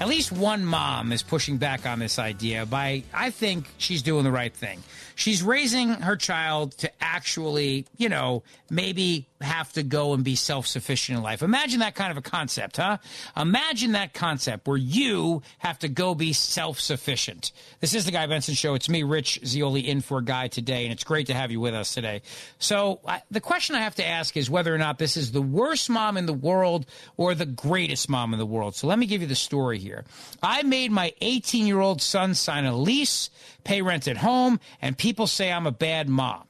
At 0.00 0.08
least 0.08 0.32
one 0.32 0.64
mom 0.64 1.12
is 1.12 1.22
pushing 1.22 1.58
back 1.58 1.84
on 1.86 1.98
this 1.98 2.18
idea 2.18 2.64
by, 2.64 3.02
I 3.12 3.30
think 3.30 3.66
she's 3.76 4.00
doing 4.00 4.24
the 4.24 4.30
right 4.32 4.52
thing. 4.52 4.82
She's 5.20 5.42
raising 5.42 5.90
her 5.90 6.16
child 6.16 6.72
to 6.78 6.90
actually, 6.98 7.84
you 7.98 8.08
know, 8.08 8.42
maybe 8.70 9.28
have 9.42 9.70
to 9.74 9.82
go 9.82 10.14
and 10.14 10.24
be 10.24 10.34
self 10.34 10.66
sufficient 10.66 11.18
in 11.18 11.22
life. 11.22 11.42
Imagine 11.42 11.80
that 11.80 11.94
kind 11.94 12.10
of 12.10 12.16
a 12.16 12.22
concept, 12.22 12.78
huh? 12.78 12.96
Imagine 13.36 13.92
that 13.92 14.14
concept 14.14 14.66
where 14.66 14.78
you 14.78 15.42
have 15.58 15.78
to 15.80 15.88
go 15.88 16.14
be 16.14 16.32
self 16.32 16.80
sufficient. 16.80 17.52
This 17.80 17.94
is 17.94 18.06
the 18.06 18.12
Guy 18.12 18.26
Benson 18.28 18.54
Show. 18.54 18.72
It's 18.72 18.88
me, 18.88 19.02
Rich 19.02 19.40
Zeoli, 19.44 19.86
in 19.86 20.00
for 20.00 20.22
Guy 20.22 20.48
today, 20.48 20.84
and 20.84 20.92
it's 20.92 21.04
great 21.04 21.26
to 21.26 21.34
have 21.34 21.50
you 21.50 21.60
with 21.60 21.74
us 21.74 21.92
today. 21.92 22.22
So, 22.58 23.00
I, 23.06 23.20
the 23.30 23.42
question 23.42 23.76
I 23.76 23.80
have 23.80 23.96
to 23.96 24.06
ask 24.06 24.38
is 24.38 24.48
whether 24.48 24.74
or 24.74 24.78
not 24.78 24.98
this 24.98 25.18
is 25.18 25.32
the 25.32 25.42
worst 25.42 25.90
mom 25.90 26.16
in 26.16 26.24
the 26.24 26.32
world 26.32 26.86
or 27.18 27.34
the 27.34 27.44
greatest 27.44 28.08
mom 28.08 28.32
in 28.32 28.38
the 28.38 28.46
world. 28.46 28.74
So, 28.74 28.86
let 28.86 28.98
me 28.98 29.04
give 29.04 29.20
you 29.20 29.28
the 29.28 29.34
story 29.34 29.78
here. 29.78 30.04
I 30.42 30.62
made 30.62 30.90
my 30.90 31.12
18 31.20 31.66
year 31.66 31.80
old 31.80 32.00
son 32.00 32.34
sign 32.34 32.64
a 32.64 32.74
lease, 32.74 33.28
pay 33.64 33.82
rent 33.82 34.08
at 34.08 34.18
home, 34.18 34.60
and 34.80 34.96
people 34.96 35.26
say 35.26 35.52
I'm 35.52 35.66
a 35.66 35.72
bad 35.72 36.08
mom. 36.08 36.44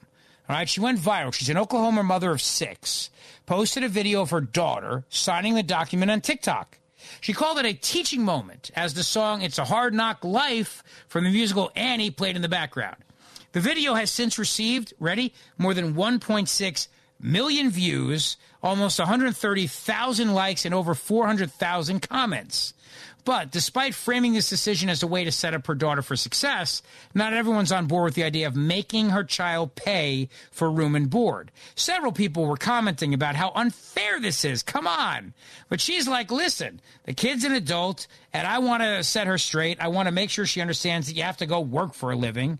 All 0.49 0.57
right, 0.57 0.69
she 0.69 0.81
went 0.81 0.99
viral. 0.99 1.33
She's 1.33 1.49
an 1.49 1.57
Oklahoma 1.57 2.03
mother 2.03 2.31
of 2.33 2.41
six. 2.41 3.11
Posted 3.47 3.85
a 3.85 3.89
video 3.89 4.21
of 4.23 4.31
her 4.31 4.41
daughter 4.41 5.05
signing 5.09 5.55
the 5.55 5.63
document 5.63 6.11
on 6.11 6.21
TikTok. 6.21 6.79
She 7.21 7.33
called 7.33 7.59
it 7.59 7.67
a 7.67 7.73
teaching 7.73 8.25
moment 8.25 8.71
as 8.75 8.95
the 8.95 9.05
song 9.05 9.43
It's 9.43 9.59
a 9.59 9.65
Hard 9.65 9.95
Knock 9.95 10.25
Life 10.25 10.83
from 11.09 11.25
the 11.25 11.31
musical 11.31 11.71
Annie 11.77 12.11
played 12.11 12.37
in 12.37 12.43
the 12.43 12.49
background. 12.49 12.97
The 13.53 13.61
video 13.61 13.95
has 13.95 14.11
since 14.11 14.39
received, 14.39 14.93
ready, 15.01 15.35
more 15.59 15.75
than 15.75 15.95
1.6 15.95 16.89
million 17.21 17.71
views, 17.71 18.37
almost 18.63 18.99
130,000 18.99 20.35
likes, 20.35 20.65
and 20.65 20.75
over 20.75 20.95
400,000 20.95 22.01
comments. 22.01 22.75
But 23.25 23.51
despite 23.51 23.95
framing 23.95 24.33
this 24.33 24.49
decision 24.49 24.89
as 24.89 25.03
a 25.03 25.07
way 25.07 25.25
to 25.25 25.33
set 25.33 25.55
up 25.55 25.67
her 25.67 25.75
daughter 25.75 26.03
for 26.03 26.17
success, 26.17 26.83
not 27.15 27.33
everyone's 27.33 27.73
on 27.73 27.87
board 27.87 28.05
with 28.05 28.15
the 28.15 28.25
idea 28.25 28.47
of 28.47 28.57
making 28.57 29.11
her 29.11 29.25
child 29.25 29.75
pay 29.75 30.29
for 30.51 30.71
room 30.71 30.95
and 30.97 31.11
board. 31.11 31.51
Several 31.75 32.13
people 32.13 32.47
were 32.47 32.57
commenting 32.57 33.15
about 33.15 33.37
how 33.37 33.53
unfair 33.55 34.21
this 34.21 34.45
is. 34.45 34.63
Come 34.63 34.87
on. 34.87 35.35
But 35.69 35.81
she's 35.81 36.09
like, 36.09 36.31
listen, 36.31 36.81
the 37.05 37.15
kid's 37.15 37.45
an 37.45 37.53
adult, 37.53 38.07
and 38.33 38.47
I 38.47 38.59
want 38.59 38.83
to 38.83 39.05
set 39.05 39.27
her 39.27 39.39
straight. 39.39 39.81
I 39.81 39.89
want 39.89 40.07
to 40.07 40.13
make 40.13 40.31
sure 40.31 40.47
she 40.47 40.61
understands 40.61 41.07
that 41.07 41.17
you 41.17 41.23
have 41.23 41.39
to 41.39 41.47
go 41.47 41.61
work 41.61 41.95
for 41.95 42.11
a 42.11 42.17
living. 42.17 42.59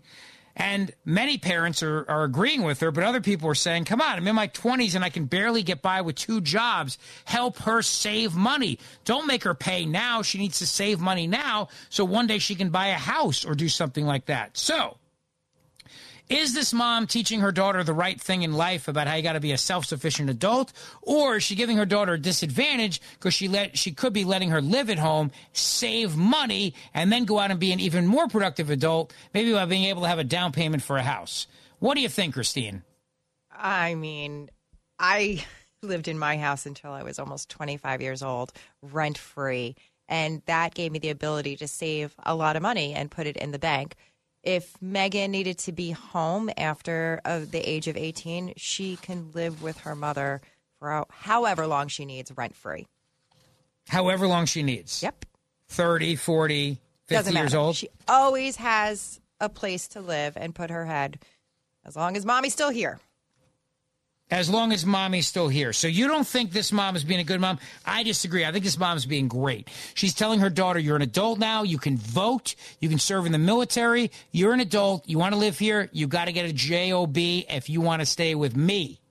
And 0.55 0.91
many 1.05 1.37
parents 1.37 1.81
are, 1.83 2.05
are 2.09 2.23
agreeing 2.23 2.63
with 2.63 2.79
her, 2.81 2.91
but 2.91 3.03
other 3.03 3.21
people 3.21 3.49
are 3.49 3.55
saying, 3.55 3.85
come 3.85 4.01
on, 4.01 4.17
I'm 4.17 4.27
in 4.27 4.35
my 4.35 4.47
20s 4.47 4.95
and 4.95 5.03
I 5.03 5.09
can 5.09 5.25
barely 5.25 5.63
get 5.63 5.81
by 5.81 6.01
with 6.01 6.15
two 6.15 6.41
jobs. 6.41 6.97
Help 7.25 7.57
her 7.59 7.81
save 7.81 8.35
money. 8.35 8.79
Don't 9.05 9.27
make 9.27 9.43
her 9.43 9.53
pay 9.53 9.85
now. 9.85 10.21
She 10.21 10.37
needs 10.37 10.59
to 10.59 10.67
save 10.67 10.99
money 10.99 11.27
now 11.27 11.69
so 11.89 12.05
one 12.05 12.27
day 12.27 12.39
she 12.39 12.55
can 12.55 12.69
buy 12.69 12.87
a 12.87 12.97
house 12.97 13.45
or 13.45 13.53
do 13.55 13.69
something 13.69 14.05
like 14.05 14.25
that. 14.25 14.57
So, 14.57 14.97
is 16.31 16.53
this 16.53 16.71
mom 16.71 17.07
teaching 17.07 17.41
her 17.41 17.51
daughter 17.51 17.83
the 17.83 17.93
right 17.93 18.19
thing 18.19 18.43
in 18.43 18.53
life 18.53 18.87
about 18.87 19.07
how 19.07 19.15
you 19.15 19.21
got 19.21 19.33
to 19.33 19.41
be 19.41 19.51
a 19.51 19.57
self-sufficient 19.57 20.29
adult, 20.29 20.71
or 21.01 21.35
is 21.35 21.43
she 21.43 21.55
giving 21.55 21.75
her 21.77 21.85
daughter 21.85 22.13
a 22.13 22.17
disadvantage 22.17 23.01
because 23.13 23.33
she 23.33 23.49
let 23.49 23.77
she 23.77 23.91
could 23.91 24.13
be 24.13 24.23
letting 24.23 24.49
her 24.49 24.61
live 24.61 24.89
at 24.89 24.97
home, 24.97 25.31
save 25.51 26.15
money, 26.15 26.73
and 26.93 27.11
then 27.11 27.25
go 27.25 27.37
out 27.37 27.51
and 27.51 27.59
be 27.59 27.73
an 27.73 27.81
even 27.81 28.07
more 28.07 28.27
productive 28.27 28.69
adult, 28.69 29.13
maybe 29.33 29.51
by 29.51 29.65
being 29.65 29.83
able 29.83 30.03
to 30.03 30.07
have 30.07 30.19
a 30.19 30.23
down 30.23 30.53
payment 30.53 30.81
for 30.81 30.97
a 30.97 31.03
house? 31.03 31.47
What 31.79 31.95
do 31.95 32.01
you 32.01 32.09
think, 32.09 32.33
Christine? 32.33 32.83
I 33.51 33.95
mean, 33.95 34.49
I 34.99 35.43
lived 35.83 36.07
in 36.07 36.17
my 36.17 36.37
house 36.37 36.65
until 36.65 36.91
I 36.91 37.03
was 37.03 37.19
almost 37.19 37.49
25 37.49 38.01
years 38.01 38.23
old, 38.23 38.53
rent 38.81 39.17
free, 39.17 39.75
and 40.07 40.41
that 40.45 40.75
gave 40.75 40.93
me 40.93 40.99
the 40.99 41.09
ability 41.09 41.57
to 41.57 41.67
save 41.67 42.15
a 42.23 42.35
lot 42.35 42.55
of 42.55 42.61
money 42.61 42.93
and 42.93 43.11
put 43.11 43.27
it 43.27 43.35
in 43.35 43.51
the 43.51 43.59
bank 43.59 43.95
if 44.43 44.81
Megan 44.81 45.31
needed 45.31 45.57
to 45.59 45.71
be 45.71 45.91
home 45.91 46.49
after 46.57 47.21
uh, 47.25 47.41
the 47.49 47.59
age 47.59 47.87
of 47.87 47.95
18, 47.97 48.53
she 48.57 48.95
can 48.97 49.31
live 49.33 49.61
with 49.61 49.79
her 49.79 49.95
mother 49.95 50.41
for 50.79 51.05
however 51.09 51.67
long 51.67 51.87
she 51.87 52.05
needs 52.05 52.31
rent 52.35 52.55
free. 52.55 52.87
However 53.87 54.27
long 54.27 54.45
she 54.45 54.63
needs. 54.63 55.03
Yep. 55.03 55.25
30, 55.69 56.15
40, 56.15 56.79
50 57.07 57.33
years 57.33 57.53
old. 57.53 57.75
She 57.75 57.89
always 58.07 58.55
has 58.57 59.19
a 59.39 59.49
place 59.49 59.87
to 59.89 60.01
live 60.01 60.37
and 60.37 60.53
put 60.53 60.69
her 60.69 60.85
head 60.85 61.19
as 61.85 61.95
long 61.95 62.17
as 62.17 62.25
mommy's 62.25 62.53
still 62.53 62.69
here. 62.69 62.99
As 64.31 64.49
long 64.49 64.71
as 64.71 64.85
mommy's 64.85 65.27
still 65.27 65.49
here. 65.49 65.73
So 65.73 65.87
you 65.87 66.07
don't 66.07 66.25
think 66.25 66.51
this 66.51 66.71
mom 66.71 66.95
is 66.95 67.03
being 67.03 67.19
a 67.19 67.23
good 67.25 67.41
mom? 67.41 67.59
I 67.85 68.03
disagree. 68.03 68.45
I 68.45 68.51
think 68.53 68.63
this 68.63 68.79
mom's 68.79 69.05
being 69.05 69.27
great. 69.27 69.69
She's 69.93 70.13
telling 70.13 70.39
her 70.39 70.49
daughter, 70.49 70.79
you're 70.79 70.95
an 70.95 71.01
adult 71.01 71.37
now. 71.37 71.63
You 71.63 71.77
can 71.77 71.97
vote. 71.97 72.55
You 72.79 72.87
can 72.87 72.97
serve 72.97 73.25
in 73.25 73.33
the 73.33 73.37
military. 73.37 74.09
You're 74.31 74.53
an 74.53 74.61
adult. 74.61 75.07
You 75.07 75.19
want 75.19 75.33
to 75.33 75.39
live 75.39 75.59
here. 75.59 75.89
You 75.91 76.07
got 76.07 76.25
to 76.25 76.31
get 76.31 76.45
a 76.45 76.53
JOB 76.53 77.17
if 77.17 77.69
you 77.69 77.81
want 77.81 78.01
to 78.01 78.05
stay 78.05 78.33
with 78.33 78.55
me. 78.55 79.01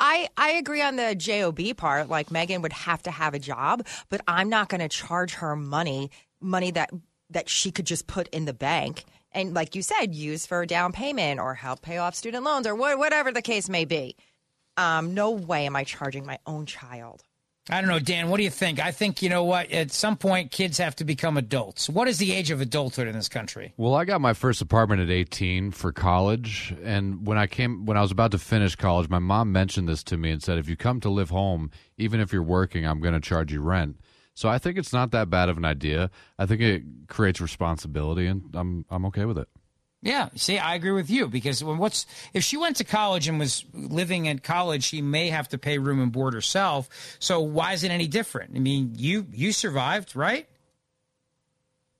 I, 0.00 0.28
I 0.36 0.50
agree 0.50 0.82
on 0.82 0.96
the 0.96 1.14
JOB 1.14 1.76
part. 1.76 2.08
Like 2.08 2.32
Megan 2.32 2.60
would 2.62 2.72
have 2.72 3.00
to 3.04 3.12
have 3.12 3.34
a 3.34 3.38
job, 3.38 3.86
but 4.08 4.22
I'm 4.26 4.48
not 4.48 4.68
going 4.68 4.80
to 4.80 4.88
charge 4.88 5.34
her 5.34 5.54
money, 5.54 6.10
money 6.40 6.72
that 6.72 6.90
that 7.30 7.48
she 7.48 7.70
could 7.70 7.86
just 7.86 8.06
put 8.06 8.28
in 8.28 8.44
the 8.44 8.52
bank 8.52 9.04
and, 9.34 9.52
like 9.52 9.74
you 9.74 9.82
said, 9.82 10.14
use 10.14 10.46
for 10.46 10.62
a 10.62 10.66
down 10.66 10.92
payment 10.92 11.40
or 11.40 11.54
help 11.54 11.82
pay 11.82 11.98
off 11.98 12.14
student 12.14 12.44
loans 12.44 12.66
or 12.66 12.74
wh- 12.74 12.98
whatever 12.98 13.32
the 13.32 13.42
case 13.42 13.68
may 13.68 13.84
be. 13.84 14.16
Um, 14.76 15.14
no 15.14 15.30
way 15.30 15.66
am 15.66 15.76
I 15.76 15.84
charging 15.84 16.26
my 16.26 16.38
own 16.46 16.66
child. 16.66 17.22
I 17.70 17.80
don't 17.80 17.88
know, 17.88 17.98
Dan. 17.98 18.28
What 18.28 18.36
do 18.36 18.42
you 18.42 18.50
think? 18.50 18.78
I 18.78 18.90
think 18.90 19.22
you 19.22 19.30
know 19.30 19.44
what. 19.44 19.70
At 19.70 19.90
some 19.90 20.16
point, 20.18 20.50
kids 20.50 20.76
have 20.76 20.94
to 20.96 21.04
become 21.04 21.38
adults. 21.38 21.88
What 21.88 22.08
is 22.08 22.18
the 22.18 22.32
age 22.32 22.50
of 22.50 22.60
adulthood 22.60 23.08
in 23.08 23.14
this 23.14 23.30
country? 23.30 23.72
Well, 23.78 23.94
I 23.94 24.04
got 24.04 24.20
my 24.20 24.34
first 24.34 24.60
apartment 24.60 25.00
at 25.00 25.08
18 25.08 25.70
for 25.70 25.90
college, 25.90 26.74
and 26.82 27.26
when 27.26 27.38
I 27.38 27.46
came 27.46 27.86
when 27.86 27.96
I 27.96 28.02
was 28.02 28.10
about 28.10 28.32
to 28.32 28.38
finish 28.38 28.76
college, 28.76 29.08
my 29.08 29.18
mom 29.18 29.50
mentioned 29.50 29.88
this 29.88 30.02
to 30.04 30.18
me 30.18 30.30
and 30.30 30.42
said, 30.42 30.58
"If 30.58 30.68
you 30.68 30.76
come 30.76 31.00
to 31.00 31.08
live 31.08 31.30
home, 31.30 31.70
even 31.96 32.20
if 32.20 32.34
you're 32.34 32.42
working, 32.42 32.86
I'm 32.86 33.00
going 33.00 33.14
to 33.14 33.20
charge 33.20 33.50
you 33.50 33.62
rent." 33.62 33.98
So 34.34 34.50
I 34.50 34.58
think 34.58 34.76
it's 34.76 34.92
not 34.92 35.10
that 35.12 35.30
bad 35.30 35.48
of 35.48 35.56
an 35.56 35.64
idea. 35.64 36.10
I 36.38 36.44
think 36.44 36.60
it 36.60 36.82
creates 37.08 37.40
responsibility, 37.40 38.26
and 38.26 38.42
I'm 38.54 38.84
I'm 38.90 39.06
okay 39.06 39.24
with 39.24 39.38
it. 39.38 39.48
Yeah, 40.04 40.28
see, 40.36 40.58
I 40.58 40.74
agree 40.74 40.90
with 40.90 41.08
you 41.08 41.28
because 41.28 41.64
when 41.64 41.78
what's 41.78 42.04
if 42.34 42.44
she 42.44 42.58
went 42.58 42.76
to 42.76 42.84
college 42.84 43.26
and 43.26 43.38
was 43.38 43.64
living 43.72 44.26
in 44.26 44.38
college, 44.38 44.84
she 44.84 45.00
may 45.00 45.30
have 45.30 45.48
to 45.48 45.58
pay 45.58 45.78
room 45.78 45.98
and 45.98 46.12
board 46.12 46.34
herself. 46.34 46.90
So 47.18 47.40
why 47.40 47.72
is 47.72 47.84
it 47.84 47.90
any 47.90 48.06
different? 48.06 48.54
I 48.54 48.58
mean, 48.58 48.92
you 48.96 49.26
you 49.32 49.50
survived, 49.50 50.14
right? 50.14 50.46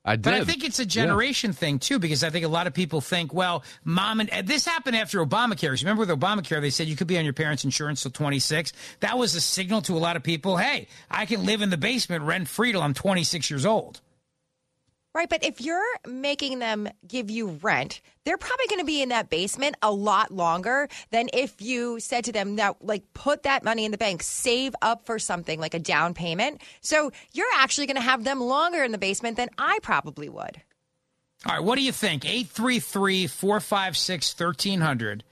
I 0.05 0.17
did. 0.17 0.25
But 0.25 0.35
I 0.35 0.45
think 0.45 0.65
it's 0.65 0.81
a 0.81 0.85
generation 0.85 1.53
yeah. 1.53 1.57
thing 1.57 1.79
too, 1.79 1.99
because 1.99 2.23
I 2.23 2.29
think 2.29 2.45
a 2.45 2.49
lot 2.49 2.67
of 2.67 2.75
people 2.75 3.01
think, 3.01 3.33
well, 3.33 3.65
mom 3.85 4.21
and, 4.21 4.29
and 4.29 4.47
this 4.47 4.67
happened 4.67 4.97
after 4.97 5.25
Obamacare. 5.25 5.81
Remember 5.81 6.01
with 6.01 6.11
Obamacare, 6.11 6.61
they 6.61 6.69
said 6.69 6.89
you 6.89 6.97
could 6.97 7.07
be 7.07 7.17
on 7.17 7.25
your 7.25 7.33
parents' 7.33 7.65
insurance 7.65 8.03
till 8.03 8.11
26. 8.11 8.75
That 9.01 9.17
was 9.17 9.35
a 9.35 9.41
signal 9.41 9.81
to 9.81 9.97
a 9.97 9.99
lot 9.99 10.17
of 10.17 10.23
people, 10.23 10.59
hey, 10.59 10.89
I 11.11 11.25
can 11.25 11.47
live 11.47 11.63
in 11.63 11.71
the 11.71 11.79
basement 11.79 12.25
rent 12.25 12.49
free 12.49 12.73
till 12.73 12.83
I'm 12.83 12.93
26 12.93 13.49
years 13.49 13.65
old. 13.65 14.03
Right, 15.15 15.31
but 15.31 15.45
if 15.45 15.61
you're 15.61 15.81
making 16.09 16.59
them 16.59 16.89
give 17.07 17.31
you 17.31 17.51
rent, 17.63 18.01
they're 18.25 18.37
probably 18.37 18.67
going 18.67 18.81
to 18.81 18.85
be 18.85 19.01
in 19.01 19.11
that 19.11 19.31
basement 19.31 19.77
a 19.81 19.93
lot 19.93 20.33
longer 20.33 20.89
than 21.13 21.29
if 21.33 21.63
you 21.63 22.01
said 22.01 22.25
to 22.25 22.33
them, 22.33 22.57
now, 22.57 22.77
like, 22.81 23.05
put 23.15 23.45
that 23.45 23.63
money 23.63 23.85
in 23.85 23.93
the 23.93 23.99
bank, 23.99 24.25
save 24.25 24.75
up 24.83 25.07
for 25.07 25.21
something 25.21 25.61
like 25.61 25.73
a 25.73 25.79
down 25.79 26.15
payment. 26.15 26.61
So 26.81 27.13
you're 27.33 27.47
actually 27.59 27.87
going 27.87 27.95
to 27.97 28.03
have 28.03 28.25
them 28.25 28.41
longer 28.41 28.83
in 28.83 28.91
the 28.91 28.99
basement 28.99 29.37
than 29.37 29.51
I 29.57 29.79
probably 29.83 30.29
would. 30.29 30.61
All 31.47 31.55
right, 31.55 31.63
what 31.63 31.77
do 31.77 31.83
you 31.83 31.93
think? 31.93 32.25
833 32.25 33.29
456 33.29 34.41
1300. 34.41 35.23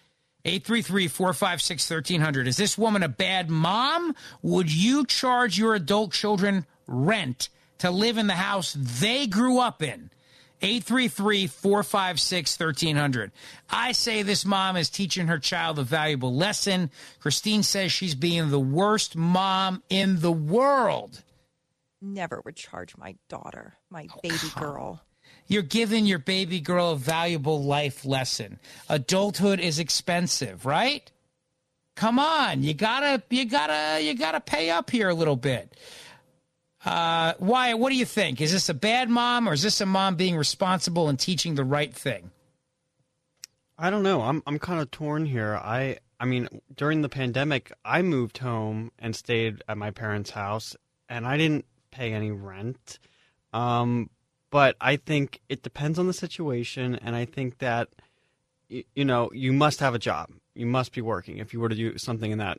833 0.44 1.08
456 1.08 1.90
1300. 1.90 2.46
Is 2.46 2.56
this 2.56 2.78
woman 2.78 3.02
a 3.02 3.08
bad 3.08 3.50
mom? 3.50 4.14
Would 4.42 4.72
you 4.72 5.04
charge 5.06 5.58
your 5.58 5.74
adult 5.74 6.12
children 6.12 6.66
rent? 6.86 7.48
To 7.82 7.90
live 7.90 8.16
in 8.16 8.28
the 8.28 8.34
house 8.34 8.76
they 8.78 9.26
grew 9.26 9.58
up 9.58 9.82
in. 9.82 10.08
833 10.60 11.48
456 11.48 12.60
1300. 12.60 13.32
I 13.68 13.90
say 13.90 14.22
this 14.22 14.44
mom 14.44 14.76
is 14.76 14.88
teaching 14.88 15.26
her 15.26 15.40
child 15.40 15.80
a 15.80 15.82
valuable 15.82 16.32
lesson. 16.32 16.92
Christine 17.18 17.64
says 17.64 17.90
she's 17.90 18.14
being 18.14 18.50
the 18.50 18.60
worst 18.60 19.16
mom 19.16 19.82
in 19.88 20.20
the 20.20 20.30
world. 20.30 21.24
Never 22.00 22.40
would 22.44 22.54
charge 22.54 22.96
my 22.96 23.16
daughter, 23.28 23.74
my 23.90 24.06
oh, 24.14 24.20
baby 24.22 24.36
girl. 24.56 25.00
You're 25.48 25.62
giving 25.62 26.06
your 26.06 26.20
baby 26.20 26.60
girl 26.60 26.92
a 26.92 26.96
valuable 26.96 27.64
life 27.64 28.04
lesson. 28.04 28.60
Adulthood 28.88 29.58
is 29.58 29.80
expensive, 29.80 30.64
right? 30.64 31.10
Come 31.96 32.20
on, 32.20 32.62
you 32.62 32.74
gotta, 32.74 33.24
you 33.28 33.44
gotta, 33.44 34.00
you 34.00 34.16
gotta 34.16 34.40
pay 34.40 34.70
up 34.70 34.88
here 34.88 35.08
a 35.08 35.14
little 35.14 35.34
bit. 35.34 35.76
Uh, 36.84 37.34
Wyatt, 37.38 37.78
what 37.78 37.90
do 37.90 37.96
you 37.96 38.04
think? 38.04 38.40
Is 38.40 38.52
this 38.52 38.68
a 38.68 38.74
bad 38.74 39.08
mom 39.08 39.48
or 39.48 39.52
is 39.52 39.62
this 39.62 39.80
a 39.80 39.86
mom 39.86 40.16
being 40.16 40.36
responsible 40.36 41.08
and 41.08 41.18
teaching 41.18 41.54
the 41.54 41.64
right 41.64 41.94
thing? 41.94 42.30
I 43.78 43.90
don't 43.90 44.02
know. 44.02 44.22
I'm 44.22 44.42
I'm 44.46 44.58
kind 44.58 44.80
of 44.80 44.90
torn 44.90 45.26
here. 45.26 45.56
I 45.56 45.98
I 46.20 46.24
mean, 46.24 46.48
during 46.74 47.02
the 47.02 47.08
pandemic, 47.08 47.72
I 47.84 48.02
moved 48.02 48.38
home 48.38 48.92
and 48.98 49.14
stayed 49.16 49.62
at 49.68 49.76
my 49.76 49.90
parents' 49.90 50.30
house, 50.30 50.76
and 51.08 51.26
I 51.26 51.36
didn't 51.36 51.64
pay 51.90 52.12
any 52.12 52.30
rent. 52.30 52.98
Um, 53.52 54.10
but 54.50 54.76
I 54.80 54.96
think 54.96 55.40
it 55.48 55.62
depends 55.62 55.98
on 55.98 56.06
the 56.06 56.12
situation, 56.12 56.94
and 56.94 57.16
I 57.16 57.24
think 57.24 57.58
that 57.58 57.88
you 58.68 59.04
know 59.04 59.30
you 59.32 59.52
must 59.52 59.80
have 59.80 59.94
a 59.94 59.98
job. 59.98 60.30
You 60.54 60.66
must 60.66 60.92
be 60.92 61.00
working 61.00 61.38
if 61.38 61.52
you 61.52 61.60
were 61.60 61.68
to 61.68 61.74
do 61.74 61.98
something 61.98 62.30
in 62.30 62.38
that 62.38 62.58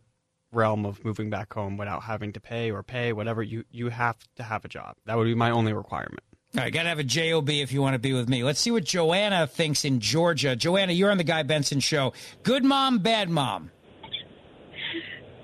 realm 0.54 0.86
of 0.86 1.04
moving 1.04 1.30
back 1.30 1.54
home 1.54 1.78
without 1.78 2.04
having 2.04 2.34
to 2.34 2.40
pay 2.40 2.72
or 2.72 2.84
pay 2.84 3.14
whatever. 3.14 3.42
You 3.42 3.64
you 3.72 3.90
have 3.90 4.18
to 4.36 4.44
have 4.44 4.66
a 4.66 4.68
job. 4.68 4.96
That 5.06 5.18
would 5.18 5.26
be 5.26 5.36
my 5.36 5.52
only 5.52 5.74
requirement. 5.74 6.22
All 6.56 6.62
right, 6.64 6.72
got 6.72 6.84
to 6.84 6.90
have 6.90 7.00
a 7.00 7.04
JOB 7.04 7.50
if 7.50 7.72
you 7.72 7.82
want 7.82 7.96
to 7.96 8.00
be 8.00 8.14
with 8.14 8.30
me. 8.30 8.44
Let's 8.44 8.60
see 8.60 8.70
what 8.70 8.84
Joanna 8.84 9.48
thinks 9.48 9.86
in 9.86 10.00
Georgia. 10.00 10.56
Joanna, 10.56 10.94
you're 10.94 11.10
on 11.10 11.18
the 11.18 11.24
Guy 11.24 11.42
Benson 11.42 11.80
show. 11.80 12.14
Good 12.44 12.64
mom, 12.64 13.00
bad 13.00 13.28
mom. 13.28 13.72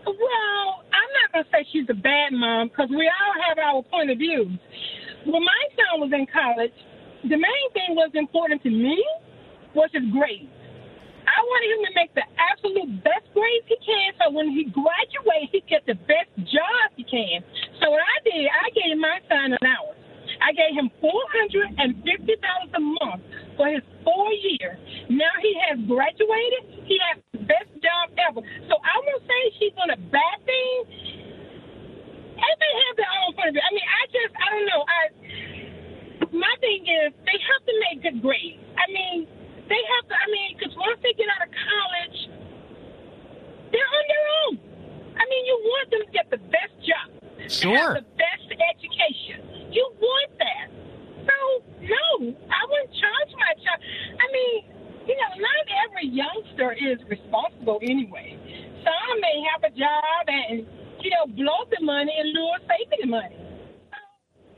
Well, 0.05 0.83
I'm 0.93 1.09
not 1.17 1.33
going 1.33 1.45
to 1.45 1.49
say 1.51 1.65
she's 1.73 1.89
a 1.89 1.95
bad 1.95 2.33
mom 2.33 2.67
because 2.67 2.89
we 2.91 3.09
all 3.09 3.33
have 3.47 3.57
our 3.57 3.81
point 3.81 4.11
of 4.11 4.19
views. 4.19 4.59
When 5.25 5.43
my 5.43 5.63
son 5.75 6.01
was 6.01 6.11
in 6.13 6.27
college, 6.31 6.73
the 7.23 7.37
main 7.37 7.71
thing 7.73 7.95
was 7.95 8.11
important 8.13 8.61
to 8.61 8.69
me 8.69 9.03
was 9.73 9.89
his 9.91 10.03
grades. 10.11 10.51
I 11.29 11.39
wanted 11.45 11.69
him 11.77 11.81
to 11.85 11.93
make 11.93 12.11
the 12.17 12.25
absolute 12.41 12.89
best 13.05 13.29
grades 13.37 13.65
he 13.69 13.77
can 13.85 14.09
so 14.17 14.33
when 14.33 14.49
he 14.49 14.65
graduates, 14.73 15.53
he 15.53 15.61
get 15.69 15.85
the 15.85 15.97
best 16.09 16.33
job 16.49 16.89
he 16.97 17.05
can. 17.05 17.45
So 17.77 17.93
what 17.93 18.01
I 18.01 18.17
did, 18.25 18.49
I 18.49 18.67
gave 18.73 18.97
my 18.97 19.17
son 19.29 19.53
an 19.53 19.61
allowance. 19.61 19.99
I 20.41 20.53
gave 20.55 20.73
him 20.73 20.89
four 21.01 21.21
hundred 21.35 21.67
and 21.77 21.99
fifty 22.05 22.37
dollars 22.39 22.71
a 22.73 22.81
month 22.81 23.21
for 23.57 23.67
his 23.67 23.83
four 24.05 24.29
years. 24.31 24.77
Now 25.09 25.33
he 25.41 25.51
has 25.67 25.77
graduated. 25.83 26.85
He 26.85 26.97
has 27.11 27.21
the 27.33 27.43
best 27.43 27.69
job 27.81 28.13
ever. 28.29 28.41
So 28.69 28.73
I 28.79 28.95
won't 29.03 29.23
say 29.25 29.39
she's 29.59 29.73
doing 29.75 29.93
a 29.93 30.01
bad 30.09 30.37
thing. 30.45 30.77
Everybody 32.39 32.73
has 32.87 32.93
their 32.95 33.11
own 33.19 33.31
point 33.35 33.47
of 33.51 33.53
view. 33.57 33.65
I 33.65 33.71
mean, 33.75 33.89
I 33.89 34.01
just, 34.13 34.31
I 34.37 34.47
don't 34.53 34.67
know. 34.69 34.81
I 34.87 35.01
my 36.31 36.53
thing 36.61 36.85
is 36.87 37.11
they 37.25 37.37
have 37.41 37.61
to 37.67 37.73
make 37.89 37.97
good 38.05 38.21
grades. 38.21 38.61
I 38.77 38.85
mean, 38.93 39.27
they 39.69 39.81
have 39.95 40.05
to. 40.09 40.15
I 40.17 40.27
mean, 40.31 40.57
because 40.57 40.73
once 40.75 40.99
they 41.01 41.13
get 41.13 41.29
out 41.29 41.47
of 41.47 41.51
college, 41.53 42.19
they're 43.71 43.91
on 43.93 44.05
their 44.09 44.25
own. 44.43 44.53
I 45.15 45.23
mean, 45.29 45.43
you 45.45 45.55
want 45.63 45.85
them 45.91 46.01
to 46.05 46.11
get 46.11 46.29
the 46.29 46.41
best 46.49 46.73
job, 46.81 47.07
Sure. 47.47 47.93
the 47.95 48.05
best 48.17 48.47
education. 48.49 49.71
You 49.71 49.85
want 50.01 50.31
that. 50.39 50.67
So 51.27 51.35
no, 51.81 52.33
I 52.49 52.61
wouldn't 52.65 52.93
charge 52.97 53.31
my 53.37 53.53
child. 53.61 53.79
I 54.17 54.25
mean, 54.33 54.57
you 55.05 55.15
know, 55.15 55.31
not 55.37 55.63
every 55.85 56.07
youngster 56.09 56.73
is 56.73 56.97
responsible 57.07 57.79
anyway. 57.83 58.37
Some 58.83 59.21
may 59.21 59.43
have 59.53 59.63
a 59.63 59.73
job 59.75 60.23
and 60.27 60.65
you 61.01 61.09
know 61.11 61.27
blow 61.35 61.65
the 61.69 61.83
money 61.85 62.13
and 62.17 62.33
saving 62.67 62.99
the 63.01 63.07
money. 63.07 63.35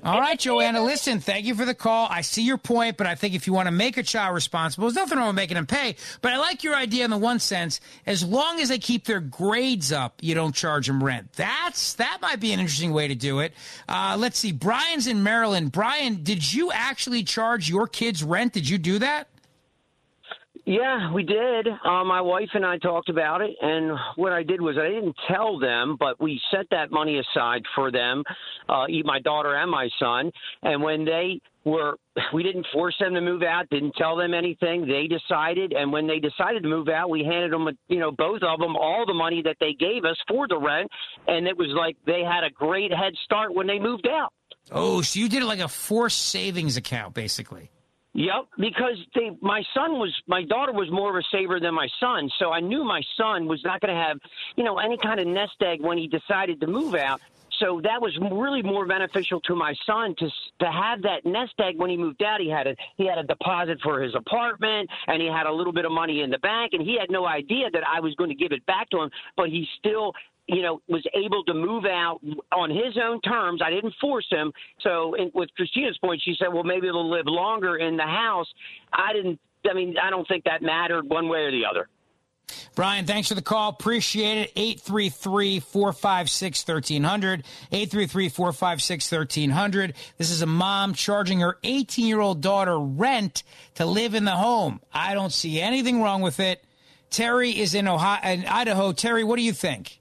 All 0.04 0.20
right, 0.20 0.40
Joanna, 0.40 0.84
listen, 0.84 1.20
thank 1.20 1.46
you 1.46 1.54
for 1.54 1.64
the 1.64 1.76
call. 1.76 2.08
I 2.10 2.22
see 2.22 2.42
your 2.42 2.58
point, 2.58 2.98
but 2.98 3.06
I 3.06 3.14
think 3.14 3.36
if 3.36 3.46
you 3.46 3.54
want 3.54 3.68
to 3.68 3.72
make 3.72 3.98
a 3.98 4.04
child 4.04 4.34
responsible, 4.34 4.88
there's 4.88 4.96
nothing 4.96 5.20
wrong 5.20 5.28
with 5.28 5.36
making 5.36 5.56
them 5.56 5.68
pay. 5.68 5.96
But 6.22 6.34
I 6.34 6.38
like 6.38 6.64
your 6.64 6.76
idea 6.76 7.06
in 7.06 7.12
the 7.12 7.20
one 7.20 7.38
sense, 7.38 7.80
as 8.08 8.24
long 8.24 8.60
as 8.60 8.70
they 8.70 8.80
keep 8.80 9.06
their 9.06 9.20
grades 9.20 9.92
up, 9.92 10.16
you 10.20 10.34
don't 10.34 10.56
charge 10.56 10.88
them 10.88 11.04
rent. 11.04 11.32
That's 11.34 11.94
that 11.94 12.18
might 12.20 12.40
be 12.40 12.52
an 12.52 12.60
interesting 12.60 12.94
way 12.94 13.10
to 13.10 13.16
do 13.16 13.42
it. 13.42 13.54
Uh, 13.88 14.16
let's 14.18 14.40
see. 14.40 14.52
Brian's 14.52 15.06
in 15.06 15.22
Maryland. 15.22 15.72
Brian, 15.72 16.24
did 16.24 16.52
you 16.52 16.72
actually 16.72 17.24
charge 17.24 17.70
your 17.70 17.86
kids 17.86 18.24
rent? 18.24 18.54
Did 18.54 18.68
you 18.68 18.80
do 18.80 18.98
that? 19.00 19.28
Yeah, 20.66 21.12
we 21.12 21.24
did. 21.24 21.68
Uh, 21.68 22.04
my 22.04 22.22
wife 22.22 22.50
and 22.54 22.66
I 22.66 22.78
talked 22.78 23.10
about 23.10 23.42
it, 23.42 23.52
and 23.62 23.98
what 24.16 24.32
I 24.32 24.44
did 24.44 24.62
was 24.62 24.78
I 24.78 24.90
didn't 24.90 25.16
tell 25.28 25.58
them, 25.58 25.98
but 26.00 26.22
we 26.22 26.40
set 26.52 26.68
that 26.70 26.92
money 26.92 27.20
aside 27.20 27.64
for 27.74 27.92
them, 27.92 28.24
uh, 28.70 28.86
my 29.04 29.20
daughter 29.20 29.56
and 29.56 29.72
my 29.72 29.90
son. 30.00 30.32
And 30.62 30.84
when 30.84 31.04
they 31.04 31.42
were, 31.66 31.98
we 32.32 32.44
didn't 32.44 32.68
force 32.72 32.96
them 33.00 33.16
to 33.16 33.22
move 33.22 33.42
out, 33.42 33.70
didn't 33.72 33.96
tell 33.96 34.16
them 34.16 34.36
anything. 34.36 34.86
They 34.86 35.08
decided, 35.08 35.74
and 35.74 35.92
when 35.92 36.06
they 36.06 36.20
decided 36.20 36.62
to 36.62 36.70
move 36.70 36.90
out, 36.90 37.10
we 37.10 37.24
handed 37.24 37.52
them, 37.52 37.68
you 37.88 38.00
know, 38.00 38.12
both 38.12 38.44
of 38.44 38.60
them 38.60 38.76
all 38.76 39.06
the 39.08 39.16
money 39.16 39.42
that 39.44 39.58
they 39.60 39.74
gave 39.74 40.06
us 40.06 40.18
for 40.28 40.48
the 40.48 40.60
rent, 40.60 40.92
and 41.28 41.48
it 41.48 41.58
was 41.58 41.70
like 41.76 41.98
they 42.06 42.22
had 42.22 42.44
a 42.44 42.52
great 42.52 42.92
head 42.92 43.14
start 43.26 43.54
when 43.54 43.66
they 43.66 43.80
moved 43.80 44.08
out. 44.08 44.32
Oh, 44.72 45.02
so 45.02 45.20
you 45.20 45.28
did 45.28 45.42
it 45.42 45.48
like 45.48 45.60
a 45.60 45.68
forced 45.68 46.20
savings 46.20 46.78
account, 46.78 47.16
basically. 47.16 47.72
Yep, 48.14 48.48
because 48.60 48.98
they, 49.16 49.32
my 49.42 49.64
son 49.74 49.94
was, 49.94 50.14
my 50.28 50.44
daughter 50.44 50.74
was 50.74 50.92
more 50.92 51.10
of 51.10 51.16
a 51.16 51.24
saver 51.32 51.62
than 51.62 51.74
my 51.74 51.88
son, 52.00 52.30
so 52.40 52.52
I 52.52 52.60
knew 52.60 52.84
my 52.84 53.02
son 53.16 53.48
was 53.48 53.62
not 53.64 53.80
going 53.80 53.96
to 53.96 54.02
have, 54.02 54.18
you 54.58 54.66
know, 54.66 54.80
any 54.80 54.98
kind 54.98 55.20
of 55.20 55.28
nest 55.28 55.56
egg 55.62 55.82
when 55.82 55.98
he 55.98 56.08
decided 56.08 56.60
to 56.60 56.68
move 56.68 56.94
out. 56.94 57.22
So 57.60 57.80
that 57.84 58.02
was 58.02 58.18
really 58.32 58.64
more 58.64 58.88
beneficial 58.88 59.40
to 59.42 59.56
my 59.56 59.76
son 59.86 60.16
to 60.18 60.30
to 60.62 60.72
have 60.72 61.04
that 61.04 61.26
nest 61.26 61.54
egg 61.60 61.78
when 61.78 61.92
he 61.92 61.98
moved 61.98 62.24
out. 62.24 62.42
He 62.42 62.50
had 62.50 62.66
a 62.66 62.76
he 62.98 63.06
had 63.06 63.20
a 63.20 63.24
deposit 63.24 63.78
for 63.84 64.02
his 64.02 64.16
apartment, 64.16 64.90
and 65.08 65.22
he 65.22 65.28
had 65.28 65.46
a 65.46 65.52
little 65.52 65.74
bit 65.74 65.86
of 65.86 65.92
money 65.92 66.22
in 66.22 66.32
the 66.32 66.40
bank, 66.40 66.74
and 66.74 66.82
he 66.82 66.98
had 67.00 67.12
no 67.12 67.28
idea 67.28 67.70
that 67.72 67.84
I 67.88 68.00
was 68.00 68.16
going 68.16 68.30
to 68.32 68.36
give 68.36 68.52
it 68.52 68.66
back 68.66 68.90
to 68.90 69.02
him. 69.02 69.12
But 69.38 69.50
he 69.50 69.68
still 69.78 70.14
you 70.48 70.62
know, 70.62 70.82
was 70.88 71.06
able 71.14 71.44
to 71.46 71.54
move 71.54 71.86
out 71.86 72.20
on 72.52 72.70
his 72.70 72.98
own 73.02 73.22
terms. 73.22 73.62
I 73.64 73.70
didn't 73.70 73.94
force 74.02 74.28
him. 74.30 74.52
So, 74.82 75.16
with 75.34 75.50
Christina's 75.56 75.98
point, 76.00 76.22
she 76.24 76.36
said, 76.38 76.54
well, 76.54 76.64
maybe 76.64 76.88
they'll 76.88 77.10
live 77.10 77.26
longer 77.28 77.78
in 77.78 77.98
the 77.98 78.04
house. 78.04 78.48
I 78.92 79.14
didn't, 79.14 79.40
I 79.70 79.74
mean, 79.74 79.96
I 80.02 80.10
don't 80.10 80.28
think 80.28 80.44
that 80.46 80.62
mattered 80.62 81.10
one 81.10 81.30
way 81.30 81.40
or 81.40 81.52
the 81.52 81.64
other. 81.70 81.88
Brian, 82.76 83.06
thanks 83.06 83.30
for 83.30 83.36
the 83.36 83.42
call. 83.42 83.70
Appreciate 83.70 84.38
it. 84.38 84.52
833 84.56 85.60
456 85.60 86.68
1300. 86.68 87.44
833 87.72 88.30
456 88.30 89.12
1300. 89.12 89.94
This 90.18 90.32
is 90.32 90.42
a 90.42 90.46
mom 90.46 90.94
charging 90.94 91.40
her 91.42 91.58
18 91.64 92.08
year 92.08 92.20
old 92.20 92.42
daughter 92.42 92.78
rent 92.80 93.44
to 93.76 93.86
live 93.86 94.16
in 94.16 94.26
the 94.26 94.32
home. 94.32 94.82
I 94.94 95.14
don't 95.14 95.32
see 95.32 95.62
anything 95.62 96.02
wrong 96.02 96.22
with 96.22 96.40
it. 96.40 96.64
Terry 97.10 97.52
is 97.52 97.74
in, 97.74 97.88
Ohio, 97.88 98.34
in 98.34 98.46
Idaho. 98.46 98.94
Terry, 98.94 99.24
what 99.24 99.36
do 99.36 99.44
you 99.44 99.54
think? 99.54 100.01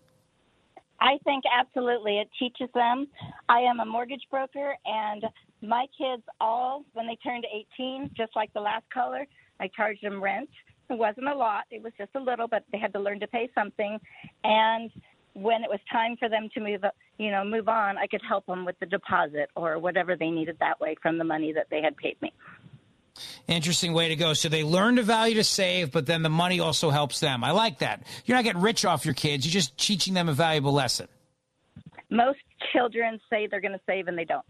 I 1.01 1.19
think 1.25 1.45
absolutely 1.59 2.19
it 2.19 2.29
teaches 2.39 2.69
them. 2.75 3.07
I 3.49 3.61
am 3.61 3.81
a 3.81 3.87
mortgage 3.87 4.25
broker, 4.31 4.77
and 4.85 5.25
my 5.63 5.87
kids 5.97 6.23
all, 6.41 6.85
when 6.93 7.07
they 7.07 7.17
turned 7.17 7.47
18, 7.79 8.11
just 8.17 8.37
like 8.37 8.53
the 8.53 8.61
last 8.61 8.85
caller, 8.93 9.27
I 9.61 9.69
charged 9.75 10.03
them 10.03 10.23
rent. 10.23 10.51
It 10.91 10.99
wasn't 10.99 11.29
a 11.29 11.35
lot; 11.35 11.65
it 11.71 11.83
was 11.83 11.93
just 11.97 12.11
a 12.17 12.21
little, 12.21 12.49
but 12.49 12.65
they 12.73 12.79
had 12.79 12.93
to 12.95 13.01
learn 13.01 13.21
to 13.21 13.27
pay 13.27 13.49
something. 13.55 13.99
And 14.45 14.91
when 15.35 15.63
it 15.63 15.71
was 15.71 15.79
time 15.91 16.17
for 16.19 16.29
them 16.29 16.49
to 16.55 16.61
move, 16.61 16.83
you 17.19 17.31
know, 17.31 17.45
move 17.45 17.69
on, 17.69 17.97
I 17.97 18.07
could 18.07 18.23
help 18.29 18.45
them 18.47 18.65
with 18.65 18.79
the 18.81 18.87
deposit 18.87 19.51
or 19.55 19.79
whatever 19.79 20.17
they 20.17 20.31
needed 20.31 20.57
that 20.61 20.81
way 20.81 20.97
from 21.01 21.17
the 21.17 21.25
money 21.25 21.53
that 21.53 21.69
they 21.71 21.81
had 21.81 21.97
paid 21.97 22.21
me. 22.21 22.33
Interesting 23.47 23.93
way 23.93 24.09
to 24.09 24.17
go. 24.17 24.33
So 24.33 24.49
they 24.49 24.65
learn 24.65 24.95
the 24.95 25.03
value 25.03 25.35
to 25.37 25.45
save, 25.45 25.93
but 25.93 26.07
then 26.07 26.23
the 26.23 26.29
money 26.29 26.61
also 26.61 26.91
helps 26.91 27.21
them. 27.21 27.45
I 27.45 27.51
like 27.51 27.81
that. 27.81 28.07
You're 28.25 28.37
not 28.37 28.45
getting 28.45 28.63
rich 28.63 28.85
off 28.85 29.05
your 29.05 29.15
kids. 29.15 29.45
You're 29.45 29.53
just 29.53 29.77
teaching 29.77 30.15
them 30.15 30.29
a 30.29 30.33
valuable 30.33 30.73
lesson. 30.73 31.09
Most 32.11 32.39
children 32.73 33.21
say 33.31 33.47
they're 33.47 33.61
going 33.61 33.73
to 33.73 33.81
save 33.87 34.09
and 34.09 34.17
they 34.17 34.25
don't. 34.25 34.45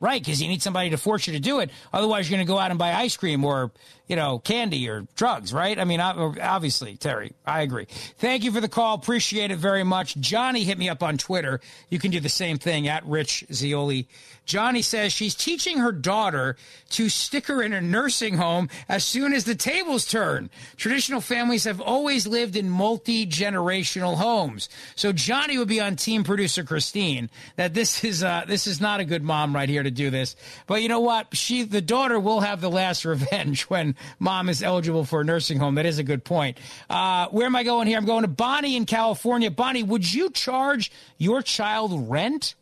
Right, 0.00 0.20
because 0.20 0.42
you 0.42 0.48
need 0.48 0.62
somebody 0.62 0.90
to 0.90 0.96
force 0.96 1.28
you 1.28 1.34
to 1.34 1.38
do 1.38 1.60
it. 1.60 1.70
Otherwise, 1.92 2.28
you're 2.28 2.36
going 2.36 2.44
to 2.44 2.52
go 2.52 2.58
out 2.58 2.70
and 2.70 2.78
buy 2.78 2.92
ice 2.92 3.16
cream 3.16 3.44
or, 3.44 3.70
you 4.08 4.16
know, 4.16 4.40
candy 4.40 4.88
or 4.88 5.06
drugs, 5.14 5.52
right? 5.52 5.78
I 5.78 5.84
mean, 5.84 6.00
obviously, 6.00 6.96
Terry, 6.96 7.34
I 7.46 7.60
agree. 7.60 7.86
Thank 8.18 8.42
you 8.42 8.50
for 8.50 8.60
the 8.60 8.68
call. 8.68 8.96
Appreciate 8.96 9.52
it 9.52 9.58
very 9.58 9.84
much. 9.84 10.16
Johnny 10.16 10.64
hit 10.64 10.76
me 10.76 10.88
up 10.88 11.04
on 11.04 11.18
Twitter. 11.18 11.60
You 11.88 12.00
can 12.00 12.10
do 12.10 12.18
the 12.18 12.28
same 12.28 12.58
thing 12.58 12.88
at 12.88 13.06
Rich 13.06 13.44
Zeoli. 13.52 14.08
Johnny 14.44 14.82
says 14.82 15.12
she's 15.12 15.34
teaching 15.34 15.78
her 15.78 15.92
daughter 15.92 16.56
to 16.90 17.08
stick 17.08 17.46
her 17.46 17.62
in 17.62 17.72
a 17.72 17.80
nursing 17.80 18.36
home 18.36 18.68
as 18.88 19.04
soon 19.04 19.32
as 19.32 19.44
the 19.44 19.54
tables 19.54 20.06
turn. 20.06 20.50
Traditional 20.76 21.20
families 21.20 21.64
have 21.64 21.80
always 21.80 22.26
lived 22.26 22.56
in 22.56 22.68
multi 22.68 23.26
generational 23.26 24.16
homes. 24.16 24.68
So 24.96 25.12
Johnny 25.12 25.58
would 25.58 25.68
be 25.68 25.80
on 25.80 25.96
team 25.96 26.24
producer 26.24 26.64
Christine 26.64 27.30
that 27.56 27.74
this 27.74 28.04
is 28.04 28.22
uh, 28.22 28.44
this 28.46 28.66
is 28.66 28.80
not 28.80 29.00
a 29.00 29.04
good 29.04 29.22
mom 29.22 29.54
right 29.54 29.68
here 29.68 29.82
to 29.82 29.90
do 29.90 30.10
this. 30.10 30.36
But 30.66 30.82
you 30.82 30.88
know 30.88 31.00
what? 31.00 31.36
She 31.36 31.62
the 31.62 31.80
daughter 31.80 32.18
will 32.18 32.40
have 32.40 32.60
the 32.60 32.70
last 32.70 33.04
revenge 33.12 33.62
when 33.64 33.94
mom 34.18 34.48
is 34.48 34.62
eligible 34.62 35.04
for 35.04 35.20
a 35.20 35.24
nursing 35.24 35.58
home. 35.58 35.76
That 35.76 35.86
is 35.86 35.98
a 35.98 36.04
good 36.04 36.24
point. 36.24 36.58
Uh, 36.90 37.28
where 37.28 37.46
am 37.46 37.56
I 37.56 37.62
going 37.62 37.86
here? 37.86 37.98
I'm 37.98 38.06
going 38.06 38.22
to 38.22 38.28
Bonnie 38.28 38.76
in 38.76 38.86
California. 38.86 39.50
Bonnie, 39.50 39.82
would 39.82 40.12
you 40.12 40.30
charge 40.30 40.90
your 41.18 41.42
child 41.42 42.10
rent? 42.10 42.54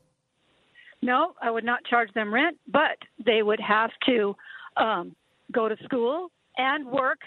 No, 1.02 1.34
I 1.40 1.50
would 1.50 1.64
not 1.64 1.84
charge 1.84 2.12
them 2.12 2.32
rent, 2.32 2.58
but 2.70 2.98
they 3.24 3.42
would 3.42 3.60
have 3.60 3.90
to 4.06 4.36
um, 4.76 5.16
go 5.50 5.68
to 5.68 5.76
school 5.84 6.28
and 6.56 6.86
work 6.86 7.20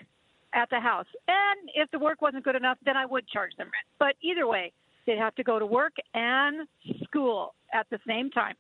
at 0.54 0.70
the 0.70 0.80
house. 0.80 1.08
And 1.28 1.70
if 1.74 1.90
the 1.92 2.00
work 2.00 2.22
wasn't 2.22 2.44
good 2.44 2.56
enough, 2.56 2.78
then 2.86 2.96
I 2.96 3.06
would 3.06 3.28
charge 3.28 3.52
them 3.58 3.66
rent. 3.66 3.86
But 3.98 4.16
either 4.22 4.48
way, 4.48 4.72
they'd 5.06 5.18
have 5.18 5.36
to 5.36 5.44
go 5.44 5.58
to 5.58 5.66
work 5.66 5.94
and 6.14 6.68
school 7.04 7.56
at 7.74 7.88
the 7.90 8.00
same 8.08 8.30
time. 8.30 8.56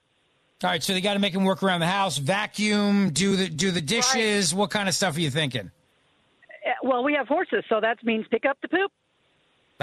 All 0.63 0.69
right, 0.69 0.81
so 0.81 0.93
they 0.93 1.01
got 1.01 1.13
to 1.13 1.19
make 1.19 1.33
them 1.33 1.43
work 1.43 1.61
around 1.61 1.81
the 1.81 1.87
house, 1.87 2.17
vacuum, 2.17 3.09
do 3.09 3.35
the 3.35 3.49
do 3.49 3.71
the 3.71 3.81
dishes. 3.81 4.53
Right. 4.53 4.59
What 4.59 4.69
kind 4.69 4.87
of 4.87 4.95
stuff 4.95 5.17
are 5.17 5.19
you 5.19 5.29
thinking? 5.29 5.71
Well, 6.81 7.03
we 7.03 7.13
have 7.15 7.27
horses, 7.27 7.65
so 7.67 7.81
that 7.81 8.01
means 8.03 8.25
pick 8.31 8.45
up 8.45 8.57
the 8.61 8.69
poop. 8.69 8.91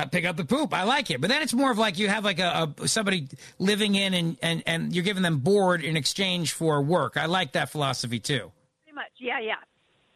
Pick 0.07 0.25
up 0.25 0.37
the 0.37 0.45
poop. 0.45 0.73
I 0.75 0.85
like 0.85 1.11
it, 1.11 1.21
but 1.21 1.29
then 1.31 1.43
it's 1.43 1.55
more 1.55 1.71
of 1.71 1.79
like 1.79 1.99
you 1.99 2.09
have 2.09 2.25
like 2.25 2.39
a, 2.39 2.73
a 2.81 2.89
somebody 2.89 3.29
living 3.59 3.95
in 3.95 4.15
and, 4.15 4.37
and 4.43 4.63
and 4.67 4.95
you're 4.95 5.05
giving 5.05 5.23
them 5.23 5.39
board 5.39 5.83
in 5.83 5.97
exchange 5.97 6.53
for 6.53 6.83
work. 6.83 7.17
I 7.17 7.27
like 7.27 7.53
that 7.53 7.71
philosophy 7.71 8.21
too. 8.21 8.53
Pretty 8.85 8.95
much. 8.95 9.11
Yeah, 9.19 9.41
yeah. 9.41 9.55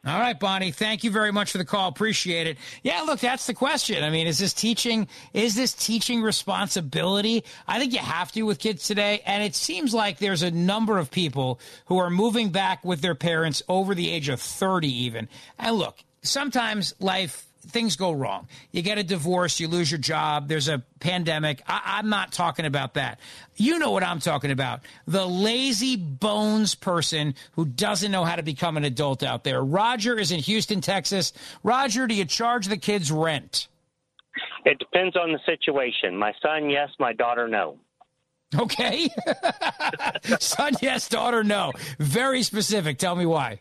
All 0.06 0.20
right, 0.20 0.38
Bonnie. 0.38 0.70
Thank 0.70 1.02
you 1.02 1.10
very 1.10 1.32
much 1.32 1.52
for 1.52 1.56
the 1.56 1.64
call. 1.64 1.88
Appreciate 1.88 2.46
it. 2.46 2.58
Yeah, 2.82 3.00
look, 3.02 3.20
that's 3.20 3.46
the 3.46 3.54
question. 3.54 4.04
I 4.04 4.10
mean, 4.10 4.26
is 4.26 4.38
this 4.38 4.52
teaching? 4.52 5.08
Is 5.32 5.54
this 5.54 5.72
teaching 5.72 6.20
responsibility? 6.20 7.42
I 7.66 7.78
think 7.78 7.94
you 7.94 8.00
have 8.00 8.30
to 8.32 8.42
with 8.42 8.58
kids 8.58 8.86
today, 8.86 9.22
and 9.24 9.42
it 9.42 9.54
seems 9.54 9.94
like 9.94 10.18
there's 10.18 10.42
a 10.42 10.50
number 10.50 10.98
of 10.98 11.10
people 11.10 11.58
who 11.86 11.96
are 11.96 12.10
moving 12.10 12.50
back 12.50 12.84
with 12.84 13.00
their 13.00 13.14
parents 13.14 13.62
over 13.66 13.94
the 13.94 14.10
age 14.10 14.28
of 14.28 14.42
thirty, 14.42 14.92
even. 15.04 15.26
And 15.58 15.76
look, 15.76 15.96
sometimes 16.20 16.92
life 17.00 17.46
things 17.64 17.96
go 17.96 18.12
wrong. 18.12 18.48
You 18.70 18.82
get 18.82 18.98
a 18.98 19.02
divorce, 19.02 19.60
you 19.60 19.68
lose 19.68 19.90
your 19.90 19.98
job, 19.98 20.48
there's 20.48 20.68
a 20.68 20.82
pandemic. 21.00 21.62
I, 21.66 21.98
am 21.98 22.08
not 22.08 22.32
talking 22.32 22.66
about 22.66 22.94
that. 22.94 23.20
You 23.56 23.78
know 23.78 23.90
what 23.90 24.02
I'm 24.02 24.20
talking 24.20 24.50
about. 24.50 24.80
The 25.06 25.26
lazy 25.26 25.96
bones 25.96 26.74
person 26.74 27.34
who 27.52 27.64
doesn't 27.64 28.10
know 28.10 28.24
how 28.24 28.36
to 28.36 28.42
become 28.42 28.76
an 28.76 28.84
adult 28.84 29.22
out 29.22 29.44
there. 29.44 29.62
Roger 29.62 30.18
is 30.18 30.32
in 30.32 30.40
Houston, 30.40 30.80
Texas. 30.80 31.32
Roger, 31.62 32.06
do 32.06 32.14
you 32.14 32.24
charge 32.24 32.66
the 32.66 32.76
kids 32.76 33.10
rent? 33.10 33.68
It 34.64 34.78
depends 34.78 35.16
on 35.16 35.32
the 35.32 35.40
situation. 35.46 36.16
My 36.16 36.32
son, 36.42 36.70
yes. 36.70 36.90
My 36.98 37.12
daughter, 37.12 37.48
no. 37.48 37.78
Okay. 38.56 39.08
son, 40.40 40.72
yes. 40.80 41.08
Daughter, 41.08 41.44
no. 41.44 41.72
Very 41.98 42.42
specific. 42.42 42.98
Tell 42.98 43.14
me 43.14 43.26
why. 43.26 43.60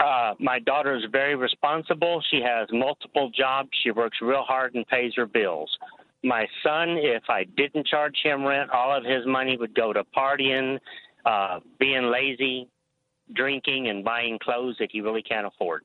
Uh, 0.00 0.34
my 0.38 0.58
daughter 0.58 0.96
is 0.96 1.04
very 1.10 1.34
responsible. 1.34 2.22
She 2.30 2.40
has 2.42 2.68
multiple 2.70 3.30
jobs. 3.30 3.70
She 3.82 3.90
works 3.90 4.18
real 4.20 4.42
hard 4.42 4.74
and 4.74 4.86
pays 4.86 5.12
her 5.16 5.26
bills. 5.26 5.70
My 6.22 6.46
son, 6.62 6.96
if 6.98 7.22
I 7.28 7.44
didn't 7.56 7.86
charge 7.86 8.16
him 8.22 8.44
rent, 8.44 8.70
all 8.70 8.94
of 8.94 9.04
his 9.04 9.24
money 9.26 9.56
would 9.56 9.74
go 9.74 9.92
to 9.92 10.04
partying, 10.16 10.78
uh, 11.24 11.60
being 11.78 12.10
lazy, 12.10 12.68
drinking, 13.34 13.88
and 13.88 14.04
buying 14.04 14.38
clothes 14.38 14.76
that 14.80 14.90
he 14.92 15.00
really 15.00 15.22
can't 15.22 15.46
afford. 15.46 15.84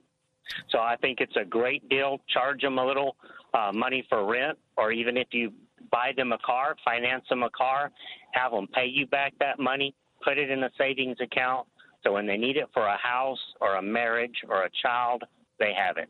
So 0.70 0.80
I 0.80 0.96
think 0.98 1.20
it's 1.22 1.36
a 1.40 1.46
great 1.46 1.88
deal. 1.88 2.20
Charge 2.28 2.62
them 2.62 2.78
a 2.78 2.86
little 2.86 3.16
uh, 3.54 3.72
money 3.74 4.06
for 4.10 4.26
rent, 4.26 4.58
or 4.76 4.92
even 4.92 5.18
if 5.18 5.28
you 5.32 5.54
buy 5.92 6.12
them 6.18 6.32
a 6.32 6.38
car, 6.40 6.76
finance 6.84 7.24
them 7.30 7.44
a 7.44 7.50
car, 7.52 7.92
have 8.32 8.52
them 8.52 8.68
pay 8.68 8.88
you 8.88 9.06
back 9.06 9.34
that 9.40 9.60
money, 9.60 9.94
put 10.24 10.38
it 10.38 10.50
in 10.50 10.64
a 10.64 10.70
savings 10.78 11.18
account, 11.22 11.68
so 12.04 12.14
when 12.14 12.26
they 12.26 12.38
need 12.38 12.58
it 12.58 12.70
for 12.74 12.86
a 12.86 12.98
house 12.98 13.40
or 13.62 13.76
a 13.76 13.82
marriage 13.82 14.44
or 14.48 14.64
a 14.64 14.70
child, 14.82 15.24
they 15.60 15.74
have 15.74 15.98
it. 15.98 16.10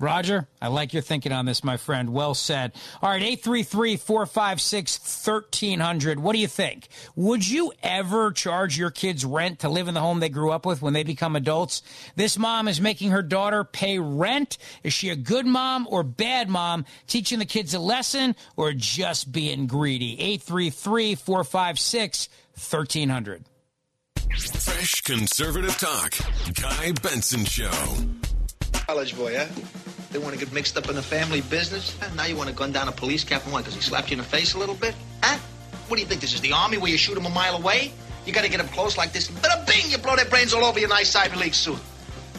Roger, 0.00 0.48
I 0.60 0.68
like 0.68 0.92
your 0.92 1.02
thinking 1.02 1.30
on 1.30 1.46
this, 1.46 1.62
my 1.62 1.76
friend. 1.76 2.12
Well 2.12 2.34
said. 2.34 2.72
All 3.00 3.10
right, 3.10 3.22
833 3.22 3.96
456 3.96 5.24
1300. 5.24 6.18
What 6.18 6.32
do 6.32 6.40
you 6.40 6.48
think? 6.48 6.88
Would 7.14 7.48
you 7.48 7.72
ever 7.80 8.32
charge 8.32 8.76
your 8.76 8.90
kids 8.90 9.24
rent 9.24 9.60
to 9.60 9.68
live 9.68 9.86
in 9.86 9.94
the 9.94 10.00
home 10.00 10.18
they 10.18 10.28
grew 10.28 10.50
up 10.50 10.66
with 10.66 10.82
when 10.82 10.94
they 10.94 11.04
become 11.04 11.36
adults? 11.36 11.82
This 12.16 12.36
mom 12.36 12.66
is 12.66 12.80
making 12.80 13.12
her 13.12 13.22
daughter 13.22 13.62
pay 13.62 14.00
rent. 14.00 14.58
Is 14.82 14.92
she 14.92 15.10
a 15.10 15.16
good 15.16 15.46
mom 15.46 15.86
or 15.88 16.02
bad 16.02 16.48
mom, 16.48 16.86
teaching 17.06 17.38
the 17.38 17.44
kids 17.44 17.72
a 17.72 17.78
lesson 17.78 18.34
or 18.56 18.72
just 18.72 19.30
being 19.30 19.68
greedy? 19.68 20.20
833 20.20 21.14
456 21.14 22.28
1300. 22.56 23.44
Fresh 24.30 25.02
conservative 25.02 25.76
talk. 25.78 26.14
Guy 26.60 26.92
Benson 27.02 27.44
Show. 27.44 27.70
College 28.72 29.16
boy, 29.16 29.36
huh? 29.36 29.46
They 30.10 30.18
want 30.18 30.34
to 30.34 30.38
get 30.38 30.52
mixed 30.52 30.76
up 30.76 30.88
in 30.88 30.94
the 30.94 31.02
family 31.02 31.40
business? 31.42 31.96
Now 32.16 32.26
you 32.26 32.36
want 32.36 32.48
to 32.48 32.54
gun 32.54 32.72
down 32.72 32.88
a 32.88 32.92
police 32.92 33.24
captain? 33.24 33.52
Why? 33.52 33.60
Because 33.60 33.74
he 33.74 33.80
slapped 33.80 34.10
you 34.10 34.14
in 34.14 34.18
the 34.18 34.24
face 34.24 34.54
a 34.54 34.58
little 34.58 34.74
bit? 34.74 34.94
Huh? 35.22 35.38
What 35.88 35.96
do 35.96 36.02
you 36.02 36.08
think? 36.08 36.20
This 36.20 36.34
is 36.34 36.40
the 36.40 36.52
army 36.52 36.78
where 36.78 36.90
you 36.90 36.98
shoot 36.98 37.14
them 37.14 37.26
a 37.26 37.30
mile 37.30 37.56
away? 37.56 37.92
You 38.26 38.32
got 38.32 38.44
to 38.44 38.50
get 38.50 38.58
them 38.58 38.68
close 38.68 38.96
like 38.96 39.12
this. 39.12 39.28
But 39.28 39.50
a 39.52 39.64
bing, 39.66 39.90
you 39.90 39.98
blow 39.98 40.16
their 40.16 40.24
brains 40.24 40.54
all 40.54 40.64
over 40.64 40.78
your 40.78 40.88
nice 40.88 41.14
Ivy 41.14 41.36
League 41.36 41.54
suit. 41.54 41.78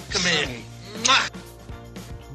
Come 0.09 0.25
in. 0.25 0.63
Mwah. 1.03 1.44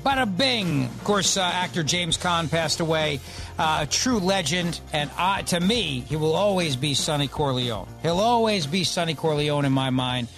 Bada 0.04 0.24
bing. 0.36 0.86
Of 0.86 1.04
course, 1.04 1.36
uh, 1.36 1.42
actor 1.42 1.82
James 1.82 2.16
Caan 2.16 2.50
passed 2.50 2.80
away. 2.80 3.20
Uh, 3.58 3.80
a 3.82 3.86
true 3.86 4.18
legend. 4.18 4.80
And 4.92 5.10
uh, 5.18 5.42
to 5.42 5.60
me, 5.60 6.00
he 6.00 6.16
will 6.16 6.32
always 6.32 6.74
be 6.76 6.94
Sonny 6.94 7.28
Corleone. 7.28 7.86
He'll 8.02 8.20
always 8.20 8.66
be 8.66 8.84
Sonny 8.84 9.14
Corleone 9.14 9.66
in 9.66 9.72
my 9.72 9.90
mind. 9.90 10.28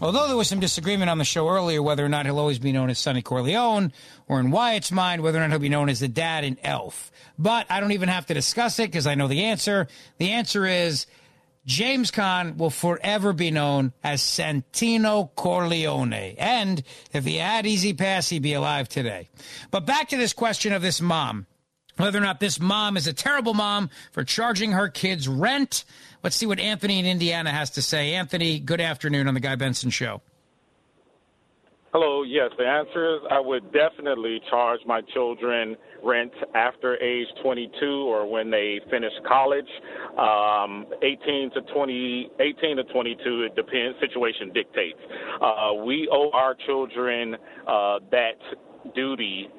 Although 0.00 0.26
there 0.26 0.36
was 0.36 0.48
some 0.48 0.58
disagreement 0.58 1.08
on 1.08 1.18
the 1.18 1.24
show 1.24 1.48
earlier 1.48 1.80
whether 1.80 2.04
or 2.04 2.08
not 2.08 2.26
he'll 2.26 2.40
always 2.40 2.58
be 2.58 2.72
known 2.72 2.90
as 2.90 2.98
Sonny 2.98 3.22
Corleone, 3.22 3.92
or 4.26 4.40
in 4.40 4.50
Wyatt's 4.50 4.90
mind, 4.90 5.22
whether 5.22 5.38
or 5.38 5.42
not 5.42 5.50
he'll 5.50 5.60
be 5.60 5.68
known 5.68 5.88
as 5.88 6.00
the 6.00 6.08
dad 6.08 6.42
in 6.42 6.58
Elf. 6.64 7.12
But 7.38 7.66
I 7.70 7.78
don't 7.78 7.92
even 7.92 8.08
have 8.08 8.26
to 8.26 8.34
discuss 8.34 8.80
it 8.80 8.90
because 8.90 9.06
I 9.06 9.14
know 9.14 9.28
the 9.28 9.44
answer. 9.44 9.86
The 10.18 10.32
answer 10.32 10.66
is 10.66 11.06
James 11.64 12.10
Caan 12.10 12.56
will 12.56 12.70
forever 12.70 13.32
be 13.32 13.50
known 13.50 13.92
as 14.02 14.20
Santino 14.20 15.30
Corleone. 15.36 16.34
And 16.36 16.82
if 17.12 17.24
he 17.24 17.36
had 17.36 17.66
E-ZPass, 17.66 18.30
he'd 18.30 18.42
be 18.42 18.54
alive 18.54 18.88
today. 18.88 19.28
But 19.70 19.86
back 19.86 20.08
to 20.08 20.16
this 20.16 20.32
question 20.32 20.72
of 20.72 20.82
this 20.82 21.00
mom. 21.00 21.46
Whether 21.98 22.18
or 22.18 22.22
not 22.22 22.40
this 22.40 22.58
mom 22.58 22.96
is 22.96 23.06
a 23.06 23.12
terrible 23.12 23.54
mom 23.54 23.90
for 24.12 24.24
charging 24.24 24.72
her 24.72 24.88
kids 24.88 25.28
rent. 25.28 25.84
Let's 26.22 26.36
see 26.36 26.46
what 26.46 26.58
Anthony 26.58 26.98
in 26.98 27.06
Indiana 27.06 27.50
has 27.50 27.70
to 27.70 27.82
say. 27.82 28.14
Anthony, 28.14 28.58
good 28.58 28.80
afternoon 28.80 29.28
on 29.28 29.34
the 29.34 29.40
Guy 29.40 29.56
Benson 29.56 29.90
Show. 29.90 30.22
Hello. 31.92 32.22
Yes, 32.22 32.48
the 32.56 32.64
answer 32.64 33.16
is 33.16 33.20
I 33.30 33.38
would 33.38 33.70
definitely 33.70 34.40
charge 34.48 34.80
my 34.86 35.02
children 35.12 35.76
rent 36.02 36.32
after 36.54 36.96
age 36.96 37.26
22 37.42 37.84
or 38.08 38.26
when 38.26 38.50
they 38.50 38.80
finish 38.90 39.12
college. 39.28 39.68
Um, 40.18 40.86
18 41.02 41.50
to 41.52 41.60
20, 41.74 42.30
18 42.40 42.76
to 42.78 42.84
22, 42.84 43.42
it 43.42 43.54
depends. 43.54 44.00
Situation 44.00 44.54
dictates. 44.54 44.98
Uh, 45.42 45.84
we 45.84 46.08
owe 46.10 46.30
our 46.32 46.56
children 46.64 47.36
uh, 47.68 47.98
that 48.10 48.40
duty 48.94 49.50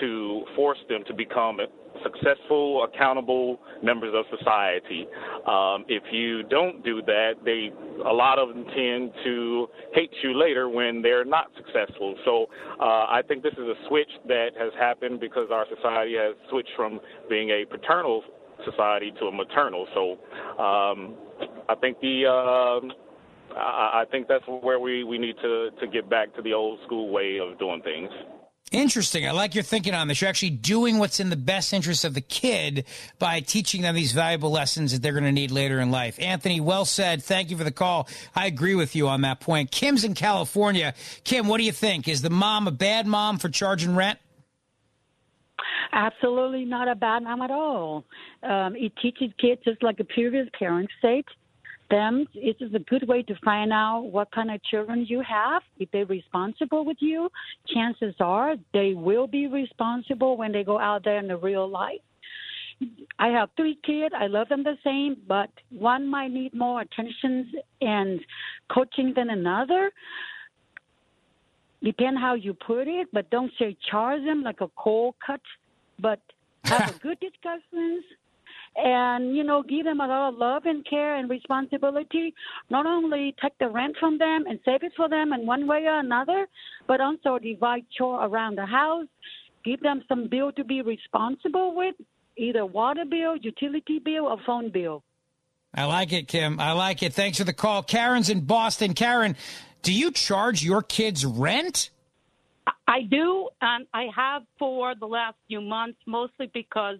to 0.00 0.42
force 0.56 0.78
them 0.88 1.04
to 1.06 1.14
become 1.14 1.60
successful, 2.02 2.84
accountable 2.84 3.58
members 3.82 4.14
of 4.14 4.24
society. 4.38 5.06
Um, 5.46 5.84
if 5.88 6.02
you 6.12 6.42
don't 6.44 6.84
do 6.84 7.02
that, 7.02 7.32
they 7.44 7.70
a 8.06 8.12
lot 8.12 8.38
of 8.38 8.48
them 8.48 8.64
tend 8.74 9.12
to 9.24 9.68
hate 9.94 10.10
you 10.22 10.38
later 10.38 10.68
when 10.68 11.02
they're 11.02 11.24
not 11.24 11.46
successful. 11.56 12.16
So 12.24 12.46
uh, 12.80 13.06
I 13.08 13.22
think 13.26 13.42
this 13.42 13.52
is 13.54 13.66
a 13.66 13.74
switch 13.88 14.10
that 14.28 14.50
has 14.58 14.72
happened 14.78 15.20
because 15.20 15.48
our 15.52 15.66
society 15.74 16.14
has 16.14 16.34
switched 16.48 16.70
from 16.76 17.00
being 17.28 17.50
a 17.50 17.64
paternal 17.64 18.22
society 18.64 19.12
to 19.20 19.26
a 19.26 19.32
maternal. 19.32 19.86
So 19.94 20.12
um, 20.62 21.14
I 21.68 21.74
think 21.80 22.00
the 22.00 22.26
uh, 22.26 22.94
I, 23.56 24.02
I 24.02 24.04
think 24.10 24.28
that's 24.28 24.44
where 24.46 24.78
we, 24.78 25.04
we 25.04 25.18
need 25.18 25.36
to, 25.42 25.70
to 25.80 25.86
get 25.86 26.08
back 26.08 26.34
to 26.36 26.42
the 26.42 26.52
old 26.52 26.78
school 26.86 27.10
way 27.10 27.38
of 27.38 27.58
doing 27.58 27.82
things. 27.82 28.10
Interesting. 28.70 29.26
I 29.26 29.32
like 29.32 29.56
your 29.56 29.64
thinking 29.64 29.94
on 29.94 30.06
this. 30.06 30.20
You're 30.20 30.30
actually 30.30 30.50
doing 30.50 30.98
what's 30.98 31.18
in 31.18 31.28
the 31.28 31.36
best 31.36 31.72
interest 31.72 32.04
of 32.04 32.14
the 32.14 32.20
kid 32.20 32.84
by 33.18 33.40
teaching 33.40 33.82
them 33.82 33.96
these 33.96 34.12
valuable 34.12 34.50
lessons 34.50 34.92
that 34.92 35.02
they're 35.02 35.12
going 35.12 35.24
to 35.24 35.32
need 35.32 35.50
later 35.50 35.80
in 35.80 35.90
life. 35.90 36.16
Anthony, 36.20 36.60
well 36.60 36.84
said. 36.84 37.20
Thank 37.20 37.50
you 37.50 37.56
for 37.56 37.64
the 37.64 37.72
call. 37.72 38.08
I 38.34 38.46
agree 38.46 38.76
with 38.76 38.94
you 38.94 39.08
on 39.08 39.22
that 39.22 39.40
point. 39.40 39.72
Kim's 39.72 40.04
in 40.04 40.14
California. 40.14 40.94
Kim, 41.24 41.48
what 41.48 41.58
do 41.58 41.64
you 41.64 41.72
think? 41.72 42.06
Is 42.06 42.22
the 42.22 42.30
mom 42.30 42.68
a 42.68 42.70
bad 42.70 43.08
mom 43.08 43.38
for 43.38 43.48
charging 43.48 43.96
rent? 43.96 44.20
Absolutely 45.92 46.64
not 46.64 46.86
a 46.86 46.94
bad 46.94 47.24
mom 47.24 47.42
at 47.42 47.50
all. 47.50 48.04
Um, 48.44 48.76
it 48.76 48.92
teaches 49.02 49.32
kids, 49.38 49.62
just 49.64 49.82
like 49.82 49.96
the 49.98 50.04
previous 50.04 50.48
parents 50.56 50.92
said, 51.02 51.24
them. 51.90 52.26
It 52.34 52.56
is 52.60 52.72
a 52.74 52.78
good 52.78 53.06
way 53.06 53.22
to 53.24 53.34
find 53.44 53.72
out 53.72 54.02
what 54.02 54.30
kind 54.32 54.50
of 54.50 54.62
children 54.64 55.04
you 55.08 55.22
have. 55.28 55.62
If 55.78 55.90
they're 55.90 56.06
responsible 56.06 56.84
with 56.84 56.98
you, 57.00 57.28
chances 57.68 58.14
are 58.20 58.56
they 58.72 58.94
will 58.94 59.26
be 59.26 59.46
responsible 59.46 60.36
when 60.36 60.52
they 60.52 60.64
go 60.64 60.78
out 60.78 61.04
there 61.04 61.18
in 61.18 61.28
the 61.28 61.36
real 61.36 61.68
life. 61.68 62.00
I 63.18 63.28
have 63.28 63.50
three 63.56 63.78
kids. 63.84 64.14
I 64.18 64.26
love 64.26 64.48
them 64.48 64.64
the 64.64 64.78
same, 64.82 65.16
but 65.28 65.50
one 65.70 66.08
might 66.08 66.30
need 66.30 66.54
more 66.54 66.80
attention 66.80 67.52
and 67.82 68.20
coaching 68.72 69.12
than 69.14 69.28
another. 69.28 69.90
Depend 71.82 72.18
how 72.18 72.34
you 72.34 72.54
put 72.54 72.88
it, 72.88 73.08
but 73.12 73.28
don't 73.30 73.52
say 73.58 73.76
charge 73.90 74.24
them 74.24 74.42
like 74.42 74.60
a 74.60 74.68
cold 74.76 75.14
cut. 75.24 75.40
But 75.98 76.20
have 76.64 76.96
a 76.96 76.98
good 77.02 77.18
discussions 77.20 78.04
and 78.76 79.36
you 79.36 79.42
know 79.42 79.62
give 79.62 79.84
them 79.84 80.00
a 80.00 80.06
lot 80.06 80.28
of 80.28 80.38
love 80.38 80.64
and 80.64 80.86
care 80.88 81.16
and 81.16 81.28
responsibility 81.28 82.34
not 82.70 82.86
only 82.86 83.34
take 83.42 83.56
the 83.58 83.68
rent 83.68 83.96
from 83.98 84.16
them 84.18 84.44
and 84.48 84.60
save 84.64 84.82
it 84.82 84.92
for 84.96 85.08
them 85.08 85.32
in 85.32 85.44
one 85.44 85.66
way 85.66 85.84
or 85.84 85.98
another 85.98 86.46
but 86.86 87.00
also 87.00 87.38
divide 87.38 87.84
chore 87.96 88.24
around 88.24 88.56
the 88.56 88.66
house 88.66 89.06
give 89.64 89.80
them 89.80 90.02
some 90.08 90.28
bill 90.28 90.52
to 90.52 90.64
be 90.64 90.82
responsible 90.82 91.74
with 91.74 91.94
either 92.36 92.64
water 92.64 93.04
bill 93.04 93.36
utility 93.36 93.98
bill 93.98 94.26
or 94.26 94.38
phone 94.46 94.70
bill. 94.70 95.02
I 95.74 95.84
like 95.84 96.12
it 96.12 96.26
kim. 96.26 96.58
I 96.58 96.72
like 96.72 97.02
it. 97.02 97.12
Thanks 97.12 97.38
for 97.38 97.44
the 97.44 97.52
call. 97.52 97.82
Karen's 97.82 98.30
in 98.30 98.40
boston. 98.40 98.94
Karen 98.94 99.36
do 99.82 99.92
you 99.92 100.10
charge 100.10 100.62
your 100.62 100.82
kids 100.82 101.24
rent? 101.24 101.90
I 102.86 103.02
do, 103.02 103.48
and 103.62 103.86
I 103.94 104.08
have 104.14 104.42
for 104.58 104.94
the 104.94 105.06
last 105.06 105.36
few 105.48 105.60
months, 105.60 105.98
mostly 106.06 106.50
because 106.52 106.98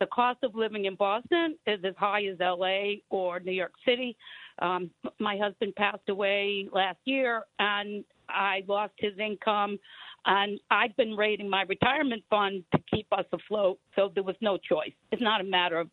the 0.00 0.06
cost 0.06 0.38
of 0.42 0.54
living 0.54 0.84
in 0.84 0.94
Boston 0.94 1.56
is 1.66 1.80
as 1.84 1.94
high 1.96 2.24
as 2.24 2.38
LA 2.40 2.96
or 3.10 3.40
New 3.40 3.52
York 3.52 3.72
City. 3.86 4.16
Um, 4.60 4.90
my 5.18 5.36
husband 5.36 5.74
passed 5.76 6.08
away 6.08 6.68
last 6.72 6.98
year, 7.04 7.42
and 7.58 8.04
I 8.28 8.62
lost 8.66 8.94
his 8.98 9.18
income, 9.18 9.78
and 10.24 10.58
I've 10.70 10.96
been 10.96 11.14
raiding 11.14 11.48
my 11.48 11.62
retirement 11.62 12.22
fund 12.28 12.64
to 12.74 12.80
keep 12.92 13.06
us 13.12 13.24
afloat. 13.32 13.78
So 13.94 14.10
there 14.14 14.24
was 14.24 14.36
no 14.40 14.56
choice. 14.56 14.92
It's 15.12 15.22
not 15.22 15.40
a 15.40 15.44
matter 15.44 15.78
of 15.80 15.88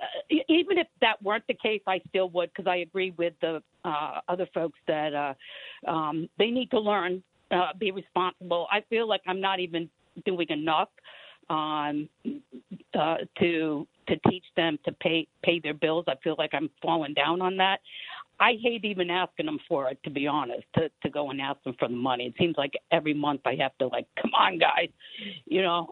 uh, 0.00 0.36
even 0.48 0.78
if 0.78 0.86
that 1.00 1.20
weren't 1.22 1.46
the 1.48 1.54
case, 1.54 1.82
I 1.86 2.00
still 2.08 2.30
would 2.30 2.50
because 2.54 2.68
I 2.70 2.76
agree 2.76 3.12
with 3.18 3.34
the 3.40 3.60
uh, 3.84 4.20
other 4.28 4.46
folks 4.54 4.78
that 4.86 5.14
uh, 5.14 5.90
um, 5.90 6.28
they 6.38 6.50
need 6.50 6.70
to 6.70 6.78
learn, 6.78 7.22
uh, 7.50 7.72
be 7.78 7.90
responsible. 7.90 8.68
I 8.70 8.82
feel 8.88 9.08
like 9.08 9.20
I'm 9.26 9.40
not 9.40 9.58
even 9.58 9.90
doing 10.24 10.46
enough 10.48 10.88
um, 11.50 12.08
uh, 12.94 13.16
to 13.40 13.86
to 14.08 14.16
teach 14.28 14.44
them 14.56 14.78
to 14.84 14.92
pay 14.92 15.26
pay 15.42 15.60
their 15.60 15.74
bills. 15.74 16.04
I 16.08 16.14
feel 16.22 16.36
like 16.38 16.50
I'm 16.54 16.70
falling 16.80 17.12
down 17.12 17.42
on 17.42 17.56
that. 17.58 17.80
I 18.38 18.56
hate 18.62 18.84
even 18.86 19.10
asking 19.10 19.46
them 19.46 19.58
for 19.68 19.90
it, 19.90 19.98
to 20.04 20.10
be 20.10 20.26
honest, 20.26 20.64
to 20.76 20.90
to 21.02 21.10
go 21.10 21.30
and 21.30 21.40
ask 21.40 21.62
them 21.64 21.74
for 21.78 21.88
the 21.88 21.94
money. 21.94 22.26
It 22.26 22.34
seems 22.38 22.56
like 22.56 22.72
every 22.90 23.12
month 23.12 23.42
I 23.44 23.56
have 23.56 23.76
to 23.78 23.88
like, 23.88 24.06
come 24.22 24.30
on, 24.32 24.58
guys, 24.58 24.88
you 25.44 25.62
know. 25.62 25.88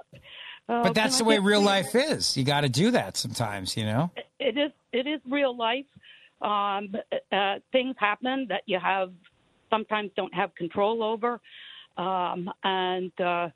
Uh, 0.68 0.82
but 0.82 0.94
that's 0.94 1.18
the 1.18 1.24
way 1.24 1.38
real 1.38 1.62
life 1.62 1.94
is. 1.94 2.36
You 2.36 2.44
got 2.44 2.60
to 2.60 2.68
do 2.68 2.90
that 2.92 3.16
sometimes, 3.16 3.76
you 3.76 3.84
know. 3.84 4.10
it 4.38 4.56
is 4.56 4.70
it 4.92 5.06
is 5.06 5.20
real 5.28 5.56
life. 5.56 5.86
Um, 6.40 6.94
uh, 7.32 7.56
things 7.72 7.96
happen 7.98 8.46
that 8.48 8.62
you 8.66 8.78
have 8.78 9.12
sometimes 9.70 10.10
don't 10.16 10.32
have 10.32 10.54
control 10.54 11.02
over, 11.02 11.40
um, 11.96 12.48
and 12.62 13.12
uh, 13.20 13.48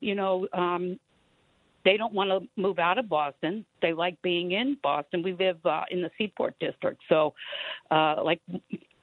you 0.00 0.14
know 0.14 0.48
um, 0.52 0.98
they 1.84 1.96
don't 1.96 2.12
want 2.12 2.30
to 2.30 2.48
move 2.60 2.78
out 2.78 2.98
of 2.98 3.08
Boston. 3.08 3.64
They 3.80 3.92
like 3.92 4.20
being 4.22 4.52
in 4.52 4.76
Boston. 4.82 5.22
We 5.22 5.32
live 5.32 5.64
uh, 5.64 5.82
in 5.90 6.02
the 6.02 6.10
Seaport 6.18 6.54
District, 6.60 7.00
so 7.08 7.34
uh, 7.90 8.16
like 8.22 8.40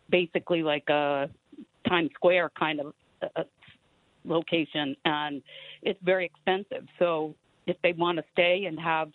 basically 0.10 0.64
like 0.64 0.88
a 0.90 1.30
Times 1.88 2.12
Square 2.16 2.52
kind 2.58 2.80
of 2.80 2.94
uh, 3.22 3.44
location, 4.26 4.96
and 5.06 5.42
it's 5.82 6.00
very 6.04 6.26
expensive. 6.26 6.88
So 7.00 7.36
if 7.66 7.78
they 7.82 7.94
want 7.94 8.18
to 8.18 8.24
stay 8.34 8.66
and 8.66 8.80
have 8.80 9.10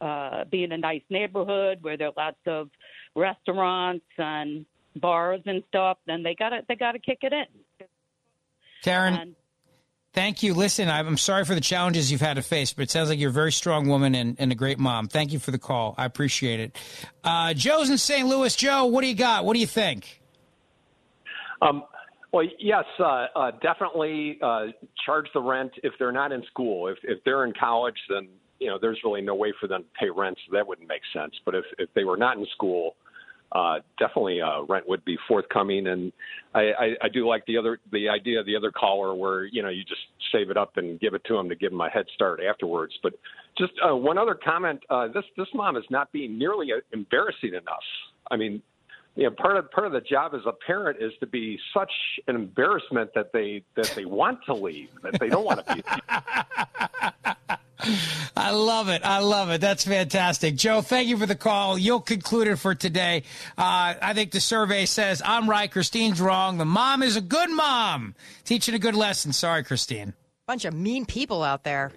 uh, 0.00 0.44
be 0.44 0.64
in 0.64 0.72
a 0.72 0.78
nice 0.78 1.02
neighborhood 1.10 1.78
where 1.82 1.96
there 1.96 2.08
are 2.08 2.14
lots 2.16 2.38
of 2.46 2.70
restaurants 3.14 4.06
and 4.18 4.64
bars 4.96 5.40
and 5.46 5.62
stuff, 5.68 5.98
then 6.06 6.22
they 6.22 6.34
gotta 6.34 6.60
they 6.68 6.76
gotta 6.76 6.98
kick 6.98 7.18
it 7.22 7.32
in. 7.32 7.86
Karen, 8.82 9.36
thank 10.12 10.42
you. 10.42 10.54
Listen, 10.54 10.88
I'm 10.88 11.16
sorry 11.16 11.44
for 11.44 11.54
the 11.54 11.60
challenges 11.60 12.10
you've 12.10 12.20
had 12.20 12.34
to 12.34 12.42
face, 12.42 12.72
but 12.72 12.82
it 12.82 12.90
sounds 12.90 13.08
like 13.08 13.18
you're 13.18 13.30
a 13.30 13.32
very 13.32 13.52
strong 13.52 13.88
woman 13.88 14.14
and, 14.14 14.36
and 14.38 14.52
a 14.52 14.54
great 14.54 14.78
mom. 14.78 15.08
Thank 15.08 15.32
you 15.32 15.38
for 15.38 15.50
the 15.50 15.58
call. 15.58 15.94
I 15.98 16.04
appreciate 16.04 16.60
it. 16.60 16.78
Uh, 17.24 17.54
Joe's 17.54 17.90
in 17.90 17.98
St. 17.98 18.26
Louis. 18.26 18.54
Joe, 18.54 18.86
what 18.86 19.02
do 19.02 19.08
you 19.08 19.14
got? 19.14 19.44
What 19.44 19.54
do 19.54 19.60
you 19.60 19.66
think? 19.66 20.20
Um, 21.62 21.84
well, 22.32 22.46
yes, 22.58 22.84
uh, 22.98 23.26
uh, 23.34 23.50
definitely 23.62 24.38
uh, 24.40 24.66
charge 25.04 25.26
the 25.34 25.40
rent 25.40 25.72
if 25.82 25.92
they're 25.98 26.12
not 26.12 26.32
in 26.32 26.44
school. 26.44 26.86
If 26.88 26.98
if 27.02 27.18
they're 27.24 27.44
in 27.44 27.52
college, 27.58 27.96
then 28.08 28.28
you 28.60 28.68
know 28.68 28.78
there's 28.80 29.00
really 29.04 29.20
no 29.20 29.34
way 29.34 29.52
for 29.60 29.66
them 29.66 29.82
to 29.82 29.88
pay 29.98 30.10
rent, 30.10 30.38
so 30.46 30.54
that 30.54 30.66
wouldn't 30.66 30.88
make 30.88 31.02
sense. 31.12 31.34
But 31.44 31.56
if 31.56 31.64
if 31.78 31.92
they 31.94 32.04
were 32.04 32.16
not 32.16 32.36
in 32.36 32.46
school, 32.54 32.94
uh, 33.52 33.80
definitely 33.98 34.40
uh, 34.40 34.62
rent 34.62 34.88
would 34.88 35.04
be 35.04 35.18
forthcoming. 35.26 35.88
And 35.88 36.12
I, 36.54 36.60
I, 36.60 36.96
I 37.02 37.08
do 37.08 37.26
like 37.26 37.44
the 37.46 37.56
other 37.56 37.78
the 37.92 38.08
idea 38.08 38.40
of 38.40 38.46
the 38.46 38.56
other 38.56 38.70
caller 38.70 39.14
where 39.14 39.44
you 39.44 39.62
know 39.62 39.68
you 39.68 39.84
just 39.84 40.00
save 40.32 40.50
it 40.50 40.56
up 40.56 40.76
and 40.76 41.00
give 41.00 41.14
it 41.14 41.24
to 41.24 41.36
them 41.36 41.48
to 41.48 41.56
give 41.56 41.70
them 41.72 41.80
a 41.80 41.88
head 41.88 42.06
start 42.14 42.40
afterwards. 42.42 42.92
But 43.02 43.14
just 43.58 43.72
uh, 43.86 43.96
one 43.96 44.18
other 44.18 44.34
comment: 44.34 44.80
uh, 44.90 45.08
this 45.08 45.24
this 45.36 45.48
mom 45.54 45.76
is 45.76 45.84
not 45.90 46.12
being 46.12 46.38
nearly 46.38 46.70
embarrassing 46.92 47.54
enough. 47.54 47.84
I 48.30 48.36
mean, 48.36 48.62
you 49.16 49.24
know, 49.24 49.30
part 49.30 49.56
of 49.56 49.70
part 49.70 49.86
of 49.86 49.92
the 49.92 50.00
job 50.00 50.34
as 50.34 50.42
a 50.46 50.52
parent 50.66 51.02
is 51.02 51.12
to 51.20 51.26
be 51.26 51.58
such 51.74 51.92
an 52.28 52.36
embarrassment 52.36 53.10
that 53.14 53.32
they 53.32 53.64
that 53.76 53.92
they 53.96 54.04
want 54.04 54.38
to 54.46 54.54
leave, 54.54 54.88
that 55.02 55.18
they 55.18 55.28
don't 55.28 55.44
want 55.44 55.66
to 55.66 55.74
be. 55.74 55.82
I 58.36 58.50
love 58.50 58.88
it. 58.88 59.02
I 59.04 59.18
love 59.18 59.50
it. 59.50 59.60
That's 59.60 59.84
fantastic. 59.84 60.56
Joe, 60.56 60.82
thank 60.82 61.08
you 61.08 61.16
for 61.16 61.26
the 61.26 61.34
call. 61.34 61.78
You'll 61.78 62.00
conclude 62.00 62.48
it 62.48 62.56
for 62.56 62.74
today. 62.74 63.24
Uh, 63.56 63.94
I 64.00 64.12
think 64.14 64.32
the 64.32 64.40
survey 64.40 64.86
says 64.86 65.22
I'm 65.24 65.48
right. 65.48 65.70
Christine's 65.70 66.20
wrong. 66.20 66.58
The 66.58 66.64
mom 66.64 67.02
is 67.02 67.16
a 67.16 67.20
good 67.20 67.50
mom, 67.50 68.14
teaching 68.44 68.74
a 68.74 68.78
good 68.78 68.94
lesson. 68.94 69.32
Sorry, 69.32 69.64
Christine. 69.64 70.14
Bunch 70.46 70.64
of 70.64 70.74
mean 70.74 71.06
people 71.06 71.42
out 71.42 71.64
there. 71.64 71.92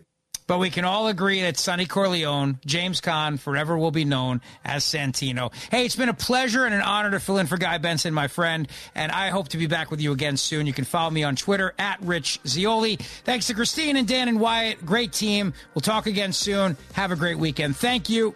But 0.53 0.59
we 0.59 0.69
can 0.69 0.85
all 0.85 1.07
agree 1.07 1.41
that 1.41 1.57
Sonny 1.57 1.87
Corleone, 1.87 2.59
James 2.63 3.01
Caan, 3.01 3.39
forever 3.39 3.75
will 3.75 3.89
be 3.89 4.05
known 4.05 4.39
as 4.63 4.83
Santino. 4.83 5.51
Hey, 5.71 5.83
it's 5.83 5.95
been 5.95 6.09
a 6.09 6.13
pleasure 6.13 6.63
and 6.63 6.75
an 6.75 6.81
honor 6.81 7.09
to 7.09 7.19
fill 7.19 7.39
in 7.39 7.47
for 7.47 7.57
Guy 7.57 7.79
Benson, 7.79 8.13
my 8.13 8.27
friend, 8.27 8.67
and 8.93 9.11
I 9.11 9.29
hope 9.29 9.47
to 9.47 9.57
be 9.57 9.65
back 9.65 9.89
with 9.89 9.99
you 9.99 10.11
again 10.11 10.37
soon. 10.37 10.67
You 10.67 10.73
can 10.73 10.85
follow 10.85 11.09
me 11.09 11.23
on 11.23 11.35
Twitter 11.35 11.73
at 11.79 11.99
Rich 12.03 12.39
Zeoli. 12.45 12.97
Thanks 12.97 13.47
to 13.47 13.55
Christine 13.55 13.97
and 13.97 14.07
Dan 14.07 14.27
and 14.27 14.39
Wyatt. 14.39 14.85
Great 14.85 15.11
team. 15.11 15.55
We'll 15.73 15.81
talk 15.81 16.05
again 16.05 16.33
soon. 16.33 16.77
Have 16.91 17.11
a 17.11 17.15
great 17.15 17.39
weekend. 17.39 17.75
Thank 17.75 18.07
you. 18.07 18.35